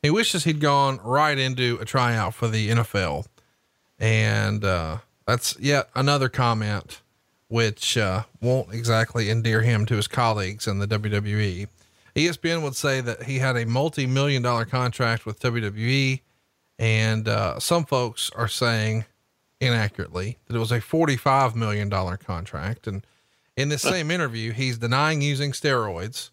he 0.01 0.09
wishes 0.09 0.43
he'd 0.43 0.59
gone 0.59 0.99
right 1.03 1.37
into 1.37 1.77
a 1.81 1.85
tryout 1.85 2.33
for 2.33 2.47
the 2.47 2.69
NFL, 2.69 3.25
and 3.99 4.63
uh, 4.63 4.97
that's 5.25 5.57
yet 5.59 5.89
another 5.95 6.29
comment 6.29 7.01
which 7.47 7.97
uh, 7.97 8.23
won't 8.39 8.73
exactly 8.73 9.29
endear 9.29 9.61
him 9.61 9.85
to 9.85 9.97
his 9.97 10.07
colleagues 10.07 10.67
in 10.67 10.79
the 10.79 10.87
WWE. 10.87 11.67
ESPN 12.15 12.61
would 12.61 12.77
say 12.77 13.01
that 13.01 13.23
he 13.23 13.39
had 13.39 13.57
a 13.57 13.65
multi-million 13.65 14.41
dollar 14.41 14.63
contract 14.63 15.25
with 15.25 15.41
WWE 15.41 16.21
and 16.81 17.27
uh, 17.27 17.59
some 17.59 17.85
folks 17.85 18.31
are 18.35 18.47
saying 18.47 19.05
inaccurately 19.59 20.39
that 20.47 20.55
it 20.55 20.59
was 20.59 20.71
a 20.71 20.79
$45 20.79 21.53
million 21.53 21.91
contract. 21.91 22.87
And 22.87 23.05
in 23.55 23.69
this 23.69 23.81
same 23.83 24.09
interview, 24.09 24.51
he's 24.51 24.79
denying 24.79 25.21
using 25.21 25.51
steroids, 25.51 26.31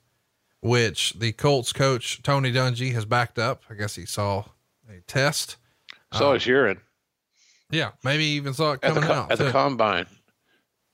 which 0.61 1.15
the 1.15 1.33
Colts 1.33 1.73
coach, 1.73 2.23
Tony 2.23 2.53
Dungy, 2.53 2.93
has 2.93 3.05
backed 3.05 3.39
up. 3.39 3.63
I 3.71 3.75
guess 3.75 3.95
he 3.95 4.07
saw 4.07 4.45
a 4.89 5.01
test. 5.07 5.57
Saw 6.13 6.31
uh, 6.31 6.35
his 6.35 6.47
urine. 6.47 6.81
Yeah. 7.71 7.91
Maybe 8.03 8.25
even 8.25 8.55
saw 8.55 8.73
it 8.73 8.81
coming 8.81 9.05
at 9.05 9.09
the, 9.09 9.15
out 9.15 9.33
at 9.33 9.39
too. 9.39 9.45
the 9.45 9.51
combine. 9.51 10.07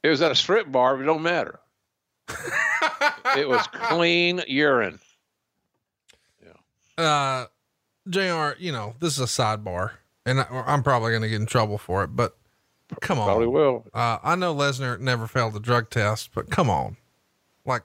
It 0.02 0.08
was 0.08 0.20
at 0.20 0.30
a 0.30 0.34
strip 0.34 0.70
bar, 0.70 0.96
but 0.96 1.02
it 1.02 1.06
don't 1.06 1.22
matter. 1.22 1.60
it 3.36 3.48
was 3.48 3.66
clean 3.68 4.42
urine. 4.46 4.98
Yeah. 6.44 7.02
Uh, 7.02 7.46
Jr. 8.08 8.58
You 8.58 8.72
know, 8.72 8.94
this 9.00 9.18
is 9.18 9.20
a 9.20 9.24
sidebar, 9.24 9.92
and 10.26 10.40
I, 10.40 10.46
am 10.66 10.82
probably 10.82 11.10
going 11.10 11.22
to 11.22 11.28
get 11.28 11.40
in 11.40 11.46
trouble 11.46 11.78
for 11.78 12.04
it. 12.04 12.08
But 12.08 12.36
come 13.00 13.18
on, 13.18 13.26
probably 13.26 13.46
will. 13.46 13.86
Uh, 13.94 14.18
I 14.22 14.36
know 14.36 14.54
Lesnar 14.54 15.00
never 15.00 15.26
failed 15.26 15.54
the 15.54 15.60
drug 15.60 15.90
test, 15.90 16.30
but 16.34 16.50
come 16.50 16.68
on, 16.68 16.96
like, 17.64 17.82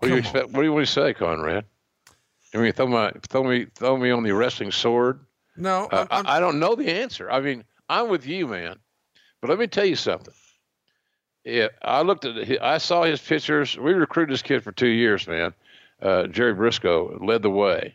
what 0.00 0.08
do 0.08 0.14
you 0.14 0.20
expect? 0.20 0.46
What 0.50 0.60
do 0.60 0.62
you 0.62 0.72
want 0.72 0.86
to 0.86 0.92
say, 0.92 1.14
Conrad? 1.14 1.64
I 2.54 2.58
mean, 2.58 2.72
throw 2.72 2.88
my 2.88 3.12
throw 3.28 3.44
me 3.44 3.66
throw 3.74 3.96
me 3.96 4.10
on 4.10 4.22
the 4.22 4.32
wrestling 4.32 4.72
sword. 4.72 5.20
No, 5.56 5.88
uh, 5.92 6.06
I'm, 6.10 6.26
I, 6.26 6.36
I 6.36 6.40
don't 6.40 6.58
know 6.58 6.74
the 6.74 6.90
answer. 6.90 7.30
I 7.30 7.40
mean, 7.40 7.64
I'm 7.88 8.08
with 8.08 8.26
you, 8.26 8.46
man. 8.48 8.76
But 9.40 9.50
let 9.50 9.58
me 9.58 9.66
tell 9.66 9.84
you 9.84 9.96
something. 9.96 10.34
Yeah, 11.44 11.68
I 11.80 12.02
looked 12.02 12.24
at. 12.24 12.62
I 12.62 12.78
saw 12.78 13.04
his 13.04 13.20
pictures. 13.20 13.78
We 13.78 13.92
recruited 13.92 14.34
this 14.34 14.42
kid 14.42 14.62
for 14.62 14.72
two 14.72 14.88
years, 14.88 15.26
man. 15.26 15.54
Uh, 16.02 16.26
Jerry 16.26 16.54
Brisco 16.54 17.24
led 17.24 17.42
the 17.42 17.50
way 17.50 17.94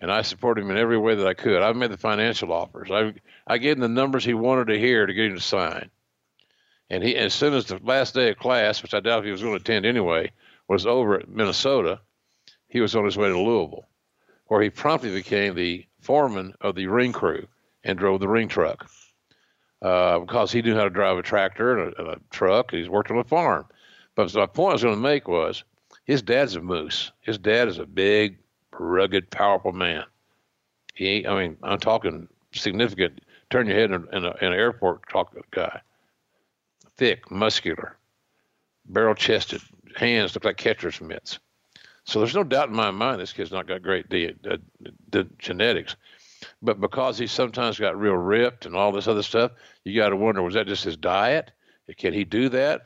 and 0.00 0.10
I 0.10 0.22
supported 0.22 0.62
him 0.62 0.70
in 0.70 0.78
every 0.78 0.98
way 0.98 1.14
that 1.14 1.26
I 1.26 1.34
could. 1.34 1.62
I 1.62 1.72
made 1.72 1.90
the 1.90 1.96
financial 1.96 2.52
offers. 2.52 2.90
I 2.90 3.14
I 3.46 3.58
gave 3.58 3.76
him 3.76 3.80
the 3.80 3.88
numbers 3.88 4.24
he 4.24 4.34
wanted 4.34 4.68
to 4.68 4.78
hear 4.78 5.06
to 5.06 5.14
get 5.14 5.26
him 5.26 5.34
to 5.34 5.40
sign. 5.40 5.90
And 6.88 7.04
he, 7.04 7.16
as 7.16 7.34
soon 7.34 7.54
as 7.54 7.66
the 7.66 7.78
last 7.82 8.14
day 8.14 8.30
of 8.30 8.38
class, 8.38 8.82
which 8.82 8.94
I 8.94 9.00
doubt 9.00 9.20
if 9.20 9.24
he 9.26 9.30
was 9.30 9.42
going 9.42 9.54
to 9.54 9.60
attend 9.60 9.86
anyway, 9.86 10.32
was 10.70 10.86
over 10.86 11.18
at 11.18 11.28
Minnesota, 11.28 12.00
he 12.68 12.80
was 12.80 12.94
on 12.94 13.04
his 13.04 13.16
way 13.16 13.28
to 13.28 13.36
Louisville, 13.36 13.88
where 14.46 14.62
he 14.62 14.70
promptly 14.70 15.12
became 15.12 15.56
the 15.56 15.84
foreman 16.00 16.54
of 16.60 16.76
the 16.76 16.86
ring 16.86 17.12
crew 17.12 17.44
and 17.82 17.98
drove 17.98 18.20
the 18.20 18.28
ring 18.28 18.46
truck 18.46 18.88
uh, 19.82 20.20
because 20.20 20.52
he 20.52 20.62
knew 20.62 20.76
how 20.76 20.84
to 20.84 20.90
drive 20.90 21.18
a 21.18 21.22
tractor 21.22 21.76
and 21.76 21.92
a, 21.92 22.00
and 22.00 22.08
a 22.08 22.20
truck. 22.30 22.70
He's 22.70 22.88
worked 22.88 23.10
on 23.10 23.18
a 23.18 23.24
farm. 23.24 23.66
But 24.14 24.32
my 24.32 24.46
point 24.46 24.70
I 24.70 24.74
was 24.74 24.82
going 24.84 24.94
to 24.94 25.00
make 25.00 25.26
was 25.26 25.64
his 26.04 26.22
dad's 26.22 26.54
a 26.54 26.60
moose. 26.60 27.10
His 27.20 27.36
dad 27.36 27.66
is 27.66 27.78
a 27.78 27.84
big, 27.84 28.38
rugged, 28.70 29.28
powerful 29.28 29.72
man. 29.72 30.04
He, 30.94 31.26
I 31.26 31.34
mean, 31.34 31.56
I'm 31.64 31.80
talking 31.80 32.28
significant. 32.52 33.22
Turn 33.50 33.66
your 33.66 33.76
head 33.76 33.90
in, 33.90 34.06
in, 34.12 34.24
a, 34.24 34.36
in 34.40 34.52
an 34.52 34.52
airport 34.52 35.08
talk 35.08 35.34
guy. 35.50 35.80
Thick, 36.96 37.28
muscular, 37.28 37.96
barrel 38.86 39.16
chested, 39.16 39.62
hands 39.96 40.34
look 40.34 40.44
like 40.44 40.56
catcher's 40.56 41.00
mitts. 41.00 41.38
So 42.04 42.18
there's 42.18 42.34
no 42.34 42.44
doubt 42.44 42.68
in 42.68 42.74
my 42.74 42.90
mind 42.90 43.20
this 43.20 43.32
kid's 43.32 43.52
not 43.52 43.68
got 43.68 43.82
great 43.82 44.08
de- 44.08 44.32
de- 44.32 44.58
de- 45.10 45.28
genetics. 45.38 45.96
But 46.62 46.80
because 46.80 47.18
he 47.18 47.26
sometimes 47.26 47.78
got 47.78 47.98
real 47.98 48.14
ripped 48.14 48.66
and 48.66 48.74
all 48.74 48.92
this 48.92 49.06
other 49.06 49.22
stuff, 49.22 49.52
you 49.84 49.94
got 49.94 50.08
to 50.08 50.16
wonder 50.16 50.42
was 50.42 50.54
that 50.54 50.66
just 50.66 50.84
his 50.84 50.96
diet? 50.96 51.50
Can 51.98 52.12
he 52.12 52.24
do 52.24 52.48
that? 52.50 52.82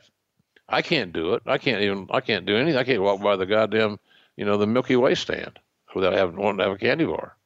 I 0.67 0.81
can't 0.81 1.13
do 1.13 1.33
it. 1.35 1.43
I 1.45 1.57
can't 1.57 1.81
even. 1.81 2.07
I 2.09 2.21
can't 2.21 2.45
do 2.45 2.57
anything. 2.57 2.77
I 2.77 2.83
can't 2.83 3.01
walk 3.01 3.21
by 3.21 3.35
the 3.35 3.45
goddamn, 3.45 3.99
you 4.35 4.45
know, 4.45 4.57
the 4.57 4.67
Milky 4.67 4.95
Way 4.95 5.15
stand 5.15 5.59
without 5.93 6.13
having 6.13 6.35
wanting 6.35 6.57
to 6.57 6.63
have 6.63 6.73
a 6.73 6.77
candy 6.77 7.05
bar. 7.05 7.37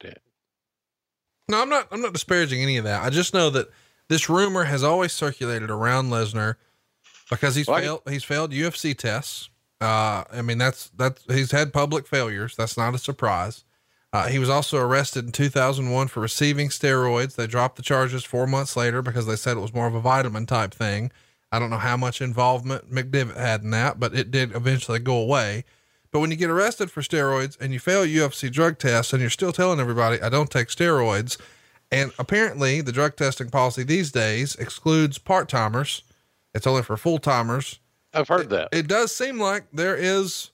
Damn. 0.00 0.14
No, 1.48 1.60
I'm 1.60 1.68
not. 1.68 1.88
I'm 1.90 2.00
not 2.00 2.14
disparaging 2.14 2.62
any 2.62 2.78
of 2.78 2.84
that. 2.84 3.02
I 3.04 3.10
just 3.10 3.34
know 3.34 3.50
that 3.50 3.68
this 4.08 4.28
rumor 4.28 4.64
has 4.64 4.82
always 4.82 5.12
circulated 5.12 5.70
around 5.70 6.10
Lesnar 6.10 6.56
because 7.30 7.54
he's 7.54 7.66
well, 7.66 7.80
failed. 7.80 8.02
He's 8.08 8.24
failed 8.24 8.52
UFC 8.52 8.96
tests. 8.96 9.48
Uh, 9.80 10.24
I 10.30 10.42
mean, 10.42 10.58
that's 10.58 10.90
that's 10.90 11.24
he's 11.28 11.52
had 11.52 11.72
public 11.72 12.06
failures. 12.06 12.54
That's 12.56 12.76
not 12.76 12.94
a 12.94 12.98
surprise. 12.98 13.64
Uh, 14.12 14.26
he 14.26 14.40
was 14.40 14.50
also 14.50 14.76
arrested 14.76 15.24
in 15.24 15.32
2001 15.32 16.08
for 16.08 16.20
receiving 16.20 16.68
steroids. 16.68 17.36
They 17.36 17.46
dropped 17.46 17.76
the 17.76 17.82
charges 17.82 18.24
four 18.24 18.46
months 18.46 18.76
later 18.76 19.02
because 19.02 19.26
they 19.26 19.36
said 19.36 19.56
it 19.56 19.60
was 19.60 19.72
more 19.72 19.86
of 19.86 19.94
a 19.94 20.00
vitamin 20.00 20.46
type 20.46 20.74
thing. 20.74 21.12
I 21.52 21.58
don't 21.58 21.70
know 21.70 21.78
how 21.78 21.96
much 21.96 22.20
involvement 22.20 22.92
McDevitt 22.92 23.36
had 23.36 23.62
in 23.62 23.70
that, 23.70 24.00
but 24.00 24.14
it 24.14 24.30
did 24.30 24.54
eventually 24.54 24.98
go 24.98 25.16
away. 25.16 25.64
But 26.10 26.20
when 26.20 26.30
you 26.30 26.36
get 26.36 26.50
arrested 26.50 26.90
for 26.90 27.02
steroids 27.02 27.56
and 27.60 27.72
you 27.72 27.78
fail 27.78 28.04
UFC 28.04 28.50
drug 28.50 28.78
tests 28.78 29.12
and 29.12 29.20
you're 29.20 29.30
still 29.30 29.52
telling 29.52 29.78
everybody, 29.78 30.20
I 30.20 30.28
don't 30.28 30.50
take 30.50 30.68
steroids. 30.68 31.38
And 31.92 32.12
apparently, 32.18 32.80
the 32.80 32.92
drug 32.92 33.16
testing 33.16 33.48
policy 33.48 33.84
these 33.84 34.10
days 34.12 34.54
excludes 34.56 35.18
part 35.18 35.48
timers, 35.48 36.02
it's 36.54 36.66
only 36.66 36.82
for 36.82 36.96
full 36.96 37.18
timers. 37.18 37.80
I've 38.12 38.28
heard 38.28 38.42
it, 38.42 38.50
that. 38.50 38.68
It 38.72 38.88
does 38.88 39.14
seem 39.14 39.38
like 39.38 39.64
there 39.72 39.96
is, 39.96 40.50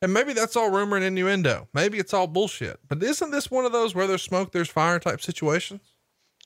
and 0.00 0.12
maybe 0.12 0.32
that's 0.32 0.56
all 0.56 0.70
rumor 0.70 0.96
and 0.96 1.04
innuendo. 1.04 1.68
Maybe 1.74 1.98
it's 1.98 2.14
all 2.14 2.26
bullshit. 2.26 2.78
But 2.88 3.02
isn't 3.02 3.30
this 3.30 3.50
one 3.50 3.64
of 3.64 3.72
those 3.72 3.94
where 3.94 4.06
there's 4.06 4.22
smoke, 4.22 4.52
there's 4.52 4.68
fire 4.68 4.98
type 4.98 5.20
situations? 5.20 5.80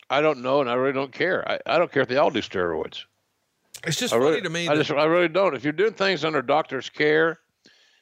I 0.08 0.20
don't 0.20 0.40
know, 0.40 0.60
and 0.60 0.70
I 0.70 0.74
really 0.74 0.92
don't 0.92 1.12
care. 1.12 1.46
I, 1.50 1.58
I 1.66 1.78
don't 1.78 1.90
care 1.92 2.02
if 2.02 2.08
they 2.08 2.16
all 2.16 2.30
do 2.30 2.40
steroids. 2.40 3.04
It's 3.84 3.98
just 3.98 4.14
I 4.14 4.18
funny 4.18 4.30
really, 4.30 4.42
to 4.42 4.50
me. 4.50 4.68
I 4.68 4.76
just, 4.76 4.90
I 4.90 5.04
really 5.04 5.28
don't. 5.28 5.54
If 5.54 5.64
you're 5.64 5.72
doing 5.72 5.92
things 5.92 6.24
under 6.24 6.40
doctor's 6.42 6.88
care, 6.88 7.40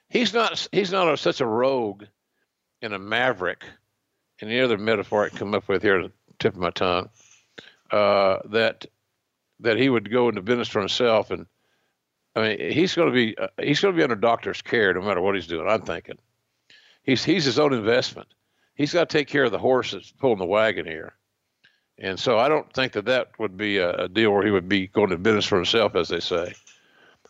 he's 0.08 0.32
not, 0.32 0.68
he's 0.70 0.92
not 0.92 1.12
a, 1.12 1.16
such 1.16 1.40
a 1.40 1.46
rogue 1.46 2.04
and 2.82 2.92
a 2.92 2.98
maverick. 2.98 3.64
And 4.40 4.50
the 4.50 4.60
other 4.60 4.78
metaphor 4.78 5.24
I 5.24 5.28
can 5.30 5.38
come 5.38 5.54
up 5.54 5.66
with 5.66 5.82
here, 5.82 6.00
at 6.00 6.10
the 6.10 6.12
tip 6.38 6.54
of 6.54 6.60
my 6.60 6.70
tongue, 6.70 7.08
uh, 7.90 8.38
that 8.50 8.86
that 9.60 9.76
he 9.76 9.88
would 9.88 10.10
go 10.10 10.28
into 10.28 10.42
business 10.42 10.68
for 10.68 10.80
himself, 10.80 11.30
and 11.30 11.46
I 12.36 12.40
mean, 12.40 12.72
he's 12.72 12.94
going 12.94 13.08
to 13.08 13.14
be 13.14 13.36
uh, 13.38 13.48
he's 13.60 13.80
going 13.80 13.94
to 13.94 13.96
be 13.96 14.02
under 14.02 14.16
doctor's 14.16 14.62
care 14.62 14.92
no 14.92 15.02
matter 15.02 15.20
what 15.20 15.34
he's 15.34 15.46
doing. 15.46 15.68
I'm 15.68 15.82
thinking, 15.82 16.18
he's 17.02 17.24
he's 17.24 17.44
his 17.44 17.58
own 17.58 17.72
investment. 17.72 18.28
He's 18.74 18.92
got 18.92 19.08
to 19.08 19.18
take 19.18 19.28
care 19.28 19.44
of 19.44 19.52
the 19.52 19.58
horse 19.58 19.92
that's 19.92 20.10
pulling 20.10 20.38
the 20.38 20.46
wagon 20.46 20.86
here. 20.86 21.14
And 21.98 22.18
so 22.18 22.38
I 22.38 22.48
don't 22.48 22.72
think 22.72 22.92
that 22.92 23.04
that 23.04 23.38
would 23.38 23.56
be 23.56 23.78
a, 23.78 23.92
a, 23.92 24.08
deal 24.08 24.32
where 24.32 24.44
he 24.44 24.50
would 24.50 24.68
be 24.68 24.88
going 24.88 25.10
to 25.10 25.16
business 25.16 25.44
for 25.44 25.54
himself, 25.54 25.94
as 25.94 26.08
they 26.08 26.18
say. 26.18 26.54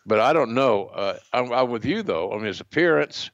But 0.06 0.20
I 0.20 0.32
don't 0.32 0.54
know. 0.54 0.86
Uh, 0.86 1.18
I'm, 1.34 1.52
I'm, 1.52 1.70
with 1.70 1.84
you 1.84 2.02
though. 2.02 2.32
I 2.32 2.36
mean, 2.36 2.46
his 2.46 2.60
appearance, 2.60 3.30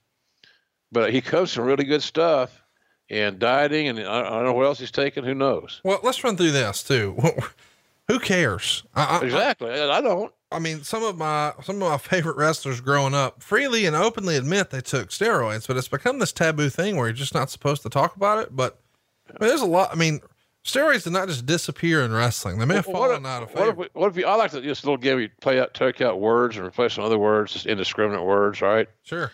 but 0.90 1.12
he 1.12 1.20
comes 1.20 1.52
from 1.52 1.66
really 1.66 1.84
good 1.84 2.02
stuff 2.02 2.62
and 3.08 3.38
dieting, 3.38 3.88
and 3.88 4.00
I, 4.00 4.20
I, 4.20 4.30
don't 4.30 4.44
know 4.44 4.52
what 4.52 4.66
else 4.66 4.80
he's 4.80 4.90
taking. 4.90 5.24
Who 5.24 5.34
knows? 5.34 5.80
Well, 5.84 6.00
let's 6.02 6.22
run 6.22 6.36
through 6.36 6.52
this 6.52 6.82
too. 6.82 7.16
Who 8.10 8.18
cares? 8.18 8.82
I, 8.94 9.20
exactly. 9.22 9.70
I 9.70 10.00
don't. 10.00 10.32
I 10.50 10.58
mean, 10.58 10.82
some 10.82 11.04
of 11.04 11.16
my 11.16 11.52
some 11.62 11.80
of 11.80 11.88
my 11.88 11.96
favorite 11.96 12.36
wrestlers 12.36 12.80
growing 12.80 13.14
up 13.14 13.40
freely 13.40 13.86
and 13.86 13.94
openly 13.94 14.36
admit 14.36 14.70
they 14.70 14.80
took 14.80 15.10
steroids, 15.10 15.68
but 15.68 15.76
it's 15.76 15.86
become 15.86 16.18
this 16.18 16.32
taboo 16.32 16.70
thing 16.70 16.96
where 16.96 17.06
you're 17.06 17.14
just 17.14 17.34
not 17.34 17.50
supposed 17.50 17.82
to 17.82 17.88
talk 17.88 18.16
about 18.16 18.40
it. 18.40 18.56
But 18.56 18.80
I 19.28 19.32
mean, 19.40 19.48
there's 19.48 19.60
a 19.60 19.66
lot. 19.66 19.90
I 19.92 19.94
mean, 19.94 20.20
Steroids 20.64 21.04
did 21.04 21.12
not 21.12 21.28
just 21.28 21.46
disappear 21.46 22.02
in 22.02 22.12
wrestling. 22.12 22.58
They 22.58 22.64
may 22.66 22.74
have 22.74 22.86
well, 22.86 22.96
fallen 22.96 23.24
out 23.24 23.44
of 23.44 23.50
favor. 23.50 23.60
What 23.60 23.68
if, 23.70 23.76
we, 23.76 23.88
what 24.00 24.08
if 24.08 24.16
we, 24.16 24.24
I 24.24 24.34
like 24.34 24.50
to 24.50 24.60
just 24.60 24.84
little 24.84 24.98
game, 24.98 25.16
we 25.16 25.28
play 25.40 25.58
out, 25.58 25.72
take 25.72 26.00
out 26.00 26.20
words 26.20 26.56
and 26.56 26.66
replace 26.66 26.94
some 26.94 27.04
other 27.04 27.18
words, 27.18 27.52
just 27.52 27.66
indiscriminate 27.66 28.24
words, 28.24 28.60
right? 28.60 28.86
Sure. 29.04 29.32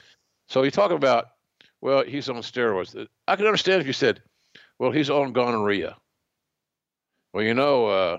So 0.49 0.63
you 0.63 0.71
talk 0.71 0.93
about, 0.93 1.29
well, 1.81 2.05
he's 2.05 2.29
on 2.29 2.37
steroids. 2.37 3.07
I 3.27 3.37
can 3.37 3.47
understand 3.47 3.81
if 3.81 3.87
you 3.87 3.93
said, 3.93 4.23
well, 4.79 4.93
he's 4.93 5.11
on 5.11 5.33
gonorrhea. 5.33 5.97
Well, 7.35 7.43
you 7.43 7.55
know, 7.55 7.87
uh, 7.87 8.19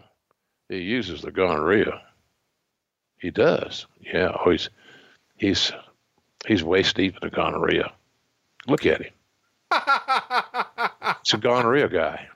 he 0.69 0.79
uses 0.79 1.21
the 1.21 1.31
gonorrhea. 1.31 2.01
He 3.19 3.31
does. 3.31 3.87
Yeah. 4.01 4.31
Oh, 4.45 4.51
he's, 4.51 4.69
he's, 5.37 5.71
he's 6.45 6.63
waist 6.63 6.95
deep 6.95 7.15
in 7.21 7.29
the 7.29 7.35
gonorrhea. 7.35 7.91
Look 8.67 8.85
at 8.85 9.01
him. 9.01 9.13
it's 11.21 11.33
a 11.33 11.37
gonorrhea 11.37 11.87
guy. 11.89 12.27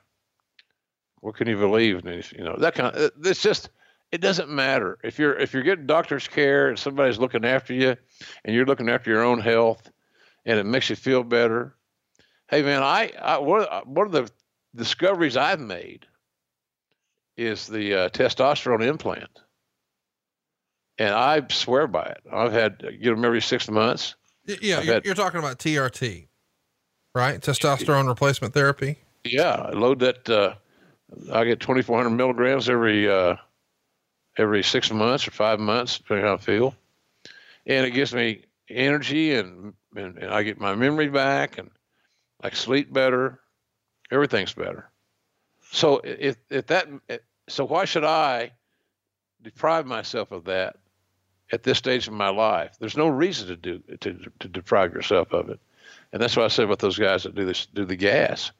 What 1.20 1.36
can 1.36 1.48
you 1.48 1.56
believe? 1.56 2.04
You 2.04 2.44
know 2.44 2.56
that 2.58 2.74
kind 2.74 2.94
of. 2.94 3.12
It's 3.24 3.42
just. 3.42 3.70
It 4.10 4.20
doesn't 4.20 4.50
matter 4.50 4.98
if 5.02 5.18
you're 5.18 5.38
if 5.38 5.54
you're 5.54 5.62
getting 5.62 5.86
doctor's 5.86 6.28
care 6.28 6.68
and 6.68 6.78
somebody's 6.78 7.18
looking 7.18 7.46
after 7.46 7.72
you, 7.72 7.96
and 8.44 8.54
you're 8.54 8.66
looking 8.66 8.90
after 8.90 9.10
your 9.10 9.22
own 9.22 9.40
health, 9.40 9.90
and 10.44 10.58
it 10.58 10.66
makes 10.66 10.90
you 10.90 10.96
feel 10.96 11.22
better. 11.22 11.74
Hey 12.48 12.62
man, 12.62 12.82
I, 12.82 13.12
I 13.18 13.38
one 13.38 13.66
of 14.06 14.12
the 14.12 14.28
discoveries 14.74 15.36
I've 15.36 15.60
made 15.60 16.06
is 17.36 17.66
the 17.66 17.94
uh, 17.94 18.08
testosterone 18.10 18.86
implant, 18.86 19.40
and 20.98 21.14
I 21.14 21.42
swear 21.50 21.86
by 21.86 22.04
it. 22.04 22.20
I've 22.32 22.52
had 22.52 22.78
get 22.80 23.10
them 23.10 23.24
every 23.24 23.42
six 23.42 23.68
months. 23.68 24.14
Yeah, 24.46 24.80
you're, 24.80 24.94
had, 24.94 25.04
you're, 25.04 25.14
talking 25.14 25.38
about 25.38 25.58
TRT, 25.58 26.26
right? 27.14 27.40
Testosterone 27.40 28.08
replacement 28.08 28.54
therapy. 28.54 28.98
Yeah, 29.24 29.52
I 29.52 29.70
load 29.70 30.00
that. 30.00 30.28
Uh, 30.28 30.54
I 31.32 31.44
get 31.44 31.60
2,400 31.60 32.10
milligrams 32.10 32.68
every 32.68 33.08
uh, 33.08 33.36
every 34.36 34.62
six 34.62 34.90
months 34.90 35.28
or 35.28 35.30
five 35.30 35.60
months, 35.60 35.98
depending 35.98 36.24
on 36.24 36.30
how 36.30 36.34
I 36.34 36.38
feel, 36.38 36.74
and 37.66 37.86
it 37.86 37.90
gives 37.90 38.14
me 38.14 38.42
energy 38.68 39.34
and, 39.34 39.74
and, 39.94 40.18
and 40.18 40.32
I 40.32 40.42
get 40.42 40.60
my 40.60 40.74
memory 40.74 41.08
back 41.08 41.58
and 41.58 41.70
I 42.42 42.50
sleep 42.50 42.92
better. 42.92 43.40
Everything's 44.10 44.52
better. 44.52 44.90
So 45.72 46.00
if 46.04 46.36
if 46.50 46.66
that 46.68 46.86
so 47.48 47.64
why 47.64 47.86
should 47.86 48.04
I 48.04 48.52
deprive 49.42 49.86
myself 49.86 50.30
of 50.30 50.44
that 50.44 50.76
at 51.50 51.62
this 51.62 51.78
stage 51.78 52.06
of 52.06 52.12
my 52.12 52.28
life? 52.28 52.76
There's 52.78 52.96
no 52.96 53.08
reason 53.08 53.48
to 53.48 53.56
do 53.56 53.78
to 54.00 54.30
to 54.40 54.48
deprive 54.48 54.92
yourself 54.92 55.32
of 55.32 55.48
it, 55.48 55.58
and 56.12 56.22
that's 56.22 56.36
what 56.36 56.44
I 56.44 56.48
said 56.48 56.66
about 56.66 56.78
those 56.78 56.98
guys 56.98 57.22
that 57.22 57.34
do 57.34 57.46
this 57.46 57.66
do 57.66 57.86
the 57.86 57.96
gas 57.96 58.52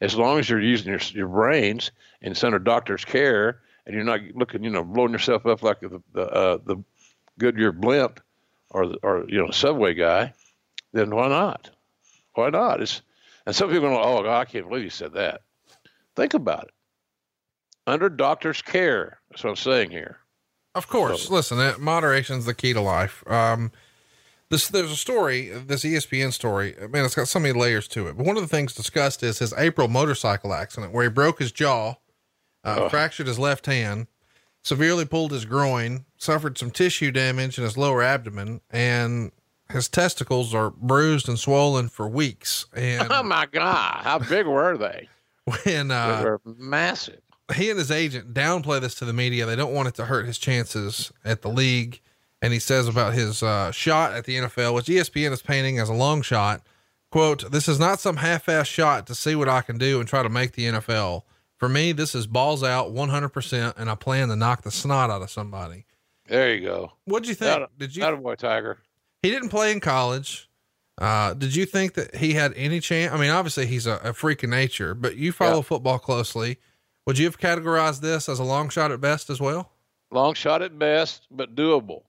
as 0.00 0.14
long 0.16 0.38
as 0.38 0.48
you're 0.48 0.60
using 0.60 0.88
your, 0.88 1.00
your 1.12 1.28
brains 1.28 1.90
and 2.20 2.32
it's 2.32 2.44
under 2.44 2.58
doctor's 2.58 3.04
care 3.04 3.60
and 3.86 3.94
you're 3.94 4.04
not 4.04 4.20
looking, 4.34 4.62
you 4.62 4.70
know, 4.70 4.84
blowing 4.84 5.12
yourself 5.12 5.46
up 5.46 5.62
like 5.62 5.80
the 5.80 6.02
the, 6.12 6.22
uh, 6.22 6.58
the 6.64 6.76
Goodyear 7.38 7.72
blimp 7.72 8.20
or 8.68 8.86
the, 8.86 8.98
or 9.02 9.24
you 9.28 9.38
know 9.38 9.50
subway 9.50 9.94
guy, 9.94 10.34
then 10.92 11.14
why 11.14 11.28
not? 11.28 11.70
Why 12.34 12.50
not? 12.50 12.82
It's 12.82 13.00
and 13.46 13.56
some 13.56 13.70
people 13.70 13.88
go, 13.88 14.02
oh, 14.02 14.28
I 14.28 14.44
can't 14.44 14.68
believe 14.68 14.84
you 14.84 14.90
said 14.90 15.14
that. 15.14 15.40
Think 16.20 16.34
about 16.34 16.64
it. 16.64 16.74
Under 17.86 18.10
doctor's 18.10 18.60
care. 18.60 19.20
That's 19.30 19.42
what 19.42 19.50
I'm 19.50 19.56
saying 19.56 19.90
here. 19.90 20.18
Of 20.74 20.86
course. 20.86 21.28
So, 21.28 21.34
listen, 21.34 21.82
moderation 21.82 22.36
is 22.36 22.44
the 22.44 22.52
key 22.52 22.74
to 22.74 22.80
life. 22.82 23.24
Um, 23.26 23.72
this, 24.50 24.68
there's 24.68 24.90
a 24.90 24.96
story, 24.96 25.48
this 25.48 25.82
ESPN 25.82 26.34
story. 26.34 26.76
Man, 26.90 27.06
it's 27.06 27.14
got 27.14 27.26
so 27.26 27.38
many 27.38 27.58
layers 27.58 27.88
to 27.88 28.06
it. 28.06 28.18
But 28.18 28.26
one 28.26 28.36
of 28.36 28.42
the 28.42 28.48
things 28.48 28.74
discussed 28.74 29.22
is 29.22 29.38
his 29.38 29.54
April 29.56 29.88
motorcycle 29.88 30.52
accident 30.52 30.92
where 30.92 31.04
he 31.04 31.08
broke 31.08 31.38
his 31.38 31.52
jaw, 31.52 31.94
uh, 32.64 32.80
oh. 32.80 32.88
fractured 32.90 33.26
his 33.26 33.38
left 33.38 33.64
hand, 33.64 34.06
severely 34.62 35.06
pulled 35.06 35.32
his 35.32 35.46
groin, 35.46 36.04
suffered 36.18 36.58
some 36.58 36.70
tissue 36.70 37.10
damage 37.10 37.56
in 37.56 37.64
his 37.64 37.78
lower 37.78 38.02
abdomen, 38.02 38.60
and 38.68 39.32
his 39.70 39.88
testicles 39.88 40.54
are 40.54 40.68
bruised 40.68 41.30
and 41.30 41.38
swollen 41.38 41.88
for 41.88 42.06
weeks. 42.06 42.66
And 42.76 43.08
oh 43.10 43.22
my 43.22 43.46
God, 43.46 44.02
how 44.04 44.18
big 44.18 44.46
were 44.46 44.76
they? 44.76 45.08
When 45.64 45.90
uh, 45.90 46.38
massive. 46.44 47.20
He 47.54 47.68
and 47.70 47.78
his 47.78 47.90
agent 47.90 48.32
downplay 48.32 48.80
this 48.80 48.94
to 48.96 49.04
the 49.04 49.12
media. 49.12 49.44
They 49.44 49.56
don't 49.56 49.74
want 49.74 49.88
it 49.88 49.94
to 49.96 50.04
hurt 50.04 50.26
his 50.26 50.38
chances 50.38 51.12
at 51.24 51.42
the 51.42 51.48
league. 51.48 52.00
And 52.42 52.52
he 52.52 52.58
says 52.58 52.88
about 52.88 53.12
his 53.12 53.42
uh, 53.42 53.70
shot 53.72 54.12
at 54.12 54.24
the 54.24 54.36
NFL, 54.36 54.74
which 54.74 54.86
ESPN 54.86 55.32
is 55.32 55.42
painting 55.42 55.78
as 55.78 55.88
a 55.88 55.94
long 55.94 56.22
shot. 56.22 56.62
Quote, 57.10 57.50
this 57.50 57.68
is 57.68 57.78
not 57.78 57.98
some 57.98 58.16
half 58.16 58.48
ass 58.48 58.68
shot 58.68 59.06
to 59.08 59.14
see 59.14 59.34
what 59.34 59.48
I 59.48 59.62
can 59.62 59.78
do 59.78 59.98
and 59.98 60.08
try 60.08 60.22
to 60.22 60.28
make 60.28 60.52
the 60.52 60.66
NFL. 60.66 61.22
For 61.56 61.68
me, 61.68 61.92
this 61.92 62.14
is 62.14 62.26
balls 62.26 62.62
out 62.62 62.94
100%, 62.94 63.74
and 63.76 63.90
I 63.90 63.94
plan 63.94 64.28
to 64.28 64.36
knock 64.36 64.62
the 64.62 64.70
snot 64.70 65.10
out 65.10 65.20
of 65.20 65.30
somebody. 65.30 65.84
There 66.26 66.54
you 66.54 66.64
go. 66.64 66.92
What'd 67.04 67.28
you 67.28 67.34
think? 67.34 67.66
Did 67.76 67.96
you? 67.96 68.04
a 68.04 68.16
boy, 68.16 68.36
Tiger. 68.36 68.78
He 69.22 69.30
didn't 69.30 69.50
play 69.50 69.72
in 69.72 69.80
college. 69.80 70.48
Uh, 71.00 71.32
did 71.32 71.56
you 71.56 71.64
think 71.64 71.94
that 71.94 72.14
he 72.16 72.34
had 72.34 72.52
any 72.54 72.78
chance? 72.78 73.12
I 73.12 73.16
mean, 73.16 73.30
obviously 73.30 73.66
he's 73.66 73.86
a, 73.86 73.96
a 74.04 74.12
freak 74.12 74.42
of 74.42 74.50
nature, 74.50 74.94
but 74.94 75.16
you 75.16 75.32
follow 75.32 75.56
yeah. 75.56 75.62
football 75.62 75.98
closely. 75.98 76.58
Would 77.06 77.18
you 77.18 77.24
have 77.24 77.38
categorized 77.38 78.00
this 78.00 78.28
as 78.28 78.38
a 78.38 78.44
long 78.44 78.68
shot 78.68 78.92
at 78.92 79.00
best 79.00 79.30
as 79.30 79.40
well? 79.40 79.72
Long 80.10 80.34
shot 80.34 80.60
at 80.60 80.78
best, 80.78 81.26
but 81.30 81.54
doable. 81.54 82.02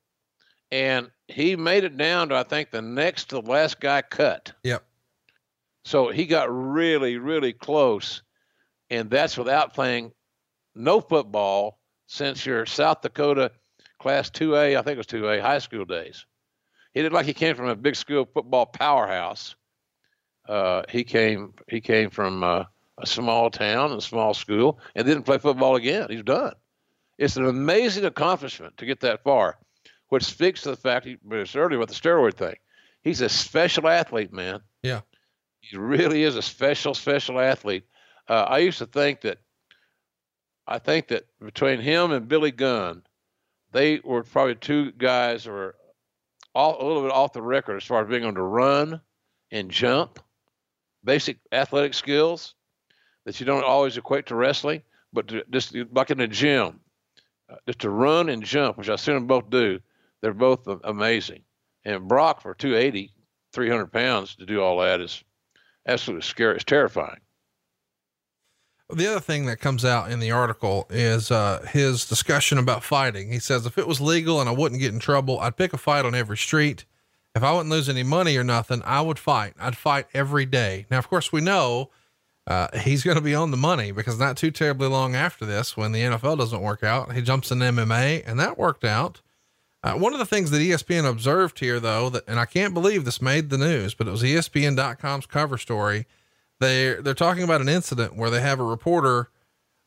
And 0.72 1.10
he 1.28 1.56
made 1.56 1.86
it 1.86 1.98
down 1.98 2.30
to, 2.30 2.36
I 2.36 2.44
think, 2.44 2.72
the 2.72 2.82
next 2.82 3.30
to 3.30 3.42
the 3.42 3.50
last 3.50 3.80
guy 3.80 4.02
cut. 4.02 4.52
Yep. 4.64 4.84
So 5.86 6.10
he 6.10 6.26
got 6.26 6.50
really, 6.52 7.18
really 7.18 7.54
close. 7.54 8.22
And 8.90 9.10
that's 9.10 9.38
without 9.38 9.74
playing 9.74 10.12
no 10.76 11.00
football 11.00 11.80
since 12.08 12.46
your 12.46 12.66
South 12.66 13.02
Dakota 13.02 13.52
class 14.00 14.30
2A, 14.30 14.78
I 14.78 14.82
think 14.82 14.96
it 14.96 14.98
was 14.98 15.08
2A, 15.08 15.42
high 15.42 15.60
school 15.60 15.86
days. 15.86 16.26
He 16.94 17.02
did 17.02 17.14
like 17.14 17.26
he 17.26 17.34
came 17.34 17.56
from 17.56 17.68
a 17.68 17.76
big 17.76 17.96
school 17.96 18.26
football 18.26 18.66
powerhouse. 18.66 19.56
Uh, 20.48 20.84
he 20.90 21.04
came 21.04 21.54
he 21.68 21.80
came 21.80 22.10
from 22.10 22.44
uh, 22.44 22.66
a 22.98 23.08
small 23.08 23.50
town 23.50 23.92
and 23.92 24.00
a 24.00 24.04
small 24.04 24.34
school 24.34 24.80
and 24.96 25.06
didn't 25.06 25.24
play 25.24 25.38
football 25.38 25.76
again. 25.76 26.08
He's 26.10 26.24
done. 26.24 26.54
It's 27.18 27.38
an 27.38 27.46
amazing 27.46 28.06
accomplishment 28.06 28.78
to 28.78 28.86
get 28.86 29.02
that 29.02 29.24
far, 29.24 29.58
which 30.10 30.24
speaks 30.24 30.62
to 30.64 30.72
the 30.72 30.76
fact 30.76 31.06
he 31.06 31.18
was 31.24 31.56
earlier 31.56 31.80
with 31.80 31.90
the 31.90 31.96
steroid 31.96 32.34
thing. 32.34 32.56
He's 33.04 33.22
a 33.22 33.30
special 33.30 33.88
athlete, 33.88 34.34
man. 34.34 34.62
Yeah. 34.84 35.02
He 35.62 35.78
really 35.78 36.24
is 36.24 36.36
a 36.36 36.42
special, 36.42 36.94
special 36.94 37.40
athlete. 37.40 37.84
Uh, 38.28 38.46
I 38.48 38.60
used 38.60 38.80
to 38.80 38.86
think 38.86 39.22
that 39.22 39.38
I 40.68 40.80
think 40.80 41.10
that 41.10 41.26
between 41.44 41.80
him 41.80 42.12
and 42.12 42.28
Billy 42.28 42.52
Gunn, 42.52 43.04
they 43.72 44.00
were 44.04 44.24
probably 44.24 44.56
two 44.56 44.92
guys 44.94 45.46
who 45.46 45.52
were 45.52 45.76
a 46.56 46.84
little 46.84 47.04
bit 47.04 47.12
off 47.12 47.34
the 47.34 47.42
record 47.42 47.78
as 47.78 47.84
far 47.84 48.02
as 48.02 48.10
being 48.10 48.24
able 48.24 48.36
to 48.36 48.42
run 48.42 49.02
and 49.52 49.70
jump, 49.72 50.20
basic 51.04 51.38
athletic 51.52 51.94
skills 51.94 52.56
that 53.26 53.40
you 53.40 53.46
don't 53.46 53.64
always 53.64 53.98
equate 53.98 54.28
to 54.28 54.36
wrestling, 54.36 54.82
but 55.14 55.28
to, 55.30 55.44
just 55.50 55.76
like 55.92 56.12
in 56.12 56.18
the 56.18 56.28
gym, 56.28 56.80
uh, 57.50 57.56
just 57.66 57.80
to 57.80 57.90
run 57.90 58.30
and 58.30 58.44
jump, 58.44 58.78
which 58.78 58.90
I've 58.90 59.00
seen 59.00 59.16
them 59.16 59.28
both 59.28 59.50
do, 59.50 59.80
they're 60.22 60.34
both 60.34 60.68
amazing. 60.84 61.44
And 61.86 62.08
Brock 62.08 62.42
for 62.42 62.54
280, 62.54 63.14
300 63.54 63.88
pounds 63.88 64.36
to 64.36 64.46
do 64.46 64.62
all 64.62 64.80
that 64.80 65.02
is 65.02 65.24
absolutely 65.88 66.24
scary. 66.24 66.56
It's 66.56 66.64
terrifying. 66.64 67.20
The 68.94 69.08
other 69.08 69.20
thing 69.20 69.46
that 69.46 69.58
comes 69.58 69.86
out 69.86 70.12
in 70.12 70.20
the 70.20 70.32
article 70.32 70.88
is 70.90 71.32
uh, 71.32 71.66
his 71.72 72.06
discussion 72.06 72.58
about 72.58 72.84
fighting. 72.84 73.32
He 73.32 73.40
says, 73.40 73.66
if 73.66 73.78
it 73.78 73.88
was 73.88 74.02
legal 74.02 74.40
and 74.40 74.50
I 74.50 74.54
wouldn't 74.54 74.82
get 74.82 74.94
in 74.94 75.00
trouble, 75.00 75.40
I'd 75.40 75.56
pick 75.56 75.74
a 75.74 75.78
fight 75.78 76.06
on 76.06 76.14
every 76.14 76.38
street. 76.38 76.86
If 77.34 77.44
I 77.44 77.54
wouldn't 77.54 77.70
lose 77.70 77.88
any 77.88 78.04
money 78.04 78.36
or 78.36 78.44
nothing, 78.44 78.82
I 78.84 79.02
would 79.02 79.18
fight. 79.18 79.54
I'd 79.60 79.78
fight 79.78 80.08
every 80.14 80.46
day. 80.46 80.86
Now, 80.92 80.98
of 80.98 81.10
course, 81.10 81.32
we 81.32 81.40
know 81.40 81.90
uh, 82.48 82.68
he's 82.80 83.04
going 83.04 83.16
to 83.16 83.24
be 83.24 83.36
on 83.36 83.52
the 83.52 83.58
money 83.58 83.92
because 83.92 84.20
not 84.20 84.36
too 84.36 84.52
terribly 84.52 84.88
long 84.88 85.16
after 85.16 85.46
this, 85.46 85.78
when 85.78 85.94
the 85.94 86.02
NFL 86.02 86.38
doesn't 86.38 86.62
work 86.62 86.84
out, 86.84 87.14
he 87.14 87.22
jumps 87.22 87.52
in 87.52 87.60
MMA 87.60 88.24
and 88.26 88.40
that 88.40 88.58
worked 88.58 88.84
out. 88.84 89.22
Uh, 89.84 89.94
one 89.94 90.14
of 90.14 90.20
the 90.20 90.26
things 90.26 90.52
that 90.52 90.60
ESPN 90.60 91.10
observed 91.10 91.60
here, 91.60 91.80
though, 91.80 92.10
that, 92.10 92.24
and 92.28 92.40
I 92.40 92.46
can't 92.46 92.74
believe 92.74 93.04
this 93.04 93.22
made 93.22 93.50
the 93.50 93.58
news, 93.58 93.94
but 93.94 94.08
it 94.08 94.12
was 94.12 94.22
ESPN.com's 94.22 95.26
cover 95.26 95.58
story 95.58 96.06
they're 96.62 97.02
they're 97.02 97.14
talking 97.14 97.44
about 97.44 97.60
an 97.60 97.68
incident 97.68 98.16
where 98.16 98.30
they 98.30 98.40
have 98.40 98.60
a 98.60 98.64
reporter 98.64 99.30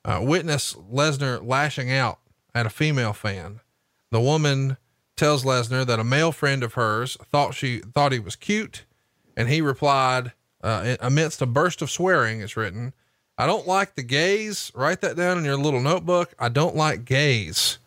uh, 0.05 0.21
witness 0.21 0.75
Lesnar 0.75 1.47
lashing 1.47 1.91
out 1.91 2.19
at 2.55 2.67
a 2.67 2.71
female 2.71 3.13
fan. 3.13 3.61
The 4.11 4.21
woman 4.21 4.77
tells 5.17 5.45
Lesnar 5.45 5.87
that 5.87 6.01
a 6.01 6.05
male 6.05 6.33
friend 6.33 6.63
of 6.63 6.75
hers 6.75 7.17
thought 7.31 7.55
she 7.55 7.79
thought 7.79 8.13
he 8.13 8.19
was 8.19 8.37
cute, 8.37 8.85
and 9.37 9.49
he 9.49 9.61
replied 9.61 10.33
uh, 10.63 10.97
amidst 11.01 11.41
a 11.41 11.47
burst 11.47 11.81
of 11.81 11.91
swearing. 11.91 12.41
It's 12.41 12.57
written, 12.57 12.93
"I 13.39 13.47
don't 13.47 13.69
like 13.69 13.95
the 13.95 14.03
gays." 14.03 14.73
Write 14.75 15.01
that 15.03 15.17
down 15.17 15.39
in 15.39 15.45
your 15.45 15.57
little 15.57 15.81
notebook. 15.81 16.35
I 16.39 16.49
don't 16.49 16.77
like 16.77 17.05
gays. 17.05 17.79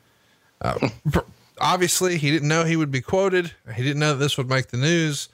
Uh, 0.62 0.90
obviously, 1.60 2.18
he 2.18 2.32
didn't 2.32 2.48
know 2.48 2.64
he 2.64 2.78
would 2.78 2.92
be 2.92 3.02
quoted. 3.02 3.52
He 3.76 3.84
didn't 3.84 4.00
know 4.00 4.14
that 4.14 4.20
this 4.20 4.38
would 4.38 4.50
make 4.50 4.68
the 4.68 4.78
news, 4.78 5.28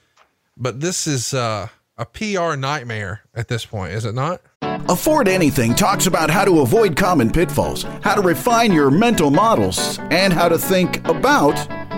but 0.57 0.81
this 0.81 1.05
is 1.05 1.35
uh, 1.35 1.67
a 1.97 2.05
PR 2.05 2.55
nightmare 2.55 3.21
at 3.35 3.47
this 3.47 3.65
point, 3.65 3.93
is 3.93 4.05
it 4.05 4.15
not? 4.15 4.41
Afford 4.89 5.27
Anything 5.27 5.75
talks 5.75 6.07
about 6.07 6.29
how 6.29 6.43
to 6.43 6.61
avoid 6.61 6.95
common 6.95 7.31
pitfalls, 7.31 7.83
how 8.01 8.15
to 8.15 8.21
refine 8.21 8.71
your 8.71 8.89
mental 8.91 9.29
models, 9.29 9.99
and 10.09 10.33
how 10.33 10.49
to 10.49 10.57
think 10.57 11.07
about 11.07 11.55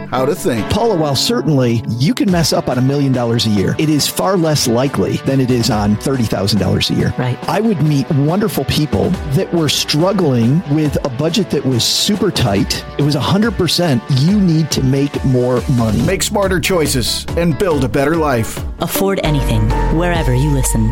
how 0.10 0.26
to 0.26 0.36
think. 0.36 0.70
Paula, 0.70 0.96
while 0.96 1.16
certainly 1.16 1.84
you 1.90 2.14
can 2.14 2.32
mess 2.32 2.54
up 2.54 2.70
on 2.70 2.78
a 2.78 2.82
million 2.82 3.12
dollars 3.12 3.46
a 3.46 3.50
year, 3.50 3.76
it 3.80 3.90
is 3.90 4.08
far 4.08 4.38
less 4.38 4.68
likely 4.68 5.18
than 5.18 5.40
it 5.40 5.52
is 5.52 5.70
on 5.70 5.96
$30,000 5.98 6.90
a 6.90 6.94
year. 6.94 7.14
Right. 7.18 7.38
I 7.50 7.62
would 7.62 7.82
meet 7.82 8.10
wonderful 8.12 8.66
people 8.66 9.10
that 9.34 9.52
were 9.54 9.70
struggling 9.70 10.62
with 10.74 11.04
a 11.06 11.10
budget 11.10 11.50
that 11.52 11.66
was 11.66 11.84
super 11.84 12.32
tight. 12.32 12.84
It 12.98 13.04
was 13.04 13.16
100% 13.16 14.02
you 14.28 14.40
need 14.40 14.72
to 14.72 14.84
make 14.84 15.24
more 15.26 15.62
money. 15.72 16.02
Make 16.06 16.24
smarter 16.24 16.60
choices 16.60 17.26
and 17.38 17.58
build 17.58 17.84
a 17.84 17.90
better 17.90 18.16
life. 18.16 18.64
Afford 18.80 19.20
anything 19.24 19.70
wherever 19.98 20.34
you 20.34 20.50
listen. 20.52 20.92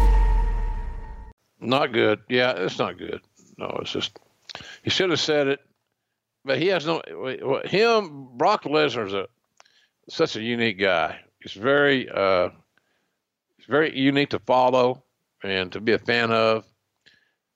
Not 1.59 1.93
good. 1.93 2.19
Yeah, 2.29 2.53
it's 2.57 2.77
not 2.77 2.97
good. 2.97 3.21
No, 3.57 3.77
it's 3.81 3.91
just, 3.91 4.19
he 4.83 4.89
should 4.89 5.09
have 5.09 5.19
said 5.19 5.47
it 5.47 5.59
but 6.45 6.59
he 6.59 6.67
has 6.67 6.85
no 6.85 7.01
him. 7.65 8.27
Brock 8.37 8.63
Lesnar 8.63 9.07
is 9.07 9.13
a 9.13 9.27
such 10.09 10.35
a 10.35 10.41
unique 10.41 10.79
guy. 10.79 11.19
He's 11.41 11.53
very 11.53 12.09
uh, 12.09 12.49
he's 13.57 13.65
very 13.65 13.97
unique 13.97 14.29
to 14.29 14.39
follow 14.39 15.03
and 15.43 15.71
to 15.71 15.81
be 15.81 15.93
a 15.93 15.99
fan 15.99 16.31
of. 16.31 16.65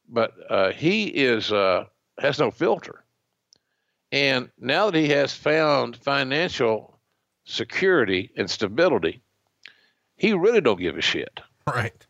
But 0.09 0.33
uh, 0.49 0.71
he 0.71 1.05
is 1.05 1.51
uh, 1.51 1.85
has 2.19 2.39
no 2.39 2.51
filter, 2.51 3.03
and 4.11 4.49
now 4.57 4.89
that 4.89 4.97
he 4.97 5.09
has 5.09 5.33
found 5.33 5.97
financial 5.97 6.97
security 7.43 8.31
and 8.37 8.49
stability, 8.49 9.21
he 10.15 10.33
really 10.33 10.61
don't 10.61 10.79
give 10.79 10.97
a 10.97 11.01
shit. 11.01 11.39
Right. 11.65 12.05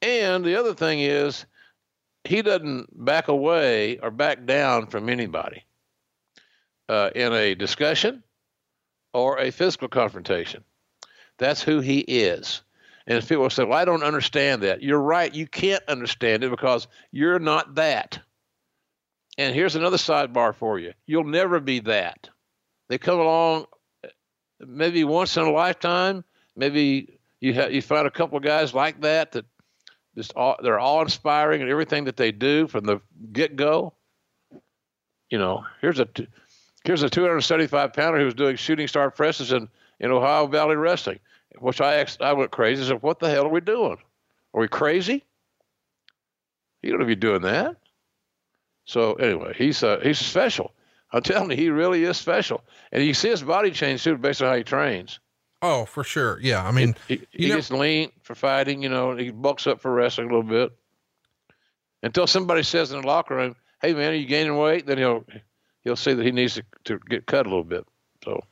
And 0.00 0.44
the 0.44 0.58
other 0.58 0.74
thing 0.74 1.00
is, 1.00 1.46
he 2.24 2.40
doesn't 2.40 3.04
back 3.04 3.28
away 3.28 3.98
or 3.98 4.10
back 4.10 4.46
down 4.46 4.86
from 4.86 5.08
anybody 5.08 5.64
uh, 6.88 7.10
in 7.14 7.32
a 7.32 7.54
discussion 7.54 8.22
or 9.12 9.38
a 9.38 9.50
physical 9.50 9.88
confrontation. 9.88 10.64
That's 11.38 11.62
who 11.62 11.80
he 11.80 12.00
is. 12.00 12.62
And 13.06 13.18
if 13.18 13.28
people 13.28 13.48
say, 13.50 13.64
Well, 13.64 13.78
I 13.78 13.84
don't 13.84 14.02
understand 14.02 14.62
that, 14.62 14.82
you're 14.82 15.00
right. 15.00 15.34
You 15.34 15.46
can't 15.46 15.82
understand 15.88 16.44
it 16.44 16.50
because 16.50 16.86
you're 17.12 17.38
not 17.38 17.74
that. 17.76 18.18
And 19.36 19.54
here's 19.54 19.74
another 19.76 19.96
sidebar 19.96 20.54
for 20.54 20.78
you 20.78 20.92
you'll 21.06 21.24
never 21.24 21.60
be 21.60 21.80
that. 21.80 22.28
They 22.88 22.98
come 22.98 23.18
along 23.18 23.66
maybe 24.60 25.04
once 25.04 25.36
in 25.36 25.44
a 25.44 25.50
lifetime. 25.50 26.24
Maybe 26.56 27.18
you, 27.40 27.54
ha- 27.54 27.66
you 27.66 27.82
find 27.82 28.06
a 28.06 28.10
couple 28.10 28.38
of 28.38 28.44
guys 28.44 28.74
like 28.74 29.00
that 29.02 29.32
that 29.32 29.44
just 30.16 30.32
all, 30.36 30.56
they're 30.62 30.78
all 30.78 31.02
inspiring 31.02 31.62
and 31.62 31.70
everything 31.70 32.04
that 32.04 32.16
they 32.16 32.30
do 32.30 32.68
from 32.68 32.84
the 32.84 33.00
get 33.32 33.56
go. 33.56 33.94
You 35.30 35.38
know, 35.38 35.64
here's 35.80 35.98
a 35.98 36.04
t- 36.04 36.28
Here's 36.84 37.02
a 37.02 37.08
275 37.08 37.94
pounder 37.94 38.18
who 38.18 38.26
was 38.26 38.34
doing 38.34 38.56
shooting 38.56 38.86
star 38.86 39.10
presses 39.10 39.52
in, 39.52 39.68
in 40.00 40.10
Ohio 40.10 40.46
Valley 40.46 40.76
Wrestling, 40.76 41.18
which 41.58 41.80
I 41.80 41.96
ex- 41.96 42.18
I 42.20 42.32
went 42.34 42.50
crazy. 42.50 42.84
I 42.84 42.88
said, 42.88 43.02
"What 43.02 43.18
the 43.20 43.30
hell 43.30 43.46
are 43.46 43.50
we 43.50 43.60
doing? 43.60 43.96
Are 44.52 44.60
we 44.60 44.68
crazy? 44.68 45.24
You 46.82 46.96
don't 46.96 47.06
be 47.06 47.16
doing 47.16 47.42
that." 47.42 47.76
So 48.84 49.14
anyway, 49.14 49.54
he's 49.56 49.82
uh, 49.82 50.00
he's 50.02 50.18
special. 50.18 50.72
I'm 51.10 51.22
telling 51.22 51.50
you, 51.50 51.56
he 51.56 51.70
really 51.70 52.04
is 52.04 52.18
special, 52.18 52.62
and 52.92 53.02
you 53.02 53.14
see 53.14 53.30
his 53.30 53.42
body 53.42 53.70
change 53.70 54.04
too, 54.04 54.18
based 54.18 54.42
on 54.42 54.48
how 54.48 54.56
he 54.56 54.64
trains. 54.64 55.20
Oh, 55.62 55.86
for 55.86 56.04
sure. 56.04 56.38
Yeah, 56.42 56.62
I 56.62 56.72
mean, 56.72 56.94
he, 57.08 57.16
he, 57.16 57.44
he 57.44 57.46
gets 57.46 57.70
lean 57.70 58.12
for 58.22 58.34
fighting. 58.34 58.82
You 58.82 58.90
know, 58.90 59.16
he 59.16 59.30
bucks 59.30 59.66
up 59.66 59.80
for 59.80 59.90
wrestling 59.90 60.28
a 60.28 60.34
little 60.34 60.42
bit. 60.42 60.72
Until 62.02 62.26
somebody 62.26 62.62
says 62.62 62.92
in 62.92 63.00
the 63.00 63.06
locker 63.06 63.36
room, 63.36 63.56
"Hey, 63.80 63.94
man, 63.94 64.12
are 64.12 64.16
you 64.16 64.26
gaining 64.26 64.58
weight?" 64.58 64.84
Then 64.84 64.98
he'll 64.98 65.24
he'll 65.84 65.96
see 65.96 66.14
that 66.14 66.24
he 66.24 66.32
needs 66.32 66.54
to, 66.54 66.64
to 66.84 66.98
get 67.08 67.26
cut 67.26 67.46
a 67.46 67.48
little 67.48 67.64
bit. 67.64 67.86
So, 68.24 68.42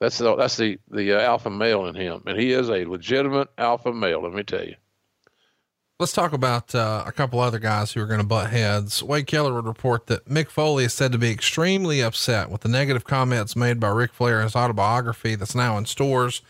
That's 0.00 0.18
the 0.18 0.36
that's 0.36 0.56
the 0.56 0.78
the 0.90 1.12
uh, 1.14 1.20
alpha 1.20 1.50
male 1.50 1.86
in 1.86 1.94
him, 1.94 2.22
and 2.26 2.38
he 2.38 2.52
is 2.52 2.70
a 2.70 2.84
legitimate 2.84 3.48
alpha 3.58 3.92
male. 3.92 4.22
Let 4.22 4.32
me 4.32 4.42
tell 4.44 4.64
you. 4.64 4.76
Let's 6.00 6.12
talk 6.12 6.32
about 6.32 6.76
uh, 6.76 7.02
a 7.04 7.10
couple 7.10 7.40
other 7.40 7.58
guys 7.58 7.90
who 7.92 8.00
are 8.00 8.06
going 8.06 8.20
to 8.20 8.26
butt 8.26 8.50
heads. 8.50 9.02
Wade 9.02 9.26
Keller 9.26 9.52
would 9.52 9.66
report 9.66 10.06
that 10.06 10.26
Mick 10.26 10.48
Foley 10.48 10.84
is 10.84 10.94
said 10.94 11.10
to 11.10 11.18
be 11.18 11.32
extremely 11.32 12.00
upset 12.00 12.50
with 12.50 12.60
the 12.60 12.68
negative 12.68 13.02
comments 13.02 13.56
made 13.56 13.80
by 13.80 13.88
Ric 13.88 14.12
Flair 14.12 14.38
in 14.38 14.44
his 14.44 14.54
autobiography 14.54 15.34
that's 15.34 15.56
now 15.56 15.76
in 15.76 15.86
stores. 15.86 16.40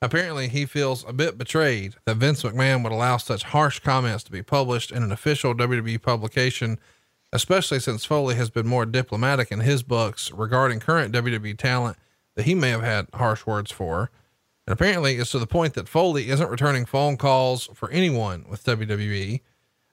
Apparently, 0.00 0.48
he 0.48 0.64
feels 0.64 1.04
a 1.06 1.12
bit 1.12 1.36
betrayed 1.36 1.96
that 2.06 2.16
Vince 2.16 2.42
McMahon 2.42 2.82
would 2.82 2.92
allow 2.92 3.18
such 3.18 3.42
harsh 3.42 3.78
comments 3.78 4.24
to 4.24 4.32
be 4.32 4.42
published 4.42 4.90
in 4.90 5.02
an 5.02 5.12
official 5.12 5.54
WWE 5.54 6.00
publication, 6.00 6.78
especially 7.34 7.80
since 7.80 8.04
Foley 8.04 8.36
has 8.36 8.48
been 8.48 8.66
more 8.66 8.86
diplomatic 8.86 9.50
in 9.50 9.58
his 9.58 9.82
books 9.82 10.30
regarding 10.30 10.78
current 10.78 11.12
WWE 11.12 11.58
talent 11.58 11.98
that 12.36 12.44
he 12.44 12.54
may 12.54 12.70
have 12.70 12.82
had 12.82 13.08
harsh 13.12 13.44
words 13.44 13.72
for. 13.72 14.12
And 14.66 14.72
apparently 14.72 15.16
it's 15.16 15.32
to 15.32 15.40
the 15.40 15.46
point 15.46 15.74
that 15.74 15.88
Foley 15.88 16.30
isn't 16.30 16.48
returning 16.48 16.86
phone 16.86 17.16
calls 17.16 17.68
for 17.74 17.90
anyone 17.90 18.46
with 18.48 18.64
WWE. 18.64 19.40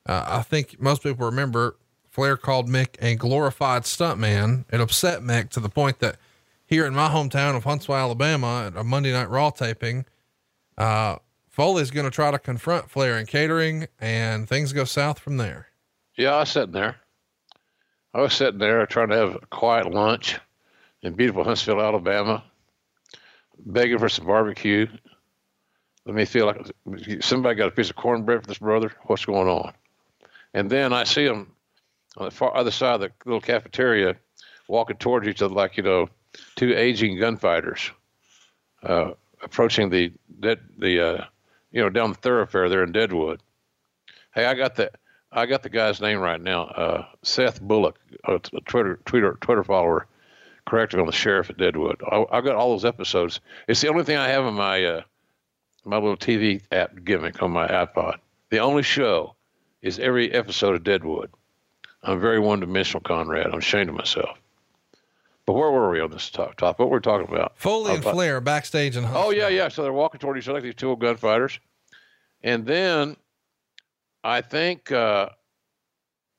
Uh, 0.06 0.24
I 0.28 0.44
think 0.44 0.80
most 0.80 1.02
people 1.02 1.26
remember 1.26 1.78
Flair 2.08 2.38
called 2.38 2.70
Mick 2.70 2.96
a 3.02 3.16
glorified 3.16 3.84
stuntman. 3.84 4.66
It 4.72 4.80
upset 4.80 5.22
Mick 5.22 5.50
to 5.50 5.60
the 5.60 5.68
point 5.68 5.98
that 6.00 6.18
here 6.64 6.86
in 6.86 6.94
my 6.94 7.10
hometown 7.10 7.56
of 7.56 7.64
Huntsville, 7.64 7.96
Alabama, 7.96 8.66
at 8.68 8.80
a 8.80 8.84
Monday 8.84 9.12
Night 9.12 9.30
Raw 9.30 9.50
taping, 9.50 10.06
uh, 10.78 11.18
Foley's 11.50 11.90
going 11.90 12.06
to 12.06 12.12
try 12.12 12.30
to 12.30 12.40
confront 12.40 12.92
Flair 12.92 13.18
in 13.18 13.26
catering, 13.26 13.88
and 14.00 14.48
things 14.48 14.74
go 14.74 14.84
south 14.84 15.18
from 15.20 15.38
there. 15.38 15.68
Yeah, 16.16 16.36
I 16.36 16.40
was 16.42 16.50
sitting 16.50 16.72
there. 16.72 16.98
I 18.14 18.22
was 18.22 18.34
sitting 18.34 18.60
there 18.60 18.86
trying 18.86 19.10
to 19.10 19.16
have 19.16 19.36
a 19.36 19.46
quiet 19.50 19.90
lunch 19.90 20.38
in 21.02 21.14
beautiful 21.14 21.44
Huntsville, 21.44 21.82
Alabama, 21.82 22.44
begging 23.58 24.00
for 24.00 24.10
some 24.10 24.26
barbecue. 24.26 24.88
Let 26.06 26.16
me 26.16 26.26
feel 26.26 26.46
like 26.46 26.72
somebody 27.22 27.56
got 27.56 27.70
a 27.70 27.72
piece 27.72 27.90
of 27.90 27.96
cornbread 27.96 28.42
for 28.42 28.48
this 28.48 28.58
brother. 28.58 28.92
What's 29.04 29.26
going 29.26 29.48
on? 29.48 29.74
And 30.54 30.70
then 30.70 30.92
I 30.92 31.06
see 31.06 31.24
him 31.24 31.52
on 32.18 32.26
the 32.26 32.32
far 32.32 32.56
other 32.56 32.72
side 32.72 32.96
of 32.96 33.02
the 33.02 33.12
little 33.26 33.40
cafeteria 33.40 34.18
walking 34.68 34.98
towards 34.98 35.28
each 35.28 35.42
other 35.42 35.54
like, 35.54 35.78
you 35.78 35.84
know, 35.84 36.10
two 36.56 36.74
aging 36.76 37.18
gunfighters 37.18 37.92
uh, 38.84 39.12
approaching 39.42 39.90
the, 39.90 40.12
the, 40.40 40.60
the 40.78 41.00
uh, 41.00 41.26
you 41.72 41.82
know, 41.82 41.90
down 41.90 42.12
the 42.12 42.18
thoroughfare 42.18 42.68
there 42.68 42.84
in 42.84 42.92
Deadwood. 42.92 43.42
Hey, 44.34 44.46
I 44.46 44.54
got 44.54 44.76
the 44.76 44.92
I 45.32 45.46
got 45.46 45.64
the 45.64 45.70
guy's 45.70 46.02
name 46.02 46.20
right 46.20 46.42
now. 46.42 46.64
Uh, 46.64 47.06
Seth 47.24 47.62
Bullock, 47.62 47.98
a 48.26 48.40
Twitter 48.40 49.00
Twitter 49.06 49.38
Twitter 49.42 49.64
follower, 49.64 50.08
corrected 50.66 51.00
on 51.00 51.06
the 51.06 51.12
sheriff 51.12 51.50
at 51.50 51.58
Deadwood. 51.58 52.02
I, 52.10 52.26
have 52.36 52.44
got 52.44 52.56
all 52.56 52.72
those 52.72 52.86
episodes. 52.86 53.40
It's 53.68 53.82
the 53.82 53.88
only 53.88 54.04
thing 54.04 54.18
I 54.18 54.28
have 54.28 54.46
in 54.46 54.54
my 54.54 54.84
uh, 54.84 55.02
my 55.86 55.98
little 55.98 56.18
TV 56.18 56.62
app 56.72 57.04
gimmick 57.04 57.42
on 57.42 57.52
my 57.52 57.68
iPod. 57.68 58.18
The 58.50 58.60
only 58.60 58.84
show 58.84 59.36
is 59.82 60.00
every 60.00 60.32
episode 60.32 60.76
of 60.76 60.84
Deadwood. 60.84 61.32
I'm 62.04 62.20
very 62.20 62.40
one 62.40 62.60
dimensional, 62.60 63.02
Conrad. 63.02 63.48
I'm 63.48 63.60
ashamed 63.60 63.90
of 63.90 63.96
myself. 63.96 64.38
But 65.46 65.54
where 65.54 65.72
were 65.72 65.90
we 65.90 66.00
on 66.00 66.12
this 66.12 66.30
top? 66.30 66.56
top? 66.58 66.80
What 66.80 66.90
were 66.90 66.98
we 66.98 67.02
talking 67.02 67.28
about? 67.28 67.54
Foley 67.56 67.96
and 67.96 68.04
Flair 68.04 68.42
backstage 68.42 68.96
and 68.96 69.08
oh 69.10 69.32
yeah, 69.32 69.48
yeah. 69.48 69.70
So 69.70 69.84
they're 69.84 69.94
walking 69.94 70.20
toward 70.20 70.38
each 70.38 70.48
other 70.48 70.56
like 70.56 70.64
these 70.64 70.76
two 70.76 70.90
old 70.90 71.00
gunfighters, 71.00 71.60
and 72.44 72.66
then 72.66 73.16
I 74.24 74.42
think 74.42 74.92
uh, 74.92 75.30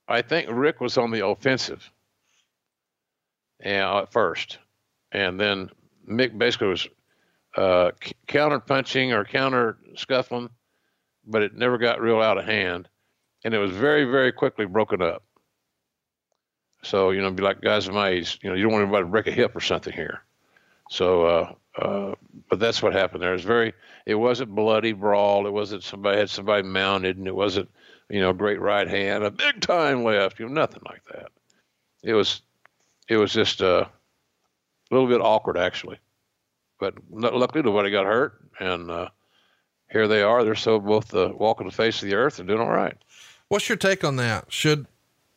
I 0.09 0.23
think 0.23 0.49
Ric 0.51 0.81
was 0.81 0.99
on 0.99 1.11
the 1.11 1.27
offensive 1.27 1.91
and 3.61 3.83
at 3.83 4.13
first, 4.13 4.59
and 5.11 5.39
then 5.39 5.71
Mick 6.09 6.37
basically 6.37 6.69
was 6.69 6.89
uh, 7.57 7.91
counter 8.27 8.61
punching 8.61 9.13
or 9.13 9.25
counter 9.25 9.79
scuffling, 9.97 10.51
but 11.27 11.43
it 11.43 11.55
never 11.55 11.79
got 11.79 12.01
real 12.01 12.21
out 12.21 12.39
of 12.39 12.45
hand, 12.45 12.89
and 13.45 13.55
it 13.55 13.59
was 13.59 13.73
very 13.73 14.05
very 14.05 14.33
quickly 14.33 14.67
broken 14.67 15.03
up. 15.03 15.25
So 16.83 17.11
you 17.11 17.21
know, 17.23 17.31
be 17.31 17.43
like 17.43 17.61
guys 17.61 17.89
of 17.89 17.95
my 17.95 18.11
age, 18.11 18.39
you 18.43 18.51
know, 18.51 18.57
you 18.57 18.65
don't 18.65 18.73
want 18.73 18.83
anybody 18.83 19.05
to 19.05 19.11
break 19.11 19.27
a 19.27 19.33
hip 19.33 19.55
or 19.55 19.61
something 19.61 19.93
here. 19.93 20.23
So, 20.91 21.25
uh, 21.25 21.55
uh, 21.81 22.15
but 22.49 22.59
that's 22.59 22.83
what 22.83 22.93
happened 22.93 23.23
there. 23.23 23.31
It 23.31 23.37
was 23.37 23.45
very, 23.45 23.73
it 24.05 24.15
wasn't 24.15 24.55
bloody 24.55 24.93
brawl. 24.93 25.47
It 25.47 25.53
wasn't 25.53 25.83
somebody 25.83 26.19
had 26.19 26.31
somebody 26.31 26.63
mounted, 26.63 27.17
and 27.17 27.27
it 27.27 27.35
wasn't, 27.35 27.71
you 28.11 28.21
know, 28.21 28.33
great 28.33 28.61
right 28.61 28.89
hand, 28.89 29.25
a 29.25 29.31
big 29.31 29.61
time 29.61 30.05
left, 30.05 30.39
you 30.39 30.47
know, 30.47 30.53
nothing 30.53 30.83
like 30.87 31.03
that. 31.13 31.31
It 32.03 32.15
was 32.15 32.43
it 33.09 33.17
was 33.17 33.33
just 33.33 33.63
uh, 33.63 33.87
a 33.87 34.95
little 34.95 35.09
bit 35.09 35.21
awkward 35.21 35.57
actually. 35.57 35.99
But 36.79 36.95
luckily 37.11 37.63
nobody 37.63 37.91
got 37.91 38.07
hurt, 38.07 38.41
and 38.59 38.91
uh, 38.91 39.09
here 39.91 40.09
they 40.09 40.23
are. 40.23 40.45
They're 40.45 40.55
so 40.57 40.81
both 40.81 41.15
uh, 41.15 41.33
walking 41.35 41.67
the 41.67 41.73
face 41.73 42.03
of 42.03 42.09
the 42.09 42.17
earth 42.17 42.39
and 42.39 42.49
doing 42.49 42.61
all 42.61 42.71
right. 42.71 42.97
What's 43.49 43.69
your 43.69 43.79
take 43.79 44.03
on 44.03 44.17
that? 44.17 44.53
Should 44.53 44.87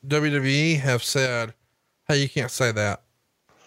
WWE 0.07 0.79
have 0.79 1.03
said, 1.03 1.53
"Hey, 2.07 2.17
you 2.17 2.29
can't 2.29 2.51
say 2.51 2.71
that 2.71 3.04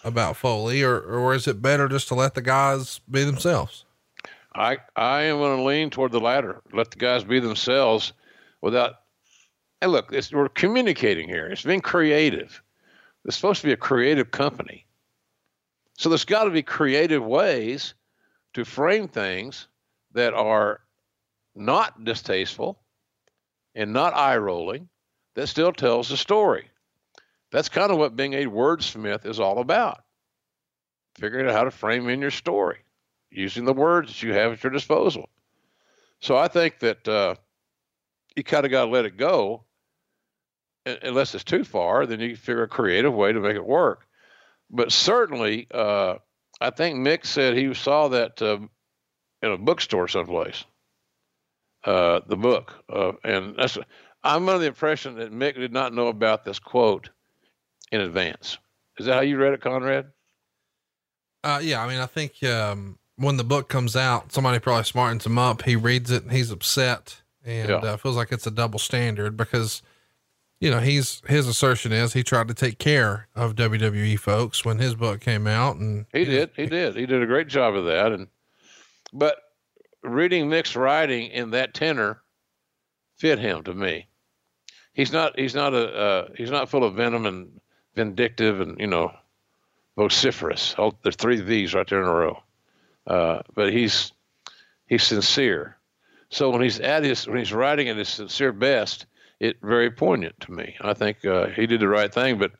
about 0.03 0.37
Foley," 0.37 0.83
or 0.83 0.99
or 0.99 1.33
is 1.33 1.47
it 1.47 1.61
better 1.61 1.87
just 1.87 2.07
to 2.09 2.15
let 2.15 2.35
the 2.35 2.41
guys 2.41 2.99
be 3.09 3.23
themselves? 3.23 3.85
I 4.55 4.77
I 4.95 5.23
am 5.23 5.37
going 5.37 5.57
to 5.57 5.63
lean 5.63 5.89
toward 5.89 6.11
the 6.11 6.19
latter. 6.19 6.61
Let 6.73 6.91
the 6.91 6.97
guys 6.97 7.23
be 7.23 7.39
themselves 7.39 8.13
without. 8.61 8.95
And 9.81 9.91
look, 9.91 10.11
we're 10.31 10.49
communicating 10.49 11.29
here. 11.29 11.47
It's 11.47 11.63
being 11.63 11.81
creative. 11.81 12.61
It's 13.25 13.35
supposed 13.35 13.61
to 13.61 13.67
be 13.67 13.73
a 13.73 13.77
creative 13.77 14.31
company. 14.31 14.85
So 15.97 16.09
there's 16.09 16.25
got 16.25 16.45
to 16.45 16.49
be 16.49 16.63
creative 16.63 17.23
ways 17.23 17.93
to 18.53 18.65
frame 18.65 19.07
things 19.07 19.67
that 20.13 20.33
are 20.33 20.81
not 21.55 22.03
distasteful 22.03 22.79
and 23.75 23.93
not 23.93 24.15
eye 24.15 24.37
rolling 24.37 24.89
that 25.35 25.47
still 25.47 25.71
tells 25.71 26.09
the 26.09 26.17
story. 26.17 26.69
That's 27.51 27.69
kind 27.69 27.91
of 27.91 27.97
what 27.97 28.15
being 28.15 28.33
a 28.33 28.45
wordsmith 28.45 29.25
is 29.25 29.39
all 29.39 29.59
about. 29.59 30.03
Figuring 31.17 31.47
out 31.47 31.53
how 31.53 31.63
to 31.63 31.71
frame 31.71 32.07
in 32.09 32.21
your 32.21 32.31
story 32.31 32.79
using 33.31 33.65
the 33.65 33.73
words 33.73 34.09
that 34.09 34.23
you 34.23 34.33
have 34.33 34.53
at 34.53 34.63
your 34.63 34.71
disposal. 34.71 35.29
So 36.19 36.37
I 36.37 36.47
think 36.47 36.79
that 36.79 37.07
uh, 37.07 37.35
you 38.35 38.43
kind 38.43 38.65
of 38.65 38.71
got 38.71 38.85
to 38.85 38.91
let 38.91 39.05
it 39.05 39.17
go 39.17 39.63
unless 40.85 41.35
it's 41.35 41.43
too 41.43 41.63
far, 41.63 42.05
then 42.05 42.19
you 42.19 42.35
figure 42.35 42.63
a 42.63 42.67
creative 42.67 43.13
way 43.13 43.31
to 43.31 43.39
make 43.39 43.55
it 43.55 43.65
work. 43.65 44.07
But 44.69 44.91
certainly, 44.91 45.67
uh, 45.71 46.15
I 46.61 46.69
think 46.69 46.97
Mick 46.97 47.25
said 47.25 47.55
he 47.55 47.73
saw 47.73 48.07
that 48.09 48.41
uh, 48.41 48.59
in 49.41 49.51
a 49.51 49.57
bookstore 49.57 50.07
someplace. 50.07 50.63
Uh, 51.83 52.19
the 52.27 52.35
book, 52.35 52.83
uh, 52.93 53.13
and 53.23 53.55
that's 53.57 53.77
I'm 54.21 54.49
under 54.49 54.59
the 54.59 54.67
impression 54.67 55.15
that 55.15 55.31
Mick 55.31 55.55
did 55.55 55.71
not 55.71 55.93
know 55.93 56.07
about 56.07 56.43
this 56.43 56.59
quote 56.59 57.09
in 57.91 58.01
advance. 58.01 58.57
Is 58.97 59.05
that 59.05 59.15
how 59.15 59.21
you 59.21 59.37
read 59.37 59.53
it, 59.53 59.61
Conrad? 59.61 60.07
Uh, 61.43 61.59
yeah. 61.61 61.83
I 61.83 61.87
mean, 61.87 61.99
I 61.99 62.05
think 62.05 62.43
um, 62.43 62.97
when 63.15 63.37
the 63.37 63.43
book 63.43 63.69
comes 63.69 63.95
out, 63.95 64.31
somebody 64.31 64.59
probably 64.59 64.83
smartens 64.83 65.25
him 65.25 65.37
up. 65.37 65.63
He 65.63 65.75
reads 65.75 66.11
it, 66.11 66.23
and 66.23 66.31
he's 66.31 66.51
upset, 66.51 67.21
and 67.45 67.69
yeah. 67.69 67.75
uh, 67.77 67.97
feels 67.97 68.17
like 68.17 68.31
it's 68.31 68.47
a 68.47 68.51
double 68.51 68.79
standard 68.79 69.37
because 69.37 69.81
you 70.59 70.69
know, 70.69 70.79
he's 70.79 71.21
his 71.27 71.47
assertion 71.47 71.91
is 71.91 72.13
he 72.13 72.23
tried 72.23 72.49
to 72.49 72.53
take 72.53 72.79
care 72.79 73.27
of 73.35 73.55
WWE 73.55 74.19
folks 74.19 74.65
when 74.65 74.79
his 74.79 74.93
book 74.93 75.21
came 75.21 75.47
out, 75.47 75.77
and 75.77 76.05
he 76.11 76.25
did, 76.25 76.51
he 76.55 76.65
did, 76.65 76.95
he 76.95 77.05
did 77.05 77.23
a 77.23 77.25
great 77.25 77.47
job 77.47 77.75
of 77.75 77.85
that. 77.85 78.11
And 78.11 78.27
but 79.13 79.37
reading 80.03 80.49
Mick's 80.49 80.75
writing 80.75 81.27
in 81.27 81.51
that 81.51 81.73
tenor 81.73 82.21
fit 83.17 83.39
him 83.39 83.63
to 83.63 83.73
me. 83.73 84.07
He's 84.93 85.13
not 85.13 85.39
he's 85.39 85.55
not 85.55 85.73
a 85.73 85.95
uh, 85.95 86.27
he's 86.35 86.51
not 86.51 86.69
full 86.69 86.83
of 86.83 86.95
venom 86.95 87.25
and 87.25 87.61
vindictive 87.95 88.61
and 88.61 88.79
you 88.79 88.87
know 88.87 89.11
vociferous. 89.97 90.75
Oh, 90.77 90.93
there's 91.03 91.15
three 91.15 91.41
V's 91.41 91.73
right 91.73 91.87
there 91.87 92.01
in 92.01 92.07
a 92.07 92.13
row. 92.13 92.43
Uh, 93.05 93.41
but 93.53 93.73
he's 93.73 94.11
he's 94.87 95.03
sincere. 95.03 95.77
So 96.29 96.51
when 96.51 96.61
he's 96.61 96.79
at 96.79 97.03
his 97.03 97.27
when 97.27 97.37
he's 97.37 97.53
writing 97.53 97.89
at 97.89 97.97
his 97.97 98.09
sincere 98.09 98.53
best, 98.53 99.05
it 99.39 99.57
very 99.61 99.89
poignant 99.91 100.39
to 100.41 100.51
me. 100.51 100.75
I 100.81 100.93
think 100.93 101.25
uh, 101.25 101.47
he 101.47 101.65
did 101.65 101.79
the 101.79 101.87
right 101.87 102.13
thing, 102.13 102.37
but 102.37 102.51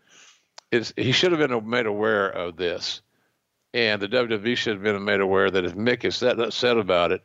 it's, 0.71 0.93
he 0.95 1.11
should 1.11 1.31
have 1.31 1.39
been 1.39 1.69
made 1.69 1.85
aware 1.85 2.29
of 2.29 2.55
this, 2.55 3.01
and 3.73 4.01
the 4.01 4.07
WWE 4.07 4.55
should 4.55 4.73
have 4.73 4.83
been 4.83 5.03
made 5.03 5.19
aware 5.19 5.49
that 5.49 5.65
if 5.65 5.75
Mick 5.75 6.05
is 6.05 6.19
that 6.21 6.39
upset 6.39 6.77
about 6.77 7.11
it, 7.11 7.21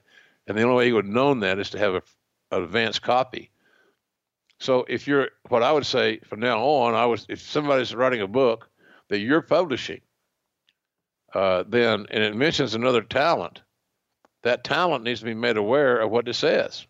and 0.46 0.56
the 0.56 0.62
only 0.62 0.76
way 0.76 0.86
he 0.86 0.92
would 0.92 1.06
have 1.06 1.14
known 1.14 1.40
that 1.40 1.58
is 1.58 1.70
to 1.70 1.78
have 1.78 1.94
a, 1.94 2.02
an 2.50 2.62
advanced 2.64 3.02
copy. 3.02 3.50
So 4.60 4.84
if 4.88 5.06
you're, 5.06 5.30
what 5.48 5.62
I 5.62 5.72
would 5.72 5.86
say 5.86 6.18
from 6.20 6.40
now 6.40 6.60
on, 6.60 6.94
I 6.94 7.06
was 7.06 7.26
if 7.28 7.40
somebody's 7.40 7.94
writing 7.94 8.20
a 8.20 8.28
book 8.28 8.68
that 9.08 9.18
you're 9.18 9.42
publishing, 9.42 10.00
uh, 11.34 11.64
then 11.66 12.06
and 12.10 12.22
it 12.22 12.36
mentions 12.36 12.74
another 12.74 13.02
talent, 13.02 13.62
that 14.42 14.64
talent 14.64 15.04
needs 15.04 15.20
to 15.20 15.26
be 15.26 15.34
made 15.34 15.56
aware 15.56 15.98
of 15.98 16.10
what 16.10 16.28
it 16.28 16.34
says. 16.34 16.86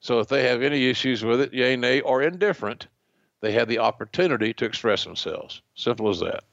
So 0.00 0.20
if 0.20 0.28
they 0.28 0.44
have 0.48 0.62
any 0.62 0.88
issues 0.88 1.24
with 1.24 1.40
it, 1.40 1.54
yay, 1.54 1.76
nay, 1.76 2.00
or 2.00 2.22
indifferent, 2.22 2.88
they 3.40 3.52
have 3.52 3.68
the 3.68 3.78
opportunity 3.78 4.52
to 4.54 4.64
express 4.64 5.04
themselves. 5.04 5.62
Simple 5.74 6.08
as 6.08 6.20
that. 6.20 6.44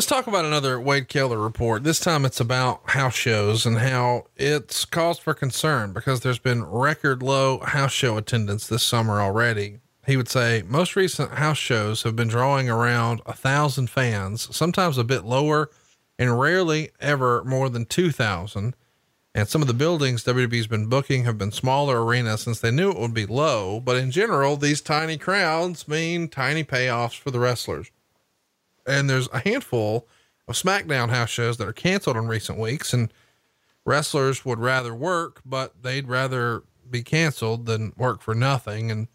Let's 0.00 0.08
talk 0.08 0.26
about 0.26 0.46
another 0.46 0.80
Wade 0.80 1.08
Keller 1.08 1.36
report. 1.36 1.84
This 1.84 2.00
time 2.00 2.24
it's 2.24 2.40
about 2.40 2.88
house 2.88 3.14
shows 3.14 3.66
and 3.66 3.76
how 3.76 4.28
it's 4.34 4.86
caused 4.86 5.20
for 5.20 5.34
concern 5.34 5.92
because 5.92 6.20
there's 6.20 6.38
been 6.38 6.64
record 6.64 7.22
low 7.22 7.58
house 7.58 7.92
show 7.92 8.16
attendance 8.16 8.66
this 8.66 8.82
summer 8.82 9.20
already. 9.20 9.80
He 10.06 10.16
would 10.16 10.30
say 10.30 10.62
most 10.66 10.96
recent 10.96 11.32
house 11.32 11.58
shows 11.58 12.04
have 12.04 12.16
been 12.16 12.28
drawing 12.28 12.70
around 12.70 13.20
a 13.26 13.34
thousand 13.34 13.90
fans, 13.90 14.56
sometimes 14.56 14.96
a 14.96 15.04
bit 15.04 15.26
lower 15.26 15.68
and 16.18 16.40
rarely 16.40 16.92
ever 16.98 17.44
more 17.44 17.68
than 17.68 17.84
2000. 17.84 18.74
And 19.34 19.48
some 19.48 19.60
of 19.60 19.68
the 19.68 19.74
buildings 19.74 20.24
WWE's 20.24 20.66
been 20.66 20.86
booking 20.86 21.24
have 21.24 21.36
been 21.36 21.52
smaller 21.52 22.02
arenas 22.02 22.40
since 22.40 22.58
they 22.58 22.70
knew 22.70 22.90
it 22.90 22.98
would 22.98 23.12
be 23.12 23.26
low. 23.26 23.80
But 23.80 23.96
in 23.96 24.10
general, 24.10 24.56
these 24.56 24.80
tiny 24.80 25.18
crowds 25.18 25.86
mean 25.86 26.28
tiny 26.28 26.64
payoffs 26.64 27.18
for 27.18 27.30
the 27.30 27.38
wrestlers 27.38 27.90
and 28.90 29.08
there's 29.08 29.28
a 29.32 29.38
handful 29.38 30.08
of 30.48 30.56
SmackDown 30.56 31.10
house 31.10 31.30
shows 31.30 31.56
that 31.58 31.68
are 31.68 31.72
canceled 31.72 32.16
in 32.16 32.26
recent 32.26 32.58
weeks, 32.58 32.92
and 32.92 33.12
wrestlers 33.84 34.44
would 34.44 34.58
rather 34.58 34.94
work, 34.94 35.40
but 35.44 35.82
they'd 35.82 36.08
rather 36.08 36.64
be 36.90 37.02
canceled 37.02 37.66
than 37.66 37.92
work 37.96 38.20
for 38.20 38.34
nothing. 38.34 38.90
And 38.90 39.08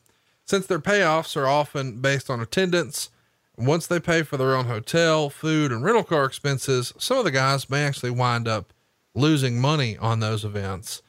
since 0.46 0.66
their 0.66 0.80
payoffs 0.80 1.36
are 1.36 1.48
often 1.48 2.00
based 2.00 2.30
on 2.30 2.40
attendance, 2.40 3.10
once 3.58 3.86
they 3.88 4.00
pay 4.00 4.24
for 4.24 4.38
their 4.38 4.56
own 4.56 4.66
hotel, 4.66 5.30
food, 5.30 5.72
and 5.72 5.84
rental 5.84 6.04
car 6.04 6.26
expenses, 6.26 6.94
some 6.98 7.18
of 7.18 7.26
the 7.26 7.32
guys 7.32 7.70
may 7.70 7.84
actually 7.84 8.12
wind 8.12 8.48
up 8.48 8.74
losing 9.14 9.60
money 9.60 9.98
on 9.98 10.20
those 10.20 10.46
events. 10.46 11.02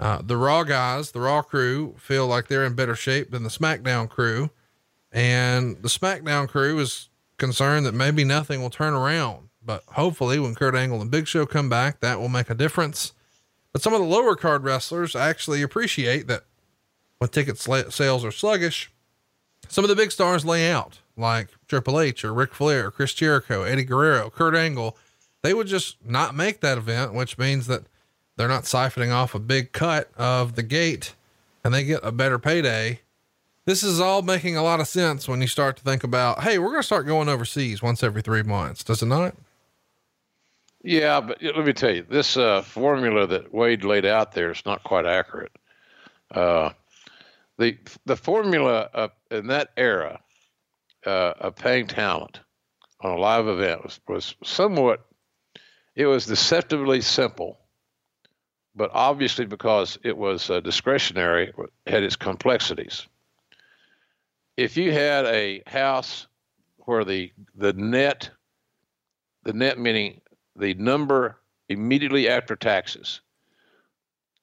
Uh, 0.00 0.20
the 0.22 0.36
Raw 0.36 0.64
guys, 0.64 1.12
the 1.12 1.20
Raw 1.20 1.42
crew, 1.42 1.94
feel 1.98 2.26
like 2.26 2.48
they're 2.48 2.64
in 2.64 2.74
better 2.74 2.96
shape 2.96 3.30
than 3.30 3.42
the 3.42 3.48
SmackDown 3.48 4.08
crew. 4.08 4.50
And 5.12 5.76
the 5.82 5.88
SmackDown 5.88 6.48
crew 6.48 6.78
is 6.80 7.08
concerned 7.38 7.86
that 7.86 7.94
maybe 7.94 8.24
nothing 8.24 8.62
will 8.62 8.70
turn 8.70 8.94
around. 8.94 9.48
But 9.64 9.82
hopefully, 9.88 10.38
when 10.38 10.54
Kurt 10.54 10.74
Angle 10.74 11.00
and 11.00 11.10
Big 11.10 11.26
Show 11.26 11.46
come 11.46 11.68
back, 11.68 12.00
that 12.00 12.20
will 12.20 12.28
make 12.28 12.50
a 12.50 12.54
difference. 12.54 13.12
But 13.72 13.82
some 13.82 13.94
of 13.94 14.00
the 14.00 14.06
lower 14.06 14.36
card 14.36 14.62
wrestlers 14.62 15.16
actually 15.16 15.62
appreciate 15.62 16.26
that 16.28 16.44
when 17.18 17.30
ticket 17.30 17.58
sales 17.58 18.24
are 18.24 18.30
sluggish, 18.30 18.92
some 19.68 19.84
of 19.84 19.88
the 19.88 19.96
big 19.96 20.12
stars 20.12 20.44
lay 20.44 20.70
out, 20.70 21.00
like 21.16 21.48
Triple 21.66 21.98
H 21.98 22.24
or 22.24 22.34
Ric 22.34 22.54
Flair, 22.54 22.90
Chris 22.90 23.14
Jericho, 23.14 23.62
Eddie 23.62 23.84
Guerrero, 23.84 24.30
Kurt 24.30 24.54
Angle. 24.54 24.96
They 25.42 25.54
would 25.54 25.66
just 25.66 25.96
not 26.04 26.34
make 26.34 26.60
that 26.60 26.78
event, 26.78 27.14
which 27.14 27.38
means 27.38 27.66
that 27.66 27.84
they're 28.36 28.48
not 28.48 28.64
siphoning 28.64 29.12
off 29.12 29.34
a 29.34 29.38
big 29.38 29.72
cut 29.72 30.10
of 30.16 30.54
the 30.54 30.62
gate 30.62 31.14
and 31.64 31.72
they 31.72 31.84
get 31.84 32.00
a 32.02 32.12
better 32.12 32.38
payday 32.38 33.00
this 33.66 33.82
is 33.82 34.00
all 34.00 34.22
making 34.22 34.56
a 34.56 34.62
lot 34.62 34.80
of 34.80 34.88
sense 34.88 35.26
when 35.26 35.40
you 35.40 35.46
start 35.46 35.76
to 35.76 35.82
think 35.82 36.04
about, 36.04 36.42
hey, 36.42 36.58
we're 36.58 36.68
going 36.68 36.80
to 36.80 36.86
start 36.86 37.06
going 37.06 37.28
overseas 37.28 37.82
once 37.82 38.02
every 38.02 38.22
three 38.22 38.42
months, 38.42 38.84
does 38.84 39.02
it 39.02 39.06
not? 39.06 39.34
Yeah, 40.82 41.20
but 41.22 41.42
let 41.42 41.64
me 41.64 41.72
tell 41.72 41.94
you, 41.94 42.04
this 42.08 42.36
uh, 42.36 42.60
formula 42.60 43.26
that 43.26 43.54
Wade 43.54 43.84
laid 43.84 44.04
out 44.04 44.32
there 44.32 44.50
is 44.50 44.62
not 44.66 44.84
quite 44.84 45.06
accurate. 45.06 45.52
Uh, 46.30 46.70
the 47.58 47.78
the 48.04 48.16
formula 48.16 48.90
uh, 48.92 49.08
in 49.30 49.46
that 49.46 49.70
era 49.78 50.20
uh, 51.06 51.32
of 51.38 51.56
paying 51.56 51.86
talent 51.86 52.40
on 53.00 53.12
a 53.12 53.16
live 53.16 53.46
event 53.48 53.82
was, 53.82 54.00
was 54.08 54.34
somewhat, 54.44 55.06
it 55.94 56.06
was 56.06 56.26
deceptively 56.26 57.00
simple, 57.00 57.58
but 58.74 58.90
obviously 58.92 59.46
because 59.46 59.98
it 60.02 60.16
was 60.16 60.50
uh, 60.50 60.60
discretionary, 60.60 61.52
it 61.56 61.70
had 61.90 62.02
its 62.02 62.16
complexities 62.16 63.06
if 64.56 64.76
you 64.76 64.92
had 64.92 65.24
a 65.26 65.62
house 65.66 66.26
where 66.78 67.04
the 67.04 67.32
the 67.54 67.72
net 67.72 68.30
the 69.42 69.52
net 69.52 69.78
meaning 69.78 70.20
the 70.56 70.74
number 70.74 71.38
immediately 71.68 72.28
after 72.28 72.56
taxes. 72.56 73.20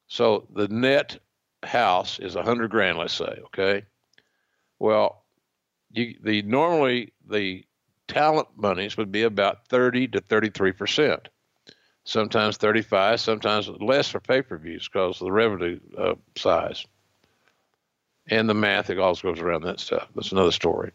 So 0.07 0.47
the 0.53 0.67
net 0.67 1.19
house 1.63 2.19
is 2.19 2.35
a 2.35 2.43
hundred 2.43 2.71
grand 2.71 2.97
let's 2.97 3.13
say 3.13 3.39
okay? 3.45 3.85
Well 4.79 5.23
you 5.91 6.15
the 6.23 6.41
normally 6.43 7.13
the 7.27 7.65
talent 8.07 8.47
monies 8.57 8.97
would 8.97 9.11
be 9.11 9.23
about 9.23 9.67
30 9.67 10.09
to 10.09 10.21
33 10.21 10.71
percent. 10.73 11.29
Sometimes 12.03 12.57
35 12.57 13.19
sometimes 13.21 13.69
less 13.79 14.09
for 14.09 14.19
pay-per-views 14.19 14.89
because 14.91 15.21
of 15.21 15.25
the 15.25 15.31
revenue 15.31 15.79
uh, 15.97 16.15
size 16.35 16.85
and 18.31 18.49
the 18.49 18.55
math 18.55 18.87
that 18.87 18.97
also 18.97 19.31
goes 19.31 19.41
around 19.41 19.63
that 19.63 19.79
stuff. 19.79 20.07
That's 20.15 20.31
another 20.31 20.51
story. 20.51 20.91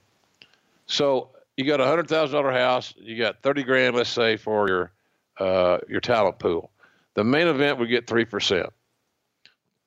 So 0.87 1.30
you 1.57 1.64
got 1.64 1.80
a 1.80 1.87
hundred 1.87 2.09
thousand 2.09 2.34
dollar 2.34 2.53
house. 2.53 2.93
You 2.97 3.16
got 3.16 3.43
thirty 3.43 3.62
grand, 3.62 3.95
let's 3.95 4.11
say, 4.11 4.37
for 4.37 4.68
your 4.68 4.93
uh, 5.39 5.78
your 5.89 6.01
talent 6.01 6.41
pool. 6.41 6.70
The 7.14 7.22
main 7.22 7.47
event 7.47 7.78
would 7.78 7.89
get 7.89 8.09
three 8.09 8.24
percent. 8.24 8.70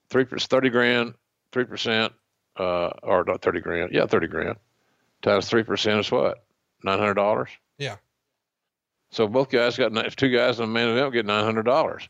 Three 0.09 0.23
percent, 0.23 0.71
grand, 0.71 1.15
three 1.51 1.65
percent, 1.65 2.13
uh, 2.55 2.91
or 3.03 3.25
not 3.25 3.41
thirty 3.41 3.59
grand. 3.59 3.91
Yeah, 3.91 4.05
thirty 4.05 4.27
grand 4.27 4.55
times 5.21 5.47
three 5.49 5.63
percent 5.63 5.99
is 5.99 6.11
what? 6.11 6.43
Nine 6.83 6.99
hundred 6.99 7.15
dollars. 7.15 7.49
Yeah. 7.77 7.97
So 9.11 9.27
both 9.27 9.49
guys 9.49 9.75
got 9.75 9.95
if 10.05 10.15
two 10.15 10.29
guys 10.29 10.59
in 10.59 10.65
the 10.65 10.71
main 10.71 10.87
event 10.87 11.13
get 11.13 11.25
nine 11.25 11.43
hundred 11.43 11.63
dollars, 11.63 12.07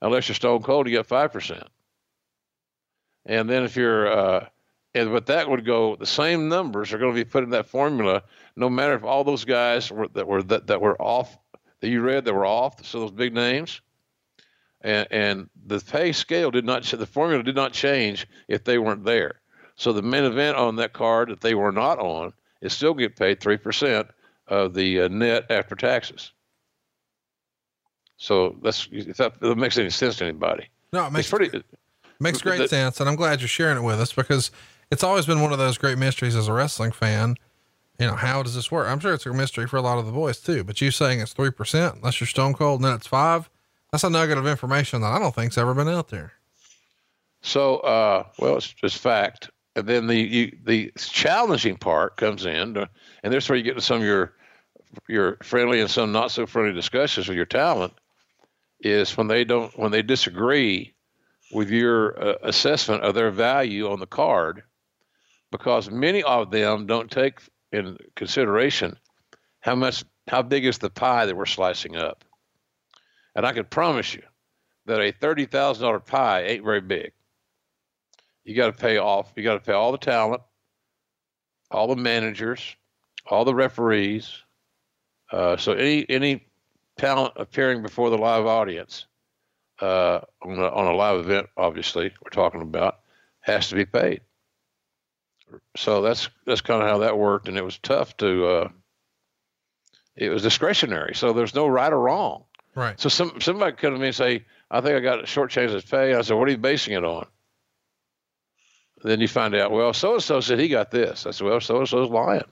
unless 0.00 0.28
you're 0.28 0.34
Stone 0.34 0.62
Cold, 0.62 0.88
you 0.88 0.96
get 0.96 1.06
five 1.06 1.32
percent. 1.32 1.66
And 3.26 3.48
then 3.48 3.62
if 3.62 3.76
you're 3.76 4.10
uh, 4.10 4.46
and 4.94 5.10
but 5.12 5.26
that 5.26 5.48
would 5.48 5.64
go 5.64 5.96
the 5.96 6.06
same 6.06 6.48
numbers 6.48 6.92
are 6.92 6.98
going 6.98 7.14
to 7.14 7.24
be 7.24 7.28
put 7.28 7.44
in 7.44 7.50
that 7.50 7.68
formula 7.68 8.22
no 8.56 8.68
matter 8.68 8.94
if 8.94 9.04
all 9.04 9.24
those 9.24 9.44
guys 9.44 9.90
were, 9.90 10.08
that 10.08 10.26
were 10.26 10.42
that, 10.42 10.66
that 10.66 10.80
were 10.80 11.00
off 11.00 11.38
that 11.80 11.88
you 11.88 12.00
read 12.00 12.24
that 12.24 12.34
were 12.34 12.46
off 12.46 12.84
so 12.84 13.00
those 13.00 13.10
big 13.10 13.34
names. 13.34 13.80
And 14.80 15.06
and 15.10 15.50
the 15.66 15.80
pay 15.80 16.12
scale 16.12 16.50
did 16.50 16.64
not 16.64 16.84
the 16.84 17.06
formula 17.06 17.42
did 17.42 17.56
not 17.56 17.72
change 17.72 18.26
if 18.48 18.64
they 18.64 18.78
weren't 18.78 19.04
there. 19.04 19.40
So 19.76 19.92
the 19.92 20.02
main 20.02 20.24
event 20.24 20.56
on 20.56 20.76
that 20.76 20.92
card 20.92 21.30
that 21.30 21.40
they 21.40 21.54
were 21.54 21.72
not 21.72 21.98
on 21.98 22.32
is 22.60 22.72
still 22.72 22.94
get 22.94 23.16
paid 23.16 23.40
3% 23.40 24.08
of 24.46 24.74
the 24.74 25.02
uh, 25.02 25.08
net 25.08 25.46
after 25.50 25.74
taxes. 25.74 26.32
So 28.16 28.56
that's 28.62 28.88
if 28.92 29.16
that, 29.16 29.40
that 29.40 29.56
makes 29.56 29.78
any 29.78 29.90
sense 29.90 30.16
to 30.16 30.24
anybody. 30.24 30.68
No 30.92 31.06
it 31.06 31.12
makes 31.12 31.26
it's 31.26 31.30
pretty 31.30 31.64
makes 32.20 32.40
great 32.40 32.58
the, 32.58 32.68
sense 32.68 33.00
and 33.00 33.08
i'm 33.08 33.16
glad 33.16 33.40
you're 33.40 33.48
sharing 33.48 33.78
it 33.78 33.82
with 33.82 34.00
us 34.00 34.12
because 34.12 34.52
it's 34.92 35.02
always 35.02 35.24
been 35.24 35.40
one 35.40 35.52
of 35.52 35.58
those 35.58 35.78
great 35.78 35.96
mysteries 35.96 36.36
as 36.36 36.48
a 36.48 36.52
wrestling 36.52 36.92
fan. 36.92 37.36
You 37.98 38.08
know, 38.08 38.14
how 38.14 38.42
does 38.42 38.54
this 38.54 38.70
work? 38.70 38.86
I'm 38.86 39.00
sure 39.00 39.14
it's 39.14 39.24
a 39.24 39.32
mystery 39.32 39.66
for 39.66 39.78
a 39.78 39.80
lot 39.80 39.96
of 39.96 40.04
the 40.04 40.12
boys 40.12 40.38
too, 40.38 40.64
but 40.64 40.82
you 40.82 40.90
saying 40.90 41.20
it's 41.20 41.32
3% 41.32 41.96
unless 41.96 42.20
you're 42.20 42.28
stone 42.28 42.52
cold 42.52 42.80
and 42.80 42.84
then 42.84 42.94
it's 42.94 43.06
five. 43.06 43.48
That's 43.90 44.04
a 44.04 44.10
nugget 44.10 44.36
of 44.36 44.46
information 44.46 45.00
that 45.00 45.10
I 45.10 45.18
don't 45.18 45.34
think's 45.34 45.56
ever 45.56 45.72
been 45.72 45.88
out 45.88 46.08
there. 46.08 46.34
So, 47.40 47.78
uh, 47.78 48.24
well, 48.38 48.58
it's 48.58 48.70
just 48.70 48.98
fact. 48.98 49.48
And 49.76 49.86
then 49.86 50.08
the, 50.08 50.16
you, 50.16 50.58
the 50.62 50.92
challenging 50.98 51.78
part 51.78 52.18
comes 52.18 52.44
in 52.44 52.76
uh, 52.76 52.84
and 53.22 53.32
there's 53.32 53.48
where 53.48 53.56
you 53.56 53.64
get 53.64 53.76
to 53.76 53.80
some 53.80 53.96
of 53.96 54.04
your, 54.04 54.34
your 55.08 55.38
friendly 55.42 55.80
and 55.80 55.90
some 55.90 56.12
not 56.12 56.30
so 56.30 56.46
friendly 56.46 56.74
discussions 56.74 57.28
with 57.28 57.36
your 57.38 57.46
talent 57.46 57.94
is 58.80 59.16
when 59.16 59.28
they 59.28 59.42
don't, 59.44 59.76
when 59.78 59.90
they 59.90 60.02
disagree 60.02 60.92
with 61.50 61.70
your 61.70 62.22
uh, 62.22 62.34
assessment 62.42 63.02
of 63.02 63.14
their 63.14 63.30
value 63.30 63.90
on 63.90 63.98
the 63.98 64.06
card 64.06 64.62
because 65.52 65.90
many 65.90 66.24
of 66.24 66.50
them 66.50 66.86
don't 66.86 67.10
take 67.10 67.38
in 67.70 67.96
consideration 68.16 68.96
how 69.60 69.76
much 69.76 70.02
how 70.26 70.42
big 70.42 70.64
is 70.64 70.78
the 70.78 70.90
pie 70.90 71.26
that 71.26 71.36
we're 71.36 71.46
slicing 71.46 71.96
up. 71.96 72.24
And 73.36 73.46
I 73.46 73.52
can 73.52 73.64
promise 73.66 74.14
you 74.14 74.22
that 74.86 75.00
a 75.00 75.12
thirty 75.12 75.46
thousand 75.46 75.84
dollar 75.84 76.00
pie 76.00 76.42
ain't 76.42 76.64
very 76.64 76.80
big. 76.80 77.12
You 78.44 78.56
got 78.56 78.66
to 78.66 78.72
pay 78.72 78.98
off. 78.98 79.32
You 79.36 79.44
got 79.44 79.54
to 79.54 79.60
pay 79.60 79.72
all 79.72 79.92
the 79.92 79.98
talent, 79.98 80.42
all 81.70 81.86
the 81.86 81.96
managers, 81.96 82.74
all 83.26 83.44
the 83.44 83.54
referees. 83.54 84.32
Uh, 85.30 85.56
so 85.56 85.72
any 85.72 86.08
any 86.08 86.46
talent 86.98 87.34
appearing 87.36 87.82
before 87.82 88.10
the 88.10 88.18
live 88.18 88.46
audience 88.46 89.06
uh, 89.80 90.20
on, 90.42 90.58
a, 90.58 90.68
on 90.68 90.86
a 90.86 90.94
live 90.94 91.20
event, 91.20 91.48
obviously 91.56 92.12
we're 92.22 92.30
talking 92.30 92.62
about, 92.62 93.00
has 93.40 93.68
to 93.68 93.74
be 93.74 93.84
paid 93.84 94.20
so 95.76 96.02
that's 96.02 96.28
that's 96.46 96.60
kind 96.60 96.82
of 96.82 96.88
how 96.88 96.98
that 96.98 97.18
worked, 97.18 97.48
and 97.48 97.56
it 97.56 97.64
was 97.64 97.78
tough 97.78 98.16
to. 98.18 98.46
Uh, 98.46 98.68
it 100.14 100.28
was 100.28 100.42
discretionary, 100.42 101.14
so 101.14 101.32
there's 101.32 101.54
no 101.54 101.66
right 101.66 101.92
or 101.92 101.98
wrong. 101.98 102.44
Right. 102.74 103.00
So 103.00 103.08
some 103.08 103.40
somebody 103.40 103.76
come 103.76 103.94
to 103.94 103.98
me 103.98 104.08
and 104.08 104.14
say, 104.14 104.44
"I 104.70 104.80
think 104.80 104.96
I 104.96 105.00
got 105.00 105.22
a 105.22 105.26
short 105.26 105.50
change 105.50 105.72
of 105.72 105.88
pay." 105.88 106.14
I 106.14 106.22
said, 106.22 106.34
"What 106.34 106.48
are 106.48 106.52
you 106.52 106.58
basing 106.58 106.94
it 106.94 107.04
on?" 107.04 107.26
Then 109.02 109.20
you 109.20 109.28
find 109.28 109.54
out, 109.54 109.72
well, 109.72 109.92
so 109.92 110.14
and 110.14 110.22
so 110.22 110.40
said 110.40 110.60
he 110.60 110.68
got 110.68 110.90
this. 110.90 111.26
I 111.26 111.32
said, 111.32 111.46
well, 111.46 111.60
so 111.60 111.78
and 111.78 111.88
so's 111.88 112.08
lying. 112.08 112.44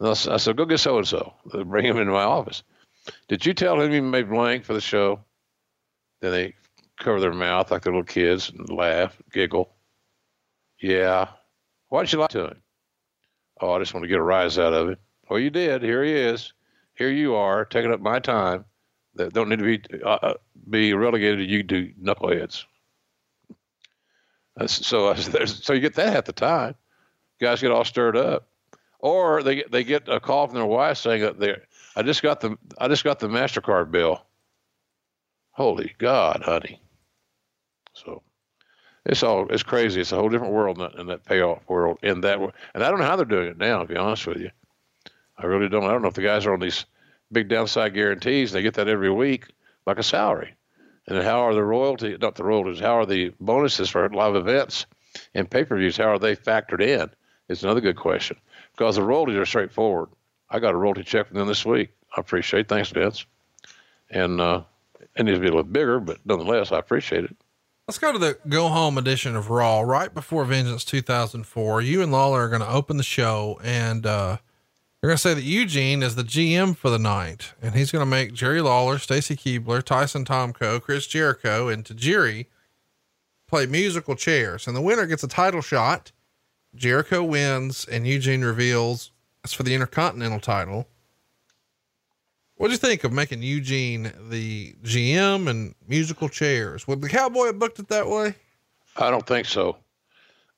And 0.00 0.08
I 0.08 0.14
said, 0.14 0.56
go 0.56 0.64
get 0.64 0.78
so 0.78 0.98
and 0.98 1.06
so. 1.06 1.34
Bring 1.66 1.84
him 1.84 1.98
into 1.98 2.12
my 2.12 2.24
office. 2.24 2.62
Did 3.28 3.44
you 3.44 3.52
tell 3.52 3.80
him 3.80 3.92
he 3.92 4.00
made 4.00 4.30
blank 4.30 4.64
for 4.64 4.74
the 4.74 4.80
show? 4.80 5.20
Then 6.20 6.32
they 6.32 6.54
cover 6.98 7.20
their 7.20 7.32
mouth 7.32 7.70
like 7.70 7.82
they're 7.82 7.92
little 7.92 8.04
kids 8.04 8.50
and 8.50 8.70
laugh, 8.70 9.16
giggle. 9.32 9.74
Yeah. 10.80 11.28
Why'd 11.92 12.10
you 12.10 12.20
lie 12.20 12.26
to 12.28 12.46
him? 12.46 12.62
Oh, 13.60 13.72
I 13.72 13.78
just 13.78 13.92
want 13.92 14.04
to 14.04 14.08
get 14.08 14.18
a 14.18 14.22
rise 14.22 14.58
out 14.58 14.72
of 14.72 14.88
him. 14.88 14.96
Well, 15.28 15.38
you 15.38 15.50
did. 15.50 15.82
Here 15.82 16.02
he 16.02 16.14
is. 16.14 16.54
here 16.94 17.10
you 17.10 17.34
are 17.34 17.66
taking 17.66 17.92
up 17.92 18.00
my 18.00 18.18
time 18.18 18.64
that 19.14 19.34
don't 19.34 19.50
need 19.50 19.58
to 19.58 19.64
be 19.78 20.02
uh, 20.02 20.08
uh 20.08 20.34
be 20.70 20.94
relegated 20.94 21.40
to 21.40 21.44
you 21.44 21.62
do 21.62 21.92
knuckleheads. 22.02 22.64
So 24.68 25.08
uh, 25.08 25.16
so 25.46 25.74
you 25.74 25.80
get 25.80 25.96
that 25.96 26.16
at 26.16 26.24
the 26.24 26.32
time. 26.32 26.76
Guys 27.38 27.60
get 27.60 27.70
all 27.70 27.84
stirred 27.84 28.16
up, 28.16 28.48
or 28.98 29.42
they 29.42 29.64
they 29.70 29.84
get 29.84 30.08
a 30.08 30.18
call 30.18 30.46
from 30.46 30.56
their 30.56 30.64
wife 30.64 30.96
saying 30.96 31.20
that 31.20 31.38
they 31.38 31.56
I 31.94 32.02
just 32.04 32.22
got 32.22 32.40
the 32.40 32.56
I 32.78 32.88
just 32.88 33.04
got 33.04 33.18
the 33.18 33.28
Mastercard 33.28 33.90
bill. 33.90 34.24
Holy 35.50 35.94
God, 35.98 36.40
honey! 36.42 36.80
So 37.92 38.22
it's 39.04 39.22
all 39.22 39.48
it's 39.50 39.62
crazy. 39.62 40.00
It's 40.00 40.12
a 40.12 40.16
whole 40.16 40.28
different 40.28 40.52
world 40.52 40.78
in 40.78 40.84
that, 40.84 40.94
in 40.94 41.06
that 41.06 41.24
payoff 41.24 41.68
world. 41.68 41.98
In 42.02 42.20
that, 42.22 42.38
and 42.74 42.84
I 42.84 42.90
don't 42.90 43.00
know 43.00 43.06
how 43.06 43.16
they're 43.16 43.24
doing 43.24 43.48
it 43.48 43.58
now. 43.58 43.80
To 43.80 43.86
be 43.86 43.96
honest 43.96 44.26
with 44.26 44.38
you, 44.38 44.50
I 45.36 45.46
really 45.46 45.68
don't. 45.68 45.84
I 45.84 45.90
don't 45.90 46.02
know 46.02 46.08
if 46.08 46.14
the 46.14 46.22
guys 46.22 46.46
are 46.46 46.52
on 46.52 46.60
these 46.60 46.84
big 47.32 47.48
downside 47.48 47.94
guarantees. 47.94 48.52
They 48.52 48.62
get 48.62 48.74
that 48.74 48.88
every 48.88 49.10
week 49.10 49.46
like 49.86 49.98
a 49.98 50.02
salary. 50.02 50.54
And 51.08 51.20
how 51.22 51.40
are 51.40 51.54
the 51.54 51.64
royalty, 51.64 52.16
not 52.20 52.36
the 52.36 52.44
royalties, 52.44 52.78
how 52.78 52.96
are 52.98 53.06
the 53.06 53.32
bonuses 53.40 53.90
for 53.90 54.08
live 54.08 54.36
events 54.36 54.86
and 55.34 55.50
pay 55.50 55.64
per 55.64 55.76
views? 55.76 55.96
How 55.96 56.12
are 56.12 56.18
they 56.18 56.36
factored 56.36 56.80
in? 56.80 57.10
It's 57.48 57.64
another 57.64 57.80
good 57.80 57.96
question 57.96 58.36
because 58.72 58.96
the 58.96 59.02
royalties 59.02 59.36
are 59.36 59.44
straightforward. 59.44 60.10
I 60.48 60.60
got 60.60 60.74
a 60.74 60.76
royalty 60.76 61.02
check 61.02 61.28
from 61.28 61.38
them 61.38 61.48
this 61.48 61.66
week. 61.66 61.90
I 62.16 62.20
appreciate 62.20 62.60
it. 62.60 62.68
Thanks, 62.68 62.90
Vince. 62.90 63.26
And 64.10 64.40
uh, 64.40 64.62
it 65.16 65.24
needs 65.24 65.38
to 65.38 65.40
be 65.40 65.48
a 65.48 65.50
little 65.50 65.64
bigger, 65.64 65.98
but 65.98 66.18
nonetheless, 66.24 66.70
I 66.70 66.78
appreciate 66.78 67.24
it. 67.24 67.36
Let's 67.92 67.98
go 67.98 68.10
to 68.10 68.18
the 68.18 68.38
go 68.48 68.68
home 68.68 68.96
edition 68.96 69.36
of 69.36 69.50
Raw 69.50 69.82
right 69.82 70.14
before 70.14 70.46
Vengeance 70.46 70.82
2004. 70.82 71.82
You 71.82 72.00
and 72.00 72.10
Lawler 72.10 72.40
are 72.40 72.48
going 72.48 72.62
to 72.62 72.70
open 72.70 72.96
the 72.96 73.02
show 73.02 73.60
and, 73.62 74.06
uh, 74.06 74.38
you're 75.02 75.10
going 75.10 75.16
to 75.18 75.22
say 75.22 75.34
that 75.34 75.42
Eugene 75.42 76.02
is 76.02 76.14
the 76.14 76.22
GM 76.22 76.74
for 76.74 76.88
the 76.88 76.98
night, 76.98 77.52
and 77.60 77.74
he's 77.74 77.92
going 77.92 78.00
to 78.00 78.10
make 78.10 78.32
Jerry 78.32 78.62
Lawler, 78.62 78.96
Stacy 78.96 79.36
Keibler, 79.36 79.82
Tyson 79.82 80.24
Tomko, 80.24 80.80
Chris 80.80 81.06
Jericho, 81.06 81.68
and 81.68 81.84
Tajiri 81.84 82.46
play 83.46 83.66
musical 83.66 84.16
chairs. 84.16 84.66
And 84.66 84.74
the 84.74 84.80
winner 84.80 85.04
gets 85.04 85.22
a 85.22 85.28
title 85.28 85.60
shot. 85.60 86.12
Jericho 86.74 87.22
wins, 87.22 87.84
and 87.84 88.06
Eugene 88.06 88.40
reveals 88.42 89.10
it's 89.44 89.52
for 89.52 89.64
the 89.64 89.74
Intercontinental 89.74 90.40
title. 90.40 90.88
What 92.62 92.68
do 92.68 92.74
you 92.74 92.78
think 92.78 93.02
of 93.02 93.12
making 93.12 93.42
Eugene 93.42 94.12
the 94.28 94.76
GM 94.84 95.48
and 95.48 95.74
musical 95.88 96.28
chairs? 96.28 96.86
Would 96.86 97.00
the 97.00 97.08
Cowboy 97.08 97.46
have 97.46 97.58
booked 97.58 97.80
it 97.80 97.88
that 97.88 98.08
way? 98.08 98.36
I 98.96 99.10
don't 99.10 99.26
think 99.26 99.48
so. 99.48 99.78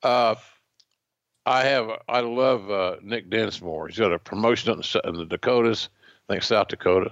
Uh, 0.03 0.35
I 1.47 1.65
have. 1.65 1.89
I 2.07 2.21
love 2.21 2.71
uh, 2.71 2.97
Nick 3.03 3.31
Dinsmore. 3.31 3.89
He's 3.89 3.97
got 3.97 4.13
a 4.13 4.19
promotion 4.19 4.75
in 4.75 4.81
the, 4.81 5.01
in 5.07 5.15
the 5.15 5.25
Dakotas. 5.25 5.89
I 6.29 6.35
think 6.35 6.43
South 6.43 6.69
Dakota. 6.69 7.11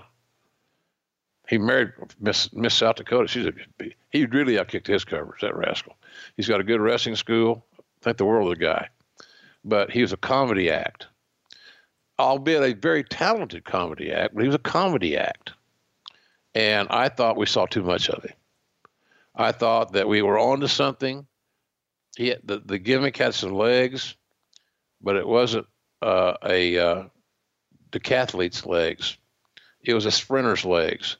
He 1.48 1.56
married 1.56 1.92
Miss 2.20 2.52
Miss 2.52 2.74
South 2.74 2.96
Dakota. 2.96 3.28
She's 3.28 3.46
a. 3.46 3.52
He 4.10 4.26
really 4.26 4.56
outkicked 4.56 4.88
his 4.88 5.06
covers. 5.06 5.40
That 5.40 5.56
rascal. 5.56 5.96
He's 6.36 6.48
got 6.48 6.60
a 6.60 6.64
good 6.64 6.82
wrestling 6.82 7.16
school. 7.16 7.64
I 7.78 7.82
think 8.02 8.18
the 8.18 8.26
world 8.26 8.52
of 8.52 8.58
the 8.58 8.62
guy. 8.62 8.90
But 9.64 9.90
he 9.90 10.02
was 10.02 10.12
a 10.12 10.18
comedy 10.18 10.70
act, 10.70 11.06
albeit 12.22 12.62
a 12.62 12.74
very 12.74 13.04
talented 13.04 13.64
comedy 13.64 14.12
act. 14.12 14.34
But 14.34 14.42
he 14.42 14.48
was 14.48 14.56
a 14.56 14.60
comedy 14.60 15.16
act, 15.16 15.52
and 16.54 16.88
I 16.90 17.08
thought 17.08 17.36
we 17.36 17.46
saw 17.46 17.66
too 17.66 17.82
much 17.82 18.08
of 18.08 18.22
him. 18.24 18.34
I 19.34 19.52
thought 19.52 19.92
that 19.92 20.08
we 20.08 20.22
were 20.22 20.38
on 20.38 20.60
to 20.60 20.68
something. 20.68 21.26
He 22.16 22.28
had, 22.28 22.40
the 22.44 22.62
the 22.64 22.78
gimmick 22.78 23.16
had 23.16 23.34
some 23.34 23.52
legs 23.52 24.14
but 25.02 25.16
it 25.16 25.26
wasn't 25.26 25.66
uh, 26.00 26.34
a 26.44 26.78
uh, 26.78 27.04
decathlete's 27.90 28.64
legs. 28.64 29.16
It 29.82 29.94
was 29.94 30.06
a 30.06 30.12
sprinter's 30.12 30.64
legs, 30.64 31.16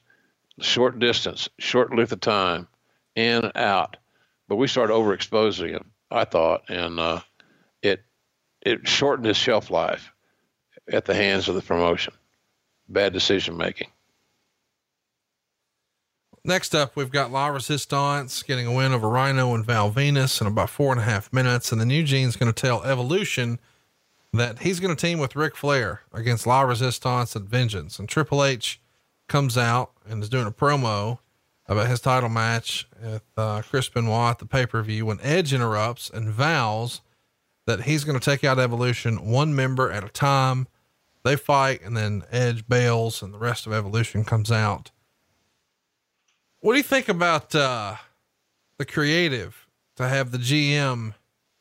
short 0.61 0.99
distance, 0.99 1.49
short 1.59 1.95
length 1.95 2.13
of 2.13 2.21
time, 2.21 2.67
in 3.15 3.43
and 3.43 3.57
out. 3.57 3.97
But 4.47 4.55
we 4.55 4.67
started 4.67 4.93
overexposing 4.93 5.71
him, 5.71 5.91
I 6.09 6.25
thought, 6.25 6.69
and 6.69 6.99
uh, 6.99 7.21
it 7.81 8.03
it 8.61 8.87
shortened 8.87 9.27
his 9.27 9.37
shelf 9.37 9.69
life 9.69 10.12
at 10.91 11.05
the 11.05 11.13
hands 11.13 11.47
of 11.47 11.55
the 11.55 11.61
promotion. 11.61 12.13
Bad 12.89 13.13
decision 13.13 13.57
making. 13.57 13.87
Next 16.45 16.75
up, 16.75 16.97
we've 16.97 17.11
got 17.11 17.31
La 17.31 17.47
Resistance 17.47 18.43
getting 18.43 18.67
a 18.67 18.73
win 18.73 18.91
over 18.91 19.07
Rhino 19.07 19.55
and 19.55 19.65
Val 19.65 19.89
Venis 19.89 20.41
in 20.41 20.47
about 20.47 20.69
four 20.69 20.91
and 20.91 20.99
a 20.99 21.05
half 21.05 21.31
minutes. 21.31 21.71
And 21.71 21.79
the 21.79 21.85
new 21.85 22.03
Gene's 22.03 22.35
going 22.35 22.51
to 22.51 22.61
tell 22.61 22.83
Evolution 22.83 23.59
that 24.33 24.59
he's 24.59 24.81
going 24.81 24.93
to 24.93 24.99
team 24.99 25.19
with 25.19 25.37
Ric 25.37 25.55
Flair 25.55 26.01
against 26.11 26.45
La 26.45 26.61
Resistance 26.61 27.35
and 27.35 27.47
Vengeance. 27.47 27.97
And 27.97 28.09
Triple 28.09 28.43
H 28.43 28.81
comes 29.29 29.57
out 29.57 29.91
and 30.05 30.21
is 30.21 30.27
doing 30.27 30.47
a 30.47 30.51
promo 30.51 31.19
about 31.67 31.87
his 31.87 32.01
title 32.01 32.27
match 32.27 32.89
with 33.01 33.23
uh, 33.37 33.61
Chris 33.61 33.87
Benoit 33.87 34.31
at 34.31 34.39
the 34.39 34.45
pay 34.45 34.65
per 34.65 34.81
view 34.81 35.05
when 35.05 35.19
Edge 35.21 35.53
interrupts 35.53 36.09
and 36.09 36.29
vows 36.29 36.99
that 37.65 37.83
he's 37.83 38.03
going 38.03 38.19
to 38.19 38.25
take 38.25 38.43
out 38.43 38.59
Evolution 38.59 39.25
one 39.25 39.55
member 39.55 39.89
at 39.89 40.03
a 40.03 40.09
time. 40.09 40.67
They 41.23 41.35
fight, 41.35 41.81
and 41.81 41.95
then 41.95 42.23
Edge 42.31 42.67
bails, 42.67 43.21
and 43.21 43.33
the 43.33 43.37
rest 43.37 43.65
of 43.65 43.73
Evolution 43.73 44.25
comes 44.25 44.51
out. 44.51 44.91
What 46.59 46.73
do 46.73 46.77
you 46.77 46.83
think 46.83 47.09
about 47.09 47.53
uh, 47.55 47.95
the 48.77 48.85
creative 48.85 49.67
to 49.95 50.07
have 50.07 50.31
the 50.31 50.37
GM 50.37 51.13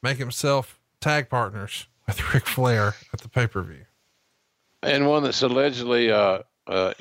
make 0.02 0.18
himself 0.18 0.80
tag 1.00 1.28
partners? 1.28 1.86
with 2.06 2.34
Ric 2.34 2.46
Flair 2.46 2.94
at 3.12 3.20
the 3.20 3.28
pay 3.28 3.46
per 3.46 3.62
view, 3.62 3.84
and 4.82 5.06
one 5.06 5.22
that's 5.22 5.42
allegedly 5.42 6.10
uh, 6.10 6.40
uh, 6.66 6.94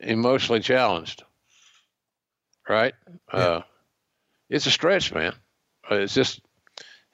emotionally 0.00 0.60
challenged. 0.60 1.22
Right? 2.68 2.94
Yeah. 3.32 3.40
Uh, 3.40 3.62
it's 4.48 4.66
a 4.66 4.70
stretch, 4.70 5.12
man. 5.12 5.34
Uh, 5.90 5.96
it's 5.96 6.14
just 6.14 6.40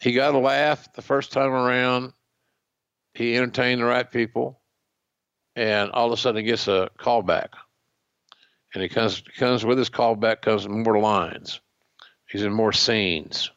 he 0.00 0.12
got 0.12 0.34
a 0.34 0.38
laugh 0.38 0.92
the 0.92 1.02
first 1.02 1.32
time 1.32 1.52
around. 1.52 2.12
He 3.14 3.36
entertained 3.36 3.80
the 3.80 3.84
right 3.84 4.08
people, 4.08 4.59
and 5.56 5.90
all 5.90 6.06
of 6.06 6.12
a 6.12 6.16
sudden 6.16 6.42
he 6.42 6.50
gets 6.50 6.68
a 6.68 6.90
callback. 6.98 7.48
And 8.72 8.82
he 8.82 8.88
comes 8.88 9.22
comes 9.36 9.64
with 9.64 9.78
his 9.78 9.90
callback 9.90 10.42
comes 10.42 10.68
more 10.68 10.98
lines. 11.00 11.60
He's 12.28 12.42
in 12.42 12.52
more 12.52 12.72
scenes. 12.72 13.50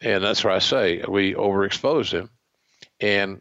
And 0.00 0.22
that's 0.22 0.44
where 0.44 0.52
I 0.52 0.60
say 0.60 1.02
we 1.08 1.34
overexposed 1.34 2.12
him 2.12 2.30
and 3.00 3.40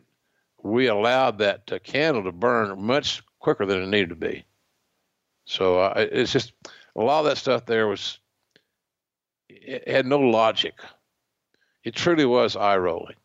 we 0.62 0.88
allowed 0.88 1.40
that 1.40 1.72
uh, 1.72 1.80
candle 1.80 2.24
to 2.24 2.32
burn 2.32 2.82
much 2.82 3.24
quicker 3.40 3.66
than 3.66 3.82
it 3.82 3.88
needed 3.88 4.10
to 4.10 4.16
be. 4.16 4.44
So 5.46 5.80
uh, 5.80 5.94
it's 6.12 6.34
just 6.34 6.54
a 6.96 7.02
lot 7.02 7.20
of 7.20 7.26
that 7.26 7.38
stuff 7.38 7.66
there 7.66 7.88
was 7.88 8.20
it 9.50 9.88
had 9.88 10.06
no 10.06 10.20
logic. 10.20 10.74
It 11.84 11.96
truly 11.96 12.26
was 12.26 12.56
eye 12.56 12.78
rolling, 12.78 13.16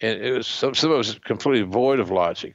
and 0.00 0.20
it 0.20 0.32
was 0.32 0.46
some, 0.46 0.74
some 0.74 0.90
of 0.90 0.96
it 0.96 0.98
was 0.98 1.18
completely 1.18 1.62
void 1.62 1.98
of 1.98 2.10
logic. 2.10 2.54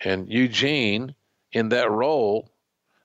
And 0.00 0.30
Eugene, 0.30 1.14
in 1.52 1.70
that 1.70 1.90
role, 1.90 2.50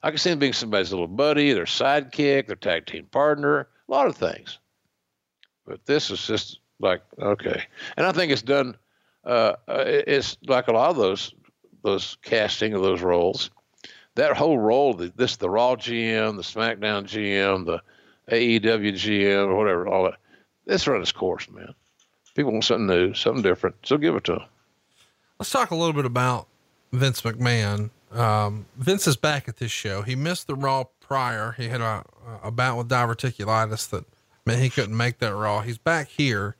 I 0.02 0.10
can 0.10 0.20
see 0.20 0.32
him 0.32 0.40
being 0.40 0.54
somebody's 0.54 0.92
little 0.92 1.08
buddy, 1.08 1.54
their 1.54 1.66
sidekick, 1.66 2.48
their 2.48 2.56
tag 2.56 2.86
team 2.86 3.06
partner, 3.06 3.68
a 3.88 3.92
lot 3.92 4.08
of 4.08 4.16
things. 4.16 4.60
But 5.66 5.86
this 5.86 6.12
is 6.12 6.26
just 6.28 6.60
like 6.80 7.02
okay, 7.18 7.64
and 7.96 8.06
I 8.06 8.12
think 8.12 8.32
it's 8.32 8.42
done. 8.42 8.76
Uh, 9.24 9.54
uh 9.68 9.84
it's 9.86 10.38
like 10.46 10.68
a 10.68 10.74
lot 10.74 10.90
of 10.90 10.98
those 10.98 11.34
those 11.84 12.18
casting 12.22 12.74
of 12.74 12.82
those 12.82 13.02
roles. 13.02 13.50
That 14.16 14.36
whole 14.36 14.60
role, 14.60 14.94
this 14.94 15.38
the 15.38 15.50
Raw 15.50 15.76
GM, 15.76 16.36
the 16.36 16.44
SmackDown 16.44 17.06
GM, 17.06 17.66
the 17.66 17.82
AEW 18.30 18.94
GM, 18.94 19.48
or 19.48 19.56
whatever, 19.56 19.88
all 19.88 20.04
that. 20.04 20.20
It's 20.66 20.86
run 20.86 21.02
its 21.02 21.12
course, 21.12 21.50
man. 21.50 21.74
People 22.36 22.52
want 22.52 22.66
something 22.66 22.88
new, 22.88 23.14
something 23.14 23.42
different, 23.42 23.76
so 23.84 23.98
give 23.98 24.16
it 24.16 24.26
to 24.26 24.34
them. 24.34 24.44
Let's 25.40 25.52
talk 25.52 25.72
a 25.72 25.76
little 25.76 25.94
bit 25.94 26.06
about 26.06 26.48
Vince 26.94 27.22
McMahon. 27.24 27.90
Um, 28.12 28.68
Vince 28.78 29.08
is 29.08 29.18
back 29.18 29.48
at 29.50 29.58
this 29.58 29.72
show. 29.72 30.04
He 30.04 30.16
missed 30.16 30.48
the 30.48 30.56
Raw 30.56 30.86
prior. 31.00 31.54
He 31.58 31.68
had 31.68 31.82
a, 31.82 32.06
a 32.44 32.52
bout 32.52 32.78
with 32.78 32.88
diverticulitis 32.88 33.90
that 33.90 34.06
meant 34.46 34.62
he 34.62 34.70
couldn't 34.70 34.96
make 34.96 35.18
that 35.18 35.36
Raw. 35.36 35.62
He's 35.62 35.80
back 35.80 36.08
here. 36.08 36.56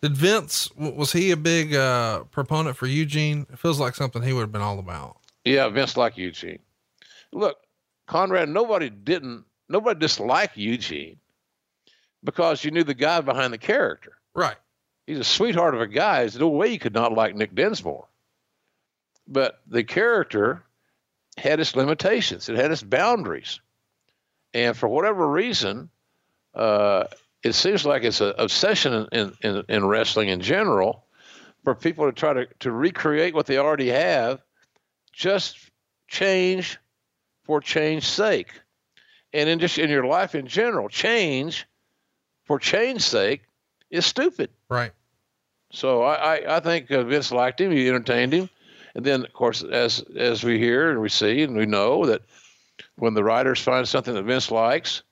Did 0.00 0.16
Vince 0.16 0.70
was 0.76 1.12
he 1.12 1.30
a 1.30 1.36
big 1.36 1.74
uh, 1.74 2.24
proponent 2.30 2.76
for 2.76 2.86
Eugene? 2.86 3.46
It 3.52 3.58
feels 3.58 3.78
like 3.78 3.94
something 3.94 4.22
he 4.22 4.32
would 4.32 4.40
have 4.40 4.52
been 4.52 4.62
all 4.62 4.78
about. 4.78 5.18
Yeah, 5.44 5.68
Vince 5.68 5.96
liked 5.96 6.16
Eugene. 6.16 6.58
Look, 7.32 7.58
Conrad, 8.06 8.48
nobody 8.48 8.88
didn't 8.88 9.44
nobody 9.68 10.00
disliked 10.00 10.56
Eugene 10.56 11.18
because 12.24 12.64
you 12.64 12.70
knew 12.70 12.84
the 12.84 12.94
guy 12.94 13.20
behind 13.20 13.52
the 13.52 13.58
character. 13.58 14.12
Right. 14.34 14.56
He's 15.06 15.18
a 15.18 15.24
sweetheart 15.24 15.74
of 15.74 15.82
a 15.82 15.86
guy. 15.86 16.20
There's 16.20 16.38
no 16.38 16.48
way 16.48 16.68
you 16.68 16.78
could 16.78 16.94
not 16.94 17.12
like 17.12 17.34
Nick 17.34 17.54
Dinsmore. 17.54 18.06
But 19.30 19.60
the 19.66 19.84
character 19.84 20.62
had 21.38 21.60
its 21.60 21.76
limitations. 21.76 22.48
It 22.48 22.56
had 22.56 22.72
its 22.72 22.82
boundaries. 22.82 23.60
And 24.52 24.76
for 24.76 24.88
whatever 24.88 25.26
reason, 25.28 25.88
uh, 26.54 27.04
it 27.42 27.54
seems 27.54 27.86
like 27.86 28.02
it's 28.02 28.20
an 28.20 28.34
obsession 28.36 29.08
in, 29.12 29.32
in, 29.42 29.64
in 29.68 29.86
wrestling 29.86 30.28
in 30.28 30.40
general 30.40 31.04
for 31.64 31.74
people 31.74 32.06
to 32.06 32.12
try 32.12 32.32
to, 32.32 32.46
to 32.60 32.72
recreate 32.72 33.34
what 33.34 33.46
they 33.46 33.58
already 33.58 33.88
have 33.88 34.42
just 35.12 35.56
change 36.08 36.78
for 37.44 37.60
change's 37.60 38.08
sake. 38.08 38.48
And 39.32 39.48
in 39.48 39.60
just 39.60 39.78
in 39.78 39.90
your 39.90 40.04
life 40.04 40.34
in 40.34 40.48
general, 40.48 40.88
change 40.88 41.66
for 42.44 42.58
change's 42.58 43.04
sake 43.04 43.42
is 43.90 44.04
stupid. 44.04 44.50
Right. 44.68 44.92
So 45.72 46.02
I, 46.02 46.36
I, 46.36 46.56
I 46.56 46.60
think 46.60 46.88
Vince 46.88 47.30
liked 47.30 47.60
him. 47.60 47.70
He 47.70 47.88
entertained 47.88 48.32
him. 48.32 48.50
And 48.94 49.04
then, 49.04 49.24
of 49.24 49.32
course, 49.32 49.62
as 49.62 50.04
as 50.16 50.42
we 50.42 50.58
hear 50.58 50.90
and 50.90 51.00
we 51.00 51.08
see 51.08 51.42
and 51.42 51.56
we 51.56 51.66
know 51.66 52.06
that 52.06 52.22
when 52.96 53.14
the 53.14 53.24
writers 53.24 53.60
find 53.60 53.86
something 53.86 54.14
that 54.14 54.24
Vince 54.24 54.50
likes, 54.50 55.02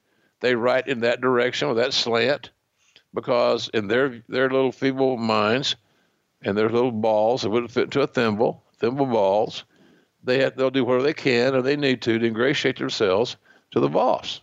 they 0.41 0.55
write 0.55 0.89
in 0.89 1.01
that 1.01 1.21
direction 1.21 1.69
with 1.69 1.77
that 1.79 1.93
slant, 1.93 2.51
because 3.15 3.69
in 3.73 3.89
their 3.89 4.23
their 4.29 4.51
little 4.51 4.73
feeble 4.73 5.17
minds 5.17 5.77
and 6.43 6.57
their 6.57 6.69
little 6.69 6.93
balls 6.93 7.43
that 7.43 7.51
wouldn't 7.51 7.73
fit 7.73 7.85
into 7.85 8.01
a 8.01 8.07
thimble, 8.07 8.65
thimble 8.79 9.07
balls, 9.07 9.65
they 10.23 10.41
have, 10.41 10.57
they'll 10.57 10.71
do 10.71 10.85
whatever 10.85 11.05
they 11.05 11.15
can 11.15 11.55
or 11.55 11.63
they 11.63 11.77
need 11.77 12.03
to 12.03 12.19
to 12.19 12.27
ingratiate 12.27 12.79
themselves 12.79 13.37
to 13.71 13.81
the 13.81 13.89
boss. 13.89 14.41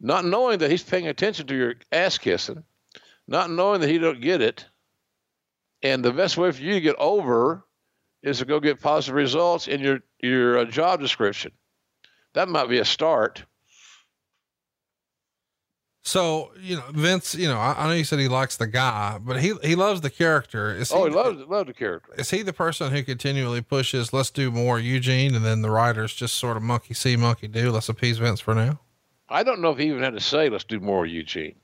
Not 0.00 0.24
knowing 0.24 0.58
that 0.58 0.70
he's 0.70 0.82
paying 0.82 1.06
attention 1.06 1.46
to 1.46 1.54
your 1.54 1.74
ass 1.92 2.18
kissing, 2.18 2.64
not 3.28 3.50
knowing 3.50 3.80
that 3.80 3.90
he 3.90 3.98
don't 3.98 4.20
get 4.20 4.40
it, 4.40 4.66
and 5.82 6.04
the 6.04 6.12
best 6.12 6.36
way 6.36 6.50
for 6.50 6.62
you 6.62 6.74
to 6.74 6.80
get 6.80 6.96
over 6.96 7.64
is 8.22 8.38
to 8.38 8.44
go 8.44 8.60
get 8.60 8.80
positive 8.80 9.14
results 9.14 9.68
in 9.68 9.80
your 9.80 10.00
your 10.20 10.58
uh, 10.58 10.64
job 10.64 11.00
description. 11.00 11.52
That 12.34 12.48
might 12.48 12.68
be 12.68 12.78
a 12.78 12.84
start. 12.84 13.44
So 16.04 16.50
you 16.60 16.76
know, 16.76 16.84
Vince. 16.92 17.34
You 17.34 17.48
know, 17.48 17.58
I, 17.58 17.74
I, 17.78 17.86
know 17.86 17.94
you 17.94 18.04
said 18.04 18.18
he 18.18 18.28
likes 18.28 18.56
the 18.56 18.66
guy, 18.66 19.18
but 19.20 19.40
he 19.40 19.54
he 19.62 19.76
loves 19.76 20.00
the 20.00 20.10
character. 20.10 20.74
Is 20.74 20.90
oh, 20.92 21.04
he, 21.04 21.10
he 21.10 21.16
loves 21.16 21.38
loves 21.48 21.68
the 21.68 21.74
character. 21.74 22.12
Is 22.16 22.30
he 22.30 22.42
the 22.42 22.52
person 22.52 22.90
who 22.90 23.02
continually 23.04 23.60
pushes? 23.60 24.12
Let's 24.12 24.30
do 24.30 24.50
more 24.50 24.80
Eugene, 24.80 25.34
and 25.34 25.44
then 25.44 25.62
the 25.62 25.70
writers 25.70 26.12
just 26.14 26.34
sort 26.34 26.56
of 26.56 26.62
monkey 26.62 26.94
see, 26.94 27.16
monkey 27.16 27.46
do. 27.46 27.70
Let's 27.70 27.88
appease 27.88 28.18
Vince 28.18 28.40
for 28.40 28.54
now. 28.54 28.80
I 29.28 29.44
don't 29.44 29.60
know 29.60 29.70
if 29.70 29.78
he 29.78 29.86
even 29.86 30.02
had 30.02 30.14
to 30.14 30.20
say, 30.20 30.48
"Let's 30.48 30.64
do 30.64 30.80
more 30.80 31.06
Eugene." 31.06 31.54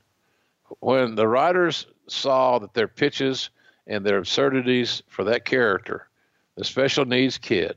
When 0.81 1.17
the 1.17 1.27
writers 1.27 1.87
saw 2.07 2.59
that 2.61 2.75
their 2.75 2.89
pitches 2.89 3.51
and 3.87 4.05
their 4.05 4.19
absurdities 4.19 5.03
for 5.09 5.25
that 5.25 5.47
character, 5.47 6.08
the 6.59 6.65
special 6.65 7.05
needs 7.05 7.39
kid, 7.39 7.77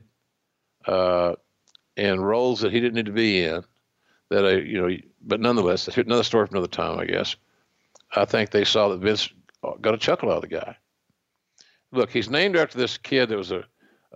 uh, 0.86 1.34
and 1.96 2.26
roles 2.26 2.60
that 2.60 2.72
he 2.72 2.80
didn't 2.80 2.96
need 2.96 3.06
to 3.06 3.12
be 3.12 3.44
in, 3.44 3.62
that 4.28 4.44
I, 4.44 4.56
you 4.56 4.80
know, 4.80 4.96
but 5.22 5.40
nonetheless, 5.40 5.86
another 5.96 6.24
story 6.24 6.48
for 6.48 6.56
another 6.56 6.66
time, 6.66 6.98
I 6.98 7.04
guess. 7.04 7.36
I 8.14 8.24
think 8.24 8.50
they 8.50 8.64
saw 8.64 8.88
that 8.88 8.98
Vince 8.98 9.32
got 9.80 9.94
a 9.94 9.98
chuckle 9.98 10.30
out 10.30 10.42
of 10.42 10.42
the 10.42 10.48
guy. 10.48 10.76
Look, 11.92 12.10
he's 12.10 12.28
named 12.28 12.56
after 12.56 12.76
this 12.76 12.98
kid 12.98 13.28
that 13.28 13.38
was 13.38 13.52
a 13.52 13.64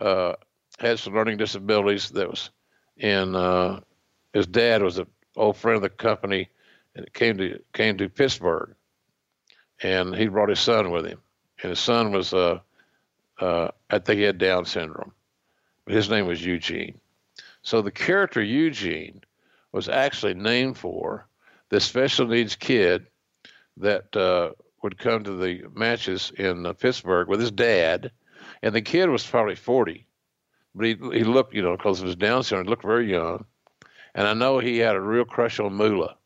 uh, 0.01 0.35
had 0.79 0.99
some 0.99 1.14
learning 1.14 1.37
disabilities. 1.37 2.11
That 2.11 2.29
was 2.29 2.51
in 2.97 3.37
uh, 3.37 3.81
his 4.33 4.49
dad 4.49 4.83
was 4.83 4.99
an 4.99 5.07
old 5.37 5.57
friend 5.57 5.77
of 5.77 5.83
the 5.83 5.91
company, 5.91 6.49
and 6.97 7.11
came 7.12 7.39
to 7.39 7.61
came 7.73 7.97
to 7.99 8.09
Pittsburgh, 8.09 8.75
and 9.83 10.14
he 10.14 10.27
brought 10.27 10.49
his 10.49 10.59
son 10.61 10.91
with 10.91 11.07
him, 11.07 11.21
and 11.62 11.71
his 11.71 11.79
son 11.79 12.11
was 12.11 12.35
uh, 12.35 12.59
uh, 13.41 13.68
I 13.91 13.99
think 13.99 14.18
he 14.18 14.24
had 14.24 14.39
Down 14.39 14.64
syndrome, 14.64 15.12
but 15.84 15.95
his 15.95 16.11
name 16.11 16.26
was 16.26 16.45
Eugene. 16.45 17.01
So 17.62 17.82
the 17.82 17.91
character 17.91 18.43
Eugene 18.43 19.22
was 19.72 19.89
actually 19.89 20.34
named 20.34 20.78
for 20.78 21.26
this 21.68 21.84
special 21.84 22.26
needs 22.26 22.57
kid 22.57 23.07
that 23.78 24.16
uh, 24.16 24.51
would 24.82 24.99
come 24.99 25.24
to 25.24 25.37
the 25.37 25.64
matches 25.74 26.32
in 26.37 26.64
uh, 26.64 26.72
Pittsburgh 26.72 27.28
with 27.28 27.41
his 27.41 27.51
dad, 27.51 28.11
and 28.62 28.74
the 28.74 28.82
kid 28.82 29.09
was 29.09 29.26
probably 29.26 29.57
40, 29.57 30.07
but 30.74 30.87
he 30.87 30.97
he 31.12 31.24
looked, 31.24 31.55
you 31.55 31.62
know, 31.62 31.76
because 31.76 32.01
of 32.01 32.07
his 32.07 32.16
Down 32.16 32.43
syndrome, 32.43 32.66
he 32.66 32.70
looked 32.70 32.84
very 32.84 33.11
young, 33.11 33.45
and 34.14 34.26
I 34.26 34.34
know 34.34 34.59
he 34.59 34.78
had 34.78 34.97
a 34.97 35.01
real 35.01 35.24
crush 35.24 35.61
on 35.61 35.74
Moolah. 35.74 36.16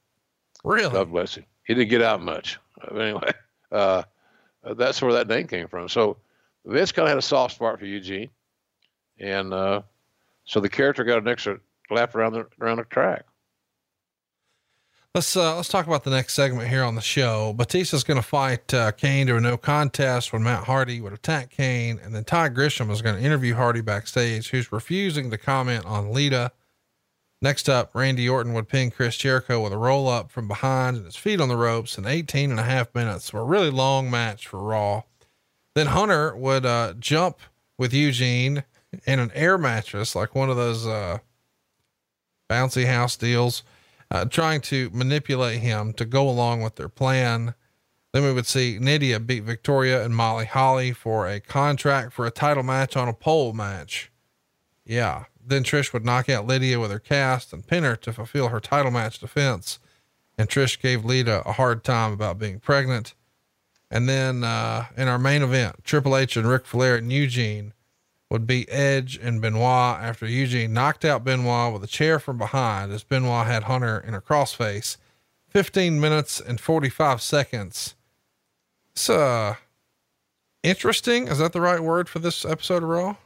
Really? 0.62 0.92
God 0.92 1.11
bless 1.11 1.36
him. 1.36 1.46
He 1.64 1.74
didn't 1.74 1.90
get 1.90 2.02
out 2.02 2.22
much. 2.22 2.58
But 2.80 2.98
anyway, 2.98 3.32
uh, 3.70 4.02
that's 4.74 5.02
where 5.02 5.12
that 5.12 5.28
name 5.28 5.46
came 5.46 5.68
from. 5.68 5.90
So 5.90 6.16
Vince 6.64 6.92
kind 6.92 7.04
of 7.06 7.11
had 7.11 7.18
a 7.18 7.22
soft 7.22 7.54
spot 7.54 7.78
for 7.78 7.86
Eugene, 7.86 8.30
and 9.18 9.52
uh, 9.52 9.82
so 10.44 10.61
the 10.61 10.68
character 10.68 11.04
got 11.04 11.18
an 11.18 11.28
extra 11.28 11.58
lap 11.90 12.14
around 12.14 12.34
the 12.34 12.46
around 12.61 12.78
the 12.78 12.84
track. 12.84 13.24
Let's 15.12 15.36
uh, 15.36 15.56
let's 15.56 15.68
talk 15.68 15.88
about 15.88 16.04
the 16.04 16.11
next 16.11 16.34
segment 16.34 16.68
here 16.68 16.84
on 16.84 16.94
the 16.94 17.00
show. 17.00 17.52
Batista's 17.52 18.04
going 18.04 18.20
to 18.20 18.26
fight 18.26 18.72
uh, 18.72 18.92
Kane 18.92 19.26
to 19.26 19.36
a 19.36 19.40
no 19.40 19.56
contest 19.56 20.32
when 20.32 20.44
Matt 20.44 20.64
Hardy 20.64 21.00
would 21.00 21.12
attack 21.12 21.50
Kane, 21.50 21.98
and 22.00 22.14
then 22.14 22.22
Ty 22.22 22.50
Grisham 22.50 22.90
is 22.90 23.02
going 23.02 23.16
to 23.16 23.22
interview 23.22 23.54
Hardy 23.54 23.80
backstage, 23.80 24.50
who's 24.50 24.70
refusing 24.70 25.30
to 25.32 25.36
comment 25.36 25.84
on 25.84 26.12
Lita. 26.12 26.52
Next 27.42 27.68
up, 27.68 27.92
Randy 27.92 28.28
Orton 28.28 28.52
would 28.52 28.68
pin 28.68 28.92
Chris 28.92 29.16
Jericho 29.16 29.61
with 29.61 29.72
a 29.72 29.78
roll 29.78 30.08
up 30.08 30.30
from 30.30 30.46
behind 30.46 30.98
and 30.98 31.06
his 31.06 31.16
feet 31.16 31.40
on 31.40 31.48
the 31.48 31.56
ropes 31.56 31.98
in 31.98 32.06
18 32.06 32.50
and 32.52 32.61
a 32.61 32.64
half 32.64 32.94
minutes. 32.94 33.32
A 33.32 33.42
really 33.42 33.70
long 33.70 34.11
match 34.11 34.46
for 34.46 34.62
Raw. 34.62 35.02
Then 35.80 35.86
Hunter 35.86 36.36
would 36.36 36.66
uh, 36.66 36.92
jump 36.98 37.38
with 37.78 37.94
Eugene 37.94 38.64
in 39.06 39.18
an 39.18 39.32
air 39.34 39.56
mattress, 39.56 40.14
like 40.14 40.34
one 40.34 40.50
of 40.50 40.56
those 40.58 40.86
uh, 40.86 41.20
bouncy 42.50 42.84
house 42.84 43.16
deals 43.16 43.62
uh, 44.10 44.26
trying 44.26 44.60
to 44.60 44.90
manipulate 44.92 45.60
him 45.60 45.94
to 45.94 46.04
go 46.04 46.28
along 46.28 46.60
with 46.60 46.76
their 46.76 46.90
plan. 46.90 47.54
Then 48.12 48.24
we 48.24 48.32
would 48.34 48.44
see 48.44 48.78
Nidia 48.78 49.26
beat 49.26 49.44
Victoria 49.44 50.04
and 50.04 50.14
Molly 50.14 50.44
Holly 50.44 50.92
for 50.92 51.26
a 51.26 51.40
contract 51.40 52.12
for 52.12 52.26
a 52.26 52.30
title 52.30 52.62
match 52.62 52.94
on 52.94 53.08
a 53.08 53.14
pole 53.14 53.54
match. 53.54 54.12
Yeah. 54.84 55.24
Then 55.42 55.64
Trish 55.64 55.94
would 55.94 56.04
knock 56.04 56.28
out 56.28 56.46
Lita 56.46 56.78
with 56.78 56.90
her 56.90 56.98
cast 56.98 57.54
and 57.54 57.66
pin 57.66 57.84
her 57.84 57.96
to 57.96 58.12
fulfill 58.12 58.48
her 58.48 58.60
title 58.60 58.90
match 58.90 59.18
defense. 59.18 59.78
And 60.36 60.46
Trish 60.46 60.78
gave 60.78 61.06
Lita 61.06 61.42
a 61.48 61.52
hard 61.52 61.84
time 61.84 62.12
about 62.12 62.38
being 62.38 62.60
pregnant. 62.60 63.14
And 63.91 64.09
then 64.09 64.45
uh, 64.45 64.86
in 64.97 65.09
our 65.09 65.18
main 65.18 65.43
event, 65.43 65.84
Triple 65.84 66.16
H 66.16 66.36
and 66.36 66.49
Ric 66.49 66.64
Flair 66.64 66.97
and 66.97 67.12
Eugene 67.12 67.72
would 68.30 68.47
be 68.47 68.68
Edge 68.70 69.18
and 69.20 69.41
Benoit 69.41 70.01
after 70.01 70.26
Eugene 70.26 70.72
knocked 70.72 71.05
out 71.05 71.24
Benoit 71.24 71.72
with 71.72 71.82
a 71.82 71.88
chair 71.88 72.20
from 72.20 72.38
behind 72.38 72.93
as 72.93 73.03
Benoit 73.03 73.47
had 73.47 73.64
Hunter 73.64 73.99
in 73.99 74.14
a 74.14 74.20
crossface. 74.20 74.97
15 75.49 76.01
minutes 76.01 76.41
and 76.41 76.61
45 76.61 77.20
seconds. 77.20 77.97
It's 78.93 79.11
uh 79.11 79.57
interesting. 80.62 81.26
Is 81.26 81.38
that 81.38 81.53
the 81.53 81.61
right 81.61 81.80
word 81.80 82.09
for 82.09 82.20
this 82.20 82.45
episode 82.45 82.84
of 82.84 82.88
Raw? 82.88 83.16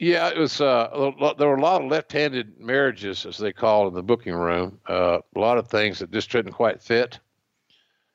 Yeah, 0.00 0.28
it 0.28 0.38
was. 0.38 0.60
Uh, 0.60 1.12
there 1.38 1.48
were 1.48 1.54
a 1.54 1.60
lot 1.60 1.82
of 1.82 1.88
left-handed 1.88 2.58
marriages, 2.58 3.24
as 3.26 3.38
they 3.38 3.52
call 3.52 3.84
it 3.84 3.88
in 3.88 3.94
the 3.94 4.02
booking 4.02 4.34
room. 4.34 4.80
Uh, 4.88 5.20
a 5.36 5.38
lot 5.38 5.56
of 5.56 5.68
things 5.68 6.00
that 6.00 6.10
just 6.10 6.32
didn't 6.32 6.52
quite 6.52 6.82
fit. 6.82 7.20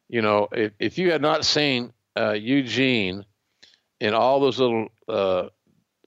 You 0.09 0.21
know, 0.21 0.49
if, 0.51 0.73
if 0.79 0.97
you 0.97 1.11
had 1.11 1.21
not 1.21 1.45
seen 1.45 1.93
uh, 2.17 2.31
Eugene 2.31 3.25
in 3.99 4.13
all 4.13 4.39
those 4.39 4.59
little 4.59 4.87
uh, 5.07 5.49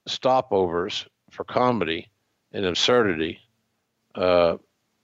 stopovers 0.07 1.07
for 1.31 1.43
comedy 1.43 2.09
and 2.51 2.65
absurdity 2.65 3.39
uh, 4.15 4.57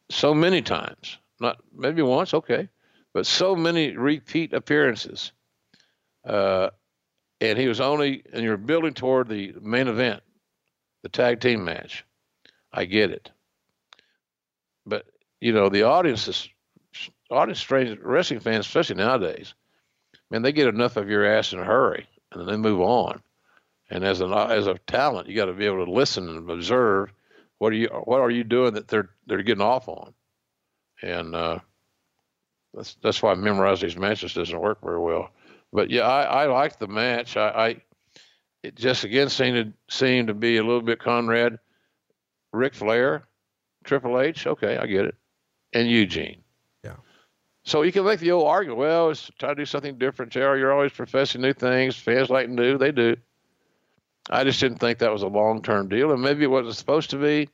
so 0.10 0.34
many 0.34 0.62
times. 0.62 1.18
Not 1.40 1.58
maybe 1.74 2.02
once, 2.02 2.34
okay, 2.34 2.68
but 3.14 3.26
so 3.26 3.56
many 3.56 3.96
repeat 3.96 4.54
appearances. 4.54 5.32
Uh, 6.26 6.70
and 7.40 7.58
he 7.58 7.68
was 7.68 7.80
only, 7.80 8.24
and 8.34 8.44
you're 8.44 8.58
building 8.58 8.94
toward 8.94 9.30
the 9.30 9.54
main 9.62 9.88
event, 9.88 10.22
the 11.04 11.10
tag 11.10 11.40
team 11.40 11.64
match. 11.64 12.06
I 12.74 12.86
get 12.86 13.12
it, 13.12 13.32
but 14.86 15.06
you 15.42 15.54
know 15.54 15.70
the 15.70 15.84
audience 15.84 16.28
is 16.28 16.48
audience 17.30 17.60
strange 17.60 18.00
wrestling 18.02 18.40
fans, 18.40 18.66
especially 18.66 18.96
nowadays. 18.96 19.54
Man, 20.32 20.42
they 20.42 20.52
get 20.52 20.68
enough 20.68 20.98
of 20.98 21.10
your 21.10 21.26
ass 21.26 21.54
in 21.54 21.60
a 21.60 21.64
hurry 21.64 22.08
and 22.32 22.42
then 22.42 22.48
they 22.48 22.58
move 22.58 22.82
on. 22.82 23.22
And 23.90 24.04
as 24.04 24.22
an 24.22 24.32
as 24.32 24.68
a 24.68 24.78
talent, 24.88 25.28
you 25.28 25.36
got 25.36 25.46
to 25.46 25.54
be 25.54 25.66
able 25.66 25.86
to 25.86 25.92
listen 25.92 26.30
and 26.30 26.50
observe 26.50 27.12
what 27.58 27.74
are 27.74 27.76
you 27.76 27.88
what 27.88 28.22
are 28.22 28.30
you 28.30 28.44
doing 28.44 28.74
that 28.76 28.88
they're 28.88 29.10
they're 29.26 29.42
getting 29.42 29.64
off 29.64 29.88
on, 29.88 30.14
and 31.02 31.34
uh, 31.34 31.60
that's 32.74 32.96
that's 33.02 33.22
why 33.24 33.34
memorizing 33.34 33.90
these 33.90 33.98
matches 33.98 34.36
doesn't 34.36 34.60
work 34.60 34.82
very 34.84 35.00
well. 35.00 35.32
But 35.74 35.90
yeah, 35.90 36.04
I, 36.04 36.44
I 36.44 36.46
like 36.46 36.78
the 36.78 36.88
match. 36.88 37.36
I, 37.36 37.50
I 37.50 37.82
it 38.62 38.76
just 38.76 39.06
again 39.06 39.30
seemed 39.30 39.74
to 39.90 39.96
seemed 39.96 40.28
to 40.28 40.36
be 40.36 40.58
a 40.58 40.64
little 40.64 40.84
bit 40.84 41.00
Conrad, 41.00 41.58
Ric 42.54 42.76
Flair, 42.76 43.24
Triple 43.86 44.20
H. 44.20 44.46
Okay, 44.46 44.78
I 44.78 44.86
get 44.86 45.06
it, 45.06 45.16
and 45.74 45.90
Eugene. 45.90 46.44
So 47.70 47.84
you 47.84 47.92
can 47.92 48.04
make 48.04 48.20
the 48.20 48.32
old 48.32 48.48
argument, 48.48 48.80
well, 48.80 49.12
it's 49.12 49.30
try 49.38 49.50
to 49.50 49.56
do 49.56 49.64
something 49.64 50.00
different, 50.00 50.32
Jerry. 50.32 50.60
You're 50.60 50.74
always 50.74 50.92
professing 50.92 51.42
new 51.42 51.54
things. 51.54 51.96
Fans 51.96 52.32
like 52.32 52.50
new, 52.50 52.80
they 52.80 52.92
do. 52.92 53.16
I 54.28 54.44
just 54.44 54.60
didn't 54.60 54.80
think 54.80 54.98
that 54.98 55.12
was 55.12 55.22
a 55.22 55.28
long 55.28 55.62
term 55.62 55.88
deal, 55.88 56.12
and 56.12 56.20
maybe 56.20 56.44
it 56.44 56.50
wasn't 56.50 56.78
supposed 56.78 57.12
to 57.12 57.18
be. 57.18 57.48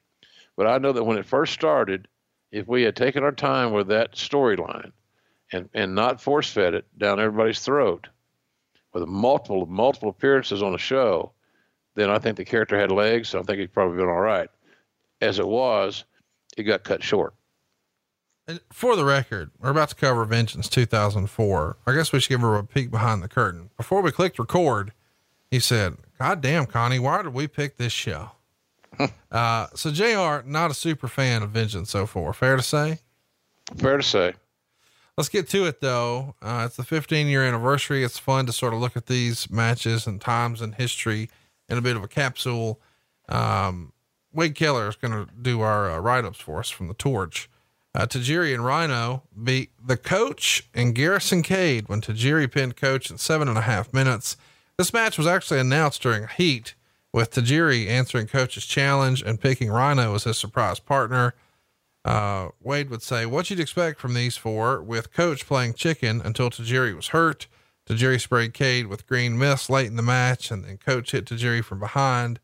But 0.56 0.68
I 0.68 0.78
know 0.78 0.94
that 0.94 1.04
when 1.04 1.18
it 1.18 1.26
first 1.26 1.52
started, 1.52 2.08
if 2.50 2.66
we 2.66 2.84
had 2.84 2.96
taken 2.96 3.26
our 3.26 3.34
time 3.34 3.74
with 3.74 3.90
that 3.90 4.14
storyline 4.14 4.94
and, 5.52 5.68
and 5.74 5.96
not 5.96 6.22
force 6.22 6.50
fed 6.50 6.76
it 6.76 6.86
down 6.98 7.20
everybody's 7.20 7.60
throat 7.60 8.08
with 8.94 9.06
multiple 9.10 9.66
multiple 9.66 10.12
appearances 10.12 10.64
on 10.64 10.72
the 10.72 10.78
show, 10.78 11.34
then 11.96 12.10
I 12.10 12.20
think 12.20 12.38
the 12.38 12.46
character 12.46 12.80
had 12.80 12.90
legs. 12.90 13.28
So 13.28 13.42
I 13.42 13.44
think 13.44 13.60
he'd 13.60 13.74
probably 13.74 13.98
been 13.98 14.08
all 14.08 14.22
right. 14.22 14.50
As 15.20 15.40
it 15.40 15.48
was, 15.48 16.06
it 16.56 16.64
got 16.64 16.86
cut 16.86 17.04
short. 17.04 17.34
And 18.48 18.60
for 18.72 18.96
the 18.96 19.06
record, 19.06 19.52
we're 19.60 19.72
about 19.72 19.90
to 19.90 19.96
cover 19.96 20.24
Vengeance 20.26 20.70
2004. 20.70 21.78
I 21.88 21.94
guess 21.94 22.12
we 22.12 22.20
should 22.20 22.30
give 22.30 22.42
her 22.42 22.56
a 22.56 22.64
peek 22.64 22.92
behind 22.92 23.24
the 23.24 23.28
curtain. 23.28 23.72
Before 23.76 24.02
we 24.02 24.12
clicked 24.12 24.38
record, 24.38 24.94
he 25.50 25.60
said, 25.60 25.98
God 26.20 26.42
damn, 26.42 26.66
Connie, 26.68 27.00
why 27.00 27.24
did 27.24 27.34
we 27.34 27.48
pick 27.48 27.78
this 27.78 27.92
show? 27.94 28.32
uh, 29.32 29.68
so 29.74 29.92
JR, 29.92 30.48
not 30.48 30.70
a 30.70 30.76
super 30.76 31.08
fan 31.08 31.42
of 31.42 31.52
Vengeance 31.52 31.90
so 31.90 32.06
far. 32.06 32.34
Fair 32.34 32.56
to 32.56 32.62
say? 32.62 33.00
Fair 33.78 33.98
to 33.98 34.04
say. 34.04 34.34
Let's 35.18 35.30
get 35.30 35.48
to 35.50 35.66
it 35.66 35.82
though. 35.82 36.36
Uh, 36.42 36.64
it's 36.66 36.76
the 36.76 36.84
15 36.84 37.28
year 37.28 37.44
anniversary. 37.44 38.04
It's 38.04 38.20
fun 38.20 38.46
to 38.46 38.52
sort 38.54 38.74
of 38.74 38.80
look 38.80 38.98
at 38.98 39.08
these 39.08 39.50
matches 39.50 40.06
and 40.06 40.20
times 40.20 40.62
in 40.62 40.74
history 40.74 41.30
in 41.70 41.78
a 41.78 41.82
bit 41.82 41.96
of 41.96 42.04
a 42.04 42.08
capsule. 42.08 42.80
Um, 43.30 43.94
Wade 44.34 44.56
Keller 44.56 44.90
is 44.90 44.98
going 44.98 45.14
to 45.14 45.32
do 45.42 45.62
our 45.62 45.90
uh, 45.90 46.00
write 46.00 46.26
ups 46.26 46.40
for 46.40 46.60
us 46.60 46.70
from 46.70 46.90
the 46.90 46.94
torch. 46.94 47.50
Uh, 47.96 48.06
Tajiri 48.06 48.54
and 48.54 48.66
Rhino 48.66 49.24
beat 49.42 49.72
the 49.82 49.96
coach 49.96 50.68
and 50.74 50.94
Garrison 50.94 51.42
Cade 51.42 51.88
when 51.88 52.02
Tajiri 52.02 52.52
pinned 52.52 52.76
coach 52.76 53.10
in 53.10 53.18
seven 53.18 53.48
and 53.48 53.58
a 53.58 53.62
half 53.62 53.94
minutes. 53.94 54.36
This 54.78 54.92
match 54.92 55.18
was 55.18 55.28
actually 55.28 55.62
announced 55.62 56.02
during 56.02 56.28
heat 56.28 56.76
with 57.14 57.32
Tajiri 57.32 57.88
answering 57.88 58.28
coach's 58.28 58.66
challenge 58.66 59.22
and 59.22 59.40
picking 59.40 59.70
Rhino 59.70 60.14
as 60.14 60.26
his 60.26 60.38
surprise 60.38 60.78
partner. 60.78 61.36
Uh, 62.04 62.50
Wade 62.62 62.90
would 62.90 63.02
say, 63.02 63.26
what 63.26 63.50
you'd 63.50 63.62
expect 63.62 64.02
from 64.02 64.14
these 64.14 64.36
four 64.36 64.84
with 64.84 65.14
coach 65.14 65.48
playing 65.48 65.76
chicken 65.76 66.22
until 66.22 66.50
Tajiri 66.50 66.94
was 66.94 67.08
hurt. 67.08 67.48
Tajiri 67.88 68.20
sprayed 68.20 68.54
Cade 68.54 68.88
with 68.88 69.08
green 69.08 69.38
mist 69.38 69.70
late 69.70 69.88
in 69.88 69.96
the 69.96 70.02
match 70.02 70.52
and 70.52 70.66
then 70.66 70.78
coach 70.78 71.12
hit 71.12 71.28
Tajiri 71.28 71.64
from 71.64 71.80
behind. 71.80 72.42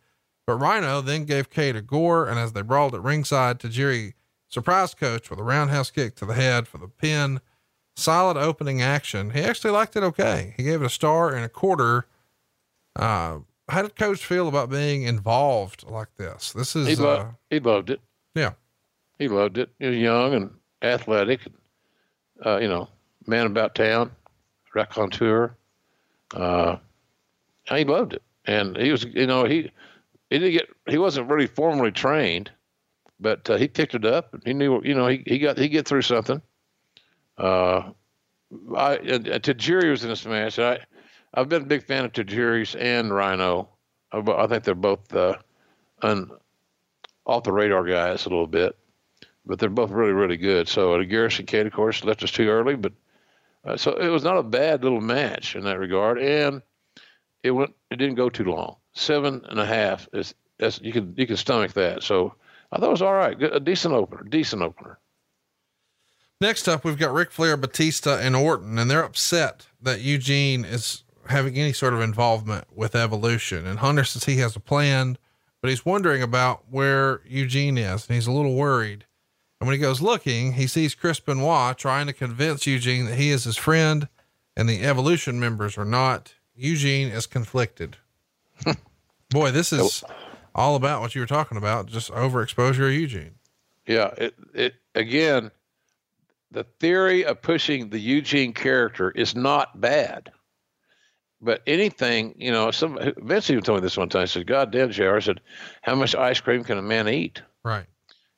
But 0.47 0.55
Rhino 0.55 1.01
then 1.01 1.25
gave 1.25 1.49
Cade 1.49 1.75
a 1.75 1.81
gore. 1.81 2.29
And 2.29 2.39
as 2.39 2.53
they 2.53 2.61
brawled 2.61 2.95
at 2.95 3.03
ringside, 3.03 3.59
Tajiri 3.59 4.13
surprised 4.51 4.97
coach 4.97 5.29
with 5.29 5.39
a 5.39 5.43
roundhouse 5.43 5.89
kick 5.89 6.15
to 6.17 6.25
the 6.25 6.33
head 6.33 6.67
for 6.67 6.77
the 6.77 6.87
pin. 6.87 7.39
Solid 7.95 8.37
opening 8.37 8.81
action. 8.81 9.31
He 9.31 9.41
actually 9.41 9.71
liked 9.71 9.95
it 9.95 10.03
okay. 10.03 10.53
He 10.55 10.63
gave 10.63 10.81
it 10.81 10.85
a 10.85 10.89
star 10.89 11.33
and 11.33 11.43
a 11.43 11.49
quarter. 11.49 12.05
Uh, 12.95 13.39
how 13.67 13.81
did 13.81 13.95
coach 13.95 14.25
feel 14.25 14.47
about 14.47 14.69
being 14.69 15.03
involved 15.03 15.83
like 15.89 16.15
this? 16.17 16.53
This 16.53 16.75
is, 16.75 16.87
he, 16.87 16.95
lo- 16.95 17.15
uh, 17.15 17.31
he 17.49 17.59
loved 17.59 17.89
it. 17.89 17.99
Yeah. 18.35 18.51
He 19.19 19.27
loved 19.27 19.57
it. 19.57 19.69
He 19.79 19.87
was 19.87 19.97
young 19.97 20.33
and 20.33 20.51
athletic, 20.81 21.45
and, 21.45 21.55
uh, 22.45 22.57
you 22.57 22.67
know, 22.67 22.89
man 23.27 23.45
about 23.45 23.75
town, 23.75 24.11
raconteur. 24.73 25.55
Uh, 26.33 26.77
he 27.65 27.83
loved 27.83 28.13
it. 28.13 28.23
And 28.45 28.77
he 28.77 28.91
was, 28.91 29.03
you 29.03 29.27
know, 29.27 29.45
he, 29.45 29.71
he 30.29 30.39
didn't 30.39 30.53
get, 30.53 30.69
he 30.89 30.97
wasn't 30.97 31.29
really 31.29 31.47
formally 31.47 31.91
trained, 31.91 32.49
but 33.21 33.49
uh, 33.49 33.57
he 33.57 33.67
picked 33.67 33.93
it 33.95 34.03
up. 34.03 34.35
He 34.43 34.53
knew, 34.53 34.81
you 34.83 34.95
know, 34.95 35.07
he, 35.07 35.23
he 35.25 35.37
got, 35.39 35.57
he 35.57 35.69
get 35.69 35.87
through 35.87 36.01
something. 36.01 36.41
Uh, 37.37 37.91
I, 38.75 38.95
uh, 38.95 39.39
Tajiri 39.39 39.89
was 39.89 40.03
in 40.03 40.09
this 40.09 40.25
match. 40.25 40.59
I, 40.59 40.79
I've 41.33 41.47
been 41.47 41.61
a 41.61 41.67
big 41.67 41.85
fan 41.85 42.03
of 42.03 42.11
Tajiri's 42.11 42.75
and 42.75 43.13
Rhino. 43.13 43.69
I, 44.11 44.19
I 44.19 44.47
think 44.47 44.63
they're 44.63 44.75
both 44.75 45.13
uh, 45.13 45.37
un, 46.01 46.31
off 47.25 47.43
the 47.43 47.53
radar 47.53 47.85
guys 47.85 48.25
a 48.25 48.29
little 48.29 48.47
bit, 48.47 48.75
but 49.45 49.59
they're 49.59 49.69
both 49.69 49.91
really, 49.91 50.13
really 50.13 50.37
good. 50.37 50.67
So 50.67 50.95
uh, 50.95 51.03
Garrison 51.03 51.45
Cade, 51.45 51.67
of 51.67 51.73
course, 51.73 52.03
left 52.03 52.23
us 52.23 52.31
too 52.31 52.49
early, 52.49 52.75
but 52.75 52.93
uh, 53.63 53.77
so 53.77 53.91
it 53.91 54.09
was 54.09 54.23
not 54.23 54.37
a 54.37 54.43
bad 54.43 54.83
little 54.83 55.01
match 55.01 55.55
in 55.55 55.63
that 55.65 55.77
regard, 55.77 56.17
and 56.19 56.63
it 57.43 57.51
went. 57.51 57.75
It 57.91 57.97
didn't 57.97 58.15
go 58.15 58.29
too 58.29 58.45
long. 58.45 58.77
Seven 58.93 59.43
and 59.47 59.59
a 59.59 59.65
half 59.65 60.09
is 60.13 60.33
that's 60.57 60.81
you 60.81 60.91
can 60.91 61.13
you 61.15 61.27
can 61.27 61.37
stomach 61.37 61.73
that. 61.73 62.01
So 62.01 62.33
I 62.71 62.77
thought 62.77 62.87
it 62.87 62.91
was 62.91 63.01
all 63.01 63.13
right. 63.13 63.41
A 63.41 63.59
decent 63.59 63.93
opener. 63.93 64.23
Decent 64.23 64.61
opener. 64.61 64.99
Next 66.39 66.67
up, 66.67 66.83
we've 66.83 66.97
got 66.97 67.13
Ric 67.13 67.31
Flair, 67.31 67.55
Batista, 67.57 68.17
and 68.17 68.35
Orton, 68.35 68.79
and 68.79 68.89
they're 68.89 69.03
upset 69.03 69.67
that 69.81 70.01
Eugene 70.01 70.65
is 70.65 71.03
having 71.27 71.55
any 71.55 71.73
sort 71.73 71.93
of 71.93 72.01
involvement 72.01 72.65
with 72.75 72.95
evolution. 72.95 73.67
And 73.67 73.79
Hunter 73.79 74.03
says 74.03 74.23
he 74.23 74.37
has 74.37 74.55
a 74.55 74.59
plan, 74.59 75.17
but 75.61 75.69
he's 75.69 75.85
wondering 75.85 76.23
about 76.23 76.63
where 76.69 77.21
Eugene 77.27 77.77
is, 77.77 78.07
and 78.07 78.15
he's 78.15 78.25
a 78.25 78.31
little 78.31 78.55
worried. 78.55 79.05
And 79.59 79.67
when 79.67 79.75
he 79.75 79.81
goes 79.81 80.01
looking, 80.01 80.53
he 80.53 80.65
sees 80.65 80.95
Chris 80.95 81.19
Benoit 81.19 81.77
trying 81.77 82.07
to 82.07 82.13
convince 82.13 82.65
Eugene 82.65 83.05
that 83.05 83.19
he 83.19 83.29
is 83.29 83.43
his 83.43 83.57
friend 83.57 84.07
and 84.55 84.67
the 84.67 84.83
evolution 84.83 85.39
members 85.39 85.77
are 85.77 85.85
not. 85.85 86.33
Eugene 86.55 87.09
is 87.09 87.27
conflicted. 87.27 87.97
Boy, 89.29 89.51
this 89.51 89.71
is 89.71 90.03
all 90.53 90.75
about 90.75 91.01
what 91.01 91.15
you 91.15 91.21
were 91.21 91.27
talking 91.27 91.57
about, 91.57 91.87
just 91.87 92.11
overexposure 92.11 92.87
of 92.87 92.93
Eugene. 92.93 93.35
Yeah, 93.87 94.13
it 94.17 94.35
it 94.53 94.75
again, 94.95 95.51
the 96.51 96.63
theory 96.79 97.25
of 97.25 97.41
pushing 97.41 97.89
the 97.89 97.99
Eugene 97.99 98.53
character 98.53 99.11
is 99.11 99.35
not 99.35 99.79
bad. 99.79 100.31
But 101.43 101.63
anything, 101.65 102.35
you 102.37 102.51
know, 102.51 102.69
some 102.69 102.99
Vince 103.17 103.49
even 103.49 103.63
told 103.63 103.79
me 103.79 103.81
this 103.81 103.97
one 103.97 104.09
time. 104.09 104.21
He 104.21 104.27
said, 104.27 104.45
"God 104.45 104.71
damn, 104.71 104.91
Jr." 104.91 105.15
I 105.15 105.19
said, 105.19 105.41
"How 105.81 105.95
much 105.95 106.13
ice 106.13 106.39
cream 106.39 106.63
can 106.63 106.77
a 106.77 106.83
man 106.83 107.09
eat?" 107.09 107.41
Right. 107.63 107.87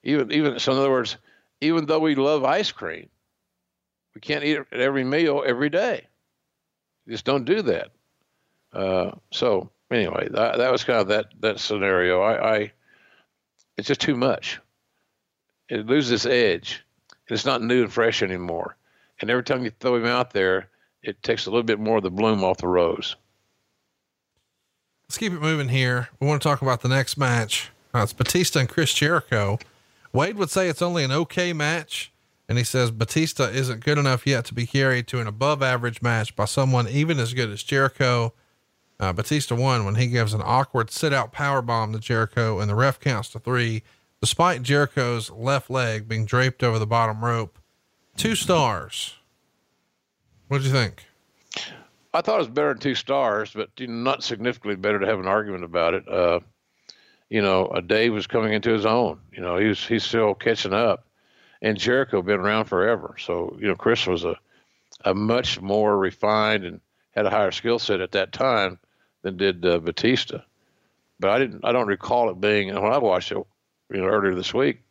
Even 0.04 0.32
even 0.32 0.58
so, 0.60 0.72
in 0.72 0.78
other 0.78 0.90
words, 0.90 1.18
even 1.60 1.86
though 1.86 2.00
we 2.00 2.16
love 2.16 2.46
ice 2.46 2.72
cream, 2.72 3.10
we 4.16 4.22
can't 4.22 4.44
eat 4.44 4.58
it 4.58 4.68
at 4.72 4.80
every 4.80 5.04
meal 5.04 5.44
every 5.46 5.70
day. 5.70 6.08
Just 7.08 7.26
don't 7.26 7.44
do 7.44 7.62
that. 7.64 7.92
Uh, 8.72 9.12
so 9.32 9.70
anyway, 9.94 10.28
that, 10.32 10.58
that 10.58 10.72
was 10.72 10.84
kind 10.84 11.00
of 11.00 11.08
that 11.08 11.28
that 11.40 11.60
scenario. 11.60 12.22
I, 12.22 12.56
I 12.56 12.72
it's 13.78 13.88
just 13.88 14.02
too 14.02 14.16
much. 14.16 14.60
It 15.70 15.86
loses 15.86 16.26
edge. 16.26 16.84
It's 17.28 17.46
not 17.46 17.62
new 17.62 17.84
and 17.84 17.94
fresh 17.94 18.22
anymore. 18.22 18.76
And 19.22 19.30
every 19.30 19.44
time 19.44 19.64
you 19.64 19.72
throw 19.72 19.96
him 19.96 20.06
out 20.06 20.32
there, 20.32 20.70
it 21.02 21.22
takes 21.24 21.46
a 21.46 21.50
little 21.50 21.64
bit 21.64 21.80
more 21.80 21.98
of 21.98 22.04
the 22.04 22.12
bloom 22.12 22.44
off 22.44 22.58
the 22.58 22.68
rose. 22.68 23.16
Let's 25.06 25.18
keep 25.18 25.34
it 25.34 25.42
moving 25.42 25.70
here. 25.70 26.10
We 26.20 26.28
want 26.28 26.42
to 26.42 26.48
talk 26.48 26.62
about 26.62 26.82
the 26.82 26.90
next 26.90 27.18
match. 27.18 27.72
Uh, 27.94 28.00
it's 28.00 28.14
Batista 28.14 28.60
and 28.60 28.70
Chris 28.70 28.94
Jericho. 28.94 29.60
Wade 30.12 30.38
would 30.38 30.50
say 30.50 30.68
it's 30.68 30.82
only 30.82 31.04
an 31.04 31.12
okay 31.12 31.54
match. 31.54 32.12
And 32.50 32.58
he 32.58 32.64
says 32.64 32.92
Batista 32.92 33.46
isn't 33.46 33.86
good 33.86 33.98
enough 33.98 34.28
yet 34.28 34.46
to 34.46 34.54
be 34.54 34.66
carried 34.66 35.08
to 35.08 35.20
an 35.20 35.28
above 35.28 35.64
average 35.64 36.02
match 36.02 36.36
by 36.36 36.46
someone 36.46 36.88
even 36.88 37.20
as 37.20 37.34
good 37.34 37.50
as 37.50 37.64
Jericho. 37.64 38.34
Uh, 39.04 39.12
Batista 39.12 39.54
won 39.54 39.84
when 39.84 39.96
he 39.96 40.08
gives 40.08 40.34
an 40.34 40.42
awkward 40.42 40.90
sit 40.90 41.12
out 41.12 41.34
power 41.34 41.62
bomb 41.62 41.92
to 41.92 42.00
Jericho 42.00 42.62
and 42.62 42.70
the 42.70 42.76
ref 42.76 43.02
counts 43.02 43.28
to 43.32 43.40
three, 43.40 43.84
despite 44.22 44.64
Jericho's 44.64 45.30
left 45.30 45.70
leg 45.70 46.08
being 46.08 46.26
draped 46.26 46.64
over 46.64 46.80
the 46.80 46.88
bottom 46.88 47.26
rope. 47.26 47.60
Two 48.16 48.34
stars. 48.34 49.16
What 50.48 50.60
did 50.60 50.68
you 50.68 50.72
think? 50.72 51.06
I 52.14 52.22
thought 52.22 52.36
it 52.36 52.38
was 52.38 52.48
better 52.48 52.70
than 52.70 52.80
two 52.80 52.96
stars, 52.96 53.52
but 53.54 53.72
not 53.78 54.24
significantly 54.24 54.78
better 54.78 55.00
to 55.00 55.06
have 55.06 55.20
an 55.20 55.28
argument 55.28 55.66
about 55.66 55.96
it. 55.96 56.08
Uh, 56.08 56.40
you 57.30 57.42
know, 57.42 57.66
uh, 57.66 57.82
Dave 57.82 58.14
was 58.14 58.26
coming 58.26 58.54
into 58.54 58.72
his 58.72 58.86
own. 58.86 59.20
You 59.34 59.42
know, 59.42 59.58
he 59.58 59.68
was 59.68 59.86
he's 59.86 60.06
still 60.06 60.34
catching 60.34 60.74
up, 60.74 61.06
and 61.62 61.78
Jericho 61.78 62.22
been 62.22 62.40
around 62.40 62.66
forever. 62.66 63.16
So 63.20 63.58
you 63.60 63.68
know, 63.68 63.76
Chris 63.76 64.08
was 64.08 64.24
a 64.24 64.38
a 65.04 65.14
much 65.14 65.60
more 65.60 65.98
refined 65.98 66.64
and 66.64 66.80
had 67.12 67.26
a 67.26 67.30
higher 67.30 67.52
skill 67.52 67.80
set 67.80 68.00
at 68.00 68.14
that 68.14 68.32
time 68.32 68.80
than 69.24 69.38
did 69.38 69.66
uh, 69.66 69.80
Batista. 69.80 70.40
But 71.20 71.32
I 71.32 71.40
didn't. 71.40 71.66
I 71.66 71.72
don't 71.72 71.88
recall 71.88 72.30
it 72.30 72.40
being 72.40 72.74
when 72.74 72.92
I 72.92 72.98
watched 72.98 73.32
it. 73.32 73.38
You 73.90 74.02
know, 74.02 74.08
earlier 74.08 74.36
this 74.36 74.54
week, 74.54 74.82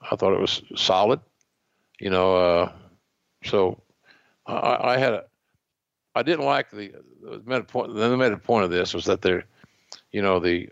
I 0.00 0.16
thought 0.16 0.34
it 0.34 0.40
was 0.40 0.62
solid. 0.76 1.20
You 2.00 2.10
know, 2.10 2.36
uh, 2.36 2.72
so 3.44 3.82
I, 4.46 4.92
I 4.94 4.96
had 4.98 5.14
a. 5.14 5.24
I 6.14 6.22
didn't 6.22 6.44
like 6.44 6.70
the, 6.70 6.92
the 7.22 7.42
made 7.46 7.66
point. 7.68 7.94
The 7.94 8.16
made 8.16 8.32
a 8.32 8.36
point 8.36 8.64
of 8.64 8.70
this 8.70 8.92
was 8.92 9.06
that 9.06 9.22
they're, 9.22 9.44
you 10.10 10.20
know, 10.20 10.40
the 10.40 10.68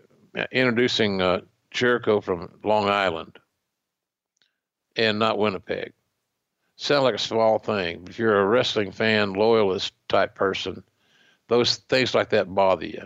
introducing 0.51 1.21
uh, 1.21 1.41
Jericho 1.71 2.21
from 2.21 2.49
Long 2.63 2.89
Island 2.89 3.39
and 4.95 5.19
not 5.19 5.37
Winnipeg. 5.37 5.93
Sound 6.75 7.03
like 7.03 7.15
a 7.15 7.19
small 7.19 7.59
thing. 7.59 8.01
But 8.01 8.09
if 8.11 8.19
you're 8.19 8.39
a 8.39 8.45
wrestling 8.45 8.91
fan, 8.91 9.33
loyalist 9.33 9.93
type 10.09 10.35
person, 10.35 10.83
those 11.51 11.75
things 11.89 12.15
like 12.15 12.29
that 12.29 12.55
bother 12.55 12.85
you. 12.85 13.05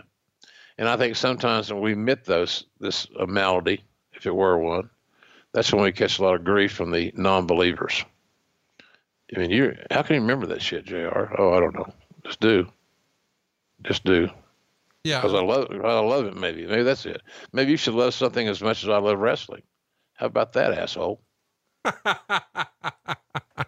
And 0.78 0.88
I 0.88 0.96
think 0.96 1.16
sometimes 1.16 1.72
when 1.72 1.82
we 1.82 1.92
admit 1.92 2.24
those 2.24 2.64
this 2.78 3.08
a 3.18 3.26
malady, 3.26 3.82
if 4.12 4.24
it 4.24 4.34
were 4.34 4.56
one, 4.56 4.88
that's 5.52 5.72
when 5.72 5.82
we 5.82 5.90
catch 5.90 6.20
a 6.20 6.22
lot 6.22 6.36
of 6.36 6.44
grief 6.44 6.72
from 6.72 6.92
the 6.92 7.12
non-believers. 7.16 8.04
I 9.34 9.40
mean, 9.40 9.50
you 9.50 9.76
how 9.90 10.02
can 10.02 10.14
you 10.14 10.20
remember 10.20 10.46
that 10.46 10.62
shit, 10.62 10.84
Jr? 10.84 11.34
Oh, 11.36 11.54
I 11.54 11.60
don't 11.60 11.74
know. 11.74 11.92
Just 12.24 12.38
do. 12.38 12.68
Just 13.82 14.04
do. 14.04 14.28
Yeah. 15.02 15.20
Because 15.20 15.34
I 15.34 15.42
love 15.42 15.66
I 15.72 15.98
love 15.98 16.26
it. 16.26 16.36
Maybe 16.36 16.66
maybe 16.66 16.84
that's 16.84 17.04
it. 17.04 17.22
Maybe 17.52 17.72
you 17.72 17.76
should 17.76 17.94
love 17.94 18.14
something 18.14 18.46
as 18.46 18.62
much 18.62 18.84
as 18.84 18.88
I 18.88 18.98
love 18.98 19.18
wrestling. 19.18 19.62
How 20.14 20.26
about 20.26 20.52
that, 20.52 20.72
asshole? 20.72 21.20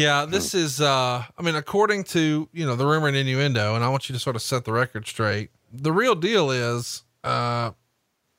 yeah, 0.00 0.24
this 0.24 0.54
is, 0.54 0.80
uh, 0.80 1.24
I 1.36 1.42
mean, 1.42 1.54
according 1.54 2.04
to, 2.04 2.48
you 2.52 2.66
know, 2.66 2.76
the 2.76 2.86
rumor 2.86 3.08
and 3.08 3.16
innuendo, 3.16 3.74
and 3.74 3.84
I 3.84 3.88
want 3.88 4.08
you 4.08 4.14
to 4.14 4.18
sort 4.18 4.36
of 4.36 4.42
set 4.42 4.64
the 4.64 4.72
record 4.72 5.06
straight. 5.06 5.50
the 5.72 5.92
real 5.92 6.14
deal 6.14 6.50
is, 6.50 7.02
uh, 7.22 7.70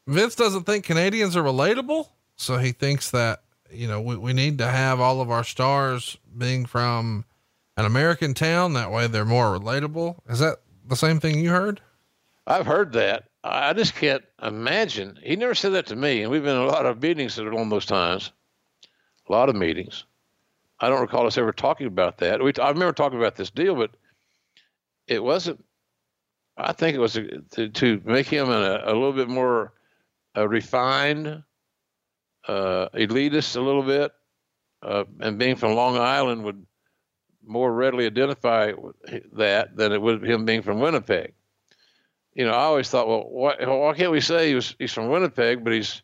Vince 0.07 0.35
doesn't 0.35 0.63
think 0.63 0.85
Canadians 0.85 1.37
are 1.37 1.43
relatable. 1.43 2.07
So 2.35 2.57
he 2.57 2.71
thinks 2.71 3.11
that, 3.11 3.43
you 3.69 3.87
know, 3.87 4.01
we, 4.01 4.17
we 4.17 4.33
need 4.33 4.57
to 4.57 4.67
have 4.67 4.99
all 4.99 5.21
of 5.21 5.29
our 5.29 5.43
stars 5.43 6.17
being 6.35 6.65
from 6.65 7.25
an 7.77 7.85
American 7.85 8.33
town. 8.33 8.73
That 8.73 8.91
way 8.91 9.07
they're 9.07 9.25
more 9.25 9.57
relatable. 9.57 10.17
Is 10.27 10.39
that 10.39 10.57
the 10.87 10.95
same 10.95 11.19
thing 11.19 11.39
you 11.39 11.51
heard? 11.51 11.81
I've 12.47 12.65
heard 12.65 12.93
that. 12.93 13.25
I 13.43 13.73
just 13.73 13.95
can't 13.95 14.23
imagine. 14.41 15.19
He 15.23 15.35
never 15.35 15.55
said 15.55 15.73
that 15.73 15.85
to 15.87 15.95
me. 15.95 16.23
And 16.23 16.31
we've 16.31 16.43
been 16.43 16.55
in 16.55 16.63
a 16.63 16.65
lot 16.65 16.85
of 16.85 17.01
meetings 17.01 17.37
along 17.37 17.69
those 17.69 17.85
times, 17.85 18.31
a 19.29 19.31
lot 19.31 19.49
of 19.49 19.55
meetings. 19.55 20.05
I 20.81 20.89
don't 20.89 21.01
recall 21.01 21.27
us 21.27 21.37
ever 21.37 21.51
talking 21.51 21.87
about 21.87 22.17
that. 22.17 22.43
We, 22.43 22.53
I 22.59 22.69
remember 22.69 22.91
talking 22.91 23.19
about 23.19 23.35
this 23.35 23.51
deal, 23.51 23.75
but 23.75 23.91
it 25.07 25.23
wasn't. 25.23 25.63
I 26.57 26.73
think 26.73 26.95
it 26.95 26.99
was 26.99 27.13
to, 27.51 27.69
to 27.69 28.01
make 28.03 28.27
him 28.27 28.49
a, 28.49 28.81
a 28.83 28.93
little 28.93 29.13
bit 29.13 29.29
more 29.29 29.73
uh, 30.35 30.47
refined, 30.47 31.43
uh, 32.47 32.89
elitist 32.93 33.55
a 33.55 33.61
little 33.61 33.83
bit, 33.83 34.11
uh, 34.81 35.05
and 35.19 35.37
being 35.37 35.55
from 35.55 35.75
Long 35.75 35.97
Island 35.97 36.43
would 36.43 36.65
more 37.45 37.71
readily 37.71 38.05
identify 38.05 38.73
that 39.33 39.75
than 39.75 39.91
it 39.91 40.01
would 40.01 40.23
him 40.23 40.45
being 40.45 40.61
from 40.61 40.79
Winnipeg. 40.79 41.33
You 42.33 42.45
know, 42.45 42.53
I 42.53 42.63
always 42.63 42.89
thought, 42.89 43.07
well, 43.07 43.25
why, 43.29 43.55
why 43.59 43.93
can't 43.93 44.11
we 44.11 44.21
say 44.21 44.49
he 44.49 44.55
was, 44.55 44.75
he's 44.79 44.93
from 44.93 45.09
Winnipeg, 45.09 45.63
but 45.63 45.73
he's 45.73 46.01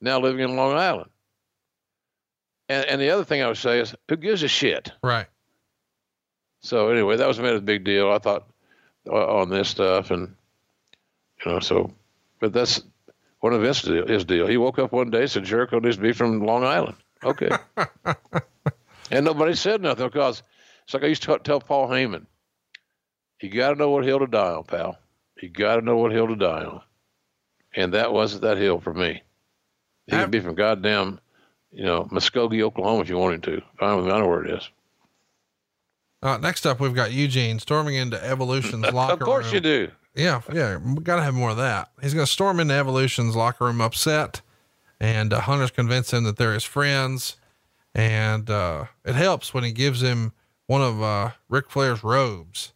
now 0.00 0.20
living 0.20 0.40
in 0.40 0.56
Long 0.56 0.74
Island? 0.74 1.10
And, 2.72 2.86
and 2.86 3.00
the 3.00 3.10
other 3.10 3.24
thing 3.24 3.42
I 3.42 3.48
would 3.48 3.58
say 3.58 3.80
is, 3.80 3.94
who 4.08 4.16
gives 4.16 4.42
a 4.42 4.48
shit? 4.48 4.92
Right. 5.02 5.26
So 6.60 6.88
anyway, 6.88 7.16
that 7.16 7.28
was 7.28 7.38
made 7.38 7.54
a 7.54 7.60
big 7.60 7.84
deal. 7.84 8.10
I 8.10 8.18
thought 8.18 8.48
uh, 9.06 9.40
on 9.40 9.50
this 9.50 9.68
stuff, 9.68 10.10
and 10.10 10.34
you 11.44 11.52
know, 11.52 11.60
so, 11.60 11.92
but 12.40 12.52
that's 12.52 12.80
one 13.40 13.52
of 13.52 13.60
his 13.60 13.82
deal. 13.82 14.06
His 14.06 14.24
deal. 14.24 14.46
He 14.46 14.56
woke 14.56 14.78
up 14.78 14.92
one 14.92 15.10
day 15.10 15.26
said 15.26 15.44
Jericho 15.44 15.80
needs 15.80 15.96
to 15.96 16.02
be 16.02 16.12
from 16.12 16.46
Long 16.46 16.64
Island. 16.64 16.96
Okay. 17.22 17.50
and 19.10 19.24
nobody 19.24 19.54
said 19.54 19.82
nothing 19.82 20.06
because 20.06 20.42
it's 20.84 20.94
like 20.94 21.04
I 21.04 21.08
used 21.08 21.24
to 21.24 21.38
tell 21.40 21.60
Paul 21.60 21.88
Heyman. 21.88 22.26
You 23.40 23.50
got 23.50 23.70
to 23.70 23.74
know 23.74 23.90
what 23.90 24.04
hill 24.04 24.20
to 24.20 24.26
die 24.26 24.52
on, 24.52 24.64
pal. 24.64 24.96
You 25.40 25.50
got 25.50 25.76
to 25.76 25.82
know 25.82 25.98
what 25.98 26.12
hill 26.12 26.28
to 26.28 26.36
die 26.36 26.64
on. 26.64 26.80
And 27.74 27.92
that 27.94 28.12
wasn't 28.12 28.42
that 28.42 28.56
hill 28.56 28.80
for 28.80 28.94
me. 28.94 29.22
He 30.06 30.12
could 30.12 30.30
be 30.30 30.40
from 30.40 30.54
goddamn, 30.54 31.20
you 31.72 31.84
know, 31.84 32.04
Muskogee, 32.04 32.62
Oklahoma 32.62 33.00
if 33.00 33.08
you 33.08 33.18
wanted 33.18 33.42
to. 33.44 33.62
I 33.80 33.86
don't, 33.86 34.10
I 34.10 34.20
know 34.20 34.28
where 34.28 34.44
it 34.44 34.50
is. 34.50 34.68
Uh, 36.22 36.38
next 36.38 36.66
up, 36.66 36.78
we've 36.78 36.94
got 36.94 37.12
Eugene 37.12 37.58
storming 37.58 37.96
into 37.96 38.22
Evolution's 38.24 38.84
locker 38.92 39.14
room. 39.14 39.22
of 39.22 39.26
course 39.26 39.46
room. 39.46 39.54
you 39.54 39.60
do. 39.60 39.90
Yeah, 40.14 40.42
yeah, 40.52 40.76
we 40.76 41.02
gotta 41.02 41.22
have 41.22 41.34
more 41.34 41.50
of 41.50 41.56
that. 41.56 41.90
He's 42.02 42.12
gonna 42.12 42.26
storm 42.26 42.60
into 42.60 42.74
Evolution's 42.74 43.34
locker 43.34 43.64
room 43.64 43.80
upset, 43.80 44.42
and 45.00 45.32
uh, 45.32 45.40
Hunter's 45.40 45.70
convince 45.70 46.12
him 46.12 46.24
that 46.24 46.36
they're 46.36 46.52
his 46.52 46.64
friends, 46.64 47.36
and 47.94 48.48
uh, 48.50 48.84
it 49.06 49.14
helps 49.14 49.54
when 49.54 49.64
he 49.64 49.72
gives 49.72 50.02
him 50.02 50.32
one 50.66 50.82
of 50.82 51.02
uh, 51.02 51.30
Ric 51.48 51.70
Flair's 51.70 52.04
robes, 52.04 52.74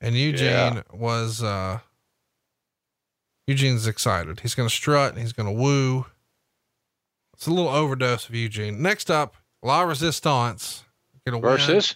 and 0.00 0.14
Eugene 0.14 0.46
yeah. 0.46 0.82
was 0.92 1.42
uh, 1.42 1.78
Eugene's 3.46 3.86
excited. 3.86 4.40
He's 4.40 4.54
gonna 4.54 4.70
strut 4.70 5.12
and 5.12 5.20
he's 5.20 5.32
gonna 5.32 5.52
woo. 5.52 6.06
It's 7.44 7.48
a 7.50 7.52
little 7.52 7.68
overdose 7.68 8.26
of 8.26 8.34
Eugene. 8.34 8.80
Next 8.80 9.10
up, 9.10 9.36
La 9.62 9.82
Resistance. 9.82 10.84
Versus 11.26 11.94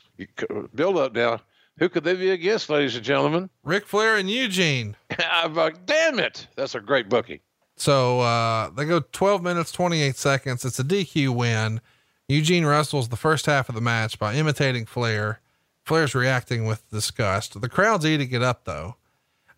build 0.74 0.98
up 0.98 1.14
now. 1.14 1.40
Who 1.78 1.88
could 1.88 2.04
they 2.04 2.16
be 2.16 2.28
against, 2.28 2.68
ladies 2.68 2.96
and 2.96 3.02
gentlemen? 3.02 3.48
Ric 3.64 3.86
Flair 3.86 4.18
and 4.18 4.30
Eugene. 4.30 4.94
I'm 5.32 5.54
like, 5.54 5.86
damn 5.86 6.18
it. 6.18 6.46
That's 6.54 6.74
a 6.74 6.80
great 6.80 7.08
booking. 7.08 7.40
So 7.76 8.20
uh, 8.20 8.68
they 8.68 8.84
go 8.84 9.00
12 9.00 9.42
minutes, 9.42 9.72
28 9.72 10.16
seconds. 10.16 10.66
It's 10.66 10.80
a 10.80 10.84
DQ 10.84 11.34
win. 11.34 11.80
Eugene 12.28 12.66
wrestles 12.66 13.08
the 13.08 13.16
first 13.16 13.46
half 13.46 13.70
of 13.70 13.74
the 13.74 13.80
match 13.80 14.18
by 14.18 14.34
imitating 14.34 14.84
Flair. 14.84 15.40
Flair's 15.82 16.14
reacting 16.14 16.66
with 16.66 16.86
disgust. 16.90 17.58
The 17.58 17.70
crowd's 17.70 18.04
eating 18.04 18.32
it 18.32 18.42
up 18.42 18.66
though. 18.66 18.96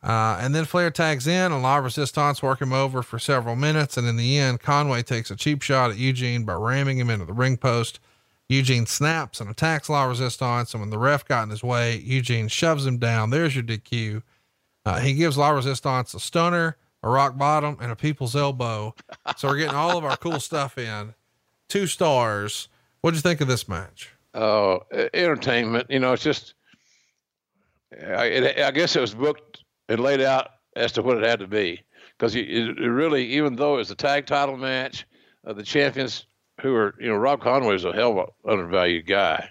Uh, 0.03 0.39
and 0.41 0.55
then 0.55 0.65
Flair 0.65 0.91
tags 0.91 1.27
in 1.27 1.53
and 1.53 1.63
La 1.63 1.77
Resistance 1.77 2.43
work 2.43 2.63
him 2.63 2.73
over 2.73 3.03
for 3.03 3.19
several 3.19 3.55
minutes. 3.55 3.97
And 3.97 4.09
in 4.09 4.17
the 4.17 4.39
end, 4.39 4.61
Conway 4.61 5.03
takes 5.03 5.31
a 5.31 5.37
cheap 5.37 5.63
shot 5.63 5.91
at 5.91 5.99
Eugene 5.99 6.45
by 6.45 6.55
ramming 6.55 6.99
him 6.99 7.11
into 7.11 7.27
the 7.27 7.35
ring 7.35 7.57
post. 7.57 8.01
Eugene 8.49 8.87
snaps 8.87 9.41
and 9.41 9.49
attacks 9.49 9.89
La 9.89 10.05
Resistance, 10.05 10.75
and 10.75 10.81
when 10.81 10.91
the 10.91 10.99
ref 10.99 11.25
got 11.25 11.45
in 11.45 11.51
his 11.51 11.63
way, 11.63 11.97
Eugene 11.99 12.49
shoves 12.49 12.85
him 12.85 12.99
down. 12.99 13.31
There's 13.31 13.55
your 13.55 13.63
DQ. 13.63 14.23
Uh, 14.85 14.99
he 14.99 15.15
gives 15.15 15.39
La 15.39 15.51
Resistance 15.51 16.15
a 16.15 16.21
stunner, 16.21 16.77
a 17.05 17.09
rock 17.09 17.39
bottom, 17.39 17.77
and 17.81 17.93
a 17.93 17.97
people's 17.97 18.35
elbow. 18.35 18.95
So 19.37 19.47
we're 19.47 19.59
getting 19.59 19.77
all 19.77 19.97
of 19.97 20.05
our 20.05 20.17
cool 20.17 20.41
stuff 20.41 20.79
in. 20.79 21.15
Two 21.69 21.87
stars. 21.87 22.69
What'd 23.03 23.17
you 23.17 23.23
think 23.23 23.41
of 23.41 23.47
this 23.47 23.69
match? 23.69 24.11
Oh, 24.35 24.81
entertainment. 25.15 25.87
You 25.89 26.01
know, 26.01 26.13
it's 26.13 26.23
just, 26.25 26.55
I, 27.93 28.55
I 28.65 28.71
guess 28.73 28.97
it 28.97 29.01
was 29.01 29.15
booked 29.15 29.50
and 29.91 30.01
laid 30.01 30.21
out 30.21 30.53
as 30.77 30.93
to 30.93 31.03
what 31.03 31.19
it 31.19 31.25
had 31.25 31.41
to 31.41 31.47
be. 31.47 31.83
Because 32.17 32.35
it, 32.37 32.49
it 32.49 32.79
really, 32.79 33.27
even 33.27 33.57
though 33.57 33.75
it 33.75 33.79
was 33.79 33.91
a 33.91 33.97
tag 33.97 34.25
title 34.25 34.57
match, 34.57 35.05
uh, 35.47 35.53
the 35.53 35.63
champions 35.63 36.27
who 36.61 36.75
are, 36.75 36.95
you 37.01 37.09
know, 37.09 37.17
Rob 37.17 37.41
Conway 37.41 37.75
is 37.75 37.85
a 37.85 37.93
hell 37.93 38.13
of 38.13 38.19
an 38.19 38.53
undervalued 38.53 39.07
guy. 39.07 39.49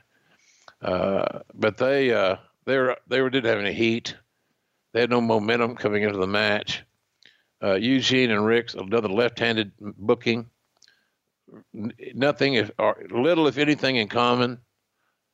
Uh, 0.82 1.40
but 1.54 1.78
they, 1.78 2.14
uh, 2.14 2.38
they 2.66 2.78
were, 2.78 2.98
they 3.08 3.22
were, 3.22 3.30
didn't 3.30 3.50
have 3.50 3.60
any 3.60 3.74
heat. 3.74 4.16
They 4.94 5.02
had 5.02 5.10
no 5.10 5.20
momentum 5.20 5.76
coming 5.76 6.04
into 6.04 6.18
the 6.18 6.28
match. 6.28 6.84
Uh, 7.62 7.74
Eugene 7.74 8.32
and 8.32 8.46
Ric's 8.46 8.76
another 8.76 9.10
left-handed 9.10 9.74
booking. 9.80 10.50
Nothing, 11.74 12.54
if, 12.54 12.72
or 12.80 13.04
little, 13.10 13.48
if 13.48 13.58
anything, 13.58 13.98
in 13.98 14.08
common. 14.08 14.60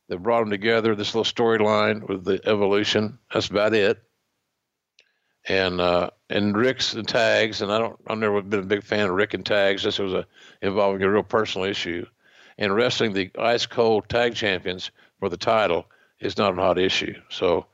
They 0.08 0.16
brought 0.16 0.40
them 0.40 0.50
together. 0.50 0.94
This 0.96 1.14
little 1.14 1.30
storyline 1.30 2.08
with 2.08 2.24
the 2.24 2.40
evolution. 2.48 3.18
That's 3.32 3.48
about 3.48 3.74
it. 3.74 4.02
And 5.48 5.80
uh, 5.80 6.10
and 6.28 6.56
Ric's 6.56 6.94
and 6.94 7.06
tags, 7.06 7.62
and 7.62 7.70
I 7.70 7.78
don't, 7.78 7.96
I've 8.06 8.18
never 8.18 8.42
been 8.42 8.60
a 8.60 8.64
big 8.64 8.82
fan 8.82 9.08
of 9.08 9.14
Ric 9.14 9.34
and 9.34 9.46
tags. 9.46 9.84
This 9.84 9.98
was 9.98 10.12
a 10.12 10.26
involving 10.60 11.02
a 11.02 11.10
real 11.10 11.22
personal 11.22 11.68
issue, 11.68 12.04
and 12.58 12.74
wrestling 12.74 13.12
the 13.12 13.30
ice 13.38 13.64
cold 13.66 14.08
tag 14.08 14.34
champions 14.34 14.90
for 15.20 15.28
the 15.28 15.36
title 15.36 15.86
is 16.18 16.36
not 16.36 16.58
a 16.58 16.60
hot 16.60 16.78
issue. 16.78 17.14
So 17.28 17.66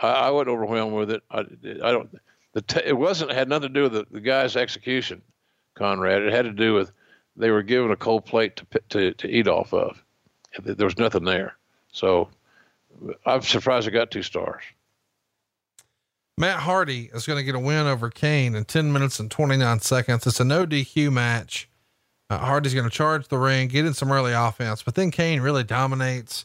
I, 0.00 0.08
I 0.08 0.30
wasn't 0.30 0.50
overwhelmed 0.50 0.94
with 0.94 1.10
it. 1.10 1.22
I, 1.30 1.40
I 1.40 1.92
don't. 1.92 2.18
The 2.54 2.62
t- 2.62 2.82
it 2.84 2.96
wasn't 2.96 3.32
had 3.32 3.48
nothing 3.48 3.68
to 3.68 3.74
do 3.74 3.82
with 3.82 3.92
the, 3.92 4.06
the 4.10 4.20
guy's 4.20 4.56
execution, 4.56 5.20
Conrad. 5.74 6.22
It 6.22 6.32
had 6.32 6.46
to 6.46 6.52
do 6.52 6.72
with 6.72 6.92
they 7.36 7.50
were 7.50 7.62
given 7.62 7.90
a 7.90 7.96
cold 7.96 8.24
plate 8.24 8.56
to 8.56 8.80
to 8.88 9.12
to 9.12 9.28
eat 9.28 9.48
off 9.48 9.74
of. 9.74 10.02
There 10.62 10.86
was 10.86 10.96
nothing 10.96 11.24
there. 11.24 11.56
So 11.92 12.30
I'm 13.26 13.42
surprised 13.42 13.86
it 13.86 13.90
got 13.90 14.10
two 14.10 14.22
stars. 14.22 14.62
Matt 16.38 16.60
Hardy 16.60 17.10
is 17.12 17.26
going 17.26 17.36
to 17.36 17.42
get 17.42 17.56
a 17.56 17.58
win 17.58 17.88
over 17.88 18.10
Kane 18.10 18.54
in 18.54 18.64
10 18.64 18.92
minutes 18.92 19.18
and 19.18 19.28
29 19.28 19.80
seconds. 19.80 20.24
It's 20.24 20.38
a 20.38 20.44
no 20.44 20.64
DQ 20.64 21.10
match. 21.10 21.68
Uh, 22.30 22.38
Hardy's 22.38 22.74
going 22.74 22.88
to 22.88 22.94
charge 22.94 23.26
the 23.26 23.38
ring, 23.38 23.66
get 23.66 23.84
in 23.84 23.92
some 23.92 24.12
early 24.12 24.32
offense, 24.32 24.84
but 24.84 24.94
then 24.94 25.10
Kane 25.10 25.40
really 25.40 25.64
dominates. 25.64 26.44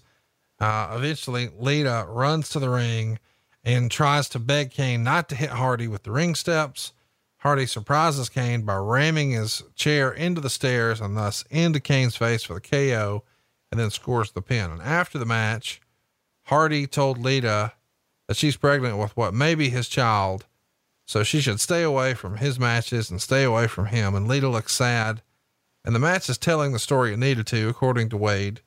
Uh, 0.59 0.93
eventually, 0.97 1.49
Lita 1.59 2.07
runs 2.09 2.49
to 2.49 2.59
the 2.59 2.71
ring 2.71 3.19
and 3.63 3.91
tries 3.91 4.27
to 4.29 4.39
beg 4.39 4.71
Kane 4.71 5.03
not 5.03 5.29
to 5.29 5.35
hit 5.35 5.51
Hardy 5.51 5.87
with 5.87 6.01
the 6.01 6.11
ring 6.11 6.33
steps. 6.33 6.93
Hardy 7.37 7.67
surprises 7.67 8.29
Kane 8.29 8.63
by 8.63 8.77
ramming 8.77 9.31
his 9.31 9.61
chair 9.75 10.11
into 10.11 10.41
the 10.41 10.49
stairs 10.49 11.01
and 11.01 11.15
thus 11.15 11.43
into 11.51 11.79
Kane's 11.79 12.15
face 12.15 12.41
for 12.41 12.55
the 12.55 12.61
KO 12.61 13.23
and 13.71 13.79
then 13.79 13.91
scores 13.91 14.31
the 14.31 14.41
pin. 14.41 14.71
And 14.71 14.81
after 14.81 15.19
the 15.19 15.25
match, 15.27 15.81
Hardy 16.45 16.87
told 16.87 17.19
Lita 17.19 17.73
that 18.27 18.37
she's 18.37 18.57
pregnant 18.57 18.97
with 18.97 19.15
what 19.17 19.33
may 19.33 19.55
be 19.55 19.69
his 19.69 19.87
child. 19.87 20.45
So 21.05 21.23
she 21.23 21.41
should 21.41 21.59
stay 21.59 21.83
away 21.83 22.13
from 22.13 22.37
his 22.37 22.57
matches 22.57 23.11
and 23.11 23.21
stay 23.21 23.43
away 23.43 23.67
from 23.67 23.87
him. 23.87 24.15
And 24.15 24.27
Lita 24.27 24.47
looks 24.47 24.73
sad. 24.73 25.21
And 25.83 25.93
the 25.93 25.99
match 25.99 26.29
is 26.29 26.37
telling 26.37 26.71
the 26.71 26.79
story 26.79 27.13
it 27.13 27.19
needed 27.19 27.45
to, 27.47 27.67
according 27.67 28.09
to 28.09 28.17
Wade. 28.17 28.61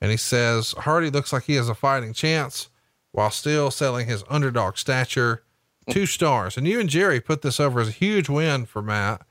And 0.00 0.10
he 0.10 0.16
says 0.16 0.72
Hardy 0.78 1.10
looks 1.10 1.32
like 1.32 1.44
he 1.44 1.56
has 1.56 1.68
a 1.68 1.74
fighting 1.74 2.14
chance 2.14 2.70
while 3.10 3.30
still 3.30 3.70
selling 3.70 4.06
his 4.06 4.24
underdog 4.30 4.76
stature. 4.78 5.42
Two 5.90 6.06
stars. 6.06 6.56
And 6.56 6.66
you 6.66 6.80
and 6.80 6.88
Jerry 6.88 7.20
put 7.20 7.42
this 7.42 7.58
over 7.58 7.80
as 7.80 7.88
a 7.88 7.92
huge 7.92 8.28
win 8.28 8.66
for 8.66 8.80
Matt. 8.80 9.22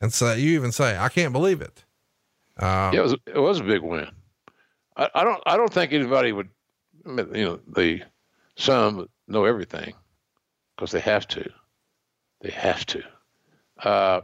And 0.00 0.12
so 0.12 0.32
you 0.34 0.50
even 0.58 0.72
say, 0.72 0.98
I 0.98 1.08
can't 1.08 1.32
believe 1.32 1.60
it. 1.60 1.84
Um, 2.58 2.92
yeah, 2.92 3.00
it 3.00 3.02
was, 3.02 3.12
it 3.26 3.38
was 3.38 3.60
a 3.60 3.64
big 3.64 3.80
win. 3.80 4.10
I, 4.96 5.08
I 5.14 5.24
don't, 5.24 5.42
I 5.46 5.56
don't 5.56 5.72
think 5.72 5.92
anybody 5.92 6.32
would, 6.32 6.48
you 7.06 7.24
know, 7.26 7.60
the, 7.66 8.02
some 8.56 9.08
know 9.30 9.44
everything 9.44 9.94
because 10.76 10.90
they 10.90 11.00
have 11.00 11.26
to. 11.28 11.50
They 12.40 12.50
have 12.50 12.84
to. 12.86 13.02
Uh, 13.82 14.20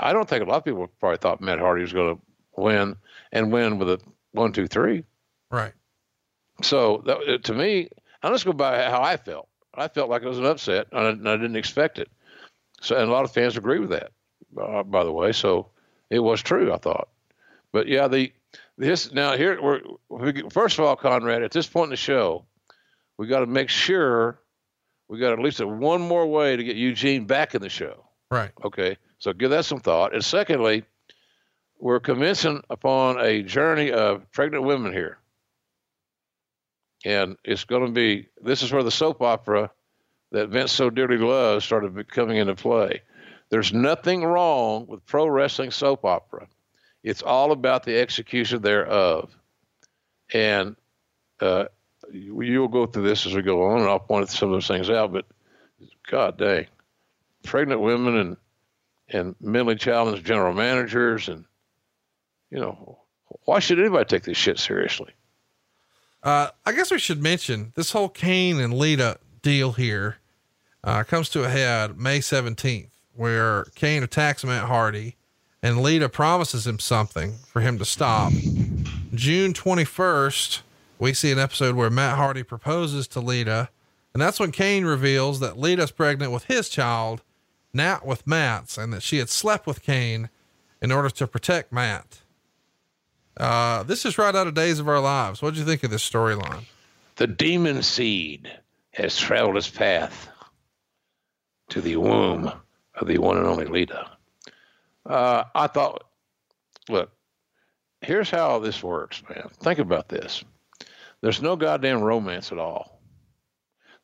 I 0.00 0.12
don't 0.12 0.28
think 0.28 0.44
a 0.44 0.48
lot 0.48 0.58
of 0.58 0.64
people 0.64 0.88
probably 1.00 1.18
thought 1.18 1.40
Matt 1.40 1.58
Hardy 1.58 1.82
was 1.82 1.92
going 1.92 2.16
to 2.16 2.22
win 2.56 2.96
and 3.32 3.52
win 3.52 3.78
with 3.78 3.90
a 3.90 4.00
one, 4.32 4.52
two, 4.52 4.66
three. 4.66 5.04
Right. 5.50 5.72
So 6.62 7.02
that, 7.06 7.44
to 7.44 7.54
me, 7.54 7.88
I'll 8.22 8.32
just 8.32 8.44
go 8.44 8.52
by 8.52 8.82
how 8.84 9.02
I 9.02 9.16
felt. 9.16 9.48
I 9.74 9.88
felt 9.88 10.10
like 10.10 10.22
it 10.22 10.28
was 10.28 10.38
an 10.38 10.46
upset, 10.46 10.88
and 10.90 11.00
I, 11.00 11.08
and 11.10 11.28
I 11.28 11.36
didn't 11.36 11.56
expect 11.56 11.98
it. 11.98 12.08
So, 12.80 12.96
and 12.96 13.08
a 13.08 13.12
lot 13.12 13.24
of 13.24 13.32
fans 13.32 13.56
agree 13.56 13.78
with 13.78 13.90
that, 13.90 14.10
uh, 14.60 14.82
by 14.82 15.04
the 15.04 15.12
way. 15.12 15.32
So 15.32 15.68
it 16.10 16.18
was 16.18 16.42
true, 16.42 16.72
I 16.72 16.78
thought. 16.78 17.08
But 17.72 17.86
yeah, 17.86 18.08
the 18.08 18.32
this 18.76 19.12
now 19.12 19.36
here 19.36 19.60
we're 19.60 19.80
we, 20.08 20.48
first 20.50 20.78
of 20.78 20.84
all, 20.84 20.96
Conrad. 20.96 21.42
At 21.42 21.52
this 21.52 21.66
point 21.66 21.86
in 21.86 21.90
the 21.90 21.96
show, 21.96 22.44
we 23.18 23.26
got 23.26 23.40
to 23.40 23.46
make 23.46 23.68
sure 23.68 24.40
we 25.08 25.18
got 25.18 25.32
at 25.32 25.40
least 25.40 25.64
one 25.64 26.00
more 26.00 26.26
way 26.26 26.56
to 26.56 26.64
get 26.64 26.76
Eugene 26.76 27.26
back 27.26 27.54
in 27.54 27.60
the 27.62 27.68
show. 27.68 28.04
Right. 28.30 28.50
Okay. 28.64 28.96
So 29.18 29.32
give 29.32 29.50
that 29.50 29.64
some 29.64 29.80
thought. 29.80 30.14
And 30.14 30.24
secondly, 30.24 30.84
we're 31.78 32.00
commencing 32.00 32.62
upon 32.70 33.18
a 33.20 33.42
journey 33.42 33.90
of 33.90 34.30
pregnant 34.32 34.64
women 34.64 34.92
here. 34.92 35.18
And 37.04 37.36
it's 37.44 37.64
going 37.64 37.86
to 37.86 37.92
be 37.92 38.28
this 38.42 38.62
is 38.62 38.72
where 38.72 38.82
the 38.82 38.90
soap 38.90 39.22
opera 39.22 39.70
that 40.32 40.48
Vince 40.48 40.72
so 40.72 40.90
dearly 40.90 41.16
loves 41.16 41.64
started 41.64 42.10
coming 42.10 42.36
into 42.36 42.54
play. 42.54 43.02
There's 43.50 43.72
nothing 43.72 44.24
wrong 44.24 44.86
with 44.86 45.06
pro 45.06 45.26
wrestling 45.26 45.70
soap 45.70 46.04
opera. 46.04 46.48
It's 47.02 47.22
all 47.22 47.52
about 47.52 47.84
the 47.84 47.98
execution 47.98 48.60
thereof. 48.60 49.34
And 50.34 50.76
uh, 51.40 51.66
you'll 52.12 52.68
go 52.68 52.86
through 52.86 53.08
this 53.08 53.26
as 53.26 53.34
we 53.34 53.42
go 53.42 53.64
on, 53.66 53.80
and 53.80 53.88
I'll 53.88 53.98
point 53.98 54.28
some 54.28 54.50
of 54.50 54.54
those 54.54 54.66
things 54.66 54.90
out. 54.90 55.12
But 55.12 55.26
God 56.10 56.38
dang, 56.38 56.66
pregnant 57.44 57.80
women 57.80 58.16
and 58.16 58.36
and 59.10 59.34
mentally 59.40 59.76
challenged 59.76 60.24
general 60.24 60.52
managers, 60.52 61.28
and 61.28 61.44
you 62.50 62.58
know, 62.58 62.98
why 63.44 63.58
should 63.58 63.78
anybody 63.78 64.04
take 64.04 64.24
this 64.24 64.36
shit 64.36 64.58
seriously? 64.58 65.12
Uh, 66.22 66.48
I 66.66 66.72
guess 66.72 66.90
we 66.90 66.98
should 66.98 67.22
mention 67.22 67.72
this 67.76 67.92
whole 67.92 68.08
Kane 68.08 68.58
and 68.60 68.74
Lita 68.74 69.18
deal 69.40 69.72
here 69.72 70.16
uh, 70.82 71.04
comes 71.04 71.28
to 71.30 71.44
a 71.44 71.48
head 71.48 71.98
May 71.98 72.18
17th, 72.18 72.90
where 73.14 73.64
Kane 73.74 74.02
attacks 74.02 74.44
Matt 74.44 74.64
Hardy 74.64 75.16
and 75.62 75.82
Lita 75.82 76.08
promises 76.08 76.66
him 76.66 76.78
something 76.78 77.34
for 77.46 77.60
him 77.60 77.78
to 77.78 77.84
stop. 77.84 78.32
June 79.14 79.52
21st, 79.52 80.60
we 81.00 81.12
see 81.14 81.30
an 81.30 81.38
episode 81.38 81.76
where 81.76 81.90
Matt 81.90 82.16
Hardy 82.16 82.42
proposes 82.42 83.06
to 83.08 83.20
Lita, 83.20 83.68
and 84.12 84.20
that's 84.20 84.40
when 84.40 84.52
Kane 84.52 84.84
reveals 84.84 85.40
that 85.40 85.58
Lita's 85.58 85.90
pregnant 85.90 86.32
with 86.32 86.44
his 86.44 86.68
child, 86.68 87.22
not 87.72 88.06
with 88.06 88.26
Matt's, 88.26 88.78
and 88.78 88.92
that 88.92 89.02
she 89.02 89.18
had 89.18 89.28
slept 89.28 89.66
with 89.66 89.82
Kane 89.82 90.30
in 90.80 90.92
order 90.92 91.10
to 91.10 91.26
protect 91.26 91.72
Matt. 91.72 92.20
Uh, 93.36 93.82
this 93.84 94.04
is 94.04 94.18
right 94.18 94.34
out 94.34 94.46
of 94.46 94.54
Days 94.54 94.80
of 94.80 94.88
Our 94.88 95.00
Lives. 95.00 95.40
What 95.40 95.54
do 95.54 95.60
you 95.60 95.66
think 95.66 95.84
of 95.84 95.90
this 95.90 96.08
storyline? 96.08 96.64
The 97.16 97.26
demon 97.26 97.82
seed 97.82 98.50
has 98.92 99.16
traveled 99.16 99.56
its 99.56 99.70
path 99.70 100.28
to 101.70 101.80
the 101.80 101.96
womb 101.96 102.50
of 102.94 103.06
the 103.06 103.18
one 103.18 103.36
and 103.36 103.46
only 103.46 103.66
Lita. 103.66 104.10
Uh, 105.06 105.44
I 105.54 105.68
thought, 105.68 106.04
look, 106.88 107.12
here's 108.00 108.30
how 108.30 108.58
this 108.58 108.82
works, 108.82 109.22
man. 109.28 109.48
Think 109.60 109.78
about 109.78 110.08
this. 110.08 110.42
There's 111.20 111.42
no 111.42 111.56
goddamn 111.56 112.02
romance 112.02 112.52
at 112.52 112.58
all. 112.58 113.00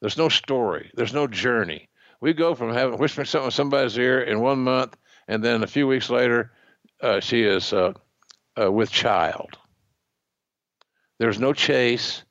There's 0.00 0.18
no 0.18 0.28
story. 0.28 0.90
There's 0.94 1.14
no 1.14 1.26
journey. 1.26 1.88
We 2.20 2.32
go 2.32 2.54
from 2.54 2.72
having 2.72 2.98
whispering 2.98 3.26
something 3.26 3.46
in 3.46 3.52
somebody's 3.52 3.98
ear 3.98 4.20
in 4.20 4.40
one 4.40 4.58
month, 4.58 4.96
and 5.28 5.42
then 5.42 5.62
a 5.62 5.68
few 5.68 5.86
weeks 5.86 6.10
later, 6.10 6.52
uh, 7.00 7.20
she 7.20 7.42
is 7.42 7.72
uh, 7.72 7.92
uh, 8.60 8.70
with 8.70 8.90
child. 8.90 9.56
There's 11.18 11.38
no 11.38 11.52
chase. 11.52 12.22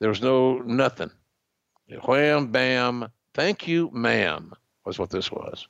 There's 0.00 0.20
no 0.20 0.58
nothing. 0.58 1.10
Wham, 2.04 2.48
bam, 2.50 3.08
thank 3.34 3.68
you, 3.68 3.90
ma'am, 3.92 4.52
was 4.84 4.98
what 4.98 5.10
this 5.10 5.30
was. 5.30 5.68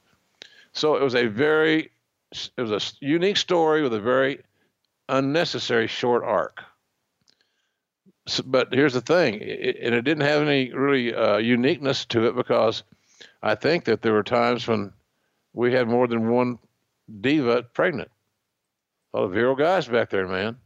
So 0.73 0.97
it 0.97 1.03
was 1.03 1.15
a 1.15 1.27
very, 1.27 1.91
it 2.57 2.63
was 2.63 2.71
a 2.71 3.05
unique 3.05 3.37
story 3.37 3.83
with 3.83 3.93
a 3.93 4.01
very 4.01 4.43
unnecessary 5.09 5.87
short 5.87 6.25
arc 6.25 6.63
so, 8.27 8.43
but 8.47 8.73
here's 8.73 8.93
the 8.93 9.01
thing, 9.01 9.39
it, 9.41 9.79
and 9.83 9.95
it 9.95 10.03
didn't 10.03 10.27
have 10.27 10.43
any 10.43 10.73
really 10.73 11.15
uh, 11.15 11.39
uniqueness 11.39 12.05
to 12.07 12.27
it 12.27 12.37
because 12.37 12.85
I 13.43 13.57
think 13.57 13.85
that 13.85 14.03
there 14.03 14.13
were 14.13 14.23
times 14.23 14.67
when 14.67 14.93
we 15.53 15.73
had 15.73 15.89
more 15.89 16.07
than 16.07 16.31
one 16.31 16.59
diva 17.21 17.65
pregnant. 17.65 18.11
A 19.13 19.19
lot 19.19 19.25
of 19.25 19.33
virile 19.33 19.57
guys 19.57 19.89
back 19.89 20.11
there, 20.11 20.29
man. 20.29 20.57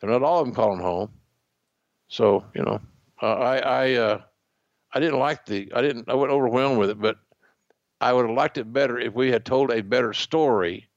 They're 0.00 0.10
not 0.10 0.22
all 0.22 0.40
of 0.40 0.46
them 0.46 0.54
calling 0.54 0.80
home. 0.80 1.10
So 2.08 2.44
you 2.54 2.62
know, 2.62 2.80
uh, 3.20 3.34
I 3.34 3.56
I 3.58 3.92
uh, 3.94 4.20
I 4.92 5.00
didn't 5.00 5.18
like 5.18 5.46
the 5.46 5.72
I 5.74 5.82
didn't 5.82 6.08
I 6.08 6.14
wasn't 6.14 6.34
overwhelmed 6.34 6.78
with 6.78 6.90
it, 6.90 7.00
but 7.00 7.16
I 8.00 8.12
would 8.12 8.26
have 8.26 8.36
liked 8.36 8.58
it 8.58 8.72
better 8.72 8.98
if 8.98 9.12
we 9.12 9.32
had 9.32 9.44
told 9.44 9.72
a 9.72 9.82
better 9.82 10.12
story, 10.12 10.88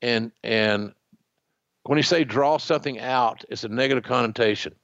and 0.00 0.30
and 0.44 0.94
when 1.82 1.98
you 1.98 2.04
say 2.04 2.22
draw 2.22 2.58
something 2.58 3.00
out, 3.00 3.44
it's 3.50 3.64
a 3.64 3.68
negative 3.68 4.04
connotation 4.04 4.74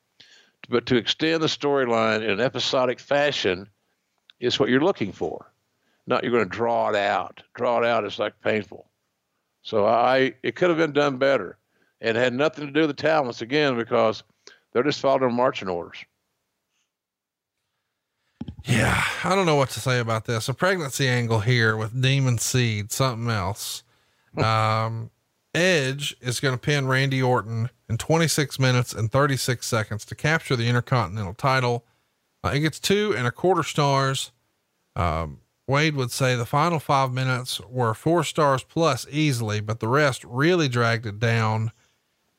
but 0.70 0.86
to 0.86 0.96
extend 0.96 1.42
the 1.42 1.48
storyline 1.48 2.22
in 2.22 2.30
an 2.30 2.40
episodic 2.40 3.00
fashion 3.00 3.68
is 4.38 4.58
what 4.58 4.68
you're 4.68 4.80
looking 4.80 5.12
for. 5.12 5.52
Not 6.06 6.22
you're 6.22 6.32
going 6.32 6.48
to 6.48 6.56
draw 6.56 6.88
it 6.88 6.96
out. 6.96 7.42
Draw 7.54 7.80
it 7.80 7.86
out 7.86 8.06
is 8.06 8.18
like 8.18 8.40
painful. 8.40 8.86
So 9.62 9.84
I, 9.84 10.34
it 10.42 10.56
could 10.56 10.70
have 10.70 10.78
been 10.78 10.92
done 10.92 11.18
better, 11.18 11.58
and 12.00 12.16
had 12.16 12.32
nothing 12.32 12.66
to 12.66 12.72
do 12.72 12.80
with 12.80 12.96
the 12.96 13.02
talents 13.02 13.42
again 13.42 13.76
because 13.76 14.22
they're 14.72 14.82
just 14.82 15.00
following 15.00 15.34
marching 15.34 15.68
orders. 15.68 15.98
Yeah, 18.64 19.02
I 19.24 19.34
don't 19.34 19.46
know 19.46 19.56
what 19.56 19.70
to 19.70 19.80
say 19.80 20.00
about 20.00 20.24
this. 20.24 20.48
A 20.48 20.54
pregnancy 20.54 21.08
angle 21.08 21.40
here 21.40 21.76
with 21.76 22.00
Demon 22.00 22.38
Seed, 22.38 22.92
something 22.92 23.28
else. 23.30 23.82
um, 24.36 25.10
Edge 25.54 26.16
is 26.20 26.40
going 26.40 26.54
to 26.54 26.60
pin 26.60 26.86
Randy 26.86 27.22
Orton 27.22 27.70
in 27.88 27.98
26 27.98 28.58
minutes 28.58 28.92
and 28.92 29.10
36 29.10 29.66
seconds 29.66 30.04
to 30.06 30.14
capture 30.14 30.56
the 30.56 30.68
Intercontinental 30.68 31.34
title. 31.34 31.84
Uh, 32.44 32.52
it 32.54 32.60
gets 32.60 32.78
two 32.78 33.14
and 33.16 33.26
a 33.26 33.30
quarter 33.30 33.62
stars. 33.62 34.32
Um, 34.94 35.40
Wade 35.66 35.94
would 35.94 36.10
say 36.10 36.34
the 36.34 36.46
final 36.46 36.80
five 36.80 37.12
minutes 37.12 37.60
were 37.68 37.94
four 37.94 38.24
stars 38.24 38.62
plus 38.62 39.06
easily, 39.10 39.60
but 39.60 39.80
the 39.80 39.88
rest 39.88 40.24
really 40.24 40.68
dragged 40.68 41.06
it 41.06 41.18
down 41.18 41.72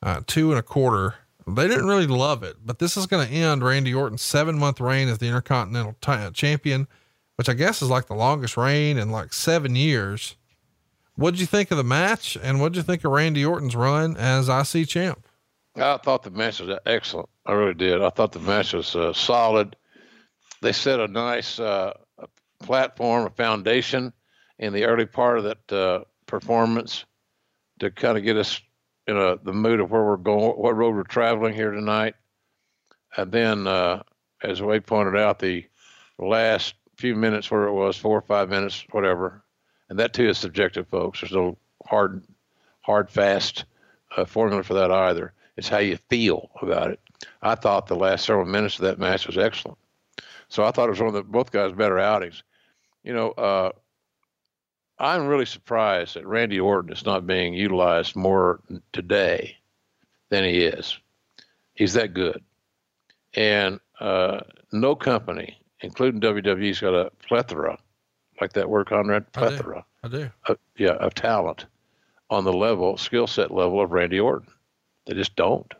uh, 0.02 0.20
two 0.26 0.50
and 0.50 0.58
a 0.58 0.62
quarter. 0.62 1.14
They 1.46 1.66
didn't 1.66 1.86
really 1.86 2.06
love 2.06 2.42
it, 2.42 2.56
but 2.64 2.78
this 2.78 2.96
is 2.96 3.06
going 3.06 3.26
to 3.26 3.32
end 3.32 3.64
Randy 3.64 3.92
Orton's 3.92 4.22
seven 4.22 4.58
month 4.58 4.80
reign 4.80 5.08
as 5.08 5.18
the 5.18 5.26
Intercontinental 5.26 5.96
t- 6.00 6.30
Champion, 6.32 6.86
which 7.36 7.48
I 7.48 7.54
guess 7.54 7.82
is 7.82 7.90
like 7.90 8.06
the 8.06 8.14
longest 8.14 8.56
reign 8.56 8.98
in 8.98 9.10
like 9.10 9.32
seven 9.32 9.74
years. 9.76 10.36
What'd 11.14 11.40
you 11.40 11.46
think 11.46 11.70
of 11.70 11.76
the 11.76 11.84
match, 11.84 12.38
and 12.42 12.60
what'd 12.60 12.76
you 12.76 12.82
think 12.82 13.04
of 13.04 13.12
Randy 13.12 13.44
Orton's 13.44 13.76
run 13.76 14.16
as 14.16 14.48
IC 14.48 14.88
champ? 14.88 15.26
I 15.76 15.98
thought 15.98 16.22
the 16.22 16.30
match 16.30 16.60
was 16.60 16.78
excellent. 16.86 17.28
I 17.46 17.52
really 17.52 17.74
did. 17.74 18.02
I 18.02 18.10
thought 18.10 18.32
the 18.32 18.40
match 18.40 18.72
was 18.72 18.94
uh, 18.94 19.12
solid. 19.12 19.76
They 20.62 20.72
set 20.72 21.00
a 21.00 21.08
nice 21.08 21.58
uh, 21.58 21.92
platform, 22.62 23.26
a 23.26 23.30
foundation 23.30 24.12
in 24.58 24.72
the 24.72 24.84
early 24.84 25.06
part 25.06 25.38
of 25.38 25.44
that 25.44 25.72
uh, 25.72 26.04
performance 26.26 27.04
to 27.80 27.90
kind 27.90 28.16
of 28.16 28.24
get 28.24 28.36
us 28.36 28.60
in 29.06 29.16
a, 29.16 29.36
the 29.36 29.52
mood 29.52 29.80
of 29.80 29.90
where 29.90 30.04
we're 30.04 30.16
going, 30.16 30.52
what 30.52 30.76
road 30.76 30.94
we're 30.94 31.02
traveling 31.02 31.54
here 31.54 31.72
tonight. 31.72 32.14
And 33.16 33.32
then, 33.32 33.66
uh, 33.66 34.02
as 34.42 34.62
Wade 34.62 34.86
pointed 34.86 35.16
out, 35.16 35.38
the 35.38 35.66
last 36.18 36.74
few 36.96 37.16
minutes, 37.16 37.50
where 37.50 37.64
it 37.64 37.72
was 37.72 37.96
four 37.96 38.16
or 38.16 38.22
five 38.22 38.48
minutes, 38.48 38.84
whatever, 38.90 39.42
and 39.92 39.98
that 39.98 40.14
too 40.14 40.30
is 40.30 40.38
subjective, 40.38 40.88
folks. 40.88 41.20
There's 41.20 41.34
no 41.34 41.58
hard, 41.84 42.24
hard, 42.80 43.10
fast 43.10 43.66
uh, 44.16 44.24
formula 44.24 44.62
for 44.62 44.72
that 44.72 44.90
either. 44.90 45.34
It's 45.58 45.68
how 45.68 45.80
you 45.80 45.98
feel 46.08 46.50
about 46.62 46.92
it. 46.92 47.00
I 47.42 47.56
thought 47.56 47.88
the 47.88 47.94
last 47.94 48.24
several 48.24 48.46
minutes 48.46 48.76
of 48.76 48.86
that 48.86 48.98
match 48.98 49.26
was 49.26 49.36
excellent. 49.36 49.76
So 50.48 50.64
I 50.64 50.70
thought 50.70 50.86
it 50.86 50.92
was 50.92 51.00
one 51.00 51.08
of 51.08 51.12
the 51.14 51.24
both 51.24 51.52
guys' 51.52 51.74
better 51.74 51.98
outings. 51.98 52.42
You 53.04 53.12
know, 53.12 53.32
uh, 53.32 53.72
I'm 54.98 55.26
really 55.26 55.44
surprised 55.44 56.14
that 56.14 56.26
Randy 56.26 56.58
Orton 56.58 56.90
is 56.90 57.04
not 57.04 57.26
being 57.26 57.52
utilized 57.52 58.16
more 58.16 58.60
today 58.94 59.58
than 60.30 60.44
he 60.44 60.62
is. 60.62 60.98
He's 61.74 61.92
that 61.92 62.14
good. 62.14 62.42
And 63.34 63.78
uh, 64.00 64.40
no 64.72 64.96
company, 64.96 65.58
including 65.82 66.22
WWE's 66.22 66.80
got 66.80 66.94
a 66.94 67.10
plethora 67.28 67.78
like 68.42 68.54
that 68.54 68.68
word, 68.68 68.88
Conrad? 68.88 69.32
Plethora. 69.32 69.84
I 70.02 70.08
do. 70.08 70.16
I 70.16 70.22
do. 70.22 70.30
Of, 70.46 70.58
yeah, 70.76 70.94
of 70.94 71.14
talent 71.14 71.66
on 72.28 72.44
the 72.44 72.52
level, 72.52 72.96
skill 72.96 73.28
set 73.28 73.52
level 73.52 73.80
of 73.80 73.92
Randy 73.92 74.18
Orton. 74.18 74.48
They 75.06 75.14
just 75.14 75.36
don't. 75.36 75.72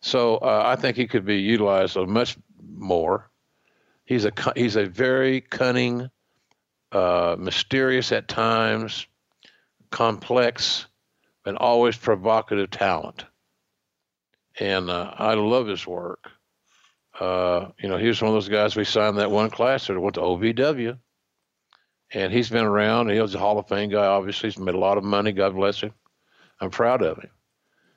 So 0.00 0.36
uh, 0.38 0.62
I 0.66 0.76
think 0.76 0.96
he 0.96 1.06
could 1.06 1.24
be 1.24 1.36
utilized 1.36 1.96
much 1.96 2.36
more. 2.60 3.30
He's 4.04 4.24
a 4.24 4.32
he's 4.56 4.76
a 4.76 4.86
very 4.86 5.40
cunning, 5.40 6.10
uh, 6.90 7.36
mysterious 7.38 8.10
at 8.10 8.26
times, 8.26 9.06
complex, 9.90 10.86
and 11.46 11.56
always 11.56 11.96
provocative 11.96 12.70
talent. 12.70 13.24
And 14.58 14.90
uh, 14.90 15.12
I 15.16 15.34
love 15.34 15.68
his 15.68 15.86
work. 15.86 16.30
Uh, 17.18 17.68
you 17.78 17.88
know, 17.88 17.98
he 17.98 18.08
was 18.08 18.20
one 18.20 18.28
of 18.28 18.34
those 18.34 18.48
guys 18.48 18.74
we 18.74 18.84
signed 18.84 19.18
that 19.18 19.30
one 19.30 19.50
class 19.50 19.86
that 19.86 20.00
went 20.00 20.14
to 20.14 20.20
OVW. 20.20 20.98
And 22.12 22.32
he's 22.32 22.48
been 22.48 22.64
around. 22.64 23.10
He 23.10 23.20
was 23.20 23.34
a 23.34 23.38
Hall 23.38 23.58
of 23.58 23.68
Fame 23.68 23.90
guy, 23.90 24.06
obviously. 24.06 24.48
He's 24.48 24.58
made 24.58 24.74
a 24.74 24.78
lot 24.78 24.98
of 24.98 25.04
money. 25.04 25.32
God 25.32 25.54
bless 25.54 25.80
him. 25.80 25.92
I'm 26.60 26.70
proud 26.70 27.02
of 27.02 27.18
him. 27.18 27.30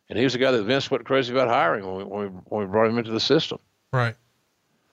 And 0.10 0.18
he 0.18 0.26
was 0.26 0.34
the 0.34 0.40
guy 0.40 0.52
that 0.52 0.64
Vince 0.64 0.92
went 0.92 1.06
crazy 1.06 1.32
about 1.32 1.48
hiring 1.48 1.86
when 1.86 1.96
we, 1.96 2.04
when 2.04 2.22
we, 2.22 2.28
when 2.28 2.62
we 2.62 2.72
brought 2.72 2.90
him 2.90 2.98
into 2.98 3.12
the 3.12 3.20
system. 3.20 3.60
Right. 3.94 4.16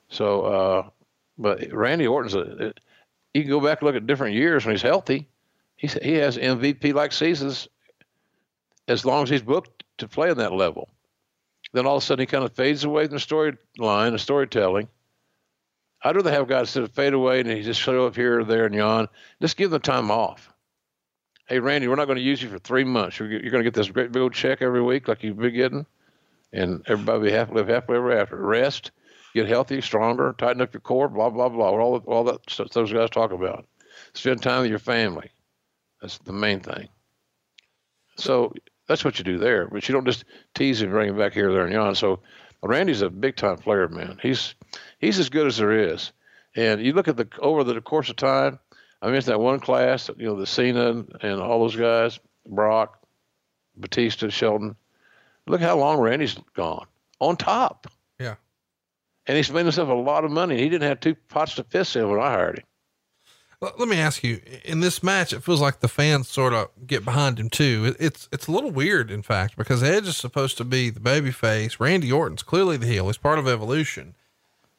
So, 0.09 0.43
uh, 0.43 0.89
but 1.36 1.73
Randy 1.73 2.07
Orton's 2.07 2.35
a, 2.35 2.73
you 3.35 3.43
can 3.43 3.51
go 3.51 3.61
back 3.61 3.81
and 3.81 3.86
look 3.86 3.97
at 3.97 4.07
different 4.07 4.36
years 4.36 4.65
when 4.65 4.74
he's 4.74 4.82
healthy. 4.82 5.28
He's, 5.77 5.95
he 5.95 6.15
has 6.15 6.36
MVP 6.36 6.95
like 6.95 7.12
seasons 7.12 7.69
as 8.86 9.05
long 9.05 9.24
as 9.24 9.31
he's 9.31 9.43
booked 9.43 9.85
to 9.99 10.09
play 10.09 10.31
in 10.31 10.39
that 10.39 10.53
level. 10.53 10.89
Then 11.73 11.86
all 11.86 11.97
of 11.97 12.03
a 12.03 12.07
sudden 12.07 12.23
he 12.23 12.27
kind 12.27 12.45
of 12.45 12.53
fades 12.53 12.85
away 12.85 13.07
from 13.07 13.16
the 13.16 13.20
storyline, 13.20 14.12
the 14.12 14.19
storytelling. 14.19 14.89
I'd 16.03 16.16
rather 16.16 16.31
have 16.31 16.49
guys 16.49 16.73
that 16.75 16.95
fade 16.95 17.12
away 17.12 17.41
and 17.41 17.51
he 17.51 17.62
just 17.62 17.81
show 17.81 18.07
up 18.07 18.15
here 18.15 18.41
or 18.41 18.45
there 18.45 18.66
and 18.66 18.75
yawn. 18.75 19.09
Just 19.41 19.57
give 19.57 19.70
them 19.70 19.81
time 19.81 20.11
off. 20.11 20.53
Hey, 21.49 21.59
Randy, 21.61 21.89
we're 21.89 21.97
not 21.97 22.05
going 22.05 22.19
to 22.19 22.23
use 22.23 22.43
you 22.43 22.49
for 22.49 22.59
three 22.59 22.85
months. 22.85 23.19
You're, 23.19 23.31
you're 23.31 23.51
going 23.51 23.65
to 23.65 23.70
get 23.70 23.75
this 23.75 23.91
great 23.91 24.12
big 24.12 24.23
old 24.23 24.35
check 24.35 24.61
every 24.61 24.83
week 24.83 25.09
like 25.09 25.23
you've 25.23 25.39
been 25.39 25.55
getting, 25.55 25.87
and 26.53 26.83
everybody 26.87 27.31
be 27.31 27.33
happy, 27.33 27.55
live 27.55 27.69
happily 27.69 27.97
ever 27.97 28.12
after. 28.12 28.37
Rest, 28.37 28.91
get 29.35 29.49
healthy, 29.49 29.81
stronger, 29.81 30.35
tighten 30.37 30.61
up 30.61 30.75
your 30.75 30.83
core, 30.83 31.09
blah 31.09 31.31
blah 31.31 31.49
blah. 31.49 31.70
All 31.70 31.97
all 32.07 32.25
that 32.25 32.49
stuff 32.51 32.69
those 32.70 32.93
guys 32.93 33.09
talk 33.09 33.33
about. 33.33 33.66
Spend 34.12 34.43
time 34.43 34.62
with 34.62 34.70
your 34.70 34.79
family. 34.79 35.31
That's 36.03 36.19
the 36.19 36.33
main 36.35 36.61
thing. 36.61 36.89
So 38.16 38.53
that's 38.87 39.05
what 39.05 39.19
you 39.19 39.25
do 39.25 39.39
there. 39.39 39.69
But 39.69 39.89
you 39.89 39.95
don't 39.95 40.07
just 40.07 40.25
tease 40.55 40.83
him, 40.83 40.91
bring 40.91 41.09
him 41.09 41.16
back 41.16 41.33
here, 41.33 41.51
there, 41.51 41.65
and 41.65 41.73
yon. 41.73 41.95
So 41.95 42.20
Randy's 42.62 43.02
a 43.02 43.10
big 43.10 43.36
time 43.36 43.56
player, 43.59 43.89
man. 43.89 44.18
He's 44.20 44.55
he's 44.98 45.18
as 45.18 45.28
good 45.28 45.47
as 45.47 45.59
there 45.59 45.72
is. 45.72 46.12
And 46.56 46.80
you 46.80 46.93
look 46.93 47.09
at 47.09 47.16
the 47.16 47.28
over 47.39 47.64
the 47.64 47.80
course 47.80 48.10
of 48.10 48.16
time. 48.16 48.59
I 49.01 49.10
mentioned 49.10 49.32
that 49.32 49.39
one 49.39 49.60
class, 49.60 50.10
you 50.16 50.26
know, 50.26 50.35
the 50.35 50.47
Cena 50.47 51.05
and 51.22 51.40
all 51.40 51.60
those 51.60 51.76
guys, 51.76 52.18
Brock, 52.44 52.98
Batista, 53.76 54.28
Shelton. 54.28 54.74
Look 55.47 55.60
how 55.60 55.78
long 55.78 56.01
Randy's 56.01 56.36
gone 56.55 56.86
on 57.20 57.36
top. 57.36 57.86
Yeah. 58.18 58.35
And 59.26 59.36
he's 59.36 59.52
made 59.52 59.62
himself 59.62 59.89
a 59.89 59.93
lot 59.93 60.24
of 60.24 60.32
money. 60.32 60.59
He 60.59 60.68
didn't 60.68 60.89
have 60.89 61.01
two 61.01 61.14
pots 61.14 61.55
to 61.55 61.64
piss 61.64 61.94
in 61.94 62.10
when 62.10 62.20
I 62.20 62.30
hired 62.30 62.59
him. 62.59 62.64
Let 63.60 63.89
me 63.89 63.98
ask 63.98 64.22
you, 64.22 64.40
in 64.64 64.78
this 64.80 65.02
match, 65.02 65.32
it 65.32 65.43
feels 65.43 65.60
like 65.60 65.80
the 65.80 65.89
fans 65.89 66.28
sort 66.28 66.52
of 66.52 66.68
get 66.86 67.05
behind 67.05 67.40
him 67.40 67.51
too. 67.51 67.97
It's, 67.98 68.28
it's 68.30 68.47
a 68.47 68.52
little 68.52 68.70
weird, 68.70 69.10
in 69.10 69.22
fact, 69.22 69.56
because 69.56 69.82
Edge 69.82 70.06
is 70.06 70.16
supposed 70.16 70.56
to 70.59 70.64
be 70.64 70.90
the 70.90 71.01
baby 71.01 71.32
face. 71.32 71.80
Randy 71.80 72.12
Orton's 72.12 72.44
clearly 72.44 72.76
the 72.76 72.86
heel. 72.86 73.06
He's 73.06 73.16
part 73.16 73.36
of 73.36 73.48
evolution, 73.48 74.14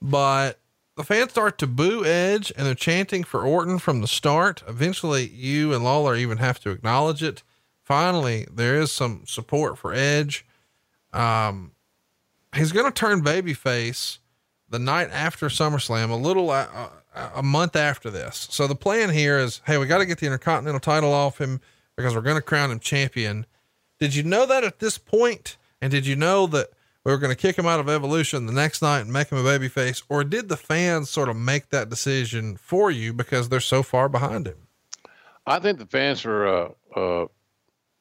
but 0.01 0.59
the 0.95 1.03
fans 1.03 1.31
start 1.31 1.57
to 1.57 1.67
boo 1.67 2.05
Edge 2.05 2.53
and 2.55 2.65
they're 2.65 2.73
chanting 2.73 3.25
for 3.25 3.45
Orton 3.45 3.79
from 3.79 3.99
the 3.99 4.07
start. 4.07 4.63
Eventually 4.65 5.27
you 5.27 5.73
and 5.73 5.83
Lawler 5.83 6.15
even 6.15 6.37
have 6.37 6.61
to 6.61 6.69
acknowledge 6.69 7.21
it. 7.21 7.43
Finally, 7.83 8.47
there 8.49 8.79
is 8.79 8.93
some 8.93 9.23
support 9.25 9.77
for 9.77 9.93
Edge. 9.93 10.45
Um, 11.11 11.71
he's 12.55 12.71
going 12.71 12.85
to 12.85 12.91
turn 12.91 13.23
babyface 13.23 14.19
the 14.69 14.79
night 14.79 15.09
after 15.11 15.47
SummerSlam, 15.47 16.11
a 16.11 16.15
little, 16.15 16.49
uh, 16.49 16.89
a 17.33 17.43
month 17.43 17.75
after 17.75 18.09
this. 18.09 18.47
So 18.51 18.67
the 18.67 18.75
plan 18.75 19.09
here 19.09 19.37
is, 19.37 19.61
hey, 19.65 19.77
we 19.77 19.85
got 19.85 19.99
to 19.99 20.05
get 20.05 20.19
the 20.19 20.25
Intercontinental 20.25 20.79
title 20.79 21.13
off 21.13 21.39
him 21.39 21.61
because 21.95 22.15
we're 22.15 22.21
going 22.21 22.35
to 22.35 22.41
crown 22.41 22.71
him 22.71 22.79
champion. 22.79 23.45
Did 23.99 24.15
you 24.15 24.23
know 24.23 24.45
that 24.45 24.63
at 24.63 24.79
this 24.79 24.97
point? 24.97 25.57
And 25.81 25.91
did 25.91 26.05
you 26.05 26.15
know 26.15 26.47
that 26.47 26.69
we 27.03 27.11
were 27.11 27.17
going 27.17 27.35
to 27.35 27.41
kick 27.41 27.57
him 27.57 27.65
out 27.65 27.79
of 27.79 27.89
Evolution 27.89 28.45
the 28.45 28.53
next 28.53 28.81
night 28.81 29.01
and 29.01 29.11
make 29.11 29.29
him 29.29 29.37
a 29.37 29.43
babyface? 29.43 30.03
Or 30.09 30.23
did 30.23 30.49
the 30.49 30.57
fans 30.57 31.09
sort 31.09 31.29
of 31.29 31.35
make 31.35 31.69
that 31.69 31.89
decision 31.89 32.57
for 32.57 32.91
you 32.91 33.13
because 33.13 33.49
they're 33.49 33.59
so 33.59 33.83
far 33.83 34.09
behind 34.09 34.47
him? 34.47 34.67
I 35.45 35.59
think 35.59 35.79
the 35.79 35.85
fans 35.85 36.25
are, 36.25 36.47
uh, 36.47 36.69
uh, 36.95 37.23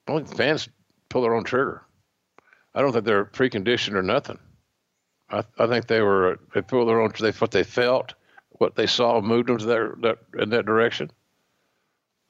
I 0.07 0.15
think 0.15 0.29
the 0.29 0.35
fans 0.35 0.69
pull 1.09 1.23
their 1.23 1.35
own 1.35 1.45
trigger. 1.45 1.83
I 2.75 2.83
don't 2.83 2.93
think 2.93 3.05
they're 3.05 3.25
preconditioned 3.25 3.95
or 3.95 4.03
nothing. 4.03 4.39
I, 5.31 5.43
I 5.59 5.67
think 5.67 5.87
they 5.87 6.01
were, 6.01 6.39
they 6.55 6.63
pulled 6.63 6.89
their 6.89 7.01
own, 7.01 7.13
they, 7.19 7.31
what 7.33 7.51
they 7.51 7.65
felt 7.65 8.15
what 8.59 8.75
they 8.75 8.87
saw 8.87 9.21
moved 9.21 9.49
them 9.49 9.59
to 9.59 9.67
that, 9.67 10.03
that 10.03 10.43
in 10.43 10.51
that 10.51 10.67
direction. 10.67 11.11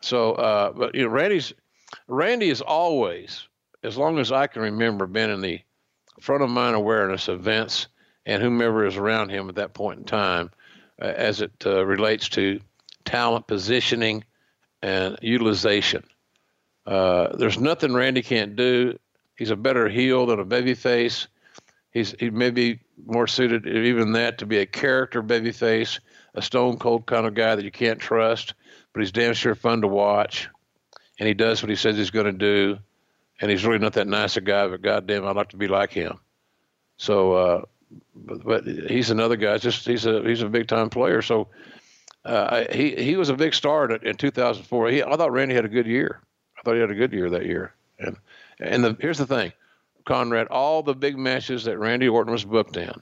So, 0.00 0.32
uh, 0.32 0.72
but 0.72 0.94
you 0.94 1.02
know, 1.02 1.08
Randy's 1.08 1.52
Randy 2.06 2.50
is 2.50 2.60
always, 2.60 3.48
as 3.82 3.96
long 3.96 4.18
as 4.18 4.30
I 4.30 4.46
can 4.46 4.62
remember, 4.62 5.06
been 5.06 5.30
in 5.30 5.40
the 5.40 5.60
front 6.20 6.42
of 6.42 6.50
mind 6.50 6.76
awareness 6.76 7.28
of 7.28 7.40
Vince 7.40 7.88
and 8.26 8.42
whomever 8.42 8.86
is 8.86 8.96
around 8.96 9.30
him 9.30 9.48
at 9.48 9.54
that 9.56 9.74
point 9.74 10.00
in 10.00 10.04
time, 10.04 10.50
uh, 11.00 11.06
as 11.06 11.40
it 11.40 11.52
uh, 11.64 11.84
relates 11.84 12.28
to 12.30 12.60
talent 13.04 13.46
positioning 13.46 14.24
and 14.82 15.18
utilization. 15.22 16.04
Uh, 16.86 17.36
there's 17.36 17.58
nothing 17.58 17.94
Randy 17.94 18.22
can't 18.22 18.56
do. 18.56 18.98
He's 19.36 19.50
a 19.50 19.56
better 19.56 19.88
heel 19.88 20.26
than 20.26 20.40
a 20.40 20.44
babyface. 20.44 21.26
He's 21.92 22.14
he 22.18 22.30
may 22.30 22.50
be 22.50 22.80
more 23.06 23.26
suited 23.26 23.66
even 23.66 24.12
that 24.12 24.38
to 24.38 24.46
be 24.46 24.58
a 24.58 24.66
character 24.66 25.22
babyface 25.22 26.00
a 26.34 26.42
stone 26.42 26.78
cold 26.78 27.06
kind 27.06 27.26
of 27.26 27.34
guy 27.34 27.54
that 27.54 27.64
you 27.64 27.70
can't 27.70 27.98
trust, 27.98 28.54
but 28.92 29.00
he's 29.00 29.12
damn 29.12 29.34
sure 29.34 29.54
fun 29.54 29.82
to 29.82 29.88
watch. 29.88 30.48
And 31.18 31.26
he 31.26 31.34
does 31.34 31.62
what 31.62 31.70
he 31.70 31.76
says 31.76 31.96
he's 31.96 32.10
going 32.10 32.26
to 32.26 32.32
do. 32.32 32.78
And 33.40 33.50
he's 33.50 33.64
really 33.64 33.78
not 33.78 33.94
that 33.94 34.06
nice 34.06 34.36
a 34.36 34.40
guy, 34.40 34.66
but 34.66 34.82
goddamn, 34.82 35.26
I'd 35.26 35.36
like 35.36 35.50
to 35.50 35.56
be 35.56 35.68
like 35.68 35.92
him. 35.92 36.18
So, 36.96 37.32
uh, 37.32 37.62
but, 38.14 38.44
but 38.44 38.66
he's 38.66 39.10
another 39.10 39.36
guy. 39.36 39.58
Just 39.58 39.86
he's 39.86 40.06
a 40.06 40.22
he's 40.22 40.42
a 40.42 40.48
big 40.48 40.66
time 40.66 40.90
player. 40.90 41.22
So 41.22 41.48
uh, 42.24 42.64
he 42.72 42.96
he 42.96 43.16
was 43.16 43.28
a 43.28 43.34
big 43.34 43.54
star 43.54 43.90
in, 43.90 44.06
in 44.06 44.16
2004. 44.16 44.90
He, 44.90 45.02
I 45.02 45.16
thought 45.16 45.32
Randy 45.32 45.54
had 45.54 45.64
a 45.64 45.68
good 45.68 45.86
year. 45.86 46.20
I 46.58 46.62
thought 46.62 46.74
he 46.74 46.80
had 46.80 46.90
a 46.90 46.96
good 46.96 47.12
year 47.12 47.30
that 47.30 47.46
year. 47.46 47.74
And 48.00 48.16
and 48.58 48.84
the, 48.84 48.96
here's 49.00 49.18
the 49.18 49.26
thing, 49.26 49.52
Conrad. 50.04 50.48
All 50.48 50.82
the 50.82 50.94
big 50.94 51.16
matches 51.16 51.64
that 51.64 51.78
Randy 51.78 52.08
Orton 52.08 52.32
was 52.32 52.44
booked 52.44 52.76
in 52.76 52.92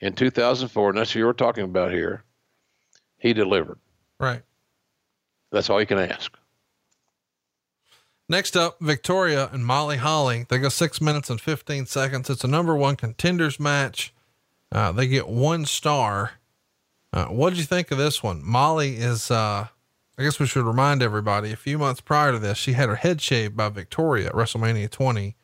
in 0.00 0.12
2004, 0.12 0.90
and 0.90 0.98
that's 0.98 1.10
what 1.10 1.16
you 1.16 1.24
were 1.24 1.32
talking 1.32 1.64
about 1.64 1.90
here 1.90 2.22
he 3.18 3.32
delivered. 3.32 3.78
Right. 4.18 4.42
That's 5.50 5.70
all 5.70 5.80
you 5.80 5.86
can 5.86 5.98
ask. 5.98 6.36
Next 8.28 8.56
up, 8.56 8.76
Victoria 8.80 9.48
and 9.52 9.64
Molly 9.64 9.96
Holly. 9.96 10.44
They 10.48 10.58
go 10.58 10.68
six 10.68 11.00
minutes 11.00 11.30
and 11.30 11.40
15 11.40 11.86
seconds. 11.86 12.28
It's 12.28 12.44
a 12.44 12.48
number 12.48 12.76
one 12.76 12.96
contenders 12.96 13.58
match. 13.58 14.12
Uh, 14.70 14.92
they 14.92 15.06
get 15.06 15.28
one 15.28 15.64
star. 15.64 16.32
Uh, 17.10 17.26
what 17.26 17.50
did 17.50 17.58
you 17.58 17.64
think 17.64 17.90
of 17.90 17.96
this 17.96 18.22
one? 18.22 18.42
Molly 18.44 18.96
is, 18.96 19.30
uh, 19.30 19.68
I 20.18 20.22
guess 20.22 20.38
we 20.38 20.46
should 20.46 20.66
remind 20.66 21.02
everybody 21.02 21.52
a 21.52 21.56
few 21.56 21.78
months 21.78 22.02
prior 22.02 22.32
to 22.32 22.38
this, 22.38 22.58
she 22.58 22.74
had 22.74 22.90
her 22.90 22.96
head 22.96 23.22
shaved 23.22 23.56
by 23.56 23.70
Victoria 23.70 24.26
at 24.26 24.34
WrestleMania 24.34 24.90
20. 24.90 25.34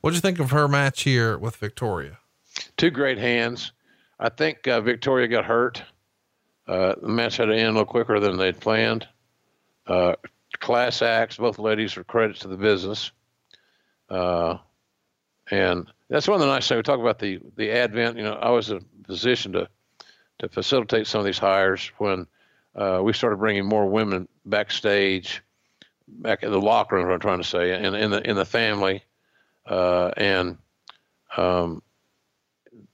What 0.00 0.10
did 0.10 0.16
you 0.16 0.20
think 0.22 0.38
of 0.38 0.50
her 0.50 0.66
match 0.66 1.02
here 1.02 1.36
with 1.36 1.56
Victoria? 1.56 2.18
Two 2.78 2.90
great 2.90 3.18
hands. 3.18 3.72
I 4.18 4.30
think 4.30 4.66
uh, 4.66 4.80
Victoria 4.80 5.28
got 5.28 5.44
hurt 5.44 5.82
uh, 6.66 6.94
the 7.00 7.08
match 7.08 7.36
had 7.36 7.46
to 7.46 7.54
end 7.54 7.68
a 7.68 7.72
little 7.72 7.84
quicker 7.84 8.20
than 8.20 8.36
they'd 8.36 8.60
planned. 8.60 9.06
Uh, 9.86 10.14
class 10.58 11.02
acts, 11.02 11.36
both 11.36 11.58
ladies 11.58 11.96
are 11.96 12.04
credits 12.04 12.40
to 12.40 12.48
the 12.48 12.56
business. 12.56 13.10
Uh, 14.08 14.58
and 15.50 15.90
that's 16.08 16.28
one 16.28 16.36
of 16.36 16.40
the 16.40 16.52
nice 16.52 16.66
things. 16.68 16.78
We 16.78 16.82
talk 16.82 17.00
about 17.00 17.18
the, 17.18 17.40
the 17.56 17.70
advent. 17.70 18.16
You 18.16 18.24
know, 18.24 18.34
I 18.34 18.50
was 18.50 18.70
in 18.70 18.78
a 18.78 19.06
position 19.06 19.52
to, 19.52 19.68
to 20.38 20.48
facilitate 20.48 21.06
some 21.06 21.18
of 21.18 21.26
these 21.26 21.38
hires 21.38 21.90
when 21.98 22.26
uh, 22.74 23.00
we 23.02 23.12
started 23.12 23.36
bringing 23.36 23.66
more 23.66 23.86
women 23.86 24.28
backstage, 24.46 25.42
back 26.06 26.42
in 26.42 26.50
the 26.50 26.60
locker 26.60 26.96
room, 26.96 27.06
what 27.06 27.14
I'm 27.14 27.20
trying 27.20 27.42
to 27.42 27.48
say, 27.48 27.74
in, 27.82 27.94
in, 27.94 28.10
the, 28.10 28.28
in 28.28 28.36
the 28.36 28.44
family. 28.44 29.02
Uh, 29.66 30.10
and 30.16 30.58
um, 31.36 31.82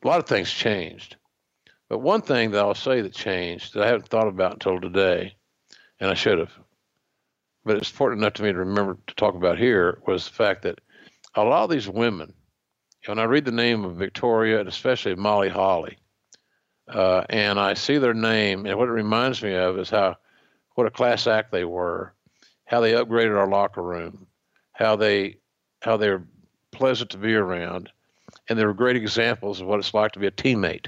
a 0.02 0.06
lot 0.06 0.20
of 0.20 0.26
things 0.26 0.50
changed. 0.50 1.16
But 1.90 1.98
one 1.98 2.22
thing 2.22 2.52
that 2.52 2.60
I'll 2.60 2.74
say 2.76 3.00
that 3.00 3.12
changed 3.12 3.74
that 3.74 3.82
I 3.82 3.88
haven't 3.88 4.06
thought 4.06 4.28
about 4.28 4.52
until 4.52 4.80
today, 4.80 5.34
and 5.98 6.08
I 6.08 6.14
should 6.14 6.38
have, 6.38 6.52
but 7.64 7.76
it's 7.76 7.90
important 7.90 8.22
enough 8.22 8.34
to 8.34 8.44
me 8.44 8.52
to 8.52 8.58
remember 8.58 8.96
to 9.08 9.14
talk 9.16 9.34
about 9.34 9.58
here 9.58 10.00
was 10.06 10.24
the 10.24 10.32
fact 10.32 10.62
that 10.62 10.80
a 11.34 11.42
lot 11.42 11.64
of 11.64 11.70
these 11.70 11.88
women, 11.88 12.32
when 13.06 13.18
I 13.18 13.24
read 13.24 13.44
the 13.44 13.50
name 13.50 13.84
of 13.84 13.96
Victoria 13.96 14.60
and 14.60 14.68
especially 14.68 15.16
Molly 15.16 15.48
Holly, 15.48 15.98
uh, 16.86 17.24
and 17.28 17.58
I 17.58 17.74
see 17.74 17.98
their 17.98 18.14
name, 18.14 18.66
and 18.66 18.78
what 18.78 18.88
it 18.88 18.92
reminds 18.92 19.42
me 19.42 19.54
of 19.56 19.76
is 19.76 19.90
how 19.90 20.16
what 20.76 20.86
a 20.86 20.92
class 20.92 21.26
act 21.26 21.50
they 21.50 21.64
were, 21.64 22.14
how 22.66 22.80
they 22.80 22.92
upgraded 22.92 23.36
our 23.36 23.48
locker 23.48 23.82
room, 23.82 24.28
how 24.74 24.94
they 24.94 25.38
how 25.82 25.96
they're 25.96 26.22
pleasant 26.70 27.10
to 27.10 27.18
be 27.18 27.34
around, 27.34 27.90
and 28.48 28.56
they 28.56 28.64
were 28.64 28.74
great 28.74 28.94
examples 28.94 29.60
of 29.60 29.66
what 29.66 29.80
it's 29.80 29.92
like 29.92 30.12
to 30.12 30.20
be 30.20 30.28
a 30.28 30.30
teammate 30.30 30.86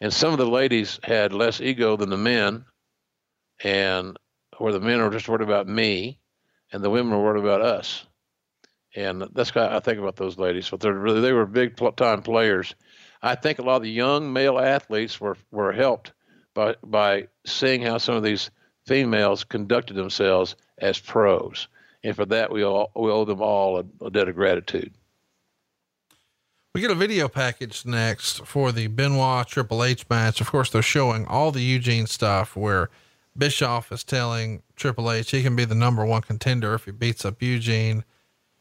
and 0.00 0.12
some 0.12 0.32
of 0.32 0.38
the 0.38 0.46
ladies 0.46 1.00
had 1.02 1.32
less 1.32 1.60
ego 1.60 1.96
than 1.96 2.10
the 2.10 2.16
men, 2.16 2.64
and 3.62 4.16
where 4.58 4.72
the 4.72 4.80
men 4.80 5.00
were 5.00 5.10
just 5.10 5.28
worried 5.28 5.42
about 5.42 5.66
me, 5.66 6.18
and 6.72 6.82
the 6.82 6.90
women 6.90 7.12
were 7.12 7.22
worried 7.22 7.42
about 7.42 7.62
us. 7.62 8.04
And 8.94 9.22
that's 9.32 9.50
of, 9.50 9.72
I 9.72 9.80
think 9.80 9.98
about 9.98 10.16
those 10.16 10.38
ladies. 10.38 10.68
But 10.68 10.80
they're 10.80 10.92
really 10.94 11.20
they 11.20 11.32
were 11.32 11.46
big 11.46 11.76
time 11.96 12.22
players. 12.22 12.74
I 13.22 13.34
think 13.34 13.58
a 13.58 13.62
lot 13.62 13.76
of 13.76 13.82
the 13.82 13.90
young 13.90 14.32
male 14.32 14.58
athletes 14.58 15.20
were 15.20 15.36
were 15.50 15.72
helped 15.72 16.12
by 16.54 16.76
by 16.82 17.28
seeing 17.46 17.82
how 17.82 17.98
some 17.98 18.16
of 18.16 18.22
these 18.22 18.50
females 18.86 19.44
conducted 19.44 19.94
themselves 19.94 20.56
as 20.78 20.98
pros, 20.98 21.68
and 22.02 22.16
for 22.16 22.24
that 22.26 22.50
we 22.50 22.64
all 22.64 22.90
we 22.96 23.10
owe 23.10 23.24
them 23.24 23.42
all 23.42 23.78
a, 23.78 24.04
a 24.06 24.10
debt 24.10 24.28
of 24.28 24.34
gratitude. 24.34 24.92
We 26.74 26.82
get 26.82 26.90
a 26.90 26.94
video 26.94 27.28
package 27.28 27.86
next 27.86 28.44
for 28.46 28.72
the 28.72 28.88
Benoit 28.88 29.46
Triple 29.48 29.82
H 29.82 30.08
match. 30.10 30.40
Of 30.40 30.50
course, 30.50 30.70
they're 30.70 30.82
showing 30.82 31.26
all 31.26 31.50
the 31.50 31.62
Eugene 31.62 32.06
stuff 32.06 32.54
where 32.54 32.90
Bischoff 33.36 33.90
is 33.90 34.04
telling 34.04 34.62
Triple 34.76 35.10
H 35.10 35.30
he 35.30 35.42
can 35.42 35.56
be 35.56 35.64
the 35.64 35.74
number 35.74 36.04
one 36.04 36.22
contender 36.22 36.74
if 36.74 36.84
he 36.84 36.90
beats 36.90 37.24
up 37.24 37.42
Eugene. 37.42 38.04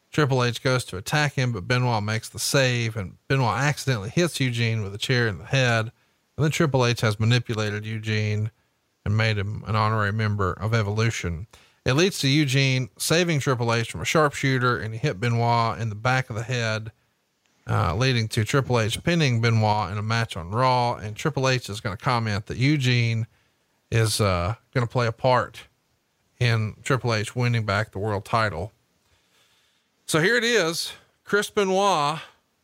Triple 0.10 0.44
H 0.44 0.64
goes 0.64 0.86
to 0.86 0.98
attack 0.98 1.34
him, 1.34 1.52
but 1.52 1.68
Benoit 1.68 2.02
makes 2.02 2.30
the 2.30 2.40
save, 2.40 2.96
and 2.96 3.18
Benoit 3.28 3.58
accidentally 3.58 4.10
hits 4.10 4.40
Eugene 4.40 4.84
with 4.84 4.96
a 4.96 4.98
chair 4.98 5.28
in 5.28 5.38
the 5.38 5.46
head. 5.46 5.92
And 6.38 6.44
then 6.44 6.52
Triple 6.52 6.86
H 6.86 7.02
has 7.02 7.20
manipulated 7.20 7.86
Eugene 7.86 8.52
and 9.06 9.18
made 9.18 9.38
him 9.38 9.64
an 9.68 9.76
honorary 9.76 10.14
member 10.14 10.54
of 10.54 10.74
Evolution. 10.74 11.48
It 11.86 11.94
leads 11.94 12.20
to 12.20 12.30
Eugene 12.30 12.90
saving 12.98 13.42
Triple 13.42 13.74
H 13.74 13.92
from 13.92 14.02
a 14.02 14.06
sharpshooter, 14.06 14.80
and 14.80 14.94
he 14.94 15.00
hit 15.00 15.20
Benoit 15.20 15.78
in 15.80 15.90
the 15.90 15.96
back 15.96 16.30
of 16.30 16.36
the 16.36 16.44
head, 16.44 16.92
uh, 17.70 17.96
leading 17.96 18.28
to 18.30 18.44
Triple 18.44 18.80
H 18.80 19.04
pinning 19.04 19.42
Benoit 19.42 19.92
in 19.92 19.98
a 19.98 20.04
match 20.04 20.38
on 20.38 20.52
Raw. 20.52 20.96
And 20.96 21.16
Triple 21.16 21.50
H 21.50 21.70
is 21.70 21.82
going 21.82 21.96
to 21.96 22.04
comment 22.04 22.46
that 22.48 22.58
Eugene 22.58 23.28
is 23.92 24.22
uh, 24.22 24.56
going 24.74 24.86
to 24.86 24.92
play 24.92 25.08
a 25.08 25.12
part 25.12 25.62
in 26.40 26.76
Triple 26.84 27.14
H 27.14 27.36
winning 27.36 27.66
back 27.66 27.92
the 27.92 28.00
world 28.00 28.26
title. 28.26 28.72
So 30.06 30.22
here 30.22 30.38
it 30.38 30.44
is. 30.44 30.94
Chris 31.26 31.50
Benoit, 31.50 32.20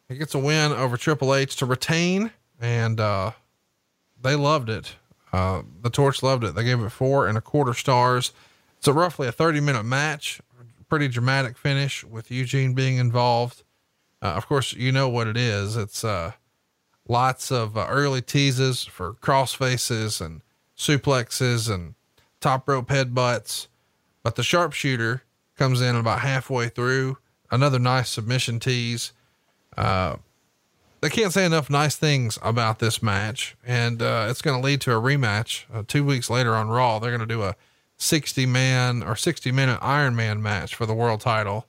he 0.07 0.15
gets 0.15 0.33
a 0.33 0.39
win 0.39 0.71
over 0.71 0.95
Triple 0.95 1.35
H 1.35 1.57
to 1.57 1.65
retain, 1.65 2.31
and 2.61 2.99
uh, 2.99 3.31
they 4.21 4.35
loved 4.35 4.69
it. 4.69 4.95
Uh, 5.33 5.63
the 5.81 5.89
Torch 5.89 6.23
loved 6.23 6.43
it. 6.43 6.55
They 6.55 6.63
gave 6.63 6.79
it 6.79 6.89
four 6.89 7.27
and 7.27 7.37
a 7.37 7.41
quarter 7.41 7.73
stars. 7.73 8.31
It's 8.77 8.87
a 8.87 8.93
roughly 8.93 9.27
a 9.27 9.31
30 9.31 9.59
minute 9.59 9.83
match, 9.83 10.39
pretty 10.87 11.07
dramatic 11.07 11.57
finish 11.57 12.03
with 12.03 12.29
Eugene 12.29 12.73
being 12.73 12.97
involved. 12.97 13.63
Uh, 14.23 14.27
of 14.27 14.47
course, 14.47 14.71
you 14.71 14.91
know 14.91 15.09
what 15.09 15.27
it 15.27 15.35
is. 15.35 15.75
It's 15.75 16.03
uh, 16.05 16.31
lots 17.09 17.51
of 17.51 17.77
uh, 17.77 17.85
early 17.89 18.21
teases 18.21 18.85
for 18.85 19.15
cross 19.15 19.53
faces 19.53 20.21
and 20.21 20.41
suplexes 20.77 21.69
and 21.69 21.95
top 22.39 22.67
rope 22.69 22.87
headbutts. 22.87 23.67
But 24.23 24.35
the 24.35 24.43
sharpshooter 24.43 25.23
comes 25.57 25.81
in 25.81 25.97
about 25.97 26.19
halfway 26.19 26.69
through. 26.69 27.17
Another 27.51 27.79
nice 27.79 28.09
submission 28.09 28.61
tease. 28.61 29.11
Uh, 29.75 30.15
they 31.01 31.09
can't 31.09 31.33
say 31.33 31.45
enough 31.45 31.69
nice 31.69 31.97
things 31.97 32.39
about 32.41 32.79
this 32.79 33.03
match, 33.03 33.57
and 33.67 34.01
uh, 34.01 34.27
it's 34.29 34.41
going 34.41 34.59
to 34.59 34.65
lead 34.65 34.79
to 34.81 34.91
a 34.91 35.01
rematch 35.01 35.65
uh, 35.73 35.83
two 35.85 36.05
weeks 36.05 36.29
later 36.29 36.55
on 36.55 36.69
Raw. 36.69 36.97
They're 36.99 37.11
going 37.11 37.19
to 37.19 37.25
do 37.25 37.43
a 37.43 37.57
60 37.97 38.45
man 38.45 39.03
or 39.03 39.17
60 39.17 39.51
minute 39.51 39.79
Iron 39.81 40.15
Man 40.15 40.41
match 40.41 40.75
for 40.75 40.85
the 40.85 40.93
world 40.93 41.19
title. 41.19 41.67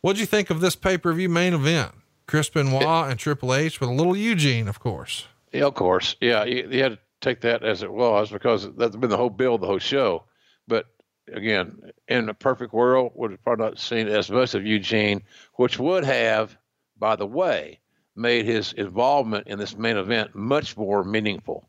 What'd 0.00 0.18
you 0.18 0.26
think 0.26 0.50
of 0.50 0.60
this 0.60 0.76
pay 0.76 0.96
per 0.96 1.12
view 1.12 1.28
main 1.28 1.52
event? 1.52 1.92
Chris 2.26 2.48
Benoit 2.48 3.10
and 3.10 3.18
Triple 3.18 3.54
H 3.54 3.80
with 3.80 3.90
a 3.90 3.92
little 3.92 4.16
Eugene, 4.16 4.68
of 4.68 4.78
course. 4.80 5.26
Yeah, 5.52 5.64
of 5.64 5.74
course. 5.74 6.16
Yeah, 6.20 6.44
you, 6.44 6.68
you 6.70 6.82
had 6.82 6.92
to 6.92 6.98
take 7.20 7.40
that 7.40 7.64
as 7.64 7.82
it 7.82 7.92
was 7.92 8.30
because 8.30 8.72
that's 8.76 8.96
been 8.96 9.10
the 9.10 9.16
whole 9.16 9.30
build, 9.30 9.60
the 9.60 9.66
whole 9.66 9.78
show. 9.78 10.24
But 10.68 10.86
again, 11.32 11.92
in 12.08 12.28
a 12.28 12.34
perfect 12.34 12.72
world, 12.72 13.12
would 13.14 13.32
have 13.32 13.42
probably 13.42 13.66
not 13.66 13.78
seen 13.78 14.08
as 14.08 14.30
much 14.30 14.54
of 14.54 14.64
Eugene, 14.64 15.22
which 15.54 15.78
would 15.78 16.04
have, 16.04 16.56
by 16.98 17.16
the 17.16 17.26
way, 17.26 17.80
made 18.16 18.46
his 18.46 18.72
involvement 18.72 19.48
in 19.48 19.58
this 19.58 19.76
main 19.76 19.96
event 19.96 20.34
much 20.34 20.76
more 20.76 21.04
meaningful. 21.04 21.68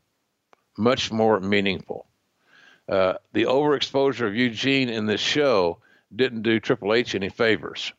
Much 0.78 1.12
more 1.12 1.40
meaningful. 1.40 2.06
Uh, 2.88 3.14
the 3.32 3.44
overexposure 3.44 4.26
of 4.26 4.34
Eugene 4.34 4.88
in 4.88 5.06
this 5.06 5.20
show 5.20 5.78
didn't 6.14 6.42
do 6.42 6.60
Triple 6.60 6.94
H 6.94 7.14
any 7.14 7.28
favors. 7.28 7.92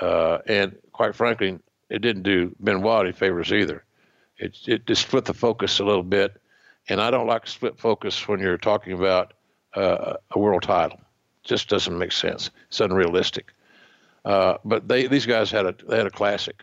Uh, 0.00 0.38
and 0.46 0.76
quite 0.92 1.14
frankly, 1.14 1.58
it 1.88 2.00
didn't 2.00 2.22
do 2.22 2.54
Benoit 2.60 3.06
any 3.06 3.12
favors 3.12 3.52
either. 3.52 3.84
It, 4.38 4.56
it 4.66 4.86
just 4.86 5.02
split 5.02 5.26
the 5.26 5.34
focus 5.34 5.80
a 5.80 5.84
little 5.84 6.02
bit. 6.02 6.40
And 6.88 7.00
I 7.00 7.10
don't 7.10 7.26
like 7.26 7.46
split 7.46 7.78
focus 7.78 8.26
when 8.26 8.40
you're 8.40 8.56
talking 8.56 8.94
about 8.94 9.34
uh, 9.74 10.14
a 10.30 10.38
world 10.38 10.62
title. 10.62 10.98
It 10.98 11.48
just 11.48 11.68
doesn't 11.68 11.98
make 11.98 12.12
sense. 12.12 12.50
It's 12.68 12.80
unrealistic. 12.80 13.52
Uh, 14.24 14.58
but 14.64 14.88
they 14.88 15.06
these 15.06 15.26
guys 15.26 15.50
had 15.50 15.66
a 15.66 15.74
they 15.88 15.96
had 15.96 16.06
a 16.06 16.10
classic, 16.10 16.62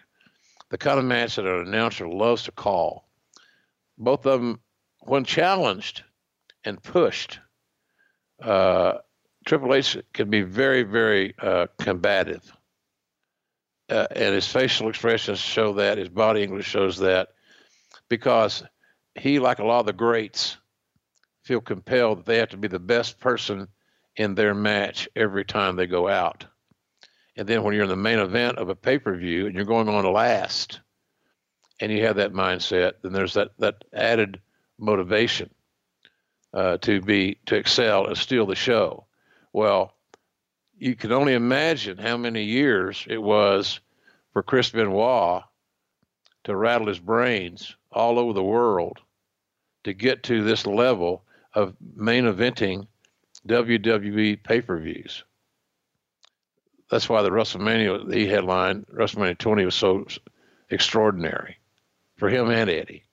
the 0.69 0.77
kind 0.77 0.99
of 0.99 1.05
match 1.05 1.35
that 1.35 1.45
an 1.45 1.67
announcer 1.67 2.07
loves 2.07 2.43
to 2.43 2.51
call. 2.51 3.07
Both 3.97 4.25
of 4.27 4.41
them, 4.41 4.59
when 4.99 5.23
challenged 5.23 6.03
and 6.65 6.81
pushed, 6.81 7.39
uh, 8.41 8.99
Triple 9.45 9.73
H 9.73 9.97
can 10.13 10.29
be 10.29 10.41
very 10.41 10.83
very 10.83 11.33
uh, 11.39 11.67
combative, 11.79 12.51
uh, 13.89 14.07
and 14.11 14.33
his 14.35 14.47
facial 14.47 14.89
expressions 14.89 15.39
show 15.39 15.73
that. 15.73 15.97
His 15.97 16.09
body 16.09 16.43
English 16.43 16.67
shows 16.67 16.97
that, 16.99 17.29
because 18.09 18.63
he, 19.15 19.39
like 19.39 19.59
a 19.59 19.65
lot 19.65 19.81
of 19.81 19.85
the 19.85 19.93
greats, 19.93 20.57
feel 21.43 21.61
compelled 21.61 22.19
that 22.19 22.25
they 22.25 22.37
have 22.37 22.49
to 22.49 22.57
be 22.57 22.67
the 22.67 22.79
best 22.79 23.19
person 23.19 23.67
in 24.15 24.35
their 24.35 24.53
match 24.53 25.07
every 25.15 25.45
time 25.45 25.75
they 25.75 25.87
go 25.87 26.07
out. 26.07 26.45
And 27.37 27.47
then 27.47 27.63
when 27.63 27.73
you're 27.73 27.83
in 27.83 27.89
the 27.89 27.95
main 27.95 28.19
event 28.19 28.57
of 28.57 28.69
a 28.69 28.75
pay 28.75 28.97
per 28.97 29.15
view 29.15 29.45
and 29.45 29.55
you're 29.55 29.65
going 29.65 29.87
on 29.87 30.11
last, 30.11 30.81
and 31.79 31.91
you 31.91 32.05
have 32.05 32.15
that 32.15 32.33
mindset, 32.33 32.93
then 33.03 33.13
there's 33.13 33.35
that 33.35 33.51
that 33.59 33.83
added 33.93 34.41
motivation 34.79 35.49
uh, 36.53 36.77
to 36.77 37.01
be 37.01 37.37
to 37.45 37.55
excel 37.55 38.07
and 38.07 38.17
steal 38.17 38.45
the 38.45 38.55
show. 38.55 39.05
Well, 39.53 39.93
you 40.77 40.95
can 40.95 41.11
only 41.11 41.33
imagine 41.33 41.97
how 41.97 42.17
many 42.17 42.43
years 42.43 43.05
it 43.09 43.21
was 43.21 43.79
for 44.33 44.43
Chris 44.43 44.69
Benoit 44.69 45.43
to 46.43 46.55
rattle 46.55 46.87
his 46.87 46.99
brains 46.99 47.75
all 47.91 48.19
over 48.19 48.33
the 48.33 48.43
world 48.43 48.99
to 49.83 49.93
get 49.93 50.23
to 50.23 50.43
this 50.43 50.65
level 50.65 51.23
of 51.53 51.75
main 51.95 52.25
eventing 52.25 52.87
WWE 53.47 54.43
pay 54.43 54.61
per 54.61 54.77
views. 54.77 55.23
That's 56.89 57.09
why 57.09 57.21
the 57.21 57.31
WrestleMania 57.31 58.13
he 58.13 58.27
headline 58.27 58.85
WrestleMania 58.93 59.37
20 59.37 59.65
was 59.65 59.75
so 59.75 60.05
extraordinary 60.69 61.57
for 62.17 62.29
him 62.29 62.49
and 62.49 62.69
Eddie. 62.69 63.03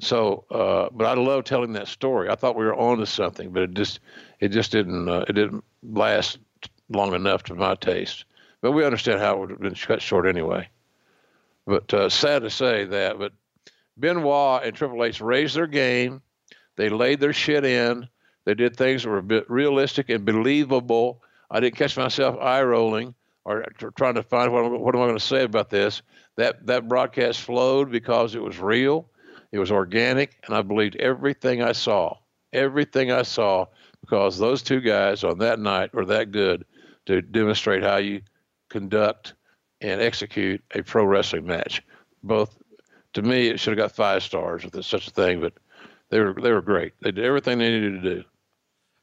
So, 0.00 0.44
uh, 0.50 0.88
but 0.92 1.06
I 1.06 1.14
love 1.14 1.44
telling 1.44 1.72
that 1.74 1.88
story. 1.88 2.28
I 2.28 2.34
thought 2.34 2.56
we 2.56 2.64
were 2.64 2.74
on 2.74 2.98
to 2.98 3.06
something, 3.06 3.50
but 3.50 3.62
it 3.62 3.74
just 3.74 4.00
it 4.40 4.48
just 4.48 4.72
didn't 4.72 5.08
uh, 5.08 5.24
it 5.28 5.34
didn't 5.34 5.64
last 5.84 6.38
long 6.88 7.14
enough 7.14 7.42
to 7.44 7.54
my 7.54 7.74
taste. 7.74 8.24
But 8.60 8.72
we 8.72 8.84
understand 8.84 9.20
how 9.20 9.34
it 9.34 9.40
would 9.40 9.50
have 9.50 9.60
been 9.60 9.74
cut 9.74 10.00
short 10.00 10.26
anyway. 10.26 10.68
But 11.66 11.92
uh, 11.94 12.08
sad 12.08 12.42
to 12.42 12.50
say 12.50 12.84
that, 12.84 13.18
but 13.18 13.32
Benoit 13.96 14.64
and 14.64 14.74
Triple 14.74 15.04
H 15.04 15.20
raised 15.20 15.56
their 15.56 15.66
game. 15.66 16.20
They 16.76 16.88
laid 16.88 17.20
their 17.20 17.32
shit 17.32 17.64
in. 17.64 18.08
They 18.44 18.54
did 18.54 18.76
things 18.76 19.04
that 19.04 19.10
were 19.10 19.44
realistic 19.48 20.10
and 20.10 20.24
believable. 20.24 21.22
I 21.50 21.60
didn't 21.60 21.76
catch 21.76 21.96
myself 21.96 22.38
eye 22.40 22.62
rolling 22.62 23.14
or 23.44 23.64
trying 23.96 24.14
to 24.14 24.22
find 24.22 24.52
what, 24.52 24.80
what 24.80 24.94
am 24.94 25.02
I 25.02 25.06
going 25.06 25.18
to 25.18 25.24
say 25.24 25.44
about 25.44 25.70
this. 25.70 26.02
That 26.36 26.66
that 26.66 26.88
broadcast 26.88 27.42
flowed 27.42 27.90
because 27.90 28.34
it 28.34 28.42
was 28.42 28.58
real, 28.58 29.08
it 29.52 29.58
was 29.58 29.70
organic, 29.70 30.36
and 30.46 30.54
I 30.54 30.62
believed 30.62 30.96
everything 30.96 31.62
I 31.62 31.72
saw. 31.72 32.16
Everything 32.52 33.12
I 33.12 33.22
saw 33.22 33.66
because 34.04 34.38
those 34.38 34.62
two 34.62 34.80
guys 34.80 35.24
on 35.24 35.38
that 35.38 35.58
night 35.58 35.92
were 35.94 36.04
that 36.04 36.30
good 36.30 36.64
to 37.06 37.22
demonstrate 37.22 37.82
how 37.82 37.96
you 37.96 38.20
conduct 38.68 39.34
and 39.80 40.00
execute 40.00 40.62
a 40.74 40.82
pro 40.82 41.04
wrestling 41.04 41.46
match. 41.46 41.82
Both 42.22 42.56
to 43.14 43.22
me, 43.22 43.48
it 43.48 43.60
should 43.60 43.76
have 43.76 43.88
got 43.88 43.94
five 43.94 44.22
stars 44.22 44.64
if 44.64 44.72
there's 44.72 44.86
such 44.86 45.08
a 45.08 45.10
thing, 45.10 45.40
but 45.40 45.54
they 46.10 46.20
were 46.20 46.34
they 46.34 46.52
were 46.52 46.62
great. 46.62 46.92
They 47.00 47.12
did 47.12 47.24
everything 47.24 47.58
they 47.58 47.70
needed 47.70 48.02
to 48.02 48.16
do. 48.16 48.24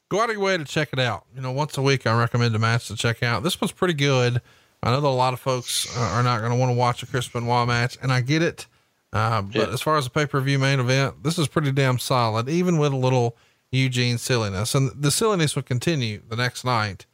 Go 0.10 0.22
out 0.22 0.30
of 0.30 0.36
your 0.36 0.44
way 0.44 0.58
to 0.58 0.66
check 0.66 0.90
it 0.92 1.00
out. 1.00 1.26
You 1.36 1.42
know, 1.42 1.52
once 1.52 1.78
a 1.78 1.82
week, 1.82 2.06
I 2.06 2.18
recommend 2.20 2.54
a 2.56 2.60
match 2.60 2.88
to 2.90 2.96
check 2.96 3.24
out. 3.24 3.44
This 3.44 3.60
one's 3.60 3.72
pretty 3.72 3.94
good. 3.94 4.42
I 4.84 4.92
know 4.92 5.00
that 5.00 5.08
a 5.08 5.10
lot 5.10 5.34
of 5.34 5.40
folks 5.40 5.96
are 5.98 6.24
not 6.24 6.40
going 6.40 6.52
to 6.52 6.58
want 6.58 6.72
to 6.72 6.76
watch 6.76 7.04
a 7.04 7.06
Chris 7.06 7.28
Benoit 7.28 7.68
match, 7.68 7.98
and 8.02 8.12
I 8.12 8.22
get 8.22 8.42
it. 8.42 8.68
Uh, 9.14 9.42
but 9.42 9.56
yeah. 9.56 9.74
as 9.74 9.82
far 9.82 9.98
as 9.98 10.08
a 10.08 10.10
pay 10.10 10.26
per 10.26 10.40
view 10.42 10.58
main 10.58 10.80
event, 10.80 11.24
this 11.24 11.38
is 11.38 11.48
pretty 11.48 11.72
damn 11.72 12.00
solid, 12.00 12.50
even 12.50 12.78
with 12.78 12.92
a 12.92 12.98
little 12.98 13.38
Eugene 13.72 14.18
silliness. 14.18 14.76
And 14.76 14.92
the 14.92 15.12
silliness 15.12 15.56
will 15.56 15.64
continue 15.64 16.22
the 16.28 16.36
next 16.36 16.66
night. 16.66 17.06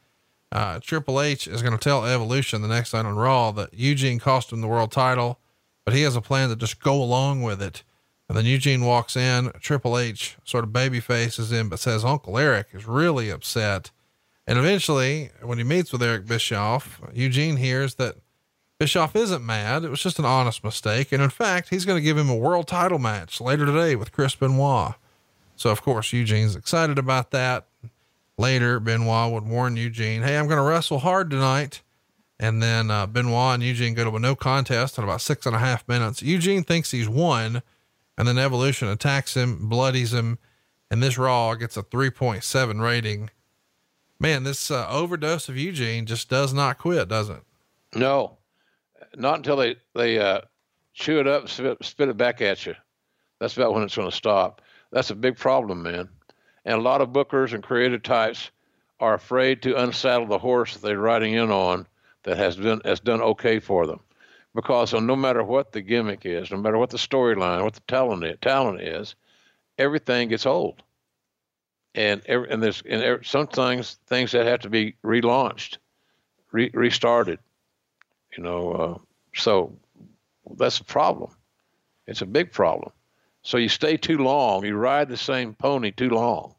Uh, 0.50 0.80
Triple 0.80 1.20
H 1.20 1.46
is 1.46 1.62
going 1.62 1.76
to 1.76 1.82
tell 1.82 2.06
Evolution 2.06 2.62
the 2.62 2.68
next 2.68 2.94
night 2.94 3.04
on 3.04 3.16
Raw 3.16 3.50
that 3.52 3.74
Eugene 3.74 4.18
cost 4.18 4.52
him 4.52 4.60
the 4.60 4.66
world 4.66 4.90
title 4.90 5.38
but 5.88 5.94
he 5.94 6.02
has 6.02 6.16
a 6.16 6.20
plan 6.20 6.50
to 6.50 6.54
just 6.54 6.82
go 6.82 7.02
along 7.02 7.40
with 7.40 7.62
it. 7.62 7.82
And 8.28 8.36
then 8.36 8.44
Eugene 8.44 8.84
walks 8.84 9.16
in, 9.16 9.50
Triple 9.58 9.96
H 9.96 10.36
sort 10.44 10.64
of 10.64 10.70
baby 10.70 11.00
faces 11.00 11.50
him, 11.50 11.70
but 11.70 11.78
says 11.78 12.04
Uncle 12.04 12.36
Eric 12.36 12.66
is 12.74 12.86
really 12.86 13.30
upset. 13.30 13.90
And 14.46 14.58
eventually, 14.58 15.30
when 15.40 15.56
he 15.56 15.64
meets 15.64 15.90
with 15.90 16.02
Eric 16.02 16.26
Bischoff, 16.26 17.00
Eugene 17.14 17.56
hears 17.56 17.94
that 17.94 18.16
Bischoff 18.78 19.16
isn't 19.16 19.46
mad. 19.46 19.82
It 19.82 19.88
was 19.88 20.02
just 20.02 20.18
an 20.18 20.26
honest 20.26 20.62
mistake. 20.62 21.10
And 21.10 21.22
in 21.22 21.30
fact, 21.30 21.70
he's 21.70 21.86
going 21.86 21.96
to 21.96 22.04
give 22.04 22.18
him 22.18 22.28
a 22.28 22.36
world 22.36 22.68
title 22.68 22.98
match 22.98 23.40
later 23.40 23.64
today 23.64 23.96
with 23.96 24.12
Chris 24.12 24.34
Benoit. 24.34 24.92
So, 25.58 25.70
of 25.70 25.82
course, 25.82 26.12
Eugene's 26.12 26.54
excited 26.54 26.98
about 26.98 27.32
that. 27.32 27.66
Later, 28.36 28.78
Benoit 28.78 29.32
would 29.32 29.44
warn 29.44 29.76
Eugene, 29.76 30.22
Hey, 30.22 30.38
I'm 30.38 30.46
going 30.46 30.58
to 30.58 30.62
wrestle 30.62 31.00
hard 31.00 31.30
tonight. 31.30 31.82
And 32.38 32.62
then 32.62 32.92
uh, 32.92 33.06
Benoit 33.06 33.54
and 33.54 33.62
Eugene 33.64 33.94
go 33.94 34.04
to 34.04 34.14
a 34.14 34.20
no 34.20 34.36
contest 34.36 34.96
in 34.96 35.02
about 35.02 35.20
six 35.20 35.44
and 35.44 35.56
a 35.56 35.58
half 35.58 35.86
minutes. 35.88 36.22
Eugene 36.22 36.62
thinks 36.62 36.92
he's 36.92 37.08
won, 37.08 37.62
and 38.16 38.28
then 38.28 38.38
Evolution 38.38 38.86
attacks 38.86 39.34
him, 39.34 39.68
bloodies 39.68 40.14
him, 40.14 40.38
and 40.88 41.02
this 41.02 41.18
Raw 41.18 41.56
gets 41.56 41.76
a 41.76 41.82
3.7 41.82 42.80
rating. 42.80 43.30
Man, 44.20 44.44
this 44.44 44.70
uh, 44.70 44.88
overdose 44.88 45.48
of 45.48 45.56
Eugene 45.56 46.06
just 46.06 46.28
does 46.30 46.54
not 46.54 46.78
quit, 46.78 47.08
does 47.08 47.28
it? 47.28 47.42
No, 47.96 48.38
not 49.16 49.38
until 49.38 49.56
they 49.56 49.76
they 49.96 50.18
uh, 50.20 50.42
chew 50.92 51.18
it 51.18 51.26
up 51.26 51.48
spit, 51.48 51.78
spit 51.82 52.08
it 52.08 52.16
back 52.16 52.40
at 52.40 52.66
you. 52.66 52.74
That's 53.40 53.56
about 53.56 53.74
when 53.74 53.82
it's 53.82 53.96
going 53.96 54.10
to 54.10 54.16
stop. 54.16 54.62
That's 54.90 55.10
a 55.10 55.14
big 55.14 55.36
problem, 55.36 55.82
man. 55.82 56.08
And 56.64 56.74
a 56.74 56.82
lot 56.82 57.00
of 57.00 57.10
bookers 57.10 57.52
and 57.52 57.62
creative 57.62 58.02
types 58.02 58.50
are 59.00 59.14
afraid 59.14 59.62
to 59.62 59.80
unsaddle 59.80 60.26
the 60.26 60.38
horse 60.38 60.76
they're 60.76 60.98
riding 60.98 61.34
in 61.34 61.50
on 61.50 61.86
that 62.24 62.36
has 62.36 62.56
been 62.56 62.80
has 62.84 63.00
done 63.00 63.20
okay 63.20 63.60
for 63.60 63.86
them, 63.86 64.00
because 64.54 64.92
no 64.92 65.16
matter 65.16 65.42
what 65.42 65.72
the 65.72 65.80
gimmick 65.80 66.26
is, 66.26 66.50
no 66.50 66.56
matter 66.56 66.78
what 66.78 66.90
the 66.90 66.98
storyline, 66.98 67.62
what 67.62 67.74
the 67.74 67.80
talent 67.86 68.24
is, 68.24 68.36
talent 68.40 68.80
is, 68.80 69.14
everything 69.78 70.28
gets 70.28 70.46
old. 70.46 70.82
And 71.94 72.22
every, 72.26 72.50
and 72.50 72.62
there's 72.62 72.82
and 72.82 73.24
some 73.24 73.46
things 73.46 73.98
things 74.06 74.32
that 74.32 74.46
have 74.46 74.60
to 74.60 74.70
be 74.70 74.94
relaunched, 75.04 75.78
re, 76.52 76.70
restarted 76.74 77.38
you 78.36 78.42
know, 78.42 78.72
uh, 78.72 78.98
so 79.34 79.76
that's 80.56 80.78
a 80.78 80.84
problem. 80.84 81.30
It's 82.06 82.22
a 82.22 82.26
big 82.26 82.52
problem. 82.52 82.92
So 83.48 83.56
you 83.56 83.70
stay 83.70 83.96
too 83.96 84.18
long, 84.18 84.62
you 84.66 84.76
ride 84.76 85.08
the 85.08 85.16
same 85.16 85.54
pony 85.54 85.90
too 85.90 86.10
long. 86.10 86.54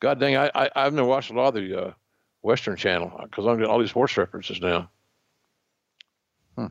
God 0.00 0.18
dang, 0.18 0.36
I, 0.36 0.50
I 0.52 0.68
I've 0.74 0.92
never 0.92 1.06
watched 1.06 1.30
a 1.30 1.34
lot 1.34 1.50
of 1.50 1.54
the 1.54 1.80
uh, 1.80 1.92
Western 2.42 2.74
Channel 2.74 3.20
because 3.22 3.46
I'm 3.46 3.56
getting 3.56 3.70
all 3.70 3.78
these 3.78 3.92
horse 3.92 4.16
references 4.16 4.60
now. 4.60 4.90
Hmm. 6.56 6.66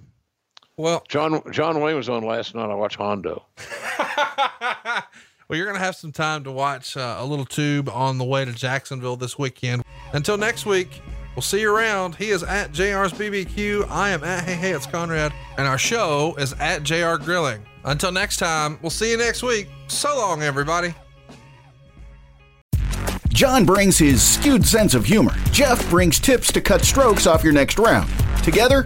Well, 0.76 1.02
John 1.08 1.42
John 1.54 1.80
Wayne 1.80 1.96
was 1.96 2.10
on 2.10 2.26
last 2.26 2.56
night. 2.56 2.70
I 2.70 2.76
watched 2.76 2.98
Hondo. 2.98 3.46
well, 5.48 5.58
you're 5.58 5.66
gonna 5.66 5.80
have 5.80 5.96
some 5.96 6.12
time 6.12 6.44
to 6.44 6.52
watch 6.52 6.98
uh, 6.98 7.16
a 7.18 7.26
little 7.26 7.46
tube 7.46 7.88
on 7.88 8.18
the 8.18 8.26
way 8.26 8.44
to 8.44 8.52
Jacksonville 8.52 9.16
this 9.16 9.40
weekend. 9.40 9.86
Until 10.12 10.38
next 10.38 10.66
week. 10.66 11.02
We'll 11.36 11.42
see 11.42 11.62
you 11.62 11.76
around. 11.76 12.16
He 12.16 12.30
is 12.30 12.44
at 12.44 12.72
JR's 12.72 13.12
BBQ. 13.12 13.90
I 13.90 14.12
am 14.12 14.24
at 14.24 14.46
Hey 14.46 14.54
Hey 14.54 14.72
It's 14.72 14.86
Conrad. 14.86 15.34
And 15.58 15.68
our 15.68 15.78
show 15.78 16.34
is 16.38 16.54
at 16.54 16.84
JR 16.84 17.16
Grilling. 17.16 17.62
Until 17.84 18.12
next 18.14 18.38
time, 18.38 18.80
we'll 18.82 18.90
see 18.90 19.12
you 19.12 19.18
next 19.18 19.44
week. 19.44 19.68
So 19.88 20.16
long, 20.16 20.44
everybody. 20.44 20.94
John 23.30 23.66
brings 23.66 23.98
his 23.98 24.24
skewed 24.24 24.66
sense 24.66 24.94
of 24.94 25.04
humor. 25.04 25.34
Jeff 25.52 25.90
brings 25.90 26.22
tips 26.22 26.54
to 26.54 26.62
cut 26.62 26.86
strokes 26.86 27.28
off 27.28 27.44
your 27.44 27.52
next 27.52 27.78
round. 27.78 28.10
Together, 28.42 28.86